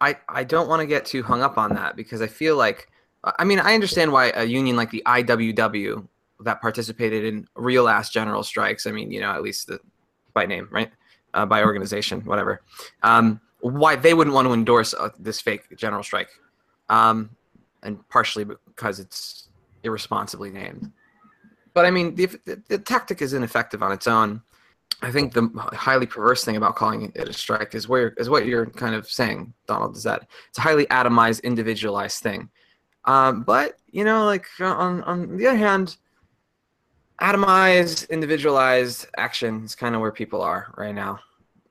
I 0.00 0.16
I 0.28 0.44
don't 0.44 0.68
want 0.68 0.80
to 0.80 0.86
get 0.86 1.04
too 1.04 1.22
hung 1.22 1.42
up 1.42 1.58
on 1.58 1.74
that 1.74 1.96
because 1.96 2.22
I 2.22 2.26
feel 2.28 2.56
like 2.56 2.88
I 3.24 3.44
mean, 3.44 3.58
I 3.58 3.74
understand 3.74 4.12
why 4.12 4.30
a 4.30 4.44
union 4.44 4.76
like 4.76 4.90
the 4.90 5.02
IWW 5.04 6.06
that 6.44 6.60
participated 6.60 7.24
in 7.24 7.48
real 7.56 7.88
ass 7.88 8.10
general 8.10 8.44
strikes, 8.44 8.86
I 8.86 8.92
mean, 8.92 9.10
you 9.10 9.20
know, 9.20 9.30
at 9.32 9.42
least 9.42 9.66
the 9.66 9.80
by 10.34 10.46
name, 10.46 10.68
right? 10.70 10.90
Uh, 11.34 11.44
by 11.44 11.62
organization, 11.62 12.20
whatever. 12.22 12.62
Um, 13.02 13.40
why 13.60 13.96
they 13.96 14.14
wouldn't 14.14 14.34
want 14.34 14.48
to 14.48 14.54
endorse 14.54 14.94
uh, 14.94 15.10
this 15.18 15.40
fake 15.40 15.76
general 15.76 16.02
strike. 16.02 16.30
Um, 16.88 17.30
and 17.82 18.06
partially 18.08 18.44
because 18.44 18.98
it's 18.98 19.48
irresponsibly 19.82 20.50
named. 20.50 20.90
But 21.74 21.84
I 21.84 21.90
mean, 21.90 22.14
the, 22.14 22.26
the, 22.44 22.62
the 22.68 22.78
tactic 22.78 23.22
is 23.22 23.34
ineffective 23.34 23.82
on 23.82 23.92
its 23.92 24.06
own. 24.06 24.42
I 25.00 25.12
think 25.12 25.32
the 25.32 25.48
highly 25.74 26.06
perverse 26.06 26.44
thing 26.44 26.56
about 26.56 26.74
calling 26.74 27.12
it 27.14 27.28
a 27.28 27.32
strike 27.32 27.74
is 27.74 27.88
where 27.88 28.14
is 28.16 28.28
what 28.28 28.46
you're 28.46 28.66
kind 28.66 28.94
of 28.94 29.08
saying, 29.08 29.52
Donald, 29.66 29.96
is 29.96 30.02
that 30.02 30.26
it's 30.48 30.58
a 30.58 30.62
highly 30.62 30.86
atomized, 30.86 31.42
individualized 31.44 32.20
thing. 32.20 32.48
Um, 33.04 33.42
but 33.42 33.78
you 33.92 34.02
know, 34.02 34.24
like 34.24 34.46
on 34.60 35.04
on 35.04 35.36
the 35.36 35.46
other 35.46 35.58
hand, 35.58 35.96
atomized, 37.20 38.08
individualized 38.10 39.06
action 39.16 39.64
is 39.64 39.74
kind 39.74 39.94
of 39.94 40.00
where 40.00 40.12
people 40.12 40.42
are 40.42 40.72
right 40.76 40.94
now. 40.94 41.20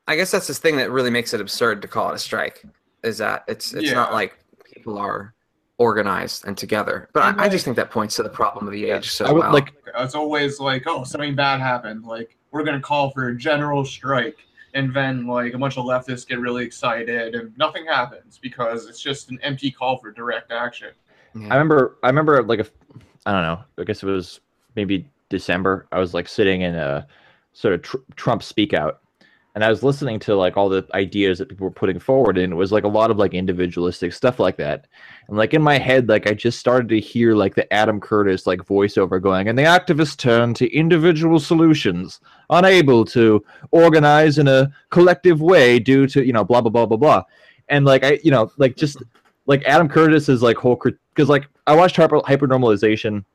I 0.07 0.15
guess 0.15 0.31
that's 0.31 0.47
this 0.47 0.59
thing 0.59 0.77
that 0.77 0.91
really 0.91 1.09
makes 1.09 1.33
it 1.33 1.41
absurd 1.41 1.81
to 1.81 1.87
call 1.87 2.11
it 2.11 2.15
a 2.15 2.19
strike. 2.19 2.63
Is 3.03 3.17
that 3.19 3.43
it's 3.47 3.73
it's 3.73 3.91
not 3.91 4.13
like 4.13 4.37
people 4.65 4.97
are 4.97 5.33
organized 5.77 6.45
and 6.45 6.57
together. 6.57 7.09
But 7.13 7.23
And 7.23 7.41
I, 7.41 7.45
I 7.45 7.49
just 7.49 7.65
think 7.65 7.75
that 7.77 7.91
points 7.91 8.15
to 8.15 8.23
the 8.23 8.29
problem 8.29 8.67
of 8.67 8.73
the 8.73 8.89
age 8.89 9.11
so 9.11 9.25
I 9.25 9.31
would 9.31 9.39
well. 9.39 9.53
like 9.53 9.73
It's 9.97 10.15
always 10.15 10.59
like, 10.59 10.83
oh, 10.87 11.03
something 11.03 11.35
bad 11.35 11.59
happened. 11.59 12.05
Like 12.05 12.37
we're 12.51 12.63
gonna 12.63 12.79
call 12.79 13.11
for 13.11 13.29
a 13.29 13.37
general 13.37 13.85
strike, 13.85 14.37
and 14.73 14.93
then 14.93 15.27
like 15.27 15.53
a 15.53 15.57
bunch 15.57 15.77
of 15.77 15.85
leftists 15.85 16.27
get 16.27 16.39
really 16.39 16.65
excited, 16.65 17.35
and 17.35 17.55
nothing 17.57 17.85
happens 17.85 18.39
because 18.41 18.87
it's 18.87 19.01
just 19.01 19.29
an 19.29 19.39
empty 19.43 19.71
call 19.71 19.97
for 19.97 20.11
direct 20.11 20.51
action. 20.51 20.89
Yeah. 21.35 21.47
I 21.53 21.57
remember 21.57 21.97
I 22.03 22.07
remember 22.07 22.41
like 22.43 22.59
a 22.59 22.67
I 23.25 23.31
don't 23.33 23.43
know, 23.43 23.59
I 23.77 23.83
guess 23.83 24.03
it 24.03 24.07
was 24.07 24.39
maybe 24.75 25.07
December. 25.29 25.87
I 25.91 25.99
was 25.99 26.13
like 26.13 26.27
sitting 26.27 26.61
in 26.61 26.75
a 26.75 27.07
sort 27.53 27.73
of 27.73 27.81
tr- 27.81 27.97
Trump 28.15 28.43
speak 28.43 28.73
out 28.73 29.01
and 29.57 29.63
I 29.63 29.71
was 29.71 29.81
listening 29.81 30.19
to 30.19 30.35
like 30.35 30.55
all 30.55 30.69
the 30.69 30.87
ideas 30.93 31.39
that 31.39 31.49
people 31.49 31.65
were 31.65 31.71
putting 31.71 31.97
forward 31.97 32.37
and 32.37 32.53
it 32.53 32.55
was 32.55 32.71
like 32.71 32.83
a 32.83 32.87
lot 32.87 33.09
of 33.09 33.17
like 33.17 33.33
individualistic 33.33 34.13
stuff 34.13 34.39
like 34.39 34.55
that. 34.57 34.85
And 35.27 35.35
like 35.35 35.55
in 35.55 35.63
my 35.63 35.79
head 35.79 36.07
like 36.07 36.27
I 36.27 36.35
just 36.35 36.59
started 36.59 36.89
to 36.89 36.99
hear 36.99 37.33
like 37.33 37.55
the 37.55 37.73
Adam 37.73 37.99
Curtis 37.99 38.45
like 38.45 38.59
voiceover 38.59 39.19
going 39.19 39.47
and 39.47 39.57
the 39.57 39.63
activists 39.63 40.15
turn 40.15 40.53
to 40.53 40.71
individual 40.71 41.39
solutions 41.39 42.19
unable 42.51 43.03
to 43.05 43.43
organize 43.71 44.37
in 44.37 44.47
a 44.47 44.71
collective 44.91 45.41
way 45.41 45.79
due 45.79 46.05
to, 46.05 46.23
you 46.23 46.33
know, 46.33 46.43
blah 46.43 46.61
blah 46.61 46.69
blah 46.69 46.85
blah 46.85 46.97
blah. 46.97 47.23
And 47.67 47.83
like 47.83 48.03
I 48.03 48.19
you 48.23 48.29
know, 48.29 48.51
like 48.57 48.75
just 48.75 49.01
like 49.47 49.63
Adam 49.63 49.89
Curtis 49.89 50.29
is 50.29 50.43
like 50.43 50.57
whole 50.57 50.79
because 51.15 51.29
like 51.29 51.47
I 51.65 51.73
watched 51.75 51.95
hyper 51.95 52.19
hypernormalization 52.19 53.25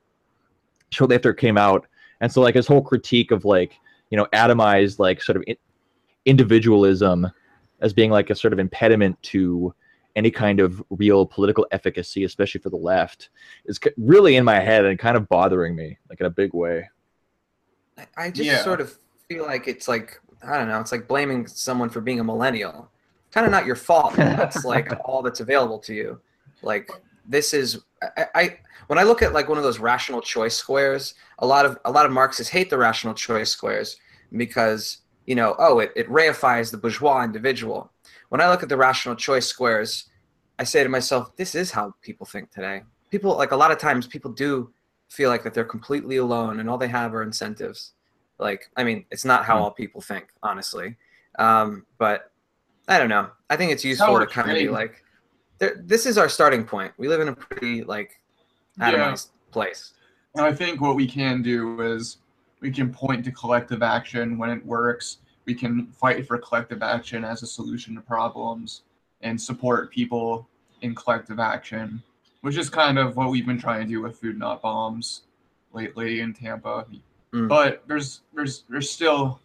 shortly 0.93 1.17
after 1.17 1.31
it 1.31 1.37
came 1.37 1.59
out, 1.59 1.87
and 2.21 2.31
so 2.31 2.41
like 2.41 2.55
his 2.55 2.67
whole 2.67 2.83
critique 2.83 3.31
of 3.31 3.45
like 3.45 3.73
you 4.11 4.17
know 4.17 4.27
atomized 4.33 4.99
like 4.99 5.23
sort 5.23 5.37
of 5.37 5.45
individualism 6.27 7.31
as 7.81 7.93
being 7.93 8.11
like 8.11 8.31
a 8.31 8.35
sort 8.35 8.53
of 8.53 8.59
impediment 8.59 9.21
to 9.23 9.75
any 10.15 10.31
kind 10.31 10.61
of 10.61 10.83
real 10.91 11.25
political 11.27 11.67
efficacy, 11.73 12.25
especially 12.25 12.61
for 12.61 12.71
the 12.71 12.77
left, 12.77 13.31
is 13.65 13.81
really 13.97 14.37
in 14.37 14.45
my 14.45 14.61
head 14.61 14.85
and 14.85 14.99
kind 14.99 15.17
of 15.17 15.29
bothering 15.29 15.75
me 15.75 15.97
like 16.11 16.21
in 16.21 16.27
a 16.27 16.31
big 16.31 16.53
way. 16.55 16.89
I- 17.99 18.07
I 18.17 18.31
just 18.31 18.47
Yeah. 18.47 18.63
sort 18.63 18.81
of 18.81 18.97
feel 19.29 19.45
like 19.45 19.67
it's 19.69 19.89
like 19.89 20.21
I 20.45 20.59
don't 20.59 20.69
know. 20.69 20.81
It's 20.81 20.91
like 20.91 21.07
blaming 21.07 21.47
someone 21.47 21.89
for 21.89 22.01
being 22.01 22.19
a 22.19 22.25
millennial. 22.25 22.91
Kind 23.31 23.47
of 23.47 23.53
not 23.53 23.65
your 23.65 23.77
fault. 23.77 24.15
That's 24.17 24.65
like 24.65 24.93
all 25.05 25.23
that's 25.23 25.39
available 25.41 25.79
to 25.81 25.95
you. 25.95 26.21
Like 26.63 26.91
this 27.27 27.55
is 27.55 27.81
I, 28.17 28.27
I 28.35 28.59
when 28.89 28.99
I 28.99 29.05
look 29.05 29.23
at 29.23 29.33
like 29.33 29.49
one 29.49 29.59
of 29.59 29.65
those 29.65 29.79
rational 29.79 30.21
choice 30.21 30.57
squares, 30.57 31.15
a 31.39 31.47
lot 31.47 31.65
of 31.65 31.79
a 31.85 31.91
lot 31.91 32.07
of 32.07 32.13
Marxists 32.13 32.53
hate 32.53 32.71
the 32.71 32.79
rational 32.79 33.15
choice 33.15 33.51
squares 33.51 33.97
because 34.37 34.99
you 35.27 35.35
know 35.35 35.55
oh 35.59 35.79
it, 35.79 35.93
it 35.97 36.09
reifies 36.09 36.71
the 36.71 36.77
bourgeois 36.79 37.25
individual. 37.25 37.91
When 38.31 38.41
I 38.41 38.49
look 38.51 38.63
at 38.63 38.69
the 38.69 38.77
rational 38.77 39.15
choice 39.15 39.47
squares, 39.47 40.11
I 40.59 40.65
say 40.65 40.83
to 40.83 40.89
myself, 40.89 41.37
this 41.37 41.55
is 41.55 41.71
how 41.71 41.95
people 42.03 42.27
think 42.27 42.51
today. 42.51 42.83
People 43.11 43.37
like 43.37 43.53
a 43.53 43.57
lot 43.57 43.71
of 43.71 43.79
times 43.79 44.07
people 44.07 44.33
do 44.33 44.73
feel 45.11 45.29
like 45.29 45.43
that 45.45 45.53
they're 45.53 45.65
completely 45.65 46.17
alone 46.17 46.59
and 46.61 46.71
all 46.71 46.79
they 46.79 46.89
have 46.89 47.15
are 47.15 47.23
incentives. 47.23 47.93
Like, 48.39 48.71
I 48.79 48.83
mean, 48.83 49.05
it's 49.11 49.27
not 49.27 49.45
how 49.45 49.59
Hmm. 49.59 49.63
all 49.65 49.71
people 49.71 50.01
think, 50.01 50.29
honestly. 50.43 50.97
Um, 51.39 51.85
but 51.99 52.33
I 52.89 52.99
don't 52.99 53.11
know. 53.11 53.29
I 53.51 53.57
think 53.57 53.71
it's 53.73 53.85
useful 53.85 54.19
to 54.19 54.27
kind 54.27 54.51
of 54.51 54.57
be 54.57 54.69
like, 54.71 55.02
there, 55.63 55.81
this 55.85 56.07
is 56.07 56.19
our 56.19 56.29
starting 56.29 56.65
point. 56.65 56.93
We 56.97 57.07
live 57.07 57.21
in 57.21 57.29
a 57.29 57.37
pretty 57.37 57.85
like 57.85 58.21
Yeah. 58.79 58.93
atomized 58.93 59.29
place. 59.53 59.95
And 60.35 60.45
I 60.45 60.53
think 60.53 60.81
what 60.81 60.97
we 60.97 61.07
can 61.07 61.41
do 61.41 61.81
is 61.83 62.17
we 62.61 62.73
can 62.73 62.93
point 62.93 63.25
to 63.27 63.31
collective 63.31 63.81
action 63.81 64.39
when 64.39 64.51
it 64.51 64.67
works. 64.67 65.19
We 65.45 65.55
can 65.55 65.87
fight 65.93 66.27
for 66.27 66.37
collective 66.39 66.83
action 66.83 67.25
as 67.25 67.45
a 67.45 67.47
solution 67.47 67.95
to 67.95 68.01
problems 68.01 68.83
and 69.21 69.41
support 69.41 69.93
people 69.93 70.49
in 70.81 70.97
collective 70.97 71.39
action, 71.39 72.03
which 72.41 72.57
is 72.57 72.69
kind 72.69 72.99
of 72.99 73.17
what 73.17 73.31
we've 73.31 73.47
been 73.47 73.61
trying 73.61 73.83
to 73.83 73.87
do 73.87 74.03
with 74.03 74.17
Food 74.19 74.39
Not 74.39 74.63
Bombs 74.63 75.23
lately 75.73 76.21
in 76.21 76.35
Tampa. 76.35 76.87
Mm. 77.33 77.47
But 77.49 77.85
there's 77.87 78.23
there's 78.35 78.65
there's 78.69 78.91
still 78.91 79.39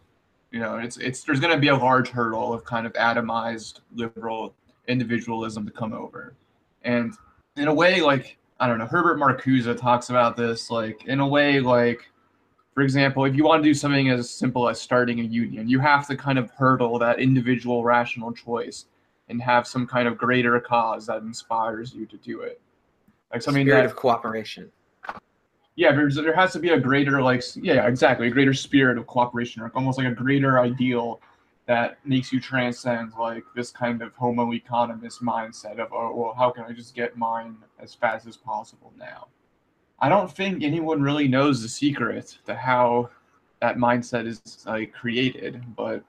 you 0.50 0.58
know 0.58 0.78
it's 0.78 0.96
it's 0.96 1.22
there's 1.22 1.38
going 1.38 1.54
to 1.54 1.60
be 1.60 1.68
a 1.68 1.76
large 1.76 2.08
hurdle 2.08 2.52
of 2.52 2.64
kind 2.64 2.86
of 2.86 2.92
atomized 2.94 3.80
liberal 3.94 4.52
individualism 4.88 5.64
to 5.66 5.72
come 5.72 5.92
over. 5.92 6.34
And 6.82 7.14
in 7.56 7.68
a 7.68 7.74
way 7.74 8.00
like 8.00 8.38
I 8.60 8.66
don't 8.66 8.78
know, 8.78 8.86
Herbert 8.86 9.18
Marcuse 9.18 9.78
talks 9.78 10.10
about 10.10 10.36
this 10.36 10.70
like 10.70 11.04
in 11.06 11.20
a 11.20 11.28
way 11.28 11.60
like 11.60 12.10
For 12.74 12.82
example, 12.82 13.24
if 13.24 13.34
you 13.36 13.44
want 13.44 13.62
to 13.62 13.68
do 13.68 13.74
something 13.74 14.10
as 14.10 14.30
simple 14.30 14.68
as 14.68 14.80
starting 14.80 15.20
a 15.20 15.24
union, 15.24 15.68
you 15.68 15.78
have 15.78 16.06
to 16.08 16.16
kind 16.16 16.38
of 16.38 16.50
hurdle 16.50 16.98
that 16.98 17.20
individual 17.20 17.84
rational 17.84 18.32
choice 18.32 18.86
and 19.28 19.42
have 19.42 19.66
some 19.66 19.86
kind 19.86 20.08
of 20.08 20.16
greater 20.16 20.58
cause 20.60 21.06
that 21.06 21.22
inspires 21.22 21.94
you 21.94 22.06
to 22.06 22.16
do 22.16 22.40
it. 22.40 22.60
Like 23.32 23.42
something 23.42 23.66
spirit 23.66 23.82
that, 23.82 23.90
of 23.90 23.96
cooperation. 23.96 24.72
Yeah, 25.76 25.92
there's, 25.92 26.16
there 26.16 26.34
has 26.34 26.52
to 26.54 26.58
be 26.58 26.70
a 26.70 26.80
greater 26.80 27.22
like 27.22 27.42
yeah 27.54 27.86
exactly 27.86 28.26
a 28.26 28.30
greater 28.30 28.54
spirit 28.54 28.98
of 28.98 29.06
cooperation 29.06 29.62
or 29.62 29.70
almost 29.74 29.98
like 29.98 30.08
a 30.08 30.14
greater 30.14 30.58
ideal 30.58 31.20
that 31.68 31.98
makes 32.04 32.32
you 32.32 32.40
transcend 32.40 33.12
like 33.20 33.44
this 33.54 33.70
kind 33.70 34.00
of 34.00 34.14
homo 34.14 34.52
economicus 34.52 35.22
mindset 35.22 35.78
of 35.78 35.92
oh 35.92 36.14
well 36.14 36.34
how 36.36 36.50
can 36.50 36.64
I 36.64 36.72
just 36.72 36.94
get 36.94 37.16
mine 37.16 37.56
as 37.78 37.94
fast 37.94 38.26
as 38.26 38.36
possible 38.36 38.92
now. 38.98 39.28
I 40.00 40.08
don't 40.08 40.30
think 40.30 40.64
anyone 40.64 41.02
really 41.02 41.28
knows 41.28 41.60
the 41.60 41.68
secret 41.68 42.38
to 42.46 42.54
how 42.54 43.10
that 43.60 43.76
mindset 43.76 44.26
is 44.26 44.64
like 44.66 44.92
created, 44.92 45.62
but 45.76 46.02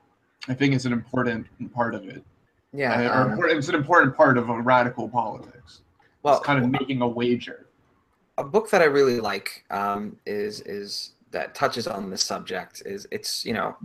I 0.48 0.53
think 0.53 0.73
it's 0.73 0.86
an 0.86 0.94
important 0.94 1.48
part 1.73 1.94
of 1.94 2.07
it. 2.07 2.23
Yeah, 2.72 3.11
um, 3.11 3.40
it's 3.44 3.68
an 3.68 3.76
important 3.76 4.15
part 4.15 4.38
of 4.38 4.49
a 4.49 4.61
radical 4.61 5.10
politics. 5.10 5.81
Well, 6.23 6.38
it's 6.38 6.45
kind 6.45 6.64
of 6.64 6.69
making 6.69 7.02
a 7.02 7.07
wager. 7.07 7.68
A 8.38 8.44
book 8.44 8.69
that 8.69 8.81
I 8.81 8.86
really 8.86 9.19
like 9.19 9.65
um, 9.72 10.18
is 10.26 10.61
is 10.61 11.14
that 11.31 11.53
touches 11.53 11.88
on 11.88 12.10
this 12.10 12.23
subject. 12.23 12.84
Is 12.86 13.07
it's 13.11 13.44
you 13.44 13.53
know, 13.53 13.76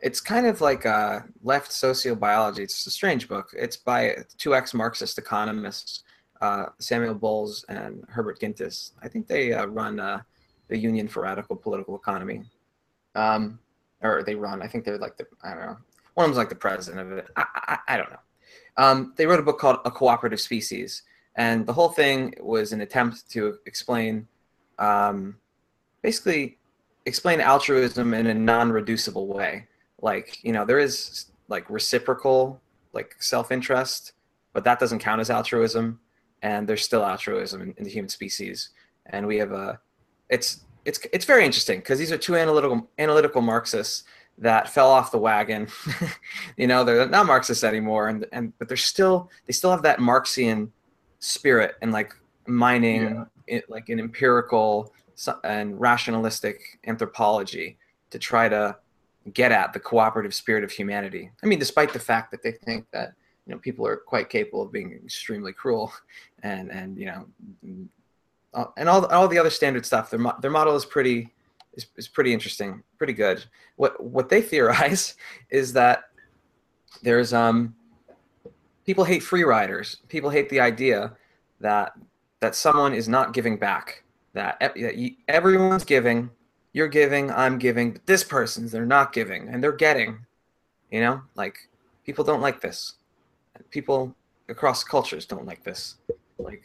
it's 0.00 0.20
kind 0.20 0.46
of 0.46 0.60
like 0.60 0.84
a 0.84 1.24
left 1.42 1.70
sociobiology. 1.70 2.60
It's 2.60 2.86
a 2.86 2.90
strange 2.90 3.28
book. 3.28 3.50
It's 3.56 3.76
by 3.76 4.16
two 4.38 4.54
ex 4.54 4.74
Marxist 4.74 5.18
economists, 5.18 6.02
uh, 6.40 6.66
Samuel 6.78 7.14
Bowles 7.14 7.64
and 7.68 8.04
Herbert 8.08 8.40
Gintis. 8.40 8.92
I 9.02 9.08
think 9.08 9.26
they 9.26 9.52
uh, 9.52 9.66
run 9.66 9.98
uh, 9.98 10.20
the 10.68 10.76
Union 10.76 11.08
for 11.08 11.22
Radical 11.22 11.56
Political 11.56 11.96
Economy. 11.96 12.42
Um, 13.14 13.58
or 14.02 14.22
they 14.22 14.34
run. 14.34 14.62
I 14.62 14.68
think 14.68 14.84
they're 14.84 14.98
like 14.98 15.16
the 15.16 15.26
I 15.42 15.50
don't 15.50 15.66
know. 15.66 15.76
One 16.14 16.24
of 16.24 16.30
them's 16.30 16.38
like 16.38 16.48
the 16.48 16.54
president 16.54 17.12
of 17.12 17.18
it. 17.18 17.28
I, 17.36 17.44
I, 17.54 17.78
I 17.88 17.96
don't 17.96 18.10
know. 18.10 18.18
Um, 18.78 19.12
they 19.16 19.26
wrote 19.26 19.40
a 19.40 19.42
book 19.42 19.58
called 19.58 19.80
A 19.84 19.90
Cooperative 19.90 20.40
Species, 20.40 21.02
and 21.36 21.66
the 21.66 21.72
whole 21.72 21.88
thing 21.88 22.34
was 22.40 22.72
an 22.72 22.82
attempt 22.82 23.30
to 23.30 23.58
explain, 23.66 24.26
um, 24.78 25.36
basically, 26.02 26.58
explain 27.06 27.40
altruism 27.40 28.12
in 28.14 28.26
a 28.26 28.34
non-reducible 28.34 29.26
way. 29.26 29.66
Like 30.00 30.38
you 30.42 30.52
know, 30.52 30.64
there 30.64 30.78
is 30.78 31.26
like 31.48 31.68
reciprocal, 31.70 32.60
like 32.92 33.16
self-interest, 33.20 34.12
but 34.52 34.64
that 34.64 34.78
doesn't 34.78 34.98
count 34.98 35.20
as 35.20 35.30
altruism, 35.30 36.00
and 36.42 36.68
there's 36.68 36.82
still 36.82 37.04
altruism 37.04 37.62
in, 37.62 37.74
in 37.78 37.84
the 37.84 37.90
human 37.90 38.08
species. 38.08 38.70
And 39.06 39.26
we 39.26 39.36
have 39.36 39.52
a, 39.52 39.80
it's 40.28 40.64
it's 40.84 41.00
it's 41.12 41.24
very 41.24 41.44
interesting 41.44 41.80
because 41.80 41.98
these 41.98 42.12
are 42.12 42.18
two 42.18 42.36
analytical 42.36 42.88
analytical 42.98 43.42
Marxists 43.42 44.04
that 44.38 44.68
fell 44.68 44.90
off 44.90 45.10
the 45.10 45.18
wagon. 45.18 45.68
you 46.56 46.66
know, 46.66 46.84
they're 46.84 47.08
not 47.08 47.26
Marxists 47.26 47.64
anymore, 47.64 48.08
and 48.08 48.26
and 48.32 48.52
but 48.58 48.68
they're 48.68 48.76
still 48.76 49.30
they 49.46 49.52
still 49.52 49.70
have 49.70 49.82
that 49.82 50.00
Marxian 50.00 50.72
spirit 51.18 51.74
and 51.82 51.92
like 51.92 52.14
mining 52.46 53.02
yeah. 53.02 53.24
it, 53.46 53.70
like 53.70 53.88
an 53.88 53.98
empirical 53.98 54.92
and 55.44 55.80
rationalistic 55.80 56.78
anthropology 56.86 57.78
to 58.10 58.18
try 58.18 58.48
to 58.48 58.76
get 59.32 59.52
at 59.52 59.72
the 59.72 59.80
cooperative 59.80 60.34
spirit 60.34 60.64
of 60.64 60.70
humanity. 60.70 61.30
I 61.42 61.46
mean, 61.46 61.58
despite 61.58 61.92
the 61.92 61.98
fact 61.98 62.30
that 62.30 62.42
they 62.42 62.52
think 62.52 62.86
that 62.92 63.14
you 63.46 63.54
know 63.54 63.58
people 63.58 63.86
are 63.86 63.96
quite 63.96 64.28
capable 64.28 64.62
of 64.62 64.72
being 64.72 64.92
extremely 64.92 65.52
cruel, 65.52 65.92
and 66.42 66.70
and 66.70 66.98
you 66.98 67.06
know, 67.06 67.26
and 68.76 68.88
all 68.88 69.04
all 69.06 69.28
the 69.28 69.38
other 69.38 69.50
standard 69.50 69.86
stuff. 69.86 70.10
Their 70.10 70.20
their 70.40 70.50
model 70.50 70.76
is 70.76 70.84
pretty 70.84 71.32
is, 71.74 71.86
is 71.96 72.08
pretty 72.08 72.32
interesting, 72.32 72.82
pretty 72.98 73.12
good. 73.12 73.44
What 73.76 74.02
what 74.02 74.28
they 74.28 74.40
theorize 74.40 75.14
is 75.50 75.72
that 75.74 76.04
there's 77.02 77.32
um 77.32 77.74
people 78.84 79.04
hate 79.04 79.22
free 79.22 79.44
riders. 79.44 79.98
People 80.08 80.30
hate 80.30 80.48
the 80.48 80.60
idea 80.60 81.12
that 81.60 81.92
that 82.40 82.54
someone 82.54 82.94
is 82.94 83.08
not 83.08 83.32
giving 83.32 83.56
back. 83.56 84.02
That, 84.34 84.60
that 84.60 84.96
you, 84.96 85.12
everyone's 85.28 85.84
giving, 85.84 86.30
you're 86.76 86.88
giving, 86.88 87.30
I'm 87.30 87.58
giving, 87.58 87.92
but 87.92 88.04
this 88.04 88.22
person's 88.22 88.70
they're 88.70 88.84
not 88.84 89.14
giving 89.14 89.48
and 89.48 89.64
they're 89.64 89.72
getting. 89.72 90.18
You 90.90 91.00
know, 91.00 91.22
like 91.34 91.56
people 92.04 92.22
don't 92.22 92.42
like 92.42 92.60
this. 92.60 92.96
People 93.70 94.14
across 94.50 94.84
cultures 94.84 95.24
don't 95.24 95.46
like 95.46 95.64
this. 95.64 95.96
Like 96.38 96.62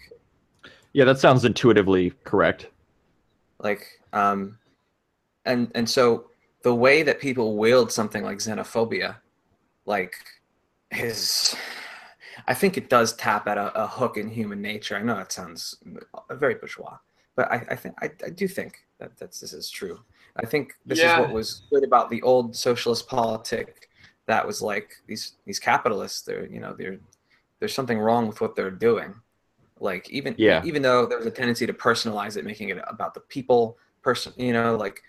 Yeah, 0.91 1.05
that 1.05 1.19
sounds 1.19 1.45
intuitively 1.45 2.11
correct. 2.25 2.67
Like 3.59 3.87
um 4.11 4.57
and 5.45 5.71
and 5.75 5.89
so 5.89 6.25
the 6.63 6.75
way 6.75 7.03
that 7.03 7.21
people 7.21 7.55
wield 7.55 7.89
something 7.89 8.23
like 8.23 8.39
xenophobia 8.39 9.15
like 9.85 10.13
is 10.91 11.55
i 12.47 12.53
think 12.53 12.75
it 12.75 12.89
does 12.89 13.13
tap 13.13 13.47
at 13.47 13.57
a, 13.57 13.71
a 13.81 13.87
hook 13.87 14.17
in 14.17 14.27
human 14.27 14.61
nature 14.61 14.97
i 14.97 15.01
know 15.01 15.15
that 15.15 15.31
sounds 15.31 15.77
very 16.31 16.55
bourgeois 16.55 16.97
but 17.35 17.51
i, 17.51 17.65
I 17.69 17.75
think 17.75 17.95
I, 18.01 18.09
I 18.25 18.29
do 18.29 18.47
think 18.47 18.79
that 18.99 19.17
that's, 19.17 19.39
this 19.39 19.53
is 19.53 19.69
true 19.69 19.99
i 20.37 20.45
think 20.45 20.73
this 20.85 20.99
yeah. 20.99 21.15
is 21.15 21.25
what 21.25 21.33
was 21.33 21.63
good 21.71 21.83
about 21.83 22.09
the 22.09 22.21
old 22.21 22.55
socialist 22.55 23.07
politic 23.07 23.89
that 24.27 24.45
was 24.45 24.61
like 24.61 24.93
these 25.07 25.33
these 25.45 25.59
capitalists 25.59 26.21
they're 26.21 26.47
you 26.47 26.59
know 26.59 26.73
they're 26.77 26.99
there's 27.59 27.73
something 27.73 27.99
wrong 27.99 28.27
with 28.27 28.41
what 28.41 28.55
they're 28.55 28.71
doing 28.71 29.13
like 29.79 30.09
even 30.09 30.35
yeah. 30.37 30.61
even 30.63 30.81
though 30.81 31.05
there's 31.05 31.25
a 31.25 31.31
tendency 31.31 31.65
to 31.65 31.73
personalize 31.73 32.37
it 32.37 32.45
making 32.45 32.69
it 32.69 32.77
about 32.87 33.13
the 33.13 33.19
people 33.21 33.77
person 34.03 34.31
you 34.37 34.53
know 34.53 34.75
like 34.75 35.01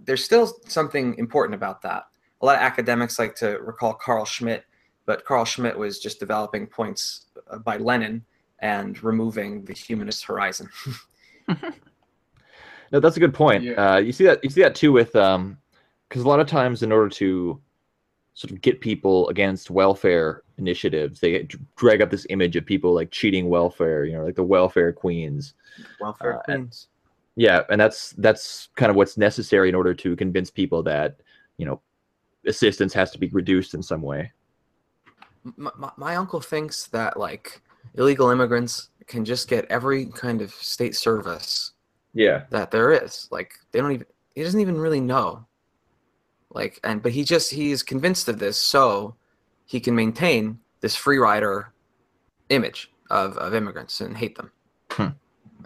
there's 0.00 0.24
still 0.24 0.52
something 0.66 1.16
important 1.18 1.54
about 1.54 1.82
that. 1.82 2.06
A 2.40 2.46
lot 2.46 2.56
of 2.56 2.62
academics 2.62 3.18
like 3.18 3.34
to 3.36 3.58
recall 3.58 3.94
Carl 3.94 4.24
Schmitt, 4.24 4.64
but 5.04 5.24
Carl 5.24 5.44
Schmitt 5.44 5.76
was 5.76 5.98
just 5.98 6.20
developing 6.20 6.66
points 6.66 7.26
uh, 7.50 7.58
by 7.58 7.76
Lenin 7.76 8.24
and 8.60 9.02
removing 9.02 9.64
the 9.64 9.72
humanist 9.72 10.24
horizon. 10.24 10.68
no, 12.92 13.00
that's 13.00 13.16
a 13.16 13.20
good 13.20 13.34
point. 13.34 13.64
Yeah. 13.64 13.94
Uh, 13.94 13.98
you 13.98 14.12
see 14.12 14.24
that 14.24 14.42
you 14.42 14.50
see 14.50 14.62
that 14.62 14.74
too 14.74 14.92
with 14.92 15.14
um, 15.16 15.58
because 16.08 16.22
a 16.22 16.28
lot 16.28 16.40
of 16.40 16.46
times 16.46 16.82
in 16.82 16.92
order 16.92 17.08
to 17.08 17.60
sort 18.34 18.50
of 18.50 18.60
get 18.60 18.80
people 18.80 19.28
against 19.28 19.70
welfare 19.70 20.42
initiatives, 20.58 21.20
they 21.20 21.48
drag 21.76 22.02
up 22.02 22.10
this 22.10 22.26
image 22.30 22.54
of 22.56 22.66
people 22.66 22.94
like 22.94 23.10
cheating 23.10 23.48
welfare, 23.48 24.04
you 24.04 24.12
know, 24.12 24.24
like 24.24 24.34
the 24.34 24.42
welfare 24.42 24.92
queens. 24.92 25.54
Welfare 26.00 26.38
uh, 26.38 26.42
queens. 26.42 26.88
Yeah, 27.36 27.62
and 27.70 27.80
that's 27.80 28.12
that's 28.12 28.68
kind 28.76 28.90
of 28.90 28.96
what's 28.96 29.16
necessary 29.16 29.68
in 29.68 29.74
order 29.74 29.94
to 29.94 30.16
convince 30.16 30.50
people 30.50 30.82
that 30.84 31.20
you 31.58 31.66
know 31.66 31.80
assistance 32.46 32.92
has 32.94 33.10
to 33.10 33.18
be 33.18 33.28
reduced 33.28 33.74
in 33.74 33.82
some 33.82 34.02
way. 34.02 34.32
My, 35.56 35.70
my, 35.76 35.90
my 35.96 36.16
uncle 36.16 36.40
thinks 36.40 36.86
that 36.88 37.18
like 37.18 37.60
illegal 37.94 38.30
immigrants 38.30 38.88
can 39.06 39.24
just 39.24 39.48
get 39.48 39.64
every 39.66 40.06
kind 40.06 40.42
of 40.42 40.52
state 40.52 40.96
service. 40.96 41.72
Yeah. 42.14 42.44
That 42.50 42.70
there 42.70 42.92
is. 42.92 43.28
Like 43.30 43.52
they 43.72 43.80
don't 43.80 43.92
even 43.92 44.06
he 44.34 44.42
doesn't 44.42 44.60
even 44.60 44.78
really 44.78 45.00
know. 45.00 45.46
Like 46.50 46.80
and 46.84 47.02
but 47.02 47.12
he 47.12 47.24
just 47.24 47.52
he's 47.52 47.82
convinced 47.82 48.28
of 48.28 48.38
this 48.38 48.56
so 48.56 49.14
he 49.66 49.80
can 49.80 49.94
maintain 49.94 50.58
this 50.80 50.96
free 50.96 51.18
rider 51.18 51.72
image 52.48 52.90
of, 53.10 53.36
of 53.38 53.54
immigrants 53.54 54.00
and 54.00 54.16
hate 54.16 54.36
them. 54.36 54.52
Hmm 54.90 55.08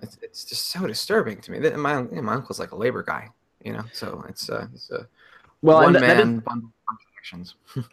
it's, 0.02 0.18
it's 0.22 0.44
just 0.44 0.68
so 0.68 0.86
disturbing 0.86 1.40
to 1.42 1.52
me. 1.52 1.58
My 1.70 2.00
you 2.00 2.08
know, 2.12 2.22
my 2.22 2.34
uncle's 2.34 2.58
like 2.58 2.72
a 2.72 2.76
labor 2.76 3.02
guy, 3.02 3.28
you 3.64 3.72
know, 3.72 3.84
so 3.92 4.24
it's 4.28 4.48
uh, 4.48 4.66
it's 4.74 4.90
a 4.90 5.06
well, 5.62 5.82
one 5.82 5.92
man 5.92 6.38
bundle 6.38 6.70
contradictions. 6.88 7.54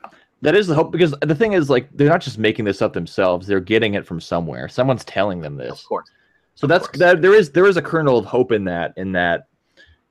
that 0.42 0.56
is 0.56 0.68
the 0.68 0.76
hope 0.76 0.92
because 0.92 1.16
the 1.22 1.36
thing 1.36 1.54
is 1.54 1.70
like 1.70 1.90
they're 1.94 2.10
not 2.10 2.22
just 2.22 2.38
making 2.38 2.66
this 2.66 2.82
up 2.82 2.94
themselves; 2.94 3.48
they're 3.48 3.60
getting 3.60 3.96
it 3.96 4.06
from 4.06 4.22
somewhere. 4.22 4.68
Someone's 4.68 5.06
telling 5.06 5.42
them 5.42 5.58
this. 5.58 5.72
Of 5.72 5.86
course. 5.86 6.10
So 6.56 6.66
of 6.66 6.70
that's 6.70 6.88
course. 6.88 7.00
that. 7.00 7.22
There 7.22 7.34
is 7.34 7.52
there 7.52 7.68
is 7.68 7.78
a 7.78 7.82
kernel 7.82 8.18
of 8.18 8.26
hope 8.26 8.52
in 8.52 8.66
that. 8.66 8.94
In 8.98 9.12
that, 9.14 9.48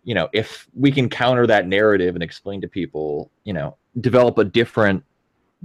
you 0.04 0.14
know, 0.14 0.28
if 0.32 0.68
we 0.74 0.90
can 0.90 1.08
counter 1.08 1.46
that 1.46 1.66
narrative 1.66 2.14
and 2.14 2.22
explain 2.22 2.60
to 2.60 2.68
people, 2.68 3.30
you 3.44 3.52
know, 3.52 3.76
develop 4.00 4.38
a 4.38 4.44
different 4.44 5.04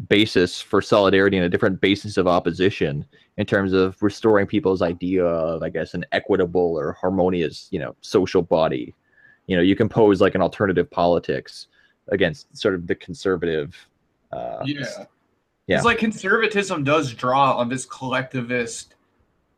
basis 0.07 0.61
for 0.61 0.81
solidarity 0.81 1.37
and 1.37 1.45
a 1.45 1.49
different 1.49 1.81
basis 1.81 2.17
of 2.17 2.27
opposition 2.27 3.05
in 3.37 3.45
terms 3.45 3.73
of 3.73 4.01
restoring 4.01 4.45
people's 4.45 4.81
idea 4.81 5.25
of, 5.25 5.63
I 5.63 5.69
guess, 5.69 5.93
an 5.93 6.05
equitable 6.11 6.77
or 6.77 6.93
harmonious, 6.93 7.67
you 7.71 7.79
know, 7.79 7.95
social 8.01 8.41
body. 8.41 8.95
You 9.47 9.55
know, 9.55 9.61
you 9.61 9.75
can 9.75 9.89
pose 9.89 10.21
like 10.21 10.35
an 10.35 10.41
alternative 10.41 10.89
politics 10.89 11.67
against 12.09 12.55
sort 12.57 12.75
of 12.75 12.87
the 12.87 12.95
conservative. 12.95 13.75
Uh, 14.31 14.61
yeah. 14.65 14.85
Yeah. 15.67 15.77
It's 15.77 15.85
like 15.85 15.99
conservatism 15.99 16.83
does 16.83 17.13
draw 17.13 17.57
on 17.57 17.69
this 17.69 17.85
collectivist 17.85 18.95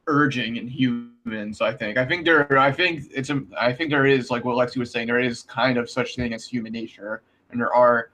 urging 0.07 0.57
in 0.57 0.67
humans. 0.67 1.61
I 1.61 1.73
think. 1.73 1.97
I 1.97 2.05
think 2.05 2.25
there. 2.25 2.57
I 2.57 2.71
think 2.71 3.05
it's. 3.11 3.29
A, 3.29 3.41
I 3.57 3.73
think 3.73 3.89
there 3.89 4.05
is 4.05 4.29
like 4.29 4.43
what 4.45 4.55
Lexi 4.55 4.77
was 4.77 4.91
saying. 4.91 5.07
There 5.07 5.19
is 5.19 5.43
kind 5.43 5.77
of 5.77 5.89
such 5.89 6.15
thing 6.15 6.33
as 6.33 6.45
human 6.45 6.73
nature, 6.73 7.21
and 7.51 7.59
there 7.59 7.73
are 7.73 8.11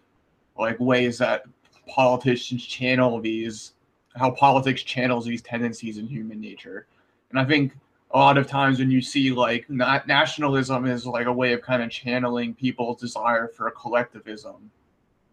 like 0.57 0.79
ways 0.79 1.17
that 1.17 1.43
politicians 1.87 2.65
channel 2.65 3.19
these 3.19 3.73
how 4.15 4.29
politics 4.31 4.83
channels 4.83 5.25
these 5.25 5.41
tendencies 5.41 5.97
in 5.97 6.05
human 6.05 6.39
nature 6.39 6.85
and 7.31 7.39
i 7.39 7.45
think 7.45 7.73
a 8.11 8.17
lot 8.17 8.37
of 8.37 8.47
times 8.47 8.79
when 8.79 8.89
you 8.89 9.01
see 9.01 9.31
like 9.31 9.69
na- 9.69 10.01
nationalism 10.07 10.85
is 10.85 11.05
like 11.05 11.27
a 11.27 11.33
way 11.33 11.53
of 11.53 11.61
kind 11.61 11.83
of 11.83 11.89
channeling 11.89 12.53
people's 12.53 12.99
desire 12.99 13.47
for 13.47 13.69
collectivism, 13.71 14.71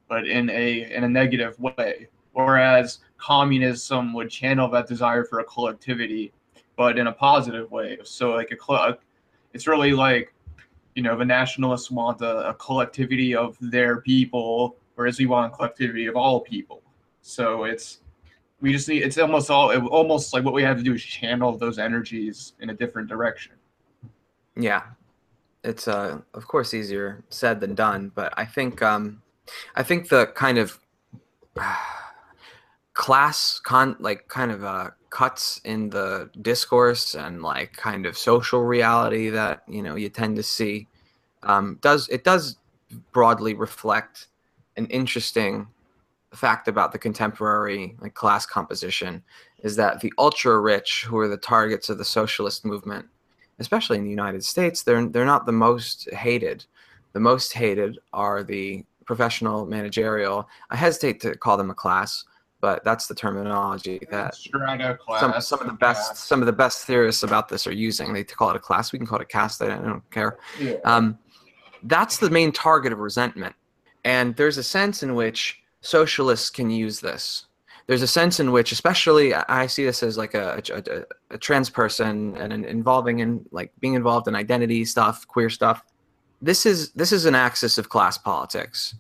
but 0.09 0.27
in 0.27 0.51
a 0.51 0.93
in 0.95 1.05
a 1.05 1.09
negative 1.09 1.59
way. 1.59 2.09
Whereas 2.33 2.99
communism 3.19 4.13
would 4.13 4.31
channel 4.31 4.69
that 4.71 4.87
desire 4.87 5.25
for 5.25 5.41
a 5.41 5.45
collectivity, 5.45 6.33
but 6.77 6.99
in 6.99 7.07
a 7.07 7.13
positive 7.13 7.71
way. 7.71 7.99
So 8.03 8.33
like 8.33 8.53
a 8.53 8.99
it's 9.55 9.67
really 9.67 9.93
like 9.93 10.35
you 10.95 11.03
know 11.03 11.17
the 11.17 11.25
nationalists 11.25 11.91
want 11.91 12.21
a, 12.21 12.51
a 12.51 12.55
collectivity 12.55 13.35
of 13.35 13.57
their 13.61 14.01
people, 14.01 14.77
whereas 14.95 15.19
we 15.19 15.27
want 15.27 15.53
a 15.53 15.57
collectivity 15.57 16.07
of 16.07 16.17
all 16.17 16.41
people. 16.41 16.83
So 17.23 17.65
it's 17.65 18.01
we 18.61 18.73
just 18.73 18.89
need 18.89 19.03
it's 19.03 19.19
almost 19.19 19.51
all 19.51 19.71
it, 19.71 19.83
almost 19.85 20.33
like 20.33 20.45
what 20.45 20.55
we 20.55 20.63
have 20.63 20.77
to 20.77 20.83
do 20.83 20.95
is 20.95 21.03
channel 21.03 21.57
those 21.57 21.79
energies 21.79 22.55
in 22.61 22.71
a 22.71 22.75
different 22.75 23.09
direction 23.09 23.53
yeah 24.57 24.83
it's 25.65 25.89
uh 25.89 26.19
of 26.35 26.47
course 26.49 26.73
easier 26.73 27.23
said 27.29 27.61
than 27.61 27.75
done 27.75 28.11
but 28.15 28.33
i 28.37 28.45
think 28.45 28.83
um 28.83 29.23
i 29.75 29.83
think 29.83 30.09
the 30.09 30.27
kind 30.35 30.59
of 30.59 30.81
uh, 31.57 31.77
class 32.95 33.61
con 33.61 33.95
like 34.01 34.27
kind 34.29 34.51
of 34.51 34.65
uh 34.65 34.91
cuts 35.11 35.61
in 35.65 35.91
the 35.91 36.31
discourse 36.43 37.15
and 37.15 37.43
like 37.43 37.73
kind 37.75 38.07
of 38.07 38.17
social 38.17 38.63
reality 38.65 39.29
that 39.29 39.63
you 39.69 39.83
know 39.83 39.97
you 39.97 40.09
tend 40.09 40.35
to 40.37 40.43
see 40.43 40.87
um 41.43 41.79
does 41.83 42.09
it 42.09 42.25
does 42.25 42.57
broadly 43.13 43.55
reflect 43.55 44.29
an 44.77 44.87
interesting 44.87 45.67
fact 46.33 46.69
about 46.69 46.93
the 46.93 46.99
contemporary 46.99 47.95
like 48.01 48.15
class 48.15 48.47
composition 48.47 49.23
is 49.63 49.77
that 49.77 50.01
the 50.01 50.13
ultra 50.19 50.59
rich 50.59 51.05
who 51.07 51.19
are 51.19 51.29
the 51.29 51.37
targets 51.37 51.89
of 51.89 51.99
the 51.99 52.05
socialist 52.05 52.65
movement 52.65 53.07
especially 53.59 53.97
in 53.99 54.05
the 54.05 54.11
united 54.11 54.45
states 54.45 54.83
they're 54.83 55.07
they're 55.07 55.25
not 55.25 55.47
the 55.47 55.53
most 55.53 56.11
hated. 56.11 56.65
The 57.13 57.21
most 57.21 57.53
hated 57.55 57.99
are 58.13 58.43
the 58.43 58.85
professional 59.07 59.67
managerial. 59.67 60.49
I 60.71 60.77
hesitate 60.77 61.21
to 61.21 61.37
call 61.37 61.57
them 61.57 61.71
a 61.71 61.75
class 61.75 62.25
but 62.61 62.83
that's 62.85 63.07
the 63.07 63.15
terminology 63.15 64.01
that 64.11 64.35
some, 64.35 65.41
some 65.41 65.61
of 65.61 65.67
the 65.67 65.77
best 65.79 66.17
some 66.17 66.41
of 66.41 66.47
the 66.47 66.53
best 66.53 66.85
theorists 66.87 67.23
about 67.23 67.49
this 67.49 67.67
are 67.67 67.73
using. 67.73 68.13
They 68.13 68.25
call 68.25 68.51
it 68.51 68.57
a 68.57 68.59
class. 68.59 68.93
We 68.93 68.99
can 68.99 69.07
call 69.07 69.19
it 69.19 69.23
a 69.23 69.27
caste 69.27 69.63
i 69.63 69.69
don't 69.69 70.11
care. 70.11 70.39
Yeah. 70.59 70.77
um, 70.85 71.19
that's 71.85 72.17
the 72.19 72.31
main 72.31 72.53
target 72.53 72.93
of 72.93 72.99
resentment. 72.99 73.55
And 74.05 74.35
there's 74.37 74.59
a 74.59 74.63
sense 74.63 75.03
in 75.03 75.15
which 75.15 75.61
socialists 75.81 76.51
can 76.51 76.71
use 76.71 77.01
this. 77.01 77.47
There's 77.87 78.03
a 78.03 78.09
sense 78.09 78.41
in 78.41 78.51
which, 78.51 78.73
especially, 78.73 79.33
I 79.33 79.69
see 79.69 79.85
this 79.85 80.03
as 80.03 80.19
like 80.19 80.35
a, 80.35 80.61
a, 80.73 81.35
a 81.35 81.39
trans 81.39 81.71
person 81.71 82.37
and 82.37 82.53
involving 82.53 83.21
in 83.21 83.45
like 83.53 83.73
being 83.79 83.95
involved 83.95 84.27
in 84.27 84.35
identity 84.35 84.85
stuff, 84.85 85.27
queer 85.29 85.51
stuff. 85.51 85.85
This 86.43 86.67
is 86.67 86.93
this 86.93 87.13
is 87.13 87.25
an 87.25 87.35
axis 87.35 87.79
of 87.79 87.89
class 87.89 88.19
politics. 88.19 88.95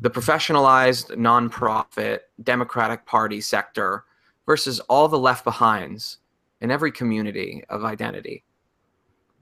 The 0.00 0.10
professionalized, 0.10 1.16
nonprofit, 1.16 2.20
Democratic 2.42 3.06
Party 3.06 3.40
sector 3.40 4.04
versus 4.46 4.80
all 4.80 5.08
the 5.08 5.18
left 5.18 5.44
behinds 5.44 6.18
in 6.60 6.70
every 6.70 6.92
community 6.92 7.64
of 7.70 7.84
identity. 7.84 8.44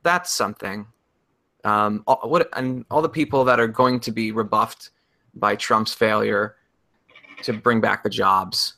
That's 0.03 0.33
something. 0.33 0.87
Um, 1.65 2.03
all, 2.07 2.21
what 2.29 2.49
and 2.57 2.85
all 2.91 3.03
the 3.03 3.09
people 3.09 3.45
that 3.45 3.61
are 3.61 3.69
going 3.69 4.01
to 4.01 4.13
be 4.13 4.33
rebuffed 4.33 4.91
by 5.35 5.57
Trump's 5.57 5.95
failure 5.95 6.57
to 7.43 7.53
bring 7.53 7.81
back 7.81 8.03
the 8.03 8.11
jobs. 8.11 8.75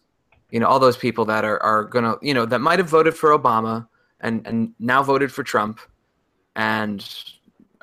You 0.50 0.60
know, 0.60 0.66
all 0.66 0.78
those 0.78 0.96
people 0.96 1.24
that 1.26 1.44
are, 1.44 1.60
are 1.62 1.84
gonna, 1.84 2.16
you 2.22 2.34
know, 2.34 2.46
that 2.46 2.60
might 2.60 2.78
have 2.78 2.88
voted 2.88 3.14
for 3.14 3.36
Obama 3.36 3.88
and, 4.20 4.46
and 4.46 4.74
now 4.78 5.02
voted 5.02 5.32
for 5.32 5.42
Trump 5.42 5.80
and 6.56 7.04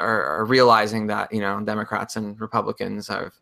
are, 0.01 0.25
are 0.25 0.45
realizing 0.45 1.07
that, 1.07 1.31
you 1.31 1.39
know, 1.39 1.59
Democrats 1.61 2.15
and 2.15 2.39
Republicans 2.39 3.07
have, 3.07 3.33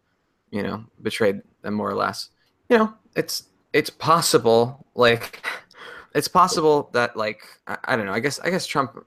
you 0.51 0.63
know, 0.63 0.83
betrayed 1.01 1.41
them 1.61 1.73
more 1.73 1.89
or 1.89 1.95
less. 1.95 2.29
You 2.69 2.77
know, 2.77 2.93
it's 3.15 3.43
it's 3.73 3.89
possible, 3.89 4.85
like 4.95 5.45
it's 6.15 6.27
possible 6.27 6.89
that 6.93 7.15
like 7.15 7.41
I, 7.67 7.77
I 7.85 7.95
don't 7.95 8.05
know, 8.05 8.13
I 8.13 8.19
guess 8.19 8.39
I 8.39 8.49
guess 8.49 8.65
Trump 8.65 8.97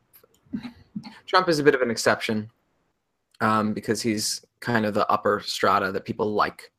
Trump 1.27 1.49
is 1.49 1.59
a 1.59 1.63
bit 1.63 1.75
of 1.75 1.83
an 1.83 1.91
exception 1.91 2.51
um, 3.41 3.75
because 3.75 4.01
he's 4.01 4.45
kind 4.61 4.87
of 4.87 4.95
the 4.95 5.09
upper 5.11 5.43
strata 5.45 5.93
that 5.93 6.05
people 6.05 6.33
like. 6.33 6.73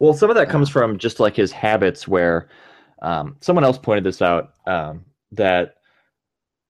Well, 0.00 0.14
some 0.14 0.30
of 0.30 0.36
that 0.36 0.48
comes 0.48 0.68
from 0.68 0.98
just 0.98 1.20
like 1.20 1.36
his 1.36 1.52
habits, 1.52 2.08
where 2.08 2.48
um, 3.02 3.36
someone 3.40 3.64
else 3.64 3.78
pointed 3.78 4.04
this 4.04 4.22
out 4.22 4.54
um, 4.66 5.04
that 5.32 5.75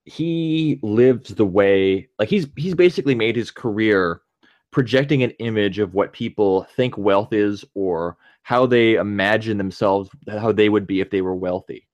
he 0.06 0.78
lives 0.82 1.34
the 1.34 1.44
way 1.44 2.08
like 2.18 2.28
he's 2.28 2.46
he's 2.56 2.74
basically 2.74 3.14
made 3.14 3.34
his 3.34 3.50
career 3.50 4.22
projecting 4.70 5.22
an 5.22 5.30
image 5.40 5.78
of 5.78 5.94
what 5.94 6.12
people 6.12 6.64
think 6.76 6.96
wealth 6.96 7.32
is 7.32 7.64
or 7.74 8.16
how 8.42 8.64
they 8.64 8.94
imagine 8.94 9.58
themselves 9.58 10.08
how 10.28 10.52
they 10.52 10.68
would 10.68 10.86
be 10.86 11.00
if 11.00 11.10
they 11.10 11.22
were 11.22 11.34
wealthy 11.34 11.88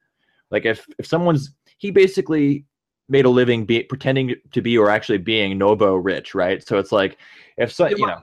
like 0.51 0.67
if 0.67 0.87
if 0.99 1.07
someone's 1.07 1.55
he 1.79 1.91
basically 1.91 2.65
made 3.09 3.25
a 3.25 3.31
living 3.31 3.65
be, 3.65 3.83
pretending 3.83 4.35
to 4.53 4.61
be 4.63 4.77
or 4.79 4.91
actually 4.91 5.19
being 5.19 5.57
nouveau 5.57 5.97
riche 5.97 6.35
right 6.35 6.67
so 6.67 6.79
it's 6.79 6.93
like 6.93 7.17
if 7.57 7.73
so 7.73 7.89
you 7.89 8.07
know 8.07 8.23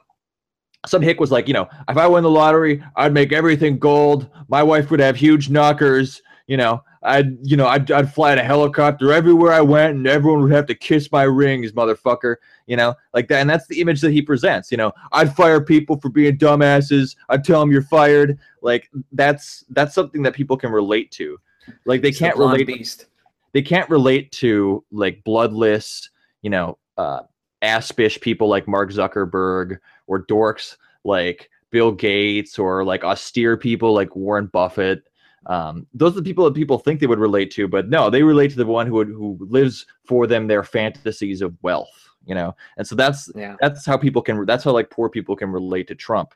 some 0.85 1.01
hick 1.01 1.19
was 1.19 1.31
like, 1.31 1.47
you 1.47 1.53
know, 1.53 1.67
if 1.89 1.97
I 1.97 2.07
win 2.07 2.23
the 2.23 2.29
lottery, 2.29 2.81
I'd 2.95 3.13
make 3.13 3.33
everything 3.33 3.77
gold. 3.79 4.29
My 4.47 4.63
wife 4.63 4.89
would 4.91 4.99
have 5.01 5.15
huge 5.15 5.49
knockers. 5.49 6.21
You 6.47 6.57
know, 6.57 6.81
I'd, 7.01 7.37
you 7.41 7.55
know, 7.55 7.67
I'd, 7.67 7.89
I'd 7.91 8.13
fly 8.13 8.33
in 8.33 8.39
a 8.39 8.43
helicopter 8.43 9.13
everywhere 9.13 9.53
I 9.53 9.61
went, 9.61 9.95
and 9.95 10.07
everyone 10.07 10.41
would 10.41 10.51
have 10.51 10.65
to 10.67 10.75
kiss 10.75 11.11
my 11.11 11.23
rings, 11.23 11.71
motherfucker. 11.71 12.35
You 12.67 12.75
know, 12.75 12.93
like 13.13 13.27
that, 13.29 13.39
and 13.39 13.49
that's 13.49 13.67
the 13.67 13.79
image 13.81 14.01
that 14.01 14.11
he 14.11 14.21
presents. 14.21 14.71
You 14.71 14.77
know, 14.77 14.91
I'd 15.11 15.35
fire 15.35 15.61
people 15.61 15.99
for 15.99 16.09
being 16.09 16.37
dumbasses. 16.37 17.15
I'd 17.29 17.43
tell 17.43 17.59
them 17.61 17.71
you're 17.71 17.83
fired. 17.83 18.37
Like 18.61 18.89
that's 19.13 19.63
that's 19.69 19.95
something 19.95 20.21
that 20.23 20.33
people 20.33 20.57
can 20.57 20.71
relate 20.71 21.11
to. 21.11 21.37
Like 21.85 22.01
they 22.01 22.09
it's 22.09 22.19
can't 22.19 22.35
the 22.35 22.43
relate. 22.43 22.67
Beast. 22.67 23.05
They 23.53 23.61
can't 23.61 23.89
relate 23.89 24.31
to 24.33 24.83
like 24.91 25.23
bloodless, 25.23 26.09
you 26.41 26.49
know, 26.49 26.77
uh, 26.97 27.21
aspish 27.61 28.19
people 28.19 28.47
like 28.47 28.67
Mark 28.67 28.91
Zuckerberg 28.91 29.79
or 30.07 30.25
dorks 30.25 30.75
like 31.03 31.49
Bill 31.71 31.91
Gates 31.91 32.59
or 32.59 32.83
like 32.83 33.03
austere 33.03 33.57
people 33.57 33.93
like 33.93 34.15
Warren 34.15 34.47
Buffett. 34.47 35.03
Um, 35.45 35.87
those 35.93 36.13
are 36.13 36.21
the 36.21 36.23
people 36.23 36.45
that 36.45 36.53
people 36.53 36.77
think 36.77 36.99
they 36.99 37.07
would 37.07 37.19
relate 37.19 37.51
to, 37.51 37.67
but 37.67 37.89
no, 37.89 38.09
they 38.09 38.23
relate 38.23 38.51
to 38.51 38.57
the 38.57 38.65
one 38.65 38.87
who 38.87 38.93
would, 38.95 39.07
who 39.07 39.37
lives 39.41 39.85
for 40.05 40.27
them 40.27 40.47
their 40.47 40.63
fantasies 40.63 41.41
of 41.41 41.55
wealth, 41.61 42.09
you 42.25 42.35
know. 42.35 42.55
And 42.77 42.85
so 42.85 42.95
that's 42.95 43.31
yeah. 43.35 43.55
that's 43.61 43.85
how 43.85 43.97
people 43.97 44.21
can 44.21 44.45
that's 44.45 44.63
how 44.63 44.71
like 44.71 44.89
poor 44.89 45.09
people 45.09 45.35
can 45.35 45.49
relate 45.51 45.87
to 45.87 45.95
Trump. 45.95 46.33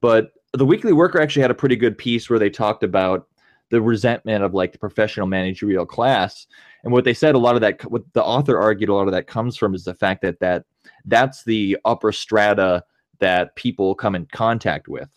But 0.00 0.32
the 0.52 0.66
Weekly 0.66 0.92
Worker 0.92 1.20
actually 1.20 1.42
had 1.42 1.50
a 1.50 1.54
pretty 1.54 1.76
good 1.76 1.96
piece 1.96 2.28
where 2.28 2.38
they 2.38 2.50
talked 2.50 2.82
about 2.82 3.28
the 3.70 3.80
resentment 3.80 4.44
of 4.44 4.54
like 4.54 4.72
the 4.72 4.78
professional 4.78 5.26
managerial 5.26 5.86
class 5.86 6.46
and 6.84 6.92
what 6.92 7.04
they 7.04 7.14
said 7.14 7.34
a 7.34 7.38
lot 7.38 7.54
of 7.54 7.62
that 7.62 7.82
what 7.90 8.02
the 8.12 8.22
author 8.22 8.58
argued 8.58 8.90
a 8.90 8.94
lot 8.94 9.08
of 9.08 9.12
that 9.12 9.26
comes 9.26 9.56
from 9.56 9.74
is 9.74 9.84
the 9.84 9.94
fact 9.94 10.20
that 10.20 10.38
that 10.38 10.64
that's 11.06 11.44
the 11.44 11.78
upper 11.84 12.12
strata 12.12 12.84
that 13.20 13.54
people 13.56 13.94
come 13.94 14.14
in 14.14 14.26
contact 14.26 14.88
with. 14.88 15.08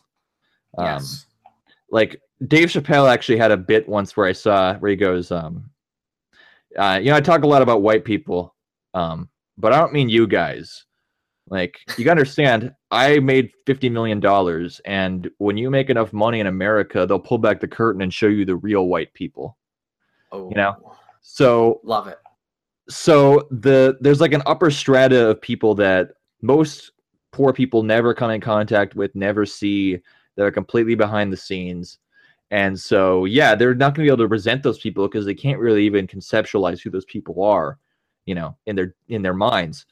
Um, 0.78 0.86
yes. 0.86 1.26
Like 1.90 2.22
Dave 2.46 2.70
Chappelle 2.70 3.12
actually 3.12 3.38
had 3.38 3.52
a 3.52 3.58
bit 3.58 3.90
once 3.90 4.16
where 4.16 4.28
I 4.28 4.32
saw 4.32 4.76
where 4.76 4.92
he 4.92 4.98
goes, 4.98 5.32
um, 5.32 5.70
uh, 6.78 7.00
you 7.02 7.10
know, 7.10 7.18
I 7.18 7.22
talk 7.22 7.44
a 7.44 7.48
lot 7.48 7.62
about 7.62 7.82
white 7.82 8.06
people, 8.06 8.56
um, 8.94 9.30
but 9.58 9.74
I 9.74 9.80
don't 9.80 9.94
mean 9.94 10.10
you 10.10 10.28
guys. 10.28 10.86
Like 11.50 11.80
you 11.98 12.04
gotta 12.04 12.20
understand, 12.20 12.74
I 12.92 13.20
made 13.20 13.52
fifty 13.66 13.90
million 13.90 14.20
dollars, 14.20 14.82
and 14.86 15.30
when 15.38 15.58
you 15.58 15.70
make 15.70 15.90
enough 15.90 16.12
money 16.12 16.42
in 16.42 16.48
America, 16.48 17.06
they'll 17.06 17.20
pull 17.20 17.38
back 17.38 17.60
the 17.62 17.68
curtain 17.68 18.02
and 18.02 18.14
show 18.14 18.28
you 18.28 18.44
the 18.44 18.58
real 18.58 18.88
white 18.88 19.14
people. 19.14 19.58
Oh, 20.32 20.50
you 20.50 20.56
know. 20.56 20.76
So 21.22 21.80
love 21.84 22.08
it. 22.08 22.20
So 22.90 23.48
the 23.50 23.98
there's 24.02 24.22
like 24.22 24.34
an 24.34 24.44
upper 24.46 24.70
strata 24.70 25.30
of 25.30 25.42
people 25.42 25.74
that 25.76 26.10
most 26.42 26.92
poor 27.32 27.54
people 27.54 27.82
never 27.82 28.14
come 28.14 28.32
in 28.32 28.42
contact 28.42 28.96
with, 28.96 29.16
never 29.16 29.46
see. 29.46 30.00
They're 30.36 30.52
completely 30.52 30.96
behind 30.96 31.32
the 31.32 31.38
scenes. 31.38 31.98
And 32.52 32.80
so, 32.80 33.26
yeah, 33.26 33.56
they're 33.56 33.76
not 33.76 33.94
going 33.94 34.06
to 34.06 34.10
be 34.10 34.14
able 34.14 34.24
to 34.26 34.30
present 34.30 34.64
those 34.64 34.80
people 34.80 35.08
because 35.08 35.26
they 35.26 35.34
can't 35.34 35.60
really 35.60 35.86
even 35.86 36.08
conceptualize 36.08 36.82
who 36.82 36.90
those 36.90 37.06
people 37.06 37.44
are, 37.44 37.78
you 38.26 38.36
know, 38.36 38.56
in 38.66 38.76
their 38.76 38.96
in 39.10 39.22
their 39.22 39.34
minds, 39.34 39.86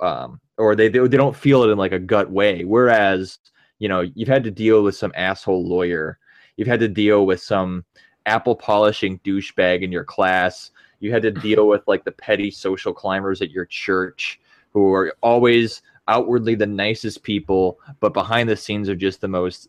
um, 0.00 0.40
or 0.58 0.76
they, 0.76 0.88
they 0.88 0.98
they 0.98 1.16
don't 1.16 1.36
feel 1.36 1.62
it 1.62 1.70
in 1.70 1.78
like 1.78 1.92
a 1.92 1.98
gut 1.98 2.30
way. 2.30 2.64
Whereas, 2.64 3.38
you 3.78 3.88
know, 3.88 4.00
you've 4.00 4.28
had 4.28 4.44
to 4.44 4.50
deal 4.50 4.82
with 4.82 4.96
some 4.96 5.12
asshole 5.16 5.66
lawyer, 5.66 6.18
you've 6.56 6.68
had 6.68 6.80
to 6.80 6.88
deal 6.88 7.24
with 7.24 7.40
some 7.40 7.84
apple 8.26 8.54
polishing 8.54 9.18
douchebag 9.20 9.82
in 9.82 9.92
your 9.92 10.04
class, 10.04 10.70
you 11.00 11.10
had 11.10 11.22
to 11.22 11.30
deal 11.48 11.68
with 11.68 11.82
like 11.86 12.04
the 12.04 12.12
petty 12.12 12.50
social 12.50 12.92
climbers 12.92 13.40
at 13.40 13.50
your 13.50 13.66
church 13.66 14.40
who 14.72 14.92
are 14.92 15.16
always 15.22 15.82
outwardly 16.08 16.54
the 16.54 16.66
nicest 16.66 17.22
people, 17.22 17.78
but 18.00 18.12
behind 18.12 18.48
the 18.48 18.56
scenes 18.56 18.88
are 18.88 18.96
just 18.96 19.20
the 19.20 19.28
most 19.28 19.68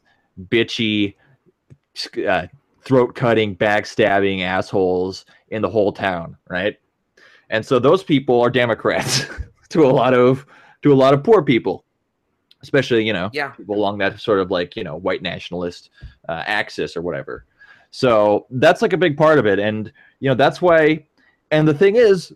bitchy, 0.50 1.16
uh, 2.28 2.48
throat 2.82 3.16
cutting, 3.16 3.56
backstabbing 3.56 4.42
assholes 4.42 5.26
in 5.50 5.62
the 5.62 5.70
whole 5.70 5.92
town, 5.92 6.38
right? 6.50 6.78
and 7.52 7.64
so 7.64 7.78
those 7.78 8.04
people 8.04 8.42
are 8.42 8.50
Democrats 8.50 9.26
to 9.70 9.86
a 9.86 9.92
lot 10.02 10.14
of 10.16 10.46
to 10.82 10.92
a 10.92 10.96
lot 10.96 11.14
of 11.14 11.24
poor 11.24 11.42
people, 11.44 11.86
especially 12.64 13.06
you 13.06 13.14
know 13.14 13.30
Yeah. 13.34 13.50
people 13.50 13.76
along 13.76 14.00
that 14.00 14.20
sort 14.20 14.40
of 14.40 14.50
like 14.52 14.76
you 14.76 14.84
know 14.84 14.96
white 14.98 15.22
nationalist 15.22 15.90
uh, 16.30 16.44
axis 16.46 16.98
or 16.98 17.02
whatever. 17.02 17.46
So 17.92 18.46
that's 18.50 18.82
like 18.82 18.94
a 18.94 18.98
big 18.98 19.16
part 19.16 19.38
of 19.40 19.46
it, 19.46 19.60
and 19.60 19.92
you 20.20 20.30
know 20.30 20.36
that's 20.36 20.62
why. 20.62 21.06
And 21.52 21.68
the 21.68 21.74
thing 21.74 21.96
is, 21.96 22.34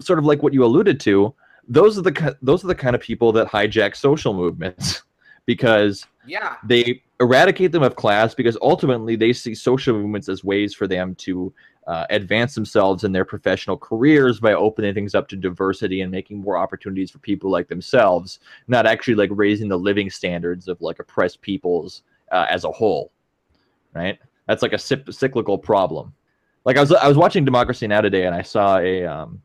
sort 0.00 0.18
of 0.20 0.24
like 0.24 0.42
what 0.42 0.54
you 0.54 0.64
alluded 0.64 1.00
to, 1.00 1.34
those 1.68 1.98
are 1.98 2.02
the 2.02 2.36
those 2.40 2.64
are 2.64 2.68
the 2.68 2.74
kind 2.74 2.94
of 2.94 3.02
people 3.02 3.32
that 3.32 3.48
hijack 3.48 3.96
social 3.96 4.32
movements 4.32 5.02
because 5.46 6.06
Yeah. 6.24 6.56
they 6.64 7.02
eradicate 7.20 7.72
them 7.72 7.82
of 7.82 7.96
class 7.96 8.34
because 8.34 8.58
ultimately 8.60 9.16
they 9.16 9.32
see 9.32 9.54
social 9.54 9.96
movements 9.96 10.28
as 10.28 10.44
ways 10.44 10.74
for 10.74 10.86
them 10.86 11.14
to 11.14 11.52
uh, 11.86 12.04
advance 12.10 12.54
themselves 12.54 13.04
in 13.04 13.12
their 13.12 13.24
professional 13.24 13.76
careers 13.76 14.40
by 14.40 14.52
opening 14.52 14.92
things 14.92 15.14
up 15.14 15.28
to 15.28 15.36
diversity 15.36 16.00
and 16.00 16.10
making 16.10 16.40
more 16.40 16.56
opportunities 16.56 17.10
for 17.10 17.18
people 17.18 17.50
like 17.50 17.68
themselves, 17.68 18.40
not 18.68 18.86
actually 18.86 19.14
like 19.14 19.30
raising 19.32 19.68
the 19.68 19.78
living 19.78 20.10
standards 20.10 20.68
of 20.68 20.80
like 20.82 20.98
oppressed 20.98 21.40
peoples 21.40 22.02
uh, 22.32 22.46
as 22.50 22.64
a 22.64 22.72
whole. 22.72 23.12
Right? 23.94 24.18
That's 24.46 24.62
like 24.62 24.72
a 24.72 24.76
cyc- 24.76 25.14
cyclical 25.14 25.56
problem. 25.56 26.12
Like 26.64 26.76
I 26.76 26.80
was 26.80 26.92
I 26.92 27.06
was 27.06 27.16
watching 27.16 27.44
Democracy 27.44 27.86
Now 27.86 28.00
today 28.00 28.26
and 28.26 28.34
I 28.34 28.42
saw 28.42 28.78
a 28.78 29.04
um, 29.04 29.40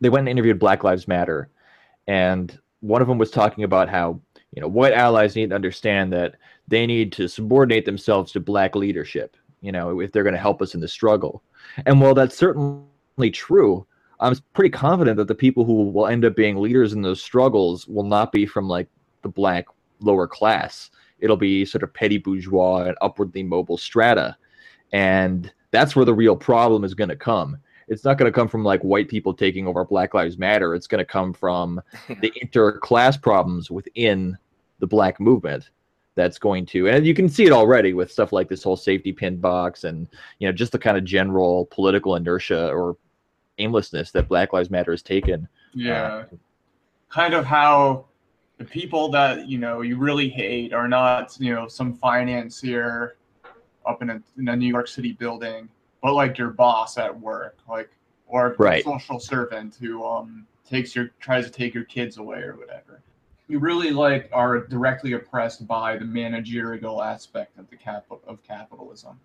they 0.00 0.08
went 0.08 0.22
and 0.22 0.28
interviewed 0.28 0.58
Black 0.58 0.82
Lives 0.82 1.06
Matter, 1.06 1.48
and 2.08 2.58
one 2.80 3.00
of 3.00 3.06
them 3.06 3.18
was 3.18 3.30
talking 3.30 3.62
about 3.62 3.88
how 3.88 4.20
you 4.52 4.60
know 4.60 4.68
white 4.68 4.92
allies 4.92 5.36
need 5.36 5.50
to 5.50 5.54
understand 5.54 6.12
that 6.12 6.36
they 6.66 6.86
need 6.86 7.12
to 7.12 7.28
subordinate 7.28 7.84
themselves 7.84 8.32
to 8.32 8.40
black 8.40 8.74
leadership 8.74 9.36
you 9.60 9.72
know 9.72 10.00
if 10.00 10.12
they're 10.12 10.22
going 10.22 10.34
to 10.34 10.40
help 10.40 10.62
us 10.62 10.74
in 10.74 10.80
the 10.80 10.88
struggle. 10.88 11.42
And 11.86 12.00
while 12.00 12.14
that's 12.14 12.36
certainly 12.36 13.30
true 13.32 13.86
i'm 14.20 14.34
pretty 14.52 14.70
confident 14.70 15.16
that 15.16 15.28
the 15.28 15.34
people 15.34 15.64
who 15.64 15.90
will 15.90 16.06
end 16.06 16.24
up 16.24 16.34
being 16.34 16.56
leaders 16.56 16.92
in 16.92 17.02
those 17.02 17.22
struggles 17.22 17.86
will 17.86 18.04
not 18.04 18.32
be 18.32 18.46
from 18.46 18.68
like 18.68 18.88
the 19.22 19.28
black 19.28 19.66
lower 20.00 20.26
class. 20.26 20.90
It'll 21.20 21.36
be 21.36 21.64
sort 21.64 21.82
of 21.82 21.92
petty 21.92 22.18
bourgeois 22.18 22.84
and 22.84 22.96
upwardly 23.00 23.42
mobile 23.42 23.78
strata. 23.78 24.36
And 24.92 25.52
that's 25.70 25.94
where 25.94 26.04
the 26.04 26.14
real 26.14 26.36
problem 26.36 26.84
is 26.84 26.94
going 26.94 27.10
to 27.10 27.16
come 27.16 27.58
it's 27.88 28.04
not 28.04 28.18
going 28.18 28.30
to 28.30 28.34
come 28.34 28.48
from 28.48 28.64
like 28.64 28.82
white 28.82 29.08
people 29.08 29.34
taking 29.34 29.66
over 29.66 29.84
black 29.84 30.14
lives 30.14 30.38
matter. 30.38 30.74
It's 30.74 30.86
going 30.86 31.00
to 31.00 31.04
come 31.04 31.32
from 31.32 31.80
the 32.20 32.32
interclass 32.42 33.20
problems 33.20 33.70
within 33.70 34.36
the 34.78 34.86
black 34.86 35.20
movement 35.20 35.70
that's 36.14 36.38
going 36.38 36.66
to 36.66 36.88
and 36.88 37.06
you 37.06 37.14
can 37.14 37.28
see 37.28 37.44
it 37.44 37.52
already 37.52 37.92
with 37.92 38.10
stuff 38.10 38.32
like 38.32 38.48
this 38.48 38.64
whole 38.64 38.76
safety 38.76 39.12
pin 39.12 39.36
box 39.36 39.84
and 39.84 40.08
you 40.40 40.48
know 40.48 40.52
just 40.52 40.72
the 40.72 40.78
kind 40.78 40.96
of 40.96 41.04
general 41.04 41.66
political 41.66 42.16
inertia 42.16 42.70
or 42.70 42.96
aimlessness 43.58 44.10
that 44.12 44.28
black 44.28 44.52
lives 44.52 44.70
matter 44.70 44.92
has 44.92 45.02
taken. 45.02 45.48
Yeah. 45.74 46.02
Uh, 46.02 46.24
kind 47.08 47.34
of 47.34 47.44
how 47.44 48.06
the 48.58 48.64
people 48.64 49.10
that, 49.10 49.48
you 49.48 49.58
know, 49.58 49.82
you 49.82 49.96
really 49.96 50.28
hate 50.28 50.72
are 50.72 50.88
not, 50.88 51.36
you 51.38 51.54
know, 51.54 51.68
some 51.68 51.94
financier 51.94 53.16
up 53.86 54.02
in 54.02 54.10
a, 54.10 54.22
in 54.36 54.48
a 54.48 54.56
New 54.56 54.66
York 54.66 54.88
City 54.88 55.12
building, 55.12 55.68
but 56.02 56.14
like 56.14 56.38
your 56.38 56.50
boss 56.50 56.98
at 56.98 57.18
work, 57.20 57.58
like, 57.68 57.90
or 58.26 58.54
Right. 58.58 58.80
a 58.80 58.84
social 58.84 59.18
servant 59.18 59.76
who 59.80 60.04
um 60.04 60.46
takes 60.68 60.94
your 60.94 61.08
tries 61.18 61.44
to 61.46 61.50
take 61.50 61.72
your 61.74 61.84
kids 61.84 62.18
away 62.18 62.40
or 62.40 62.56
whatever. 62.56 63.00
You 63.48 63.58
really 63.58 63.90
like 63.90 64.28
are 64.32 64.58
directly 64.66 65.14
oppressed 65.14 65.66
by 65.66 65.96
the 65.96 66.04
managerial 66.04 67.02
aspect 67.02 67.58
of 67.58 67.68
the 67.70 67.76
cap 67.76 68.04
of 68.26 68.42
capitalism. 68.42 69.18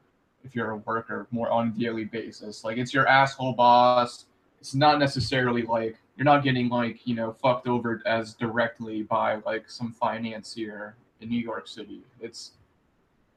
If 0.45 0.55
you're 0.55 0.71
a 0.71 0.77
worker 0.77 1.27
more 1.31 1.49
on 1.49 1.67
a 1.67 1.71
daily 1.79 2.05
basis, 2.05 2.63
like 2.63 2.77
it's 2.77 2.93
your 2.93 3.07
asshole 3.07 3.53
boss. 3.53 4.25
It's 4.61 4.73
not 4.73 4.97
necessarily 4.99 5.63
like 5.63 5.97
you're 6.15 6.23
not 6.25 6.43
getting 6.43 6.69
like 6.69 7.05
you 7.05 7.15
know 7.15 7.33
fucked 7.33 7.67
over 7.67 8.01
as 8.05 8.33
directly 8.35 9.03
by 9.03 9.35
like 9.45 9.69
some 9.69 9.91
financier 9.91 10.95
in 11.19 11.27
New 11.29 11.39
York 11.39 11.67
City. 11.67 12.01
It's 12.21 12.51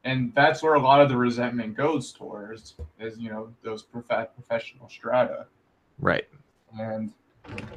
and 0.06 0.32
that's 0.34 0.62
where 0.62 0.74
a 0.74 0.80
lot 0.80 1.00
of 1.00 1.08
the 1.08 1.16
resentment 1.16 1.74
goes 1.76 2.12
towards 2.12 2.74
is 3.00 3.18
you 3.18 3.28
know 3.30 3.52
those 3.62 3.82
prof- 3.82 4.28
professional 4.34 4.88
strata 4.88 5.46
right 5.98 6.26
and 6.78 7.12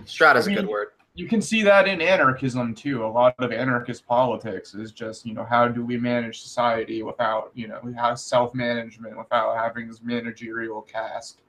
Strata's 0.06 0.48
I 0.48 0.52
a 0.52 0.56
good 0.56 0.64
mean- 0.66 0.72
word. 0.72 0.88
you 1.16 1.28
can 1.28 1.42
see 1.42 1.62
that 1.64 1.88
in 1.88 2.02
anarchism 2.02 2.74
too. 2.74 3.06
A 3.06 3.12
lot 3.20 3.36
of 3.40 3.52
anarchist 3.52 4.08
politics 4.08 4.74
is 4.74 4.92
just, 4.92 5.26
you 5.28 5.34
know, 5.36 5.44
how 5.44 5.68
do 5.68 5.86
we 5.86 5.96
manage 5.98 6.42
society 6.42 7.04
without, 7.04 7.52
you 7.54 7.68
know, 7.68 7.80
we 7.84 7.94
have 7.94 8.18
self 8.20 8.56
management 8.56 9.16
without 9.18 9.56
having 9.58 9.88
this 9.88 10.02
managerial 10.02 10.82
caste. 10.82 11.42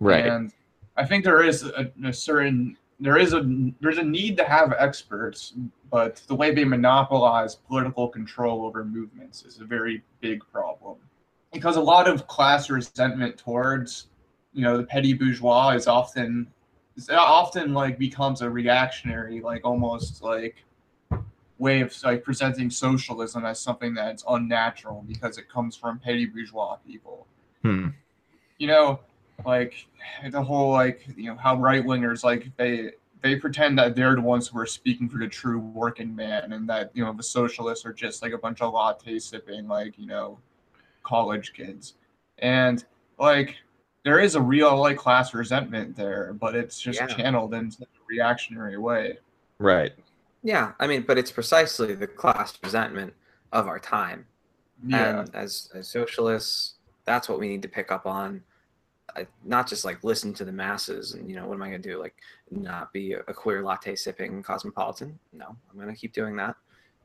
right 0.00 0.26
And 0.26 0.52
I 0.96 1.04
think 1.06 1.24
there 1.24 1.42
is 1.42 1.62
a, 1.64 1.90
a 2.04 2.12
certain 2.12 2.76
there 3.00 3.18
is 3.18 3.32
a 3.32 3.42
there's 3.80 3.98
a 3.98 4.02
need 4.02 4.36
to 4.36 4.44
have 4.44 4.74
experts, 4.78 5.54
but 5.90 6.22
the 6.26 6.34
way 6.34 6.54
they 6.54 6.64
monopolize 6.64 7.54
political 7.54 8.08
control 8.08 8.64
over 8.64 8.84
movements 8.84 9.44
is 9.44 9.60
a 9.60 9.64
very 9.64 10.02
big 10.20 10.42
problem. 10.52 10.98
Because 11.52 11.76
a 11.76 11.80
lot 11.80 12.08
of 12.08 12.26
class 12.26 12.70
resentment 12.70 13.36
towards, 13.36 14.06
you 14.54 14.62
know, 14.62 14.76
the 14.76 14.84
petty 14.84 15.12
bourgeois 15.12 15.70
is 15.70 15.86
often 15.86 16.46
is 16.96 17.08
often 17.10 17.74
like 17.74 17.98
becomes 17.98 18.42
a 18.42 18.50
reactionary, 18.50 19.40
like 19.40 19.64
almost 19.64 20.22
like 20.22 20.64
way 21.58 21.80
of 21.80 21.94
like 22.02 22.24
presenting 22.24 22.70
socialism 22.70 23.44
as 23.44 23.60
something 23.60 23.94
that's 23.94 24.24
unnatural 24.28 25.04
because 25.06 25.38
it 25.38 25.48
comes 25.48 25.76
from 25.76 25.98
petty 25.98 26.26
bourgeois 26.26 26.76
people 26.84 27.26
hmm. 27.62 27.88
you 28.58 28.66
know, 28.66 29.00
like 29.44 29.86
the 30.30 30.42
whole 30.42 30.72
like 30.72 31.06
you 31.16 31.26
know 31.30 31.36
how 31.36 31.56
right 31.56 31.84
wingers 31.84 32.24
like 32.24 32.50
they 32.56 32.92
they 33.22 33.36
pretend 33.36 33.78
that 33.78 33.94
they're 33.94 34.16
the 34.16 34.20
ones 34.20 34.48
who 34.48 34.58
are 34.58 34.66
speaking 34.66 35.08
for 35.08 35.18
the 35.18 35.28
true 35.28 35.58
working 35.58 36.14
man, 36.14 36.52
and 36.52 36.68
that 36.68 36.90
you 36.94 37.04
know 37.04 37.12
the 37.12 37.22
socialists 37.22 37.86
are 37.86 37.92
just 37.92 38.22
like 38.22 38.32
a 38.32 38.38
bunch 38.38 38.60
of 38.60 38.72
latte 38.72 39.18
sipping 39.18 39.68
like 39.68 39.98
you 39.98 40.06
know 40.06 40.38
college 41.04 41.52
kids, 41.54 41.94
and 42.38 42.84
like 43.18 43.56
there 44.04 44.18
is 44.20 44.34
a 44.34 44.40
real 44.40 44.76
like 44.78 44.96
class 44.96 45.34
resentment 45.34 45.96
there, 45.96 46.32
but 46.34 46.54
it's 46.56 46.80
just 46.80 46.98
Yeah. 47.00 47.06
channeled 47.06 47.54
in 47.54 47.70
such 47.70 47.88
a 47.88 48.04
reactionary 48.08 48.78
way. 48.78 49.18
right 49.58 49.92
Yeah, 50.42 50.72
I 50.80 50.86
mean, 50.86 51.02
but 51.06 51.18
it's 51.18 51.30
precisely 51.30 51.94
the 51.94 52.06
class 52.06 52.58
resentment 52.62 53.14
of 53.52 53.66
our 53.68 53.78
time. 53.78 54.26
Yeah, 54.84 55.24
And 55.24 55.34
as, 55.34 55.70
as 55.74 55.88
socialists, 55.88 56.74
that's 57.04 57.28
what 57.28 57.38
we 57.38 57.48
need 57.48 57.62
to 57.62 57.68
pick 57.68 57.92
up 57.92 58.06
on. 58.06 58.42
I, 59.16 59.26
not 59.44 59.68
just 59.68 59.84
like 59.84 60.02
listen 60.04 60.32
to 60.34 60.44
the 60.44 60.52
masses 60.52 61.14
and, 61.14 61.28
you 61.28 61.36
know, 61.36 61.46
what 61.46 61.54
am 61.54 61.62
I 61.62 61.68
going 61.68 61.82
to 61.82 61.88
do? 61.88 61.98
Like, 62.00 62.14
not 62.50 62.92
be 62.92 63.12
a, 63.12 63.20
a 63.28 63.34
queer 63.34 63.62
latte 63.62 63.94
sipping 63.94 64.42
cosmopolitan? 64.42 65.18
No, 65.32 65.54
I'm 65.70 65.76
going 65.78 65.92
to 65.92 65.98
keep 66.00 66.12
doing 66.12 66.36
that. 66.36 66.56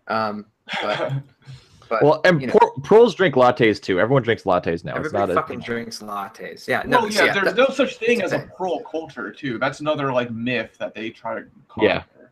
Um, 0.07 0.45
but, 0.81 1.13
but 1.89 2.01
well 2.03 2.21
and 2.23 2.39
you 2.41 2.47
know, 2.47 2.53
pro- 2.53 2.71
pros 2.81 3.13
drink 3.13 3.35
lattes 3.35 3.81
too 3.81 3.99
everyone 3.99 4.21
drinks 4.23 4.43
lattes 4.43 4.85
now 4.85 4.91
it's 4.95 5.07
everybody 5.07 5.33
not 5.33 5.41
fucking 5.41 5.59
a, 5.59 5.63
drinks 5.63 5.99
lattes. 6.01 6.65
Yeah, 6.65 6.83
no, 6.85 7.01
no, 7.01 7.09
so 7.09 7.25
yeah, 7.25 7.33
there's 7.33 7.45
that- 7.53 7.57
no 7.57 7.67
such 7.73 7.97
thing 7.97 8.21
as 8.21 8.31
a 8.31 8.37
a- 8.43 8.47
pearl 8.57 8.79
culture 8.89 9.31
too. 9.31 9.57
That's 9.57 9.81
another 9.81 10.13
like 10.13 10.31
myth 10.31 10.77
that 10.79 10.93
they 10.93 11.09
try 11.09 11.35
to 11.35 11.45
Yeah. 11.81 12.03
conquer. 12.03 12.31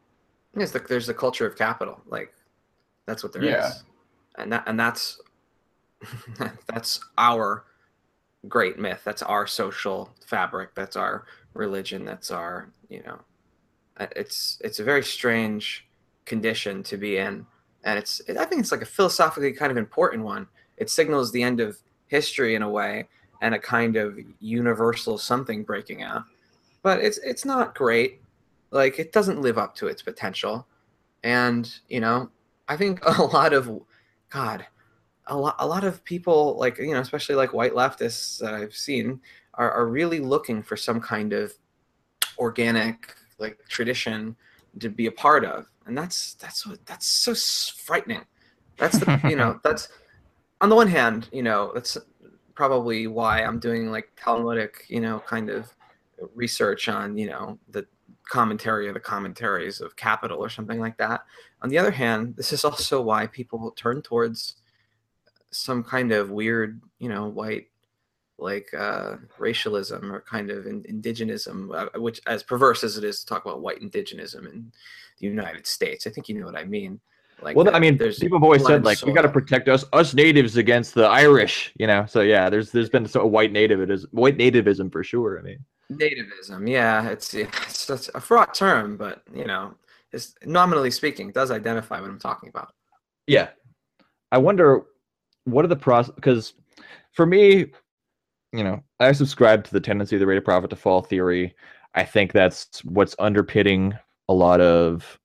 Yes, 0.57 0.71
the, 0.71 0.79
there's 0.79 1.07
the 1.07 1.13
culture 1.13 1.45
of 1.45 1.57
capital. 1.57 1.99
Like 2.07 2.33
that's 3.07 3.23
what 3.23 3.33
there 3.33 3.43
is, 3.43 3.49
Yeah. 3.49 3.71
and 4.37 4.51
that 4.53 4.63
and 4.67 4.79
that's 4.79 5.19
that's 6.67 6.99
our 7.17 7.65
great 8.47 8.77
myth. 8.79 9.01
That's 9.03 9.21
our 9.21 9.47
social 9.47 10.09
fabric. 10.25 10.75
That's 10.75 10.95
our 10.95 11.25
religion. 11.53 12.05
That's 12.05 12.31
our 12.31 12.69
you 12.89 13.03
know, 13.03 13.19
uh, 13.97 14.07
it's 14.15 14.59
it's 14.63 14.79
a 14.79 14.83
very 14.83 15.03
strange 15.03 15.87
condition 16.25 16.83
to 16.83 16.97
be 16.97 17.17
in, 17.17 17.45
and 17.83 17.99
it's 17.99 18.21
I 18.29 18.45
think 18.45 18.61
it's 18.61 18.71
like 18.71 18.81
a 18.81 18.85
philosophically 18.85 19.53
kind 19.53 19.71
of 19.71 19.77
important 19.77 20.23
one. 20.23 20.47
It 20.77 20.89
signals 20.89 21.31
the 21.31 21.43
end 21.43 21.59
of 21.59 21.77
history 22.07 22.55
in 22.55 22.61
a 22.61 22.69
way, 22.69 23.07
and 23.41 23.55
a 23.55 23.59
kind 23.59 23.95
of 23.95 24.17
universal 24.39 25.17
something 25.17 25.63
breaking 25.63 26.03
out. 26.03 26.23
But 26.83 26.99
it's 26.99 27.17
it's 27.19 27.45
not 27.45 27.75
great 27.75 28.21
like 28.75 28.99
it 28.99 29.11
doesn't 29.11 29.41
live 29.41 29.57
up 29.57 29.73
to 29.75 29.87
its 29.87 30.01
potential 30.01 30.67
and 31.23 31.79
you 31.87 31.99
know 31.99 32.29
i 32.67 32.75
think 32.75 33.03
a 33.19 33.23
lot 33.23 33.53
of 33.53 33.71
god 34.29 34.65
a 35.27 35.37
lot, 35.37 35.55
a 35.59 35.65
lot 35.65 35.83
of 35.83 36.03
people 36.03 36.55
like 36.57 36.77
you 36.77 36.93
know 36.93 36.99
especially 36.99 37.35
like 37.35 37.53
white 37.53 37.73
leftists 37.73 38.37
that 38.39 38.53
i've 38.53 38.75
seen 38.75 39.19
are, 39.55 39.71
are 39.71 39.87
really 39.87 40.19
looking 40.19 40.61
for 40.61 40.77
some 40.77 40.99
kind 40.99 41.33
of 41.33 41.53
organic 42.37 43.15
like 43.37 43.59
tradition 43.67 44.35
to 44.79 44.89
be 44.89 45.07
a 45.07 45.11
part 45.11 45.45
of. 45.45 45.67
And 45.85 45.97
that's 45.97 46.33
that's 46.35 46.65
what 46.65 46.85
that's 46.85 47.05
so 47.05 47.33
frightening. 47.83 48.25
That's 48.77 48.99
the 48.99 49.19
you 49.29 49.35
know 49.35 49.59
that's 49.63 49.87
on 50.61 50.69
the 50.69 50.75
one 50.75 50.87
hand 50.87 51.29
you 51.31 51.43
know 51.43 51.71
that's 51.73 51.97
probably 52.55 53.07
why 53.07 53.43
i'm 53.43 53.59
doing 53.59 53.91
like 53.91 54.09
talmudic 54.15 54.85
you 54.87 55.01
know 55.01 55.19
kind 55.27 55.49
of 55.49 55.75
research 56.33 56.87
on 56.87 57.17
you 57.17 57.27
know 57.27 57.59
the 57.69 57.85
commentary 58.29 58.87
or 58.87 58.93
the 58.93 58.99
commentaries 58.99 59.81
of 59.81 59.95
capital 59.97 60.39
or 60.39 60.49
something 60.49 60.79
like 60.79 60.97
that. 60.97 61.25
On 61.61 61.69
the 61.69 61.77
other 61.77 61.91
hand 61.91 62.35
this 62.35 62.51
is 62.51 62.65
also 62.65 63.01
why 63.01 63.27
people 63.27 63.71
turn 63.71 64.01
towards 64.01 64.55
some 65.55 65.83
kind 65.83 66.11
of 66.11 66.29
weird 66.29 66.81
you 66.99 67.09
know 67.09 67.27
white 67.27 67.67
like 68.37 68.67
uh, 68.77 69.15
racialism 69.37 70.11
or 70.11 70.21
kind 70.21 70.51
of 70.51 70.67
in, 70.67 70.83
indigenism, 70.83 71.73
uh, 71.73 71.99
which 71.99 72.19
as 72.27 72.43
perverse 72.43 72.83
as 72.83 72.97
it 72.97 73.03
is 73.03 73.21
to 73.21 73.25
talk 73.25 73.45
about 73.45 73.61
white 73.61 73.79
indigenism 73.81 74.51
in 74.51 74.71
the 75.19 75.27
United 75.27 75.65
States. 75.65 76.05
I 76.05 76.09
think 76.09 76.27
you 76.27 76.39
know 76.39 76.45
what 76.45 76.57
I 76.57 76.65
mean. 76.65 76.99
Like, 77.41 77.55
well, 77.55 77.73
I 77.73 77.79
mean, 77.79 77.97
there's 77.97 78.19
people 78.19 78.37
have 78.37 78.43
always 78.43 78.65
said 78.65 78.85
like 78.85 79.01
we 79.01 79.11
got 79.11 79.23
to 79.23 79.29
protect 79.29 79.67
us 79.67 79.83
us 79.93 80.13
natives 80.13 80.57
against 80.57 80.93
the 80.93 81.05
Irish, 81.05 81.73
you 81.77 81.85
know. 81.85 82.05
So 82.05 82.21
yeah, 82.21 82.49
there's 82.49 82.71
there's 82.71 82.89
been 82.89 83.07
so 83.07 83.25
white 83.25 83.51
nativism, 83.51 84.05
white 84.11 84.37
nativism 84.37 84.91
for 84.91 85.03
sure. 85.03 85.39
I 85.39 85.41
mean, 85.41 85.59
nativism, 85.91 86.69
yeah, 86.69 87.09
it's 87.09 87.33
it's, 87.33 87.89
it's 87.89 88.09
a 88.15 88.21
fraught 88.21 88.53
term, 88.53 88.95
but 88.95 89.23
you 89.33 89.45
know, 89.45 89.75
it's 90.13 90.35
nominally 90.45 90.91
speaking, 90.91 91.29
it 91.29 91.35
does 91.35 91.51
identify 91.51 91.99
what 91.99 92.09
I'm 92.09 92.19
talking 92.19 92.49
about. 92.49 92.73
Yeah, 93.27 93.49
I 94.31 94.37
wonder 94.37 94.85
what 95.45 95.65
are 95.65 95.69
the 95.69 95.75
pros 95.75 96.11
because 96.11 96.53
for 97.13 97.25
me, 97.25 97.67
you 98.51 98.63
know, 98.63 98.83
I 98.99 99.11
subscribe 99.13 99.63
to 99.65 99.71
the 99.71 99.79
tendency 99.79 100.15
of 100.15 100.19
the 100.19 100.27
rate 100.27 100.37
of 100.37 100.45
profit 100.45 100.69
to 100.71 100.75
fall 100.75 101.01
theory. 101.01 101.55
I 101.93 102.03
think 102.03 102.33
that's 102.33 102.83
what's 102.83 103.15
underpinning 103.19 103.93
a 104.27 104.33
lot 104.33 104.59
of 104.59 105.19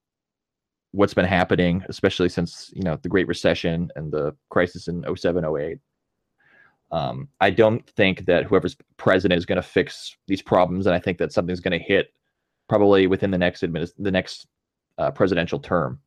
what's 0.93 1.15
been 1.15 1.25
happening, 1.25 1.85
especially 1.89 2.29
since 2.29 2.71
you 2.75 2.83
know 2.83 2.99
the 3.03 3.09
Great 3.09 3.29
Recession 3.29 3.91
and 3.97 4.13
the 4.13 4.35
crisis 4.51 4.89
in 4.89 5.05
07, 5.17 5.45
08. 5.45 5.79
Um, 6.93 7.29
I 7.41 7.51
don't 7.51 7.89
think 7.91 8.27
that 8.27 8.45
whoever's 8.45 8.77
president 8.97 9.39
is 9.39 9.47
going 9.47 9.57
to 9.57 9.63
fix 9.63 10.17
these 10.27 10.43
problems, 10.43 10.87
and 10.87 10.95
I 10.95 10.99
think 10.99 11.19
that 11.19 11.33
something's 11.33 11.61
going 11.61 11.79
to 11.79 11.85
hit 11.85 12.13
probably 12.69 13.07
within 13.07 13.31
the 13.31 13.39
next 13.39 13.63
administ- 13.63 13.93
the 13.99 14.11
next 14.11 14.47
uh, 14.99 15.11
presidential 15.11 15.59
term. 15.59 16.01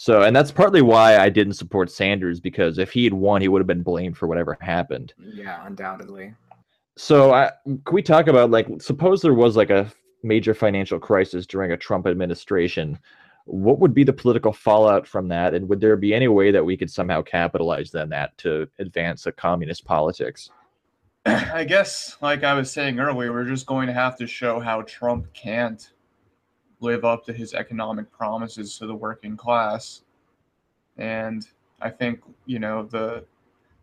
So, 0.00 0.22
and 0.22 0.34
that's 0.34 0.50
partly 0.50 0.80
why 0.80 1.18
I 1.18 1.28
didn't 1.28 1.52
support 1.52 1.90
Sanders 1.90 2.40
because 2.40 2.78
if 2.78 2.90
he 2.90 3.04
had 3.04 3.12
won, 3.12 3.42
he 3.42 3.48
would 3.48 3.60
have 3.60 3.66
been 3.66 3.82
blamed 3.82 4.16
for 4.16 4.26
whatever 4.26 4.56
happened. 4.62 5.12
Yeah, 5.18 5.66
undoubtedly. 5.66 6.32
So, 6.96 7.34
I, 7.34 7.50
can 7.66 7.82
we 7.92 8.00
talk 8.00 8.26
about 8.26 8.50
like 8.50 8.66
suppose 8.80 9.20
there 9.20 9.34
was 9.34 9.58
like 9.58 9.68
a 9.68 9.92
major 10.22 10.54
financial 10.54 10.98
crisis 10.98 11.44
during 11.46 11.72
a 11.72 11.76
Trump 11.76 12.06
administration? 12.06 12.98
what 13.46 13.80
would 13.80 13.94
be 13.94 14.04
the 14.04 14.12
political 14.12 14.52
fallout 14.52 15.06
from 15.06 15.26
that 15.26 15.54
and 15.54 15.68
would 15.68 15.80
there 15.80 15.96
be 15.96 16.14
any 16.14 16.28
way 16.28 16.52
that 16.52 16.64
we 16.64 16.76
could 16.76 16.90
somehow 16.90 17.20
capitalize 17.22 17.92
on 17.94 18.10
that 18.10 18.36
to 18.36 18.68
advance 18.78 19.26
a 19.26 19.32
communist 19.32 19.84
politics 19.84 20.50
i 21.24 21.64
guess 21.64 22.18
like 22.20 22.44
i 22.44 22.52
was 22.52 22.70
saying 22.70 23.00
earlier 23.00 23.32
we're 23.32 23.46
just 23.46 23.66
going 23.66 23.86
to 23.88 23.94
have 23.94 24.14
to 24.14 24.26
show 24.26 24.60
how 24.60 24.82
trump 24.82 25.26
can't 25.32 25.90
live 26.80 27.04
up 27.04 27.24
to 27.26 27.32
his 27.32 27.54
economic 27.54 28.10
promises 28.10 28.78
to 28.78 28.86
the 28.86 28.94
working 28.94 29.36
class. 29.36 30.02
And 30.96 31.46
i 31.82 31.88
think 31.88 32.20
you 32.46 32.58
know 32.58 32.82
the 32.82 33.24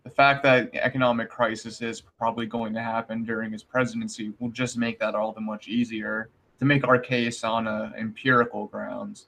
the 0.03 0.09
fact 0.09 0.41
that 0.41 0.73
economic 0.73 1.29
crisis 1.29 1.81
is 1.81 1.99
probably 1.99 2.45
going 2.45 2.73
to 2.73 2.81
happen 2.81 3.25
during 3.25 3.51
his 3.51 3.61
presidency 3.61 4.31
will 4.39 4.49
just 4.49 4.77
make 4.77 4.99
that 4.99 5.15
all 5.15 5.33
the 5.33 5.41
much 5.41 5.67
easier 5.67 6.29
to 6.59 6.65
make 6.65 6.87
our 6.87 6.97
case 6.97 7.43
on 7.43 7.67
a 7.67 7.91
empirical 7.97 8.67
grounds. 8.67 9.27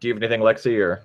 Do 0.00 0.08
you 0.08 0.14
have 0.14 0.22
anything, 0.22 0.40
Lexi, 0.40 0.76
or? 0.80 1.02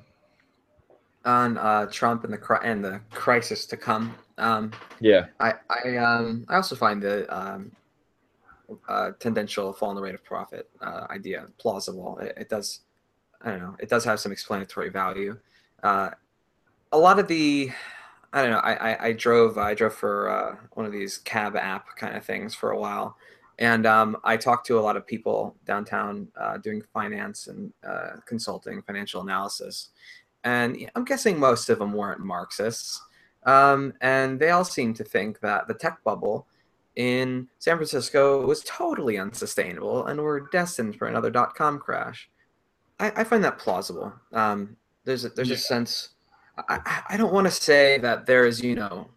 On 1.24 1.58
uh, 1.60 1.86
Trump 1.86 2.24
and 2.24 2.34
the 2.34 2.60
and 2.64 2.84
the 2.84 3.00
crisis 3.12 3.68
to 3.68 3.78
come? 3.78 4.16
Um, 4.40 4.72
yeah, 5.00 5.28
I 5.40 5.54
I 5.70 5.98
um 5.98 6.46
I 6.50 6.56
also 6.56 6.76
find 6.76 7.02
the 7.02 7.32
um, 7.34 7.72
uh, 8.88 9.12
tendential 9.20 9.74
fall 9.74 9.90
in 9.92 9.96
the 9.96 10.02
rate 10.02 10.16
of 10.16 10.24
profit 10.24 10.70
uh, 10.82 11.08
idea 11.10 11.48
plausible. 11.58 12.18
It, 12.20 12.34
it, 12.38 12.50
does, 12.50 12.82
I 13.42 13.52
don't 13.52 13.60
know, 13.60 13.76
it 13.80 13.90
does 13.90 14.04
have 14.06 14.20
some 14.20 14.32
explanatory 14.32 14.90
value. 14.90 15.38
Uh, 15.82 16.12
a 16.92 16.98
lot 16.98 17.20
of 17.20 17.28
the, 17.28 17.72
I 18.32 18.42
don't 18.42 18.52
know, 18.52 18.60
I 18.60 18.92
I, 18.92 19.06
I 19.08 19.14
drove 19.14 19.58
I 19.58 19.74
drove 19.74 19.94
for 19.94 20.30
uh, 20.30 20.56
one 20.74 20.86
of 20.86 20.92
these 20.92 21.18
cab 21.20 21.56
app 21.56 21.96
kind 21.96 22.16
of 22.16 22.26
things 22.26 22.56
for 22.56 22.72
a 22.72 22.80
while, 22.80 23.18
and 23.60 23.86
um, 23.86 24.18
I 24.24 24.38
talked 24.38 24.68
to 24.68 24.80
a 24.80 24.82
lot 24.82 24.98
of 24.98 25.06
people 25.06 25.56
downtown 25.66 26.28
uh, 26.40 26.58
doing 26.58 26.82
finance 26.94 27.48
and 27.48 27.72
uh, 27.88 28.18
consulting, 28.26 28.82
financial 28.82 29.22
analysis. 29.22 29.90
And 30.44 30.90
I'm 30.96 31.06
guessing 31.06 31.40
most 31.40 31.70
of 31.70 31.80
them 31.80 31.94
weren't 31.94 32.20
Marxists. 32.20 33.02
Um, 33.46 33.94
and 34.02 34.40
they 34.40 34.50
all 34.50 34.66
seemed 34.66 34.96
to 34.98 35.04
think 35.04 35.40
that 35.42 35.68
the 35.68 35.74
tech 35.74 36.04
bubble 36.04 36.48
in 36.96 37.48
San 37.60 37.78
Francisco 37.78 38.46
was 38.46 38.64
totally 38.64 39.18
unsustainable 39.18 40.06
and 40.06 40.22
were 40.22 40.50
destined 40.52 40.96
for 40.96 41.08
another 41.08 41.32
dot 41.32 41.56
com 41.56 41.80
crash. 41.80 42.30
I, 43.00 43.12
I 43.16 43.24
find 43.24 43.44
that 43.44 43.58
plausible. 43.58 44.14
Um, 44.32 44.78
there's 45.04 45.26
a, 45.26 45.30
there's 45.30 45.50
yeah. 45.50 45.56
a 45.56 45.60
sense. 45.60 46.10
I, 46.70 47.02
I 47.10 47.18
don't 47.18 47.34
want 47.34 47.48
to 47.48 47.52
say 47.52 47.98
that 48.00 48.26
there 48.26 48.46
is, 48.46 48.62
you 48.62 48.76
know, 48.76 49.10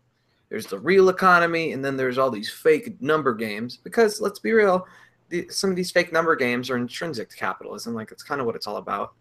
there's 0.49 0.67
the 0.67 0.79
real 0.79 1.09
economy, 1.09 1.73
and 1.73 1.85
then 1.85 1.97
there's 1.97 2.19
all 2.19 2.31
these 2.31 2.51
fake 2.51 3.01
number 3.03 3.35
games. 3.35 3.77
Because 3.77 4.21
let's 4.21 4.39
be 4.39 4.53
real, 4.53 4.87
the, 5.29 5.47
some 5.51 5.71
of 5.71 5.77
these 5.77 5.91
fake 5.91 6.13
number 6.13 6.37
games 6.37 6.71
are 6.71 6.77
intrinsic 6.77 7.29
to 7.31 7.37
capitalism. 7.37 7.95
Like 7.95 8.13
it's 8.13 8.23
kind 8.23 8.41
of 8.41 8.47
what 8.47 8.57
it's 8.57 8.67
all 8.67 8.79
about. 8.79 9.15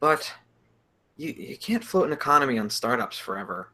But 0.00 0.30
you 1.16 1.32
you 1.32 1.56
can't 1.56 1.84
float 1.84 2.06
an 2.06 2.12
economy 2.12 2.58
on 2.58 2.68
startups 2.68 3.16
forever. 3.16 3.72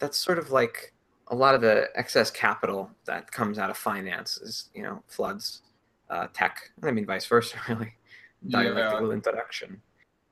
That's 0.00 0.18
sort 0.18 0.38
of 0.38 0.50
like 0.50 0.92
a 1.28 1.34
lot 1.34 1.54
of 1.54 1.60
the 1.60 1.88
excess 1.94 2.30
capital 2.30 2.90
that 3.06 3.30
comes 3.30 3.58
out 3.58 3.70
of 3.70 3.76
finance 3.76 4.38
is 4.38 4.68
you 4.74 4.82
know 4.82 5.02
floods 5.06 5.62
uh, 6.10 6.26
tech. 6.32 6.70
I 6.82 6.90
mean 6.90 7.06
vice 7.06 7.26
versa, 7.26 7.56
really. 7.68 7.94
Dialectical 8.48 9.08
yeah. 9.08 9.14
introduction. 9.14 9.80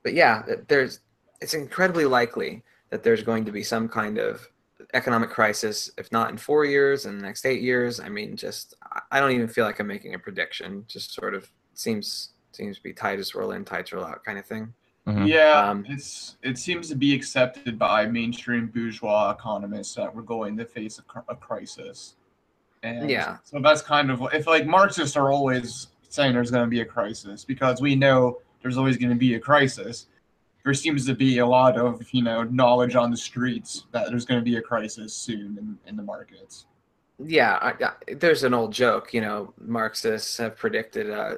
But 0.02 0.14
yeah, 0.14 0.42
there's 0.68 1.00
it's 1.40 1.54
incredibly 1.54 2.04
likely 2.04 2.62
that 2.90 3.02
there's 3.02 3.22
going 3.22 3.44
to 3.46 3.52
be 3.52 3.62
some 3.62 3.88
kind 3.88 4.18
of 4.18 4.46
economic 4.94 5.30
crisis, 5.30 5.90
if 5.96 6.10
not 6.12 6.30
in 6.30 6.36
four 6.36 6.64
years, 6.64 7.06
in 7.06 7.16
the 7.16 7.22
next 7.22 7.46
eight 7.46 7.62
years. 7.62 8.00
I 8.00 8.08
mean, 8.08 8.36
just 8.36 8.74
I 9.10 9.20
don't 9.20 9.32
even 9.32 9.48
feel 9.48 9.64
like 9.64 9.80
I'm 9.80 9.86
making 9.86 10.14
a 10.14 10.18
prediction. 10.18 10.84
Just 10.88 11.14
sort 11.14 11.34
of 11.34 11.50
seems 11.74 12.30
seems 12.52 12.76
to 12.76 12.82
be 12.82 12.92
tight 12.92 13.18
as 13.18 13.34
roll 13.34 13.52
in, 13.52 13.64
tight 13.64 13.90
roll 13.92 14.04
out 14.04 14.24
kind 14.24 14.38
of 14.38 14.46
thing. 14.46 14.72
Mm-hmm. 15.06 15.26
Yeah, 15.26 15.70
um, 15.70 15.84
it's 15.88 16.36
it 16.42 16.58
seems 16.58 16.88
to 16.88 16.94
be 16.94 17.14
accepted 17.14 17.78
by 17.78 18.06
mainstream 18.06 18.68
bourgeois 18.68 19.30
economists 19.30 19.94
that 19.96 20.14
we're 20.14 20.22
going 20.22 20.56
to 20.58 20.64
face 20.64 21.00
a, 21.00 21.22
a 21.28 21.34
crisis. 21.34 22.14
And 22.84 23.10
yeah. 23.10 23.38
So 23.42 23.60
that's 23.60 23.82
kind 23.82 24.10
of 24.10 24.22
if 24.32 24.46
like 24.46 24.66
Marxists 24.66 25.16
are 25.16 25.32
always 25.32 25.88
saying 26.08 26.34
there's 26.34 26.50
going 26.50 26.64
to 26.64 26.70
be 26.70 26.80
a 26.80 26.84
crisis 26.84 27.44
because 27.44 27.80
we 27.80 27.96
know 27.96 28.38
there's 28.62 28.78
always 28.78 28.96
going 28.96 29.10
to 29.10 29.16
be 29.16 29.34
a 29.34 29.40
crisis 29.40 30.06
there 30.64 30.74
seems 30.74 31.06
to 31.06 31.14
be 31.14 31.38
a 31.38 31.46
lot 31.46 31.76
of 31.76 32.06
you 32.12 32.22
know 32.22 32.42
knowledge 32.44 32.94
on 32.94 33.10
the 33.10 33.16
streets 33.16 33.84
that 33.92 34.08
there's 34.08 34.24
going 34.24 34.40
to 34.40 34.44
be 34.44 34.56
a 34.56 34.62
crisis 34.62 35.14
soon 35.14 35.56
in, 35.58 35.78
in 35.86 35.96
the 35.96 36.02
markets 36.02 36.66
yeah 37.18 37.58
I, 37.60 37.84
I, 37.84 38.14
there's 38.14 38.44
an 38.44 38.54
old 38.54 38.72
joke 38.72 39.12
you 39.12 39.20
know 39.20 39.54
marxists 39.58 40.36
have 40.38 40.56
predicted 40.56 41.10
uh, 41.10 41.36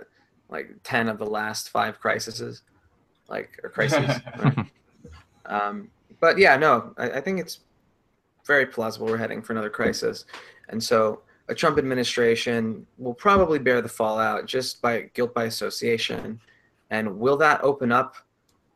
like 0.48 0.70
10 0.84 1.08
of 1.08 1.18
the 1.18 1.26
last 1.26 1.70
five 1.70 1.98
crises 2.00 2.62
like 3.34 3.50
or 3.62 3.70
crises 3.70 4.20
um, 5.46 5.88
but 6.20 6.38
yeah 6.38 6.56
no 6.56 6.94
I, 6.96 7.10
I 7.18 7.20
think 7.20 7.40
it's 7.40 7.60
very 8.46 8.66
plausible 8.66 9.06
we're 9.06 9.18
heading 9.18 9.42
for 9.42 9.52
another 9.52 9.70
crisis 9.70 10.24
and 10.68 10.82
so 10.82 11.22
a 11.48 11.54
trump 11.54 11.78
administration 11.78 12.86
will 12.98 13.14
probably 13.14 13.58
bear 13.58 13.80
the 13.80 13.88
fallout 13.88 14.46
just 14.46 14.80
by 14.80 15.10
guilt 15.14 15.34
by 15.34 15.44
association 15.44 16.40
and 16.90 17.18
will 17.18 17.36
that 17.38 17.62
open 17.62 17.90
up 17.90 18.16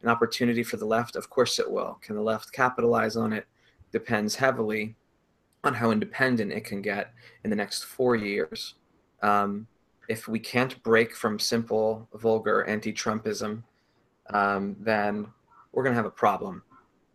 an 0.02 0.08
opportunity 0.08 0.62
for 0.62 0.76
the 0.76 0.84
left? 0.84 1.16
Of 1.16 1.30
course 1.30 1.58
it 1.58 1.70
will. 1.70 1.98
Can 2.02 2.16
the 2.16 2.22
left 2.22 2.52
capitalize 2.52 3.16
on 3.16 3.32
it? 3.32 3.46
Depends 3.92 4.34
heavily 4.34 4.94
on 5.64 5.74
how 5.74 5.90
independent 5.90 6.52
it 6.52 6.64
can 6.64 6.82
get 6.82 7.12
in 7.44 7.50
the 7.50 7.56
next 7.56 7.84
four 7.84 8.14
years. 8.16 8.74
Um, 9.22 9.66
if 10.08 10.28
we 10.28 10.38
can't 10.38 10.82
break 10.82 11.14
from 11.14 11.38
simple, 11.38 12.08
vulgar 12.14 12.64
anti 12.64 12.92
Trumpism, 12.92 13.62
um, 14.32 14.76
then 14.80 15.26
we're 15.72 15.82
going 15.82 15.92
to 15.92 15.96
have 15.96 16.06
a 16.06 16.10
problem. 16.10 16.62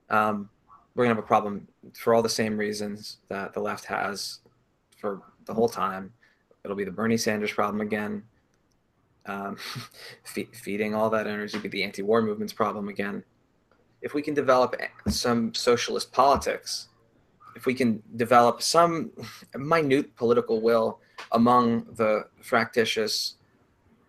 Um, 0.10 0.50
we're 0.96 1.06
going 1.06 1.16
to 1.16 1.16
have 1.16 1.24
a 1.24 1.28
problem 1.28 1.68
for 1.94 2.14
all 2.14 2.22
the 2.22 2.30
same 2.30 2.58
reasons 2.58 3.18
that 3.30 3.54
the 3.54 3.60
left 3.60 3.86
has 3.86 4.40
for 4.98 5.22
the 5.46 5.54
whole 5.54 5.70
time. 5.70 6.14
It'll 6.64 6.78
be 6.78 6.84
the 6.84 6.92
Bernie 6.92 7.18
Sanders 7.18 7.52
problem 7.52 7.82
again 7.82 8.24
um, 9.26 9.58
feeding 10.54 10.96
all 10.96 11.10
that 11.10 11.28
energy 11.28 11.60
to 11.60 11.70
the 11.70 11.84
anti-war 11.84 12.22
movement's 12.22 12.54
problem 12.54 12.90
again. 12.90 13.24
If 14.02 14.14
we 14.14 14.22
can 14.22 14.34
develop 14.34 14.76
some 15.08 15.54
socialist 15.54 16.12
politics, 16.12 16.90
if 17.56 17.66
we 17.66 17.74
can 17.74 18.02
develop 18.16 18.62
some 18.62 19.12
minute 19.56 20.16
political 20.16 20.62
will 20.62 21.00
among 21.32 21.86
the 21.96 22.26
fractious 22.42 23.36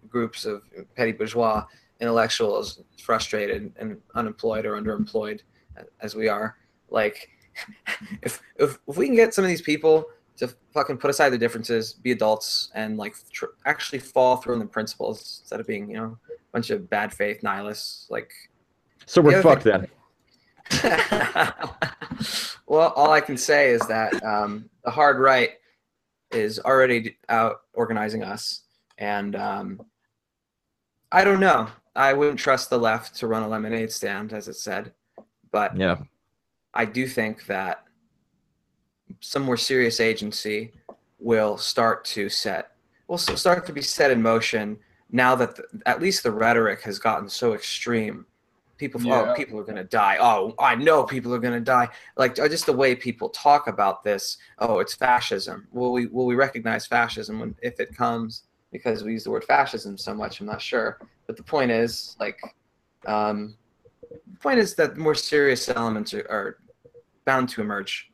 groups 0.09 0.45
of 0.45 0.63
petty 0.97 1.13
bourgeois 1.13 1.65
intellectuals, 2.01 2.83
frustrated 3.03 3.73
and 3.79 3.97
unemployed 4.15 4.67
or 4.67 4.81
underemployed, 4.81 5.41
as 6.01 6.15
we 6.15 6.29
are, 6.29 6.57
like 6.91 7.29
if 8.23 8.41
if, 8.57 8.79
if 8.89 8.97
we 8.97 9.07
can 9.07 9.15
get 9.15 9.35
some 9.35 9.45
of 9.45 9.49
these 9.49 9.63
people 9.63 10.07
to 10.37 10.49
fucking 10.73 10.99
put 10.99 11.11
aside 11.11 11.31
the 11.31 11.39
differences, 11.39 11.93
be 11.93 12.13
adults, 12.13 12.71
and 12.75 12.97
like 12.97 13.15
tr- 13.31 13.47
actually 13.67 14.01
fall 14.01 14.37
through 14.37 14.55
on 14.55 14.59
the 14.59 14.67
principles 14.67 15.41
instead 15.43 15.61
of 15.61 15.67
being, 15.67 15.91
you 15.91 15.97
know, 15.97 16.19
a 16.29 16.53
bunch 16.53 16.71
of 16.71 16.91
bad 16.91 17.13
faith 17.13 17.43
nihilists. 17.43 18.07
Like, 18.11 18.33
so 19.07 19.21
we're 19.23 19.41
fucked 19.43 19.63
thing, 19.63 19.73
then. 19.73 19.89
well, 22.67 22.93
all 22.97 23.11
I 23.11 23.21
can 23.21 23.37
say 23.37 23.71
is 23.71 23.87
that 23.87 24.23
um, 24.25 24.69
the 24.85 24.91
hard 24.91 25.19
right 25.19 25.51
is 26.33 26.59
already 26.59 27.17
out 27.29 27.61
organizing 27.75 28.25
us, 28.25 28.63
and 28.99 29.37
um, 29.37 29.81
I 31.13 31.23
don't 31.23 31.41
know. 31.41 31.69
I 31.97 32.13
wouldn't 32.13 32.39
trust 32.39 32.71
the 32.71 32.79
left 32.79 33.15
to 33.17 33.27
run 33.27 33.43
a 33.43 33.49
lemonade 33.49 33.93
stand, 33.93 34.33
as 34.33 34.49
it 34.49 34.57
said, 34.57 34.93
but 35.53 35.77
Yeah. 35.77 35.99
I 36.73 36.85
do 36.85 37.07
think 37.07 37.47
that 37.47 37.85
some 39.21 39.43
more 39.43 39.57
serious 39.57 40.01
agency 40.01 40.73
will 41.19 41.57
start 41.57 42.05
to 42.05 42.29
set 42.29 42.71
will 43.07 43.19
start 43.19 43.67
to 43.67 43.73
be 43.73 43.83
set 43.83 44.11
in 44.11 44.23
motion 44.23 44.79
now 45.11 45.35
that 45.35 45.55
the, 45.57 45.65
at 45.87 46.01
least 46.01 46.23
the 46.23 46.31
rhetoric 46.33 46.81
has 46.81 46.99
gotten 46.99 47.29
so 47.29 47.53
extreme. 47.53 48.25
People, 48.79 49.01
oh, 49.05 49.05
Yeah. 49.05 49.31
oh, 49.31 49.35
people 49.35 49.61
are 49.61 49.63
going 49.63 49.77
to 49.77 49.85
die. 49.85 50.17
Oh, 50.19 50.55
I 50.59 50.75
know 50.75 51.05
people 51.05 51.33
are 51.35 51.39
going 51.39 51.55
to 51.55 51.61
die. 51.61 51.89
Like 52.17 52.35
just 52.35 52.67
the 52.67 52.73
way 52.73 52.97
people 52.97 53.29
talk 53.29 53.69
about 53.69 54.03
this. 54.03 54.39
Oh, 54.59 54.81
it's 54.81 54.95
fascism. 54.95 55.69
Will 55.71 55.93
we 55.93 56.07
will 56.07 56.27
we 56.27 56.35
recognize 56.35 56.87
fascism 56.87 57.39
when 57.41 57.55
if 57.63 57.79
it 57.79 57.95
comes? 57.95 58.45
Because 58.73 59.05
we 59.05 59.13
use 59.13 59.23
the 59.25 59.31
word 59.31 59.45
fascism 59.45 59.97
so 59.97 60.15
much, 60.15 60.41
I'm 60.41 60.47
not 60.47 60.61
sure. 60.61 60.99
But 61.27 61.37
the 61.37 61.43
point 61.43 61.71
is, 61.71 62.17
like, 62.21 62.39
um, 63.07 63.57
the 64.11 64.39
point 64.41 64.59
is 64.59 64.75
that 64.77 64.97
more 64.97 65.15
serious 65.15 65.69
elements 65.69 66.13
are, 66.15 66.27
are 66.31 66.59
bound 67.25 67.49
to 67.51 67.61
emerge. 67.63 68.11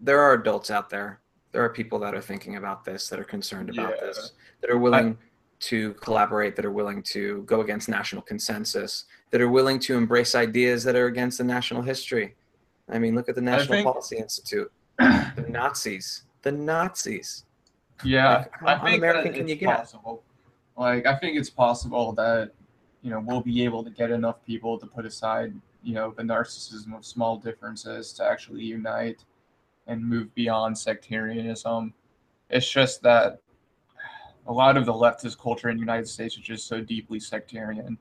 There 0.00 0.20
are 0.20 0.32
adults 0.34 0.70
out 0.70 0.88
there. 0.90 1.20
There 1.52 1.62
are 1.62 1.68
people 1.68 1.98
that 2.00 2.14
are 2.14 2.20
thinking 2.20 2.56
about 2.56 2.84
this, 2.84 3.08
that 3.08 3.18
are 3.20 3.24
concerned 3.24 3.70
about 3.70 3.94
Yeah. 3.96 4.06
this, 4.06 4.32
that 4.60 4.70
are 4.70 4.78
willing 4.78 5.16
to 5.60 5.94
collaborate, 5.94 6.56
that 6.56 6.64
are 6.64 6.72
willing 6.72 7.02
to 7.02 7.42
go 7.42 7.60
against 7.60 7.88
national 7.88 8.22
consensus, 8.22 9.04
that 9.30 9.40
are 9.40 9.48
willing 9.48 9.78
to 9.80 9.96
embrace 9.96 10.34
ideas 10.34 10.82
that 10.84 10.96
are 10.96 11.06
against 11.06 11.38
the 11.38 11.44
national 11.44 11.82
history. 11.82 12.34
I 12.88 12.98
mean, 12.98 13.14
look 13.14 13.28
at 13.28 13.34
the 13.34 13.40
National 13.40 13.68
think- 13.76 13.86
Policy 13.86 14.16
Institute. 14.18 14.70
the 14.98 15.46
Nazis. 15.48 16.24
The 16.42 16.52
Nazis. 16.52 17.44
Yeah, 18.04 18.38
Like, 18.38 18.50
how 18.52 18.66
I 18.66 18.74
think 18.74 18.84
un-American 18.94 19.32
that 19.32 19.38
can 19.38 19.48
you 19.48 19.54
get? 19.56 19.76
possible. 19.78 20.22
Like, 20.76 21.06
I 21.06 21.16
think 21.16 21.38
it's 21.38 21.50
possible 21.50 22.12
that 22.12 22.50
you 23.02 23.10
know 23.10 23.20
we'll 23.20 23.42
be 23.42 23.64
able 23.64 23.84
to 23.84 23.90
get 23.90 24.10
enough 24.10 24.44
people 24.44 24.78
to 24.78 24.86
put 24.86 25.04
aside 25.04 25.54
you 25.82 25.94
know 25.94 26.14
the 26.16 26.22
narcissism 26.22 26.96
of 26.96 27.04
small 27.04 27.36
differences 27.36 28.12
to 28.14 28.24
actually 28.24 28.62
unite 28.62 29.24
and 29.86 30.04
move 30.04 30.34
beyond 30.34 30.76
sectarianism. 30.76 31.92
It's 32.50 32.68
just 32.68 33.02
that 33.02 33.40
a 34.46 34.52
lot 34.52 34.76
of 34.76 34.86
the 34.86 34.92
leftist 34.92 35.38
culture 35.38 35.68
in 35.68 35.76
the 35.76 35.80
United 35.80 36.08
States 36.08 36.36
is 36.36 36.42
just 36.42 36.66
so 36.66 36.80
deeply 36.80 37.20
sectarian. 37.20 37.98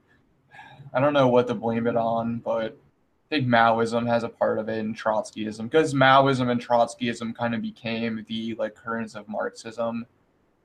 I 0.94 1.00
don't 1.00 1.14
know 1.14 1.28
what 1.28 1.48
to 1.48 1.54
blame 1.54 1.88
it 1.88 1.96
on, 1.96 2.40
but 2.40 2.78
I 3.26 3.30
think 3.30 3.48
Maoism 3.48 4.08
has 4.08 4.24
a 4.24 4.30
part 4.30 4.60
of 4.60 4.70
it 4.70 4.80
and 4.80 4.98
Trotskyism 4.98 5.70
because 5.70 5.94
Maoism 5.94 6.52
and 6.52 6.66
Trotskyism 6.66 7.36
kind 7.36 7.56
of 7.56 7.62
became 7.62 8.26
the 8.28 8.56
like 8.56 8.76
currents 8.76 9.16
of 9.16 9.28
Marxism 9.28 10.06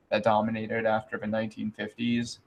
that 0.09 0.23
dominated 0.23 0.85
after 0.85 1.17
the 1.17 1.25
1950s. 1.25 2.39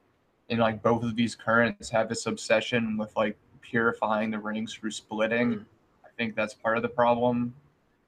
And 0.49 0.59
like 0.59 0.83
both 0.83 1.03
of 1.03 1.17
these 1.17 1.35
currents 1.35 1.89
have 1.91 2.09
this 2.09 2.27
obsession 2.27 2.97
with 2.97 3.15
like 3.17 3.37
purifying 3.61 4.31
the 4.31 4.39
rings 4.39 4.75
through 4.75 4.91
splitting. 4.91 5.55
Mm. 5.55 5.65
I 6.05 6.09
think 6.17 6.35
that's 6.35 6.55
part 6.55 6.77
of 6.77 6.83
the 6.83 6.89
problem. 6.89 7.55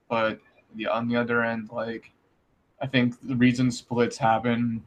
But 0.09 0.41
the 0.75 0.87
on 0.87 1.09
the 1.09 1.17
other 1.17 1.43
end, 1.43 1.71
like 1.73 2.11
I 2.83 2.87
think 2.87 3.15
the 3.23 3.37
reason 3.37 3.71
splits 3.71 4.19
happen 4.19 4.83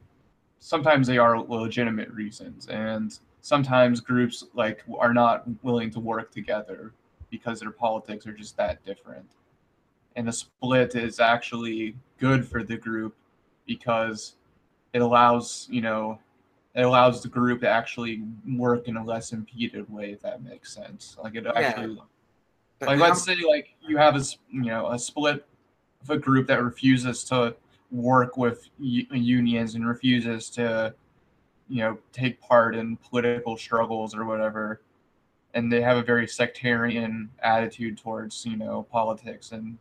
sometimes 0.60 1.08
they 1.08 1.18
are 1.18 1.40
legitimate 1.40 2.10
reasons 2.12 2.68
and 2.68 3.20
sometimes 3.42 4.00
groups 4.00 4.44
like 4.54 4.84
are 5.00 5.14
not 5.14 5.44
willing 5.64 5.90
to 5.92 6.00
work 6.00 6.32
together 6.32 6.94
because 7.30 7.60
their 7.60 7.72
politics 7.72 8.26
are 8.26 8.34
just 8.34 8.58
that 8.58 8.84
different 8.86 9.26
and 10.16 10.28
a 10.28 10.32
split 10.32 10.96
is 10.96 11.20
actually 11.20 11.96
good 12.18 12.46
for 12.46 12.64
the 12.64 12.78
group 12.78 13.16
because 13.66 14.36
it 14.94 15.02
allows 15.02 15.68
you 15.70 15.82
know 15.82 16.20
it 16.76 16.82
allows 16.84 17.22
the 17.24 17.28
group 17.30 17.62
to 17.62 17.70
actually 17.70 18.22
work 18.48 18.88
in 18.88 18.98
a 18.98 19.04
less 19.04 19.34
impeded 19.34 19.90
way 19.92 20.12
if 20.12 20.22
that 20.22 20.44
makes 20.44 20.72
sense. 20.74 21.18
Like 21.24 21.36
it 21.36 21.46
actually 21.48 21.98
But 22.80 22.88
like 22.90 23.00
how- 23.00 23.06
let's 23.06 23.24
say 23.24 23.36
like 23.48 23.76
you 23.82 23.98
have 23.98 24.16
a 24.16 24.24
you 24.52 24.62
know 24.64 24.92
a 24.92 25.00
split 25.00 25.46
of 26.04 26.10
a 26.12 26.18
group 26.18 26.48
that 26.48 26.64
refuses 26.64 27.24
to 27.26 27.56
work 27.90 28.38
with 28.38 28.68
u- 28.80 29.08
unions 29.12 29.76
and 29.76 29.88
refuses 29.88 30.50
to 30.52 30.94
you 31.70 31.80
know 31.82 31.98
take 32.14 32.40
part 32.42 32.76
in 32.76 32.98
political 32.98 33.58
struggles 33.58 34.14
or 34.16 34.26
whatever 34.26 34.82
and 35.54 35.72
they 35.72 35.82
have 35.82 35.98
a 35.98 36.04
very 36.04 36.28
sectarian 36.28 37.30
attitude 37.40 37.98
towards 37.98 38.46
you 38.46 38.56
know 38.58 38.84
politics 38.92 39.52
and 39.52 39.78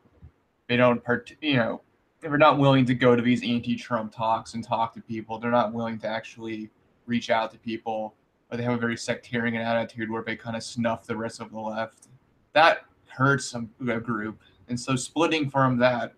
they 0.69 0.77
don't 0.77 1.05
part 1.05 1.31
you 1.41 1.57
know 1.57 1.81
they're 2.21 2.39
not 2.39 2.59
willing 2.59 2.85
to 2.87 2.95
go 2.95 3.15
to 3.15 3.23
these 3.23 3.43
anti-trump 3.43 4.15
talks 4.15 4.55
and 4.55 4.65
talk 4.65 4.95
to 4.95 5.01
people. 5.01 5.39
They're 5.39 5.51
not 5.51 5.73
willing 5.73 5.99
to 6.01 6.09
actually 6.09 6.71
reach 7.07 7.31
out 7.31 7.53
to 7.53 7.59
people 7.59 8.15
but 8.49 8.59
they 8.59 8.63
have 8.63 8.75
a 8.75 8.79
very 8.79 8.97
sectarian 8.97 9.57
attitude 9.57 10.11
where 10.11 10.23
they 10.23 10.37
kind 10.37 10.57
of 10.57 10.63
snuff 10.63 11.07
the 11.07 11.17
rest 11.17 11.41
of 11.41 11.51
the 11.51 11.59
left. 11.59 12.09
That 12.53 12.85
hurts 13.09 13.55
a, 13.55 13.67
a 13.91 14.01
group 14.01 14.41
and 14.69 14.79
so 14.79 14.97
splitting 14.97 15.51
from 15.51 15.79
that 15.79 16.15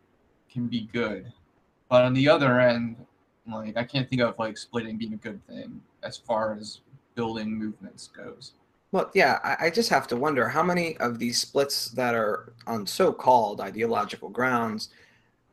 can 0.51 0.67
be 0.67 0.89
good. 0.93 1.33
But 1.89 2.05
on 2.05 2.15
the 2.15 2.29
other 2.29 2.61
end 2.61 2.97
like 3.51 3.79
i 3.79 3.85
can't 3.85 4.07
think 4.11 4.21
of 4.21 4.39
like 4.39 4.59
splitting 4.59 4.99
being 4.99 5.15
a 5.15 5.17
good 5.17 5.43
thing 5.47 5.81
as 6.03 6.19
far 6.19 6.55
as 6.55 6.81
building 7.15 7.51
movements 7.51 8.09
goes. 8.09 8.53
Well, 8.93 9.11
yeah, 9.15 9.39
I, 9.43 9.67
I 9.67 9.71
just 9.71 9.89
have 9.91 10.07
to 10.09 10.17
wonder 10.17 10.49
how 10.49 10.63
many 10.63 10.97
of 10.99 11.19
these 11.19 11.39
splits 11.39 11.91
that 11.91 12.15
are 12.15 12.53
on 12.67 12.87
so-called 12.87 13.61
ideological 13.61 14.29
grounds, 14.29 14.91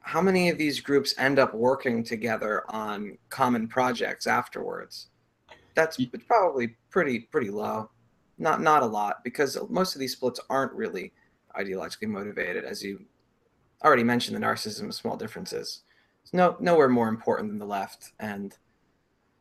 how 0.06 0.22
many 0.22 0.50
of 0.50 0.58
these 0.60 0.80
groups 0.80 1.16
end 1.18 1.40
up 1.40 1.56
working 1.56 2.04
together 2.04 2.64
on 2.70 3.18
common 3.30 3.68
projects 3.68 4.28
afterwards? 4.28 5.08
That's 5.74 6.00
probably 6.28 6.76
pretty 6.92 7.22
pretty 7.22 7.50
low. 7.50 7.90
Not 8.38 8.62
not 8.62 8.84
a 8.84 8.86
lot 8.86 9.24
because 9.24 9.58
most 9.68 9.96
of 9.96 10.00
these 10.00 10.14
splits 10.14 10.40
aren't 10.48 10.74
really 10.74 11.12
ideologically 11.60 12.08
motivated, 12.08 12.66
as 12.66 12.84
you 12.84 13.04
already 13.84 14.04
mentioned. 14.04 14.38
The 14.38 14.46
narcissism 14.46 14.86
of 14.86 14.94
small 14.94 15.18
differences. 15.18 15.82
It's 16.22 16.34
no 16.34 16.56
nowhere 16.60 16.88
more 16.88 17.10
important 17.10 17.50
than 17.50 17.58
the 17.58 17.66
left, 17.66 18.12
and 18.20 18.56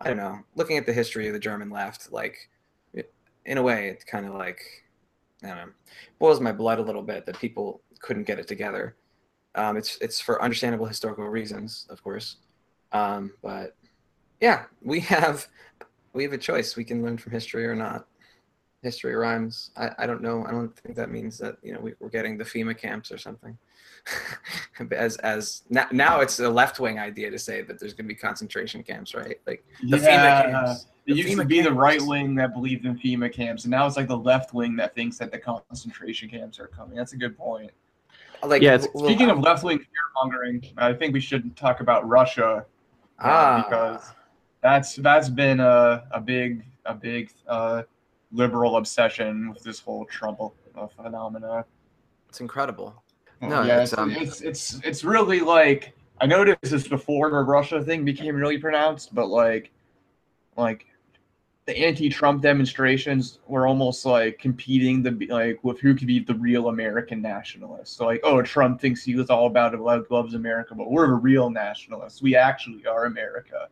I 0.01 0.09
don't 0.09 0.17
know. 0.17 0.41
Looking 0.55 0.79
at 0.79 0.87
the 0.87 0.95
history 0.95 1.27
of 1.27 1.35
the 1.35 1.39
German 1.39 1.69
left, 1.69 2.11
like 2.11 2.49
in 3.45 3.59
a 3.59 3.63
way, 3.63 3.89
it's 3.89 4.05
kind 4.05 4.25
of 4.25 4.33
like 4.33 4.63
I 5.43 5.49
don't 5.49 5.57
know, 5.59 5.73
boils 6.19 6.41
my 6.41 6.53
blood 6.53 6.79
a 6.79 6.83
little 6.83 7.03
bit 7.03 7.27
that 7.27 7.39
people 7.39 7.83
couldn't 8.01 8.27
get 8.27 8.39
it 8.39 8.49
together. 8.49 8.97
Um, 9.55 9.77
it's 9.77 9.97
it's 9.99 10.21
for 10.21 10.43
understandable 10.43 10.87
historical 10.87 11.29
reasons, 11.29 11.87
of 11.91 12.03
course, 12.03 12.37
um, 12.93 13.33
but 13.43 13.77
yeah, 14.41 14.65
we 14.83 15.01
have 15.01 15.47
we 16.13 16.23
have 16.23 16.33
a 16.33 16.39
choice. 16.39 16.77
We 16.77 16.85
can 16.85 17.03
learn 17.03 17.19
from 17.19 17.33
history 17.33 17.67
or 17.67 17.75
not. 17.75 18.07
History 18.83 19.15
rhymes. 19.15 19.71
I, 19.77 19.91
I 19.99 20.07
don't 20.07 20.21
know. 20.21 20.45
I 20.47 20.51
don't 20.51 20.75
think 20.77 20.97
that 20.97 21.11
means 21.11 21.39
that 21.39 21.57
you 21.63 21.73
know 21.73 21.81
we, 21.81 21.95
we're 22.01 22.11
getting 22.11 22.37
the 22.37 22.45
FEMA 22.45 22.77
camps 22.77 23.11
or 23.11 23.19
something. 23.19 23.57
as 24.93 25.17
as 25.19 25.63
now, 25.71 25.87
now 25.91 26.21
it's 26.21 26.39
a 26.39 26.49
left 26.49 26.79
wing 26.79 26.99
idea 26.99 27.31
to 27.31 27.39
say 27.39 27.63
that 27.63 27.81
there's 27.81 27.95
going 27.95 28.07
to 28.07 28.15
be 28.15 28.15
concentration 28.15 28.83
camps, 28.83 29.15
right? 29.15 29.41
Like 29.47 29.65
the 29.83 29.97
FEMA 29.97 30.51
camps. 30.51 30.87
It 31.07 31.15
The 31.15 31.17
used 31.17 31.31
to 31.31 31.45
FEMA 31.45 31.49
be 31.49 31.63
the 31.63 31.73
right 31.73 32.03
wing 32.03 32.35
that 32.35 32.53
believed 32.53 32.85
in 32.85 32.99
FEMA 32.99 33.33
camps, 33.33 33.65
and 33.65 33.71
now 33.71 33.87
it's 33.87 33.97
like 33.97 34.09
the 34.09 34.17
left 34.17 34.53
wing 34.53 34.77
that 34.77 34.95
thinks 34.95 35.17
that 35.19 35.33
the 35.33 35.39
concentration 35.39 36.29
camps 36.29 36.61
are 36.61 36.67
coming. 36.67 36.97
That's 36.97 37.15
a 37.15 37.19
good 37.19 37.37
point. 37.39 37.71
Like 38.47 38.63
Yeah, 38.63 38.79
Speaking 38.79 39.31
of 39.31 39.41
left 39.41 39.65
wing 39.65 39.79
fear 39.79 39.87
mongering, 40.17 40.65
I 40.77 40.93
think 40.93 41.13
we 41.15 41.21
should 41.21 41.57
talk 41.57 41.81
about 41.81 42.07
Russia 42.07 42.67
uh, 43.19 43.23
ah, 43.23 43.65
because 43.65 44.13
that's 44.63 44.97
that's 44.97 45.29
been 45.29 45.61
a, 45.61 46.05
a 46.11 46.21
big 46.21 46.65
a 46.85 46.95
big 46.95 47.31
uh, 47.47 47.83
liberal 48.33 48.77
obsession 48.77 49.51
with 49.53 49.63
this 49.63 49.81
whole 49.81 50.05
Trump 50.07 50.41
uh, 50.75 50.87
phenomena. 50.89 51.65
it's 52.29 52.41
incredible. 52.41 53.03
No, 53.41 53.63
yeah, 53.63 53.83
it's, 53.83 53.93
it's, 53.93 53.99
um, 53.99 54.11
it's 54.11 54.41
it's 54.41 54.81
it's 54.85 55.05
really 55.05 55.41
like 55.41 55.95
I 56.21 56.27
noticed 56.27 56.59
this 56.63 56.89
before 56.89 57.31
the 57.31 57.39
Russia 57.39 57.83
thing 57.83 58.05
became 58.05 58.37
really 58.37 58.59
pronounced, 58.59 59.15
but 59.15 59.29
like 59.29 59.71
like 60.57 60.87
the 61.67 61.77
anti-Trump 61.79 62.43
demonstrations 62.43 63.39
were 63.47 63.67
almost 63.67 64.05
like 64.05 64.39
competing 64.39 65.03
the 65.03 65.13
like 65.31 65.63
with 65.65 65.81
who 65.81 65.95
could 65.95 66.07
be 66.07 66.21
the 66.21 66.35
real 66.35 66.69
American 66.69 67.23
nationalist. 67.23 67.97
So 67.97 68.05
like, 68.05 68.21
oh, 68.23 68.43
Trump 68.43 68.81
thinks 68.81 69.03
he 69.03 69.15
was 69.15 69.31
all 69.31 69.47
about 69.47 69.73
it, 69.73 69.81
love- 69.81 70.07
loves 70.11 70.35
America, 70.35 70.75
but 70.75 70.91
we're 70.91 71.07
the 71.07 71.15
real 71.15 71.49
nationalists. 71.49 72.21
We 72.21 72.37
actually 72.37 72.87
are 72.87 73.07
America. 73.07 73.69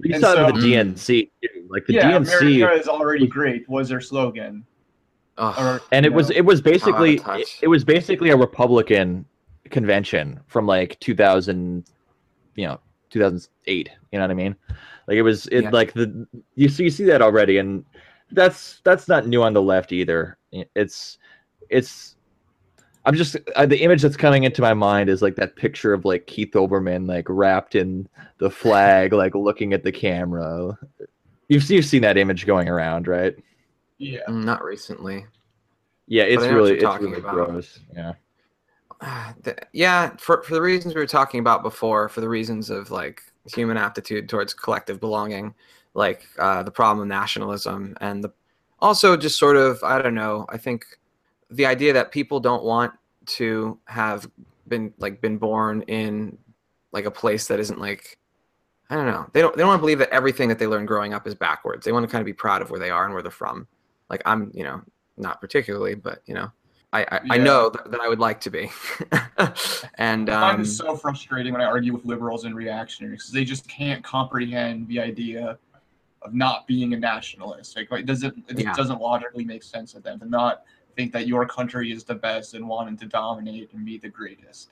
You 0.00 0.14
And 0.14 0.22
saw 0.22 0.34
so- 0.34 0.46
the 0.46 0.52
DNC, 0.52 1.30
too. 1.42 1.66
like 1.68 1.86
the 1.86 1.94
yeah, 1.94 2.12
DNC, 2.12 2.56
America 2.56 2.80
is 2.80 2.88
already 2.88 3.26
great. 3.26 3.68
Was 3.68 3.90
their 3.90 4.00
slogan? 4.00 4.64
Ugh. 5.36 5.54
Or, 5.58 5.80
and 5.92 6.06
you 6.06 6.12
it 6.12 6.14
was 6.14 6.30
it 6.30 6.42
was 6.42 6.62
basically 6.62 7.20
it, 7.26 7.48
it 7.62 7.68
was 7.68 7.84
basically 7.84 8.30
a 8.30 8.36
Republican 8.36 9.26
convention 9.70 10.40
from 10.46 10.66
like 10.66 10.98
2000, 11.00 11.84
you 12.54 12.66
know, 12.66 12.80
2008. 13.14 13.90
You 14.12 14.18
know 14.18 14.24
what 14.24 14.30
I 14.30 14.34
mean? 14.34 14.54
Like 15.08 15.16
it 15.16 15.22
was 15.22 15.46
it 15.48 15.62
Yeah. 15.64 15.70
like 15.70 15.92
the 15.94 16.26
you 16.54 16.68
see 16.68 16.84
you 16.84 16.90
see 16.90 17.04
that 17.04 17.22
already, 17.22 17.58
and 17.58 17.84
that's 18.32 18.80
that's 18.84 19.08
not 19.08 19.26
new 19.26 19.42
on 19.42 19.52
the 19.54 19.62
left 19.62 19.92
either. 19.92 20.36
It's 20.74 21.18
it's 21.70 22.16
I'm 23.06 23.14
just 23.14 23.36
uh, 23.56 23.66
the 23.66 23.82
image 23.82 24.02
that's 24.02 24.16
coming 24.16 24.44
into 24.44 24.62
my 24.62 24.72
mind 24.74 25.08
is 25.10 25.20
like 25.22 25.36
that 25.36 25.56
picture 25.56 25.92
of 25.92 26.04
like 26.04 26.26
Keith 26.26 26.52
Olbermann 26.52 27.06
like 27.08 27.26
wrapped 27.28 27.74
in 27.74 28.08
the 28.38 28.50
flag, 28.50 29.12
like 29.22 29.34
looking 29.34 29.72
at 29.72 29.84
the 29.84 29.92
camera. 29.92 30.78
You've 31.48 31.68
you've 31.70 31.84
seen 31.84 32.02
that 32.02 32.16
image 32.16 32.46
going 32.46 32.68
around, 32.68 33.06
right? 33.06 33.34
Yeah. 33.98 34.20
Mm, 34.28 34.44
Not 34.44 34.64
recently. 34.64 35.26
Yeah, 36.06 36.24
it's 36.24 36.42
I 36.42 36.46
know 36.48 36.52
what 36.52 36.56
really 36.56 36.74
it's 36.78 37.00
really 37.00 37.18
about. 37.18 37.34
gross. 37.34 37.80
Yeah. 37.94 38.12
The- 39.42 39.56
yeah, 39.72 40.16
for 40.18 40.42
for 40.42 40.54
the 40.54 40.62
reasons 40.62 40.94
we 40.94 41.00
were 41.00 41.06
talking 41.06 41.40
about 41.40 41.62
before, 41.62 42.08
for 42.08 42.20
the 42.20 42.28
reasons 42.28 42.70
of 42.70 42.90
like 42.90 43.22
human 43.52 43.76
aptitude 43.76 44.28
towards 44.28 44.54
collective 44.54 45.00
belonging, 45.00 45.54
like 45.94 46.26
uh, 46.38 46.62
the 46.62 46.70
problem 46.70 47.02
of 47.02 47.08
nationalism, 47.08 47.96
and 48.00 48.24
the 48.24 48.32
also 48.80 49.16
just 49.16 49.38
sort 49.38 49.56
of 49.56 49.82
I 49.82 50.00
don't 50.00 50.14
know. 50.14 50.46
I 50.48 50.56
think 50.58 50.86
the 51.50 51.66
idea 51.66 51.92
that 51.92 52.12
people 52.12 52.40
don't 52.40 52.64
want 52.64 52.92
to 53.26 53.78
have 53.86 54.30
been 54.68 54.92
like 54.98 55.20
been 55.20 55.38
born 55.38 55.82
in 55.82 56.38
like 56.92 57.04
a 57.04 57.10
place 57.10 57.46
that 57.48 57.60
isn't 57.60 57.80
like 57.80 58.18
I 58.90 58.96
don't 58.96 59.06
know. 59.06 59.26
They 59.32 59.40
don't 59.40 59.54
they 59.54 59.60
don't 59.60 59.68
want 59.68 59.78
to 59.78 59.82
believe 59.82 59.98
that 59.98 60.10
everything 60.10 60.48
that 60.48 60.58
they 60.58 60.66
learn 60.66 60.86
growing 60.86 61.14
up 61.14 61.26
is 61.26 61.34
backwards. 61.34 61.84
They 61.84 61.92
want 61.92 62.04
to 62.04 62.10
kind 62.10 62.20
of 62.20 62.26
be 62.26 62.32
proud 62.32 62.62
of 62.62 62.70
where 62.70 62.80
they 62.80 62.90
are 62.90 63.04
and 63.04 63.12
where 63.12 63.22
they're 63.22 63.30
from. 63.30 63.66
Like 64.08 64.22
I'm, 64.26 64.50
you 64.54 64.64
know, 64.64 64.82
not 65.16 65.40
particularly, 65.40 65.94
but 65.94 66.22
you 66.26 66.34
know, 66.34 66.50
I 66.94 67.02
I, 67.10 67.20
I 67.30 67.38
know 67.38 67.68
that, 67.70 67.90
that 67.90 68.00
I 68.00 68.08
would 68.08 68.20
like 68.20 68.40
to 68.42 68.50
be. 68.50 68.70
and 69.98 70.30
I 70.30 70.40
find 70.40 70.58
um, 70.60 70.64
so 70.64 70.96
frustrating 70.96 71.52
when 71.52 71.60
I 71.60 71.66
argue 71.66 71.92
with 71.92 72.04
liberals 72.04 72.44
and 72.44 72.54
reactionaries 72.54 73.22
because 73.22 73.32
they 73.32 73.44
just 73.44 73.68
can't 73.68 74.02
comprehend 74.02 74.88
the 74.88 75.00
idea 75.00 75.58
of 76.22 76.32
not 76.32 76.66
being 76.66 76.94
a 76.94 76.98
nationalist. 76.98 77.76
Like, 77.76 77.88
it 77.92 78.06
doesn't 78.06 78.44
it 78.48 78.60
Yeah. 78.60 78.72
doesn't 78.74 79.00
logically 79.00 79.44
make 79.44 79.62
sense 79.62 79.92
to 79.92 80.00
them 80.00 80.20
to 80.20 80.26
not 80.26 80.62
think 80.96 81.12
that 81.12 81.26
your 81.26 81.44
country 81.46 81.90
is 81.92 82.04
the 82.04 82.14
best 82.14 82.54
and 82.54 82.66
wanting 82.66 82.96
to 82.98 83.06
dominate 83.06 83.72
and 83.72 83.84
be 83.84 83.98
the 83.98 84.08
greatest. 84.08 84.70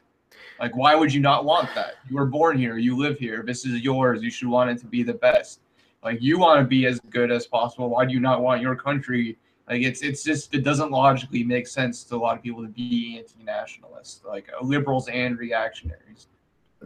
Like, 0.61 0.75
why 0.77 0.95
would 0.95 1.13
you 1.13 1.21
not 1.21 1.45
want 1.45 1.69
that? 1.75 1.95
You 2.09 2.17
were 2.17 2.27
born 2.27 2.57
here, 2.57 2.79
you 2.79 2.97
live 2.97 3.19
here. 3.19 3.43
This 3.45 3.67
is 3.67 3.81
yours. 3.83 4.23
You 4.23 4.31
should 4.31 4.49
want 4.49 4.71
it 4.71 4.79
to 4.79 4.87
be 4.87 5.03
the 5.03 5.15
best. 5.15 5.61
Like, 6.05 6.23
you 6.23 6.39
want 6.39 6.61
to 6.61 6.67
be 6.67 6.87
as 6.87 7.01
good 7.11 7.31
as 7.31 7.47
possible. 7.47 7.91
Why 7.91 8.07
do 8.07 8.15
you 8.15 8.21
not 8.21 8.43
want 8.43 8.63
your 8.63 8.77
country? 8.77 9.37
Like, 9.69 9.83
it's 9.83 10.03
it's 10.03 10.23
just 10.23 10.55
it 10.55 10.65
doesn't 10.65 10.91
logically 10.91 11.45
make 11.45 11.67
sense 11.67 12.05
to 12.05 12.17
a 12.17 12.19
lot 12.19 12.37
of 12.37 12.43
people 12.43 12.63
to 12.63 12.69
be 12.69 13.19
anti-nationalist, 13.19 14.25
like 14.25 14.51
uh, 14.53 14.65
liberals 14.65 15.09
and 15.09 15.39
reactionaries. 15.39 16.27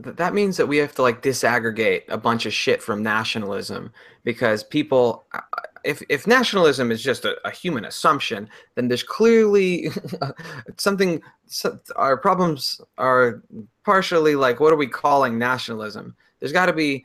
th- 0.02 0.16
that 0.16 0.34
means 0.34 0.56
that 0.56 0.66
we 0.66 0.76
have 0.78 0.94
to 0.94 1.02
like 1.02 1.22
disaggregate 1.22 2.02
a 2.08 2.18
bunch 2.18 2.46
of 2.46 2.52
shit 2.52 2.82
from 2.82 3.02
nationalism 3.02 3.92
because 4.24 4.62
people 4.62 5.24
uh, 5.32 5.40
if 5.84 6.02
if 6.08 6.26
nationalism 6.26 6.90
is 6.90 7.02
just 7.02 7.24
a, 7.24 7.36
a 7.46 7.50
human 7.50 7.84
assumption 7.84 8.48
then 8.74 8.88
there's 8.88 9.02
clearly 9.02 9.88
something 10.76 11.22
so, 11.46 11.78
our 11.96 12.16
problems 12.16 12.80
are 12.98 13.42
partially 13.84 14.34
like 14.36 14.60
what 14.60 14.72
are 14.72 14.76
we 14.76 14.86
calling 14.86 15.38
nationalism 15.38 16.14
there's 16.40 16.52
got 16.52 16.66
to 16.66 16.72
be 16.72 17.04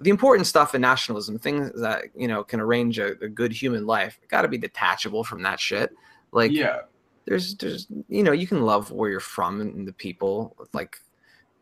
the 0.00 0.10
important 0.10 0.46
stuff 0.46 0.74
in 0.74 0.82
nationalism 0.82 1.38
things 1.38 1.70
that 1.80 2.04
you 2.14 2.28
know 2.28 2.44
can 2.44 2.60
arrange 2.60 2.98
a, 2.98 3.12
a 3.24 3.28
good 3.28 3.52
human 3.52 3.86
life 3.86 4.18
got 4.28 4.42
to 4.42 4.48
be 4.48 4.58
detachable 4.58 5.24
from 5.24 5.42
that 5.42 5.58
shit. 5.58 5.90
Like 6.32 6.52
yeah, 6.52 6.80
there's 7.24 7.54
there's 7.56 7.86
you 8.08 8.22
know 8.22 8.32
you 8.32 8.46
can 8.46 8.62
love 8.62 8.90
where 8.90 9.10
you're 9.10 9.20
from 9.20 9.60
and 9.60 9.88
the 9.88 9.92
people 9.92 10.54
like 10.72 10.98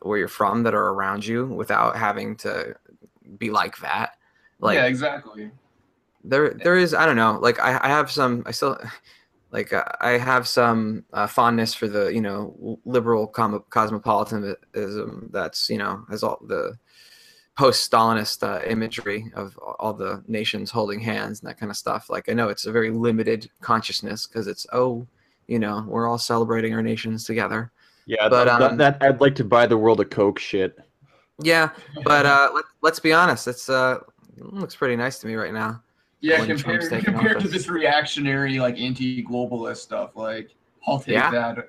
where 0.01 0.19
you're 0.19 0.29
from 0.29 0.63
that 0.65 0.75
are 0.75 0.89
around 0.91 1.25
you 1.25 1.47
without 1.47 1.97
having 1.97 2.37
to 2.39 2.75
be 3.39 3.51
like 3.51 3.79
that. 3.79 4.17
Like 4.59 4.77
yeah, 4.77 4.87
exactly. 4.87 5.51
there 6.23 6.55
there 6.55 6.77
is 6.77 6.95
i 6.95 7.05
don't 7.05 7.17
know 7.17 7.39
like 7.43 7.61
i, 7.61 7.79
I 7.83 7.89
have 7.89 8.11
some 8.11 8.43
i 8.47 8.51
still 8.51 8.79
like 9.51 9.73
uh, 9.73 9.85
i 10.01 10.13
have 10.13 10.49
some 10.49 11.05
uh, 11.13 11.27
fondness 11.27 11.75
for 11.75 11.87
the 11.87 12.07
you 12.07 12.21
know 12.21 12.79
liberal 12.85 13.27
com- 13.27 13.65
cosmopolitanism 13.69 15.29
that's 15.33 15.69
you 15.69 15.79
know 15.79 16.05
has 16.09 16.23
all 16.23 16.41
the 16.47 16.79
post-stalinist 17.57 18.43
uh, 18.43 18.65
imagery 18.67 19.31
of 19.35 19.57
all 19.79 19.93
the 19.93 20.23
nations 20.27 20.71
holding 20.71 20.99
hands 20.99 21.41
and 21.41 21.49
that 21.49 21.59
kind 21.59 21.71
of 21.71 21.77
stuff 21.77 22.11
like 22.11 22.29
i 22.29 22.33
know 22.33 22.49
it's 22.49 22.67
a 22.67 22.73
very 22.73 22.91
limited 22.91 23.49
consciousness 23.61 24.27
because 24.27 24.47
it's 24.49 24.67
oh 24.73 25.07
you 25.47 25.59
know 25.59 25.85
we're 25.87 26.09
all 26.09 26.19
celebrating 26.19 26.75
our 26.75 26.83
nations 26.83 27.25
together 27.25 27.71
Yeah, 28.07 28.29
But, 28.29 28.47
that, 28.47 28.61
um, 28.63 28.77
that 28.79 28.99
I'd 29.01 29.21
like 29.21 29.37
to 29.37 29.45
buy 29.45 29.67
the 29.67 29.79
world 29.79 30.01
a 30.01 30.05
Coke 30.05 30.39
shit. 30.41 30.79
yeah 31.43 31.71
but 32.05 32.27
uh 32.27 32.51
let, 32.55 32.65
let's 32.83 32.99
be 33.01 33.13
honest 33.13 33.47
it's 33.47 33.69
uh 33.69 33.99
it 34.37 34.53
looks 34.53 34.75
pretty 34.75 34.97
nice 34.97 35.19
to 35.21 35.27
me 35.29 35.35
right 35.35 35.53
now 35.53 35.81
yeah, 36.21 36.39
when 36.39 36.49
compared 36.49 37.05
compared 37.05 37.39
to 37.41 37.49
this 37.49 37.69
reactionary, 37.69 38.59
like 38.59 38.79
anti-globalist 38.79 39.77
stuff, 39.77 40.17
like 40.17 40.55
I'll 40.87 40.99
take 40.99 41.13
Yeah. 41.13 41.31
that 41.31 41.69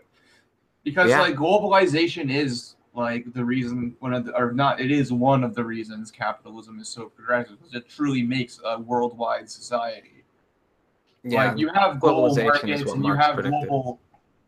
because 0.85 1.09
Yeah. 1.09 1.19
like 1.19 1.35
globalization 1.35 2.31
is 2.33 2.74
like 2.95 3.31
the 3.33 3.43
reason 3.43 3.95
one 3.99 4.13
of 4.13 4.25
the 4.25 4.35
or 4.35 4.51
not 4.51 4.79
it 4.79 4.91
is 4.91 5.11
one 5.11 5.43
of 5.43 5.53
the 5.53 5.63
reasons 5.63 6.11
capitalism 6.11 6.79
is 6.79 6.87
so 6.87 7.07
progressive 7.09 7.57
because 7.59 7.75
it 7.75 7.89
truly 7.89 8.23
makes 8.23 8.59
a 8.63 8.79
worldwide 8.79 9.49
society. 9.49 10.23
yeah 11.23 11.49
Like 11.49 11.59
you 11.59 11.69
have 11.73 11.99
global 11.99 12.35
markets 12.35 12.91
and 12.91 13.05
you 13.05 13.13
have 13.13 13.35
predicted. 13.35 13.69
global, 13.69 13.99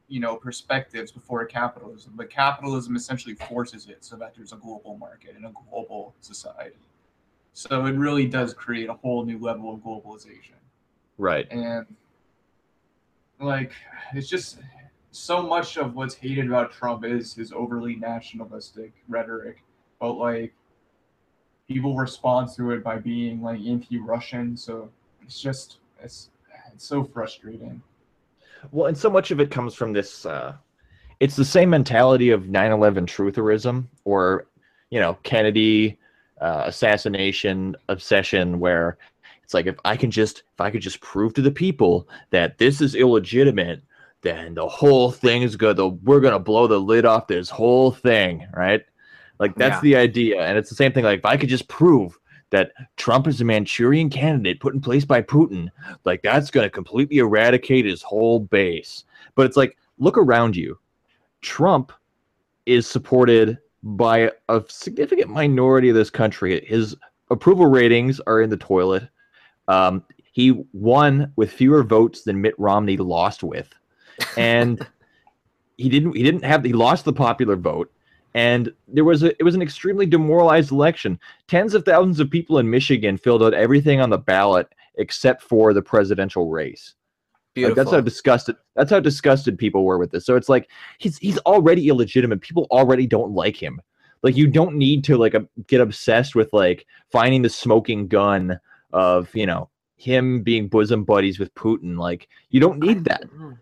you 0.08 0.20
know, 0.20 0.38
perspectives 0.38 1.12
before 1.12 1.46
capitalism. 1.46 2.14
But 2.16 2.30
capitalism 2.30 2.96
essentially 2.96 3.36
forces 3.36 3.88
it 3.88 4.06
so 4.06 4.16
that 4.16 4.34
there's 4.36 4.54
a 4.54 4.58
global 4.58 4.98
market 4.98 5.36
and 5.36 5.46
a 5.46 5.52
global 5.70 6.16
society. 6.22 6.78
So 7.54 7.86
it 7.86 7.94
really 7.94 8.28
does 8.28 8.54
create 8.54 8.88
a 8.88 8.94
whole 8.94 9.26
new 9.26 9.40
level 9.40 9.74
of 9.74 9.82
globalization. 9.82 10.60
Right. 11.18 11.52
And 11.52 11.86
like 13.40 13.74
it's 14.14 14.30
just 14.30 14.60
so 15.18 15.42
much 15.42 15.78
of 15.78 15.96
what's 15.96 16.16
hated 16.16 16.48
about 16.48 16.72
Trump 16.72 17.04
is 17.04 17.34
his 17.34 17.52
overly 17.52 17.96
nationalistic 17.96 18.94
rhetoric. 19.08 19.64
But 20.00 20.14
like 20.14 20.54
people 21.68 21.96
respond 21.96 22.50
to 22.56 22.72
it 22.72 22.84
by 22.84 22.98
being 22.98 23.42
like 23.42 23.60
anti-Russian. 23.60 24.56
So 24.56 24.90
it's 25.22 25.42
just 25.42 25.78
it's 26.02 26.30
it's 26.74 26.86
so 26.86 27.04
frustrating. 27.04 27.82
Well, 28.72 28.88
and 28.88 28.98
so 28.98 29.10
much 29.10 29.32
of 29.32 29.40
it 29.40 29.52
comes 29.52 29.74
from 29.74 29.94
this. 29.94 30.26
Uh, 30.26 30.56
it's 31.20 31.36
the 31.36 31.46
same 31.46 31.70
mentality 31.70 32.30
of 32.30 32.44
9/11 32.44 33.06
trutherism, 33.06 33.86
or 34.06 34.48
you 34.90 35.00
know, 35.00 35.16
Kennedy 35.24 35.98
uh, 36.40 36.64
assassination 36.66 37.76
obsession, 37.90 38.60
where 38.60 38.98
it's 39.44 39.54
like 39.54 39.66
if 39.66 39.76
I 39.84 39.98
can 39.98 40.12
just 40.12 40.44
if 40.54 40.62
I 40.62 40.70
could 40.70 40.82
just 40.82 41.02
prove 41.02 41.34
to 41.36 41.42
the 41.42 41.52
people 41.52 42.08
that 42.30 42.58
this 42.58 42.82
is 42.82 42.96
illegitimate, 42.96 43.82
then 44.22 44.54
the 44.56 44.68
whole 44.68 45.12
thing 45.12 45.42
is 45.44 45.56
good. 45.56 45.78
The, 45.78 45.88
we're 45.90 46.20
gonna 46.20 46.40
blow 46.40 46.68
the 46.68 46.80
lid 46.80 47.06
off 47.06 47.28
this 47.28 47.50
whole 47.50 47.92
thing, 47.92 48.46
right? 48.54 48.82
Like 49.40 49.56
that's 49.56 49.76
Yeah. 49.78 49.82
the 49.82 49.96
idea, 49.98 50.42
and 50.42 50.58
it's 50.58 50.70
the 50.70 50.76
same 50.76 50.92
thing. 50.92 51.04
Like 51.04 51.20
if 51.20 51.26
I 51.26 51.38
could 51.38 51.50
just 51.50 51.68
prove 51.68 52.18
that 52.50 52.72
Trump 52.96 53.28
is 53.28 53.42
a 53.42 53.46
Manchurian 53.46 54.10
candidate 54.10 54.60
put 54.60 54.74
in 54.74 54.82
place 54.82 55.06
by 55.06 55.22
Putin, 55.22 55.68
like 56.06 56.22
that's 56.22 56.50
going 56.50 56.66
to 56.66 56.70
completely 56.70 57.18
eradicate 57.18 57.86
his 57.86 58.02
whole 58.02 58.40
base. 58.40 59.04
But 59.36 59.46
it's 59.46 59.58
like, 59.58 59.78
look 59.98 60.18
around 60.18 60.56
you. 60.56 60.80
Trump 61.42 61.92
is 62.66 62.88
supported 62.88 63.58
by 63.84 64.32
a 64.50 64.64
significant 64.70 65.30
minority 65.30 65.90
of 65.90 65.96
this 65.96 66.10
country. 66.10 66.66
His 66.66 66.96
approval 67.30 67.66
ratings 67.66 68.20
are 68.22 68.42
in 68.42 68.50
the 68.50 68.58
toilet. 68.58 69.08
Um, 69.68 70.04
he 70.32 70.64
won 70.72 71.32
with 71.36 71.52
fewer 71.52 71.84
votes 71.84 72.24
than 72.24 72.42
Mitt 72.42 72.56
Romney 72.58 72.96
lost 72.96 73.44
with, 73.44 73.74
and 74.38 74.86
he 75.78 75.90
didn't. 75.90 76.16
He 76.16 76.24
didn't 76.24 76.44
have. 76.44 76.64
He 76.64 76.74
lost 76.74 77.06
the 77.06 77.14
popular 77.14 77.56
vote, 77.56 77.92
and 78.34 78.72
there 78.88 79.04
was 79.04 79.24
a. 79.24 79.38
It 79.40 79.44
was 79.44 79.56
an 79.56 79.62
extremely 79.62 80.06
demoralized 80.06 80.72
election. 80.72 81.20
Tens 81.48 81.74
of 81.74 81.86
thousands 81.86 82.20
of 82.20 82.30
people 82.30 82.60
in 82.60 82.70
Michigan 82.70 83.18
filled 83.18 83.44
out 83.44 83.54
everything 83.54 84.02
on 84.02 84.10
the 84.10 84.18
ballot 84.18 84.68
except 84.96 85.44
for 85.44 85.74
the 85.74 85.82
presidential 85.82 86.50
race. 86.50 86.96
Like, 87.56 87.76
that's 87.76 87.92
how 87.92 88.02
disgusted. 88.02 88.56
That's 88.76 88.92
how 88.92 89.00
disgusted 89.00 89.58
people 89.58 89.84
were 89.84 89.98
with 89.98 90.12
this. 90.12 90.26
So 90.26 90.36
it's 90.36 90.50
like 90.50 90.70
he's 91.00 91.18
he's 91.18 91.38
already 91.40 91.88
illegitimate. 91.88 92.42
People 92.42 92.68
already 92.70 93.08
don't 93.08 93.32
like 93.32 93.56
him. 93.56 93.82
Like 94.24 94.36
you 94.36 94.48
don't 94.48 94.76
need 94.76 95.04
to 95.06 95.18
like 95.18 95.36
get 95.68 95.82
obsessed 95.82 96.36
with 96.36 96.52
like 96.54 96.86
finding 97.12 97.42
the 97.42 97.50
smoking 97.50 98.08
gun 98.08 98.60
of 98.94 99.34
you 99.36 99.46
know 99.46 99.70
him 99.96 100.44
being 100.44 100.68
bosom 100.68 101.04
buddies 101.04 101.40
with 101.40 101.54
Putin. 101.56 101.98
Like 101.98 102.28
you 102.50 102.60
don't 102.60 102.80
need 102.80 103.06
that. 103.06 103.24
Mm. 103.24 103.58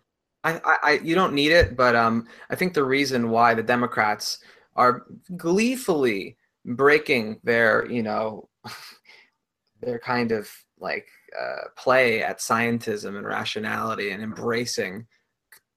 I, 0.46 0.78
I, 0.84 1.00
you 1.04 1.16
don't 1.16 1.34
need 1.34 1.52
it, 1.52 1.76
but 1.76 1.96
um, 1.96 2.28
I 2.50 2.56
think 2.56 2.74
the 2.74 2.84
reason 2.84 3.30
why 3.32 3.56
the 3.56 3.64
Democrats 3.64 4.40
are 4.76 5.06
gleefully 5.36 6.38
breaking 6.66 7.40
their, 7.44 7.90
you 7.90 8.04
know, 8.04 8.48
their 9.82 9.98
kind 9.98 10.32
of 10.32 10.50
like 10.80 11.08
uh, 11.40 11.70
play 11.76 12.22
at 12.22 12.40
scientism 12.40 13.18
and 13.18 13.26
rationality 13.26 14.12
and 14.12 14.22
embracing 14.22 15.08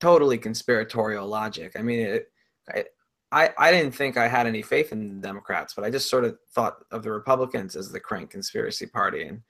totally 0.01 0.37
conspiratorial 0.37 1.27
logic. 1.27 1.73
I 1.77 1.83
mean, 1.83 2.01
it, 2.01 2.33
I, 2.69 2.85
I, 3.33 3.51
I 3.59 3.73
didn't 3.73 3.95
think 3.95 4.17
I 4.17 4.29
had 4.29 4.47
any 4.47 4.63
faith 4.63 4.93
in 4.93 5.21
the 5.21 5.27
Democrats, 5.27 5.75
but 5.75 5.85
I 5.85 5.91
just 5.91 6.11
sort 6.11 6.25
of 6.25 6.39
thought 6.53 6.77
of 6.91 7.03
the 7.03 7.11
Republicans 7.11 7.75
as 7.75 7.91
the 7.91 8.01
crank 8.01 8.31
conspiracy 8.31 8.87
party, 8.87 9.25
and 9.25 9.43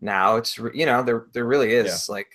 now 0.00 0.36
it's 0.36 0.58
you 0.74 0.84
know 0.84 1.02
there 1.02 1.26
there 1.32 1.46
really 1.46 1.72
is 1.72 2.08
like 2.08 2.28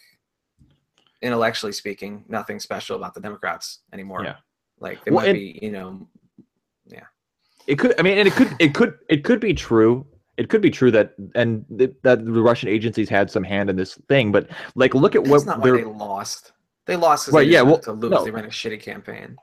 intellectually 1.21 1.71
speaking, 1.73 2.23
nothing 2.27 2.59
special 2.59 2.95
about 2.95 3.13
the 3.13 3.19
Democrats 3.21 3.79
anymore. 3.93 4.23
Yeah. 4.23 4.35
Like 4.79 5.03
they 5.03 5.11
Well, 5.11 5.21
might 5.25 5.29
and- 5.29 5.37
be, 5.37 5.59
you 5.61 5.71
know, 5.71 6.07
yeah. 6.87 7.03
It 7.67 7.77
could. 7.77 7.99
I 7.99 8.03
mean, 8.03 8.17
and 8.17 8.27
it 8.27 8.33
could. 8.33 8.55
It 8.59 8.73
could. 8.73 8.97
It 9.09 9.23
could 9.23 9.39
be 9.39 9.53
true. 9.53 10.05
It 10.37 10.49
could 10.49 10.61
be 10.61 10.69
true 10.71 10.89
that 10.91 11.13
and 11.35 11.65
th- 11.77 11.93
that 12.03 12.25
the 12.25 12.41
Russian 12.41 12.69
agencies 12.69 13.09
had 13.09 13.29
some 13.29 13.43
hand 13.43 13.69
in 13.69 13.75
this 13.75 13.95
thing. 14.07 14.31
But 14.31 14.49
like, 14.75 14.95
look 14.95 15.13
at 15.15 15.23
that's 15.25 15.29
what 15.31 15.45
not 15.45 15.59
why 15.59 15.65
they're. 15.65 15.77
they 15.77 15.83
lost. 15.83 16.53
They 16.87 16.95
lost 16.95 17.27
Right, 17.27 17.43
they 17.45 17.51
yeah, 17.51 17.59
yeah, 17.59 17.61
well, 17.63 17.77
to 17.79 17.91
lose. 17.91 18.09
no. 18.09 18.23
They 18.23 18.31
ran 18.31 18.45
a 18.45 18.47
shitty 18.47 18.81
campaign. 18.81 19.35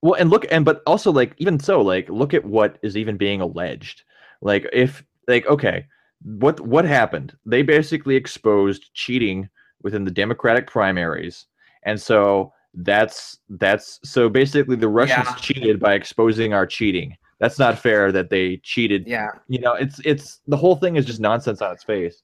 Well, 0.00 0.14
and 0.14 0.30
look, 0.30 0.46
and 0.50 0.64
but 0.64 0.80
also 0.86 1.10
like 1.12 1.34
even 1.38 1.58
so, 1.60 1.82
like 1.82 2.08
look 2.08 2.32
at 2.32 2.44
what 2.44 2.78
is 2.82 2.96
even 2.96 3.16
being 3.16 3.40
alleged. 3.40 4.04
Like 4.40 4.66
if 4.72 5.02
like 5.26 5.44
okay, 5.46 5.84
what 6.22 6.60
what 6.60 6.84
happened? 6.86 7.36
They 7.44 7.62
basically 7.62 8.14
exposed 8.16 8.90
cheating 8.94 9.48
within 9.82 10.04
the 10.04 10.10
Democratic 10.10 10.66
primaries, 10.66 11.46
and 11.84 12.00
so 12.00 12.52
that's 12.74 13.38
that's 13.48 13.98
so 14.04 14.28
basically 14.28 14.76
the 14.76 14.88
Russians 14.88 15.26
Yeah. 15.28 15.34
cheated 15.36 15.80
by 15.80 15.94
exposing 15.94 16.52
our 16.52 16.66
cheating. 16.66 17.16
That's 17.40 17.58
not 17.58 17.78
fair 17.78 18.10
that 18.12 18.30
they 18.30 18.56
cheated. 18.58 19.06
Yeah, 19.06 19.28
You 19.48 19.60
know, 19.60 19.74
it's 19.74 20.00
it's 20.04 20.40
the 20.48 20.56
whole 20.56 20.76
thing 20.76 20.96
is 20.96 21.06
just 21.06 21.20
nonsense 21.20 21.62
on 21.62 21.72
its 21.72 21.84
face. 21.84 22.22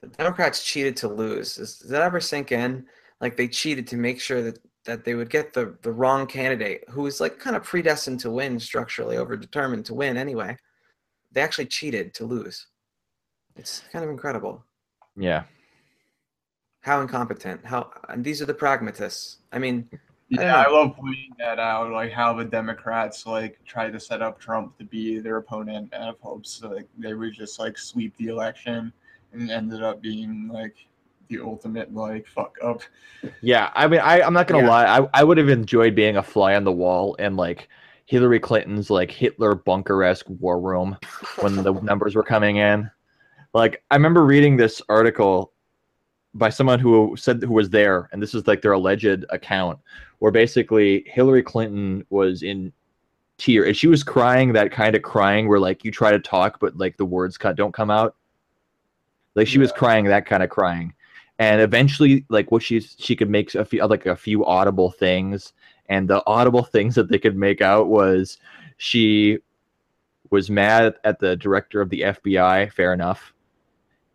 the 0.00 0.08
Democrats 0.08 0.64
cheated 0.64 0.96
to 0.98 1.08
lose. 1.08 1.56
Does, 1.56 1.78
does 1.78 1.90
that 1.90 2.02
ever 2.02 2.20
sink 2.20 2.50
in? 2.52 2.86
Like 3.20 3.36
they 3.36 3.46
cheated 3.48 3.86
to 3.88 3.96
make 3.96 4.20
sure 4.20 4.42
that 4.42 4.58
that 4.84 5.04
they 5.04 5.14
would 5.14 5.30
get 5.30 5.52
the 5.52 5.76
the 5.82 5.92
wrong 5.92 6.26
candidate 6.26 6.84
who 6.90 7.02
was 7.02 7.20
like 7.20 7.38
kind 7.38 7.54
of 7.56 7.62
predestined 7.62 8.20
to 8.20 8.30
win, 8.30 8.58
structurally 8.58 9.16
over 9.18 9.36
determined 9.36 9.84
to 9.86 9.94
win 9.94 10.16
anyway. 10.16 10.56
They 11.32 11.40
actually 11.42 11.66
cheated 11.66 12.14
to 12.14 12.24
lose. 12.24 12.66
It's 13.56 13.82
kind 13.92 14.04
of 14.04 14.10
incredible. 14.10 14.64
Yeah. 15.16 15.44
How 16.84 17.00
incompetent. 17.00 17.64
How 17.64 17.90
and 18.08 18.22
these 18.24 18.42
are 18.42 18.46
the 18.46 18.54
pragmatists. 18.54 19.38
I 19.52 19.58
mean, 19.58 19.88
Yeah, 20.28 20.56
I 20.56 20.64
know. 20.66 20.72
love 20.72 20.96
pointing 20.96 21.34
that 21.38 21.58
out, 21.58 21.90
like 21.92 22.12
how 22.12 22.34
the 22.34 22.44
Democrats 22.44 23.26
like 23.26 23.58
tried 23.64 23.92
to 23.92 24.00
set 24.00 24.20
up 24.22 24.38
Trump 24.38 24.76
to 24.78 24.84
be 24.84 25.18
their 25.18 25.38
opponent 25.38 25.94
out 25.94 26.08
of 26.10 26.20
hopes 26.20 26.62
like 26.62 26.86
they 26.98 27.14
would 27.14 27.32
just 27.34 27.58
like 27.58 27.78
sweep 27.78 28.16
the 28.18 28.28
election, 28.28 28.92
and 29.32 29.50
it 29.50 29.52
ended 29.52 29.82
up 29.82 30.02
being 30.02 30.48
like 30.48 30.76
the 31.28 31.40
ultimate 31.40 31.94
like 31.94 32.26
fuck 32.26 32.56
up. 32.62 32.82
Yeah, 33.40 33.70
I 33.74 33.86
mean, 33.88 34.00
I, 34.00 34.22
I'm 34.22 34.34
not 34.34 34.46
gonna 34.48 34.62
Yeah. 34.62 34.68
lie. 34.68 34.84
I, 35.00 35.08
I 35.14 35.24
would 35.24 35.38
have 35.38 35.48
enjoyed 35.48 35.94
being 35.94 36.16
a 36.18 36.22
fly 36.22 36.54
on 36.56 36.64
the 36.64 36.72
wall 36.72 37.14
in 37.14 37.36
like 37.36 37.68
Hillary 38.06 38.40
Clinton's 38.40 38.90
like 38.90 39.10
Hitler 39.10 39.54
bunker 39.54 40.04
esque 40.04 40.26
war 40.28 40.60
room 40.60 40.98
when 41.40 41.62
the 41.62 41.72
numbers 41.82 42.14
were 42.14 42.22
coming 42.22 42.56
in. 42.56 42.90
Like, 43.54 43.84
I 43.90 43.96
remember 43.96 44.26
reading 44.26 44.56
this 44.58 44.82
article 44.90 45.53
by 46.34 46.50
someone 46.50 46.80
who 46.80 47.14
said 47.16 47.42
who 47.42 47.52
was 47.52 47.70
there, 47.70 48.08
and 48.12 48.22
this 48.22 48.34
is 48.34 48.46
like 48.46 48.62
their 48.62 48.72
alleged 48.72 49.24
account, 49.30 49.78
where 50.18 50.32
basically 50.32 51.04
Hillary 51.06 51.42
Clinton 51.42 52.04
was 52.10 52.42
in 52.42 52.72
tear 53.38 53.66
and 53.66 53.76
she 53.76 53.88
was 53.88 54.04
crying 54.04 54.52
that 54.52 54.70
kind 54.70 54.94
of 54.94 55.02
crying 55.02 55.48
where 55.48 55.58
like 55.58 55.84
you 55.84 55.90
try 55.90 56.12
to 56.12 56.20
talk 56.20 56.60
but 56.60 56.76
like 56.76 56.96
the 56.96 57.04
words 57.04 57.36
cut 57.36 57.56
don't 57.56 57.74
come 57.74 57.90
out. 57.90 58.14
Like 59.34 59.48
she 59.48 59.58
was 59.58 59.72
crying 59.72 60.04
that 60.04 60.26
kind 60.26 60.42
of 60.42 60.50
crying 60.50 60.94
and 61.38 61.60
eventually 61.60 62.24
like 62.28 62.50
what 62.52 62.62
she 62.62 62.80
she 62.80 63.16
could 63.16 63.30
make 63.30 63.54
a 63.54 63.64
few 63.64 63.84
like 63.86 64.06
a 64.06 64.16
few 64.16 64.44
audible 64.44 64.90
things 64.90 65.52
and 65.88 66.08
the 66.08 66.22
audible 66.26 66.62
things 66.62 66.94
that 66.94 67.08
they 67.08 67.18
could 67.18 67.36
make 67.36 67.60
out 67.60 67.88
was 67.88 68.38
she 68.76 69.38
was 70.30 70.50
mad 70.50 70.94
at 71.04 71.18
the 71.18 71.36
director 71.36 71.80
of 71.80 71.90
the 71.90 72.02
FBI 72.02 72.72
fair 72.72 72.92
enough 72.92 73.32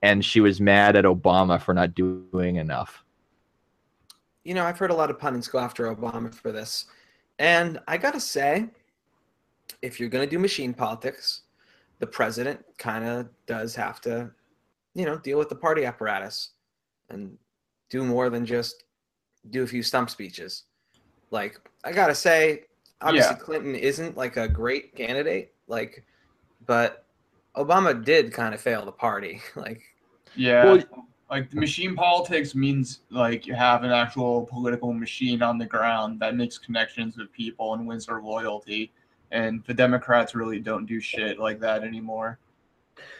and 0.02 0.24
she 0.24 0.40
was 0.40 0.62
mad 0.62 0.96
at 0.96 1.06
Obama 1.06 1.62
for 1.62 1.74
not 1.74 1.96
doing 1.96 2.56
enough 2.56 3.04
you 4.44 4.54
know, 4.56 4.66
I've 4.66 4.80
heard 4.80 4.92
a 4.92 4.96
lot 4.96 5.10
of 5.10 5.20
pundits 5.20 5.48
go 5.48 5.60
after 5.60 5.94
Obama 5.94 6.34
for 6.34 6.52
this. 6.52 6.86
And 7.38 7.80
I 7.88 7.98
got 7.98 8.16
to 8.16 8.20
say, 8.20 8.68
if 9.84 10.00
you're 10.00 10.10
going 10.10 10.28
to 10.28 10.30
do 10.30 10.40
machine 10.40 10.74
politics, 10.74 11.42
the 12.00 12.08
president 12.08 12.64
kind 12.78 13.06
of 13.06 13.30
does 13.46 13.76
have 13.76 14.02
to, 14.02 14.32
you 14.96 15.06
know, 15.06 15.18
deal 15.18 15.38
with 15.38 15.50
the 15.50 15.56
party 15.56 15.86
apparatus 15.86 16.52
and 17.10 17.38
do 17.90 18.04
more 18.04 18.32
than 18.32 18.46
just 18.46 18.86
do 19.52 19.62
a 19.64 19.68
few 19.68 19.84
stump 19.84 20.10
speeches. 20.10 20.64
Like, 21.32 21.60
I 21.84 21.92
got 21.92 22.08
to 22.08 22.16
say, 22.16 22.64
obviously, 23.02 23.36
Yeah. 23.36 23.44
Clinton 23.44 23.76
isn't 23.76 24.18
like 24.18 24.38
a 24.38 24.48
great 24.48 24.96
candidate, 24.96 25.54
like, 25.68 26.04
but 26.66 27.06
Obama 27.58 28.04
did 28.04 28.32
kind 28.34 28.54
of 28.54 28.62
fail 28.62 28.86
the 28.86 28.92
party. 28.92 29.42
like, 29.56 29.82
Yeah. 30.36 30.66
Well- 30.66 31.06
like 31.32 31.54
machine 31.54 31.96
politics 31.96 32.56
means 32.56 33.02
like 33.12 33.46
you 33.46 33.54
have 33.54 33.84
an 33.84 33.92
actual 33.92 34.48
political 34.48 34.92
machine 34.94 35.44
on 35.44 35.60
the 35.60 35.66
ground 35.66 36.20
that 36.20 36.36
makes 36.36 36.58
connections 36.58 37.18
with 37.18 37.32
people 37.32 37.76
and 37.76 37.86
wins 37.86 38.08
their 38.08 38.20
loyalty. 38.20 38.92
And 39.30 39.64
the 39.68 39.74
Democrats 39.76 40.34
really 40.34 40.60
don't 40.60 40.88
do 40.88 41.00
shit 41.00 41.38
like 41.38 41.60
that 41.60 41.84
anymore. 41.84 42.40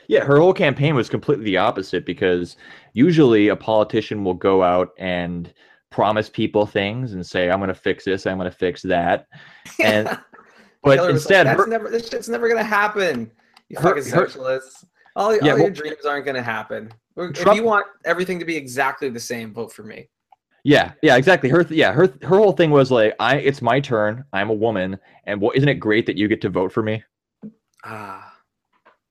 Yeah, 0.08 0.24
her 0.24 0.40
whole 0.40 0.54
campaign 0.54 0.96
was 0.96 1.08
completely 1.08 1.46
the 1.46 1.58
opposite 1.58 2.04
because 2.04 2.58
usually 2.94 3.50
a 3.50 3.56
politician 3.56 4.24
will 4.24 4.34
go 4.34 4.64
out 4.64 4.90
and 4.98 5.54
promise 5.92 6.30
people 6.30 6.66
things 6.66 7.14
and 7.14 7.24
say, 7.24 7.52
I'm 7.52 7.60
going 7.60 7.68
to 7.68 7.76
fix 7.76 8.06
this, 8.06 8.26
I'm 8.26 8.40
going 8.40 8.50
to 8.50 8.58
fix 8.58 8.82
that. 8.82 9.28
And- 9.80 10.18
But 10.82 10.98
Hillary 10.98 11.14
instead, 11.14 11.46
like, 11.46 11.58
her, 11.58 11.68
never, 11.68 11.90
this 11.90 12.08
shit's 12.10 12.30
never 12.30 12.48
gonna 12.48 12.64
happen. 12.64 13.30
You 13.70 13.78
Her- 13.78 13.90
fucking 13.90 14.04
her- 14.12 14.28
socialists. 14.28 14.86
All, 15.16 15.36
Yeah, 15.36 15.40
all 15.42 15.48
well- 15.50 15.60
your 15.60 15.70
dreams 15.72 16.06
aren't 16.06 16.26
gonna 16.26 16.42
happen. 16.44 16.92
If 17.18 17.56
you 17.56 17.64
want 17.64 17.86
everything 18.06 18.40
to 18.40 18.46
be 18.46 18.56
exactly 18.56 19.10
the 19.10 19.20
same, 19.20 19.54
vote 19.54 19.74
for 19.74 19.84
me. 19.84 20.08
yeah, 20.64 20.94
yeah, 21.02 21.16
exactly. 21.18 21.50
Her, 21.50 21.66
yeah, 21.70 21.92
her, 21.92 22.08
her 22.22 22.38
whole 22.38 22.52
thing 22.54 22.72
was 22.72 22.92
like, 22.92 23.14
I, 23.20 23.38
it's 23.38 23.62
my 23.62 23.80
turn. 23.80 24.24
I'm 24.34 24.50
a 24.50 24.54
woman, 24.54 24.98
and 25.26 25.42
what 25.42 25.56
isn't 25.58 25.68
it 25.70 25.76
great 25.76 26.06
that 26.06 26.16
you 26.18 26.28
get 26.28 26.40
to 26.42 26.50
vote 26.50 26.72
for 26.72 26.82
me? 26.84 27.04
Ah, 27.84 28.34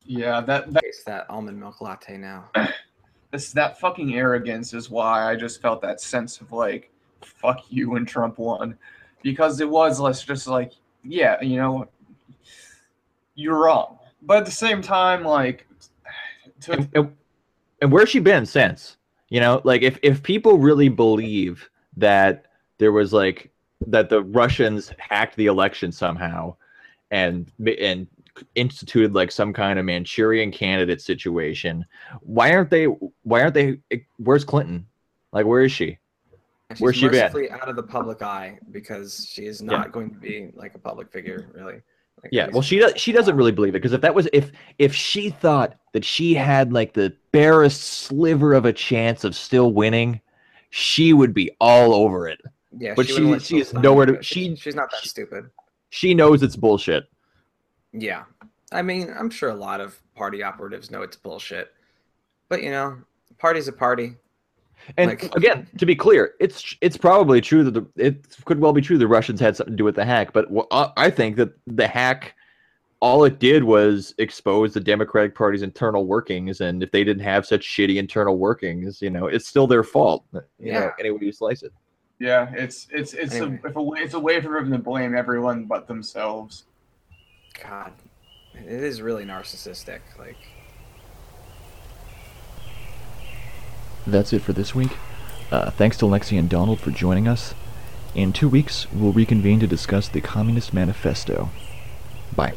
Yeah, 0.05 0.41
that, 0.41 0.73
that 0.73 0.83
taste 0.83 1.05
that 1.07 1.27
almond 1.29 1.59
milk 1.61 1.81
latte 1.83 2.17
now. 2.17 2.51
this 3.31 3.53
that 3.53 3.79
fucking 3.79 4.15
arrogance 4.15 4.73
is 4.73 4.89
why 4.91 5.31
I 5.31 5.37
just 5.37 5.61
felt 5.61 5.83
that 5.83 6.01
sense 6.01 6.41
of 6.41 6.51
like, 6.53 6.91
fuck 7.23 7.61
you 7.69 7.91
when 7.91 8.07
Trump 8.07 8.39
won, 8.39 8.79
because 9.23 9.61
it 9.61 9.69
was 9.69 10.01
less 10.01 10.23
just 10.23 10.47
like, 10.47 10.73
yeah, 11.05 11.39
you 11.43 11.57
know, 11.57 11.89
you're 13.35 13.59
wrong, 13.59 13.98
but 14.29 14.37
at 14.37 14.45
the 14.45 14.53
same 14.53 14.83
time, 14.83 15.25
like, 15.25 15.67
to, 16.61 16.75
And, 16.75 16.89
and, 16.95 17.17
and 17.81 17.93
where's 17.93 18.11
she 18.11 18.21
been 18.21 18.45
since? 18.45 18.99
You 19.31 19.41
know, 19.41 19.61
like 19.65 19.83
if 19.83 19.99
if 20.03 20.23
people 20.23 20.59
really 20.59 20.89
believe 20.89 21.69
that 21.97 22.47
there 22.79 22.93
was 22.93 23.13
like 23.13 23.51
that 23.87 24.09
the 24.11 24.23
Russians 24.23 24.93
hacked 24.99 25.37
the 25.37 25.47
election 25.47 25.93
somehow, 25.93 26.57
and 27.11 27.51
and 27.81 28.07
instituted 28.55 29.15
like 29.15 29.33
some 29.33 29.53
kind 29.53 29.79
of 29.79 29.85
Manchurian 29.85 30.51
candidate 30.51 31.01
situation, 31.01 31.85
why 32.21 32.53
aren't 32.53 32.71
they? 32.71 32.85
Why 32.85 33.43
aren't 33.43 33.55
they? 33.55 33.79
Where's 34.19 34.45
Clinton? 34.45 34.87
Like, 35.33 35.47
where 35.47 35.63
is 35.63 35.73
she? 35.73 35.99
She's 36.73 36.81
Where's 36.81 36.97
she 36.97 37.09
been? 37.09 37.49
out 37.51 37.69
of 37.69 37.77
the 37.77 37.83
public 37.83 38.23
eye 38.23 38.59
because 38.73 39.27
she 39.31 39.47
is 39.47 39.63
not 39.63 39.91
going 39.91 40.11
to 40.11 40.19
be 40.19 40.51
like 40.55 40.75
a 40.75 40.79
public 40.79 41.11
figure, 41.11 41.49
really. 41.55 41.81
Like, 42.23 42.33
Yeah, 42.33 42.49
well, 42.53 42.63
she 42.63 42.79
does. 42.79 42.93
She 42.97 43.13
doesn't 43.13 43.37
really 43.37 43.53
believe 43.53 43.71
it 43.75 43.79
because 43.83 43.93
if 43.93 44.01
that 44.01 44.15
was 44.15 44.29
if 44.33 44.51
if 44.79 44.95
she 44.95 45.31
thought 45.31 45.77
that 45.93 46.05
she 46.05 46.35
had 46.35 46.73
like 46.73 46.93
the 46.95 47.15
barest 47.33 47.83
sliver 47.83 48.53
of 48.53 48.65
a 48.65 48.73
chance 48.73 49.25
of 49.25 49.35
still 49.35 49.73
winning, 49.73 50.21
she 50.71 51.13
would 51.13 51.33
be 51.35 51.51
all 51.61 51.95
over 51.95 52.29
it. 52.29 52.41
yeah, 52.77 52.95
but 52.95 53.09
would've 53.09 53.43
she- 53.43 53.57
she 53.57 53.61
is 53.61 53.73
nowhere 53.73 54.07
to- 54.07 54.23
she- 54.23 54.55
she's 54.57 54.75
not 54.75 54.91
that 54.91 55.01
she- 55.01 55.09
stupid. 55.09 55.51
She 55.91 56.13
knows 56.15 56.43
it's 56.43 56.55
bullshit. 56.57 57.05
Yeah. 57.93 58.25
I 58.73 58.83
mean, 58.83 59.11
I'm 59.19 59.31
sure 59.31 59.49
a 59.49 59.55
lot 59.55 59.81
of 59.81 59.99
party 60.15 60.43
operatives 60.43 60.91
know 60.91 61.01
it's 61.03 61.17
bullshit. 61.17 61.73
But, 62.51 62.63
you 62.63 62.71
know, 62.71 62.99
party's 63.39 63.69
a 63.69 63.73
party. 63.73 64.17
And 64.97 65.11
Like- 65.11 65.35
again, 65.37 65.67
to 65.79 65.87
be 65.87 65.95
clear, 65.95 66.35
it's 66.41 66.75
it's 66.81 66.97
probably 66.97 67.41
true 67.41 67.63
that 67.65 67.75
the 67.75 67.87
it 67.97 68.25
could 68.45 68.59
well 68.61 68.73
be 68.73 68.81
true 68.81 68.97
the 68.99 69.07
Russians 69.09 69.41
had 69.41 69.55
something 69.57 69.75
to 69.75 69.77
do 69.77 69.85
with 69.85 69.97
the 69.97 70.05
hack. 70.05 70.33
But 70.33 70.47
I 70.51 70.65
uh, 70.71 70.93
I 70.97 71.11
think 71.11 71.37
that 71.37 71.51
the 71.67 71.87
hack, 71.87 72.35
all 73.01 73.25
it 73.25 73.39
did 73.39 73.65
was 73.65 74.15
expose 74.19 74.73
the 74.75 74.81
Democratic 74.81 75.35
Party's 75.35 75.63
internal 75.63 76.07
workings, 76.07 76.61
and 76.61 76.83
if 76.83 76.91
they 76.91 77.05
didn't 77.05 77.23
have 77.25 77.45
such 77.47 77.67
shitty 77.67 77.97
internal 77.97 78.39
workings, 78.39 79.03
you 79.03 79.11
know, 79.11 79.27
it's 79.27 79.47
still 79.47 79.67
their 79.67 79.85
fault. 79.85 80.25
You 80.33 80.41
Yeah. 80.59 80.81
know, 80.81 80.91
any 80.99 81.11
way 81.11 81.19
you 81.23 81.33
slice 81.33 81.63
it. 81.63 81.73
yeah, 82.19 82.51
it's 82.55 82.89
it's 82.91 83.13
it's 83.15 83.35
Anyway. 83.35 83.61
a 83.63 83.67
it's 83.69 83.77
a 83.77 83.81
way 83.83 83.99
it's 84.01 84.15
a 84.15 84.21
way 84.21 84.41
for 84.41 84.61
them 84.61 84.73
to 84.73 84.79
blame 84.79 85.15
everyone 85.15 85.67
but 85.67 85.87
themselves. 85.87 86.65
God, 87.63 87.93
it 88.55 88.67
is 88.83 89.03
really 89.03 89.25
narcissistic. 89.25 90.01
Like, 90.19 90.37
That's 94.11 94.33
it 94.33 94.43
for 94.43 94.53
this 94.53 94.75
week. 94.75 94.97
Uh, 95.51 95.71
thanks 95.71 95.97
to 95.99 96.07
Lexi 96.07 96.39
and 96.39 96.49
Donald 96.49 96.81
for 96.81 96.91
joining 96.91 97.29
us. 97.29 97.55
In 98.15 98.33
two 98.33 98.49
weeks, 98.49 98.91
we'll 98.93 99.13
reconvene 99.13 99.61
to 99.61 99.67
discuss 99.67 100.09
the 100.09 100.21
Communist 100.21 100.73
Manifesto. 100.73 101.51
Bye. 102.35 102.55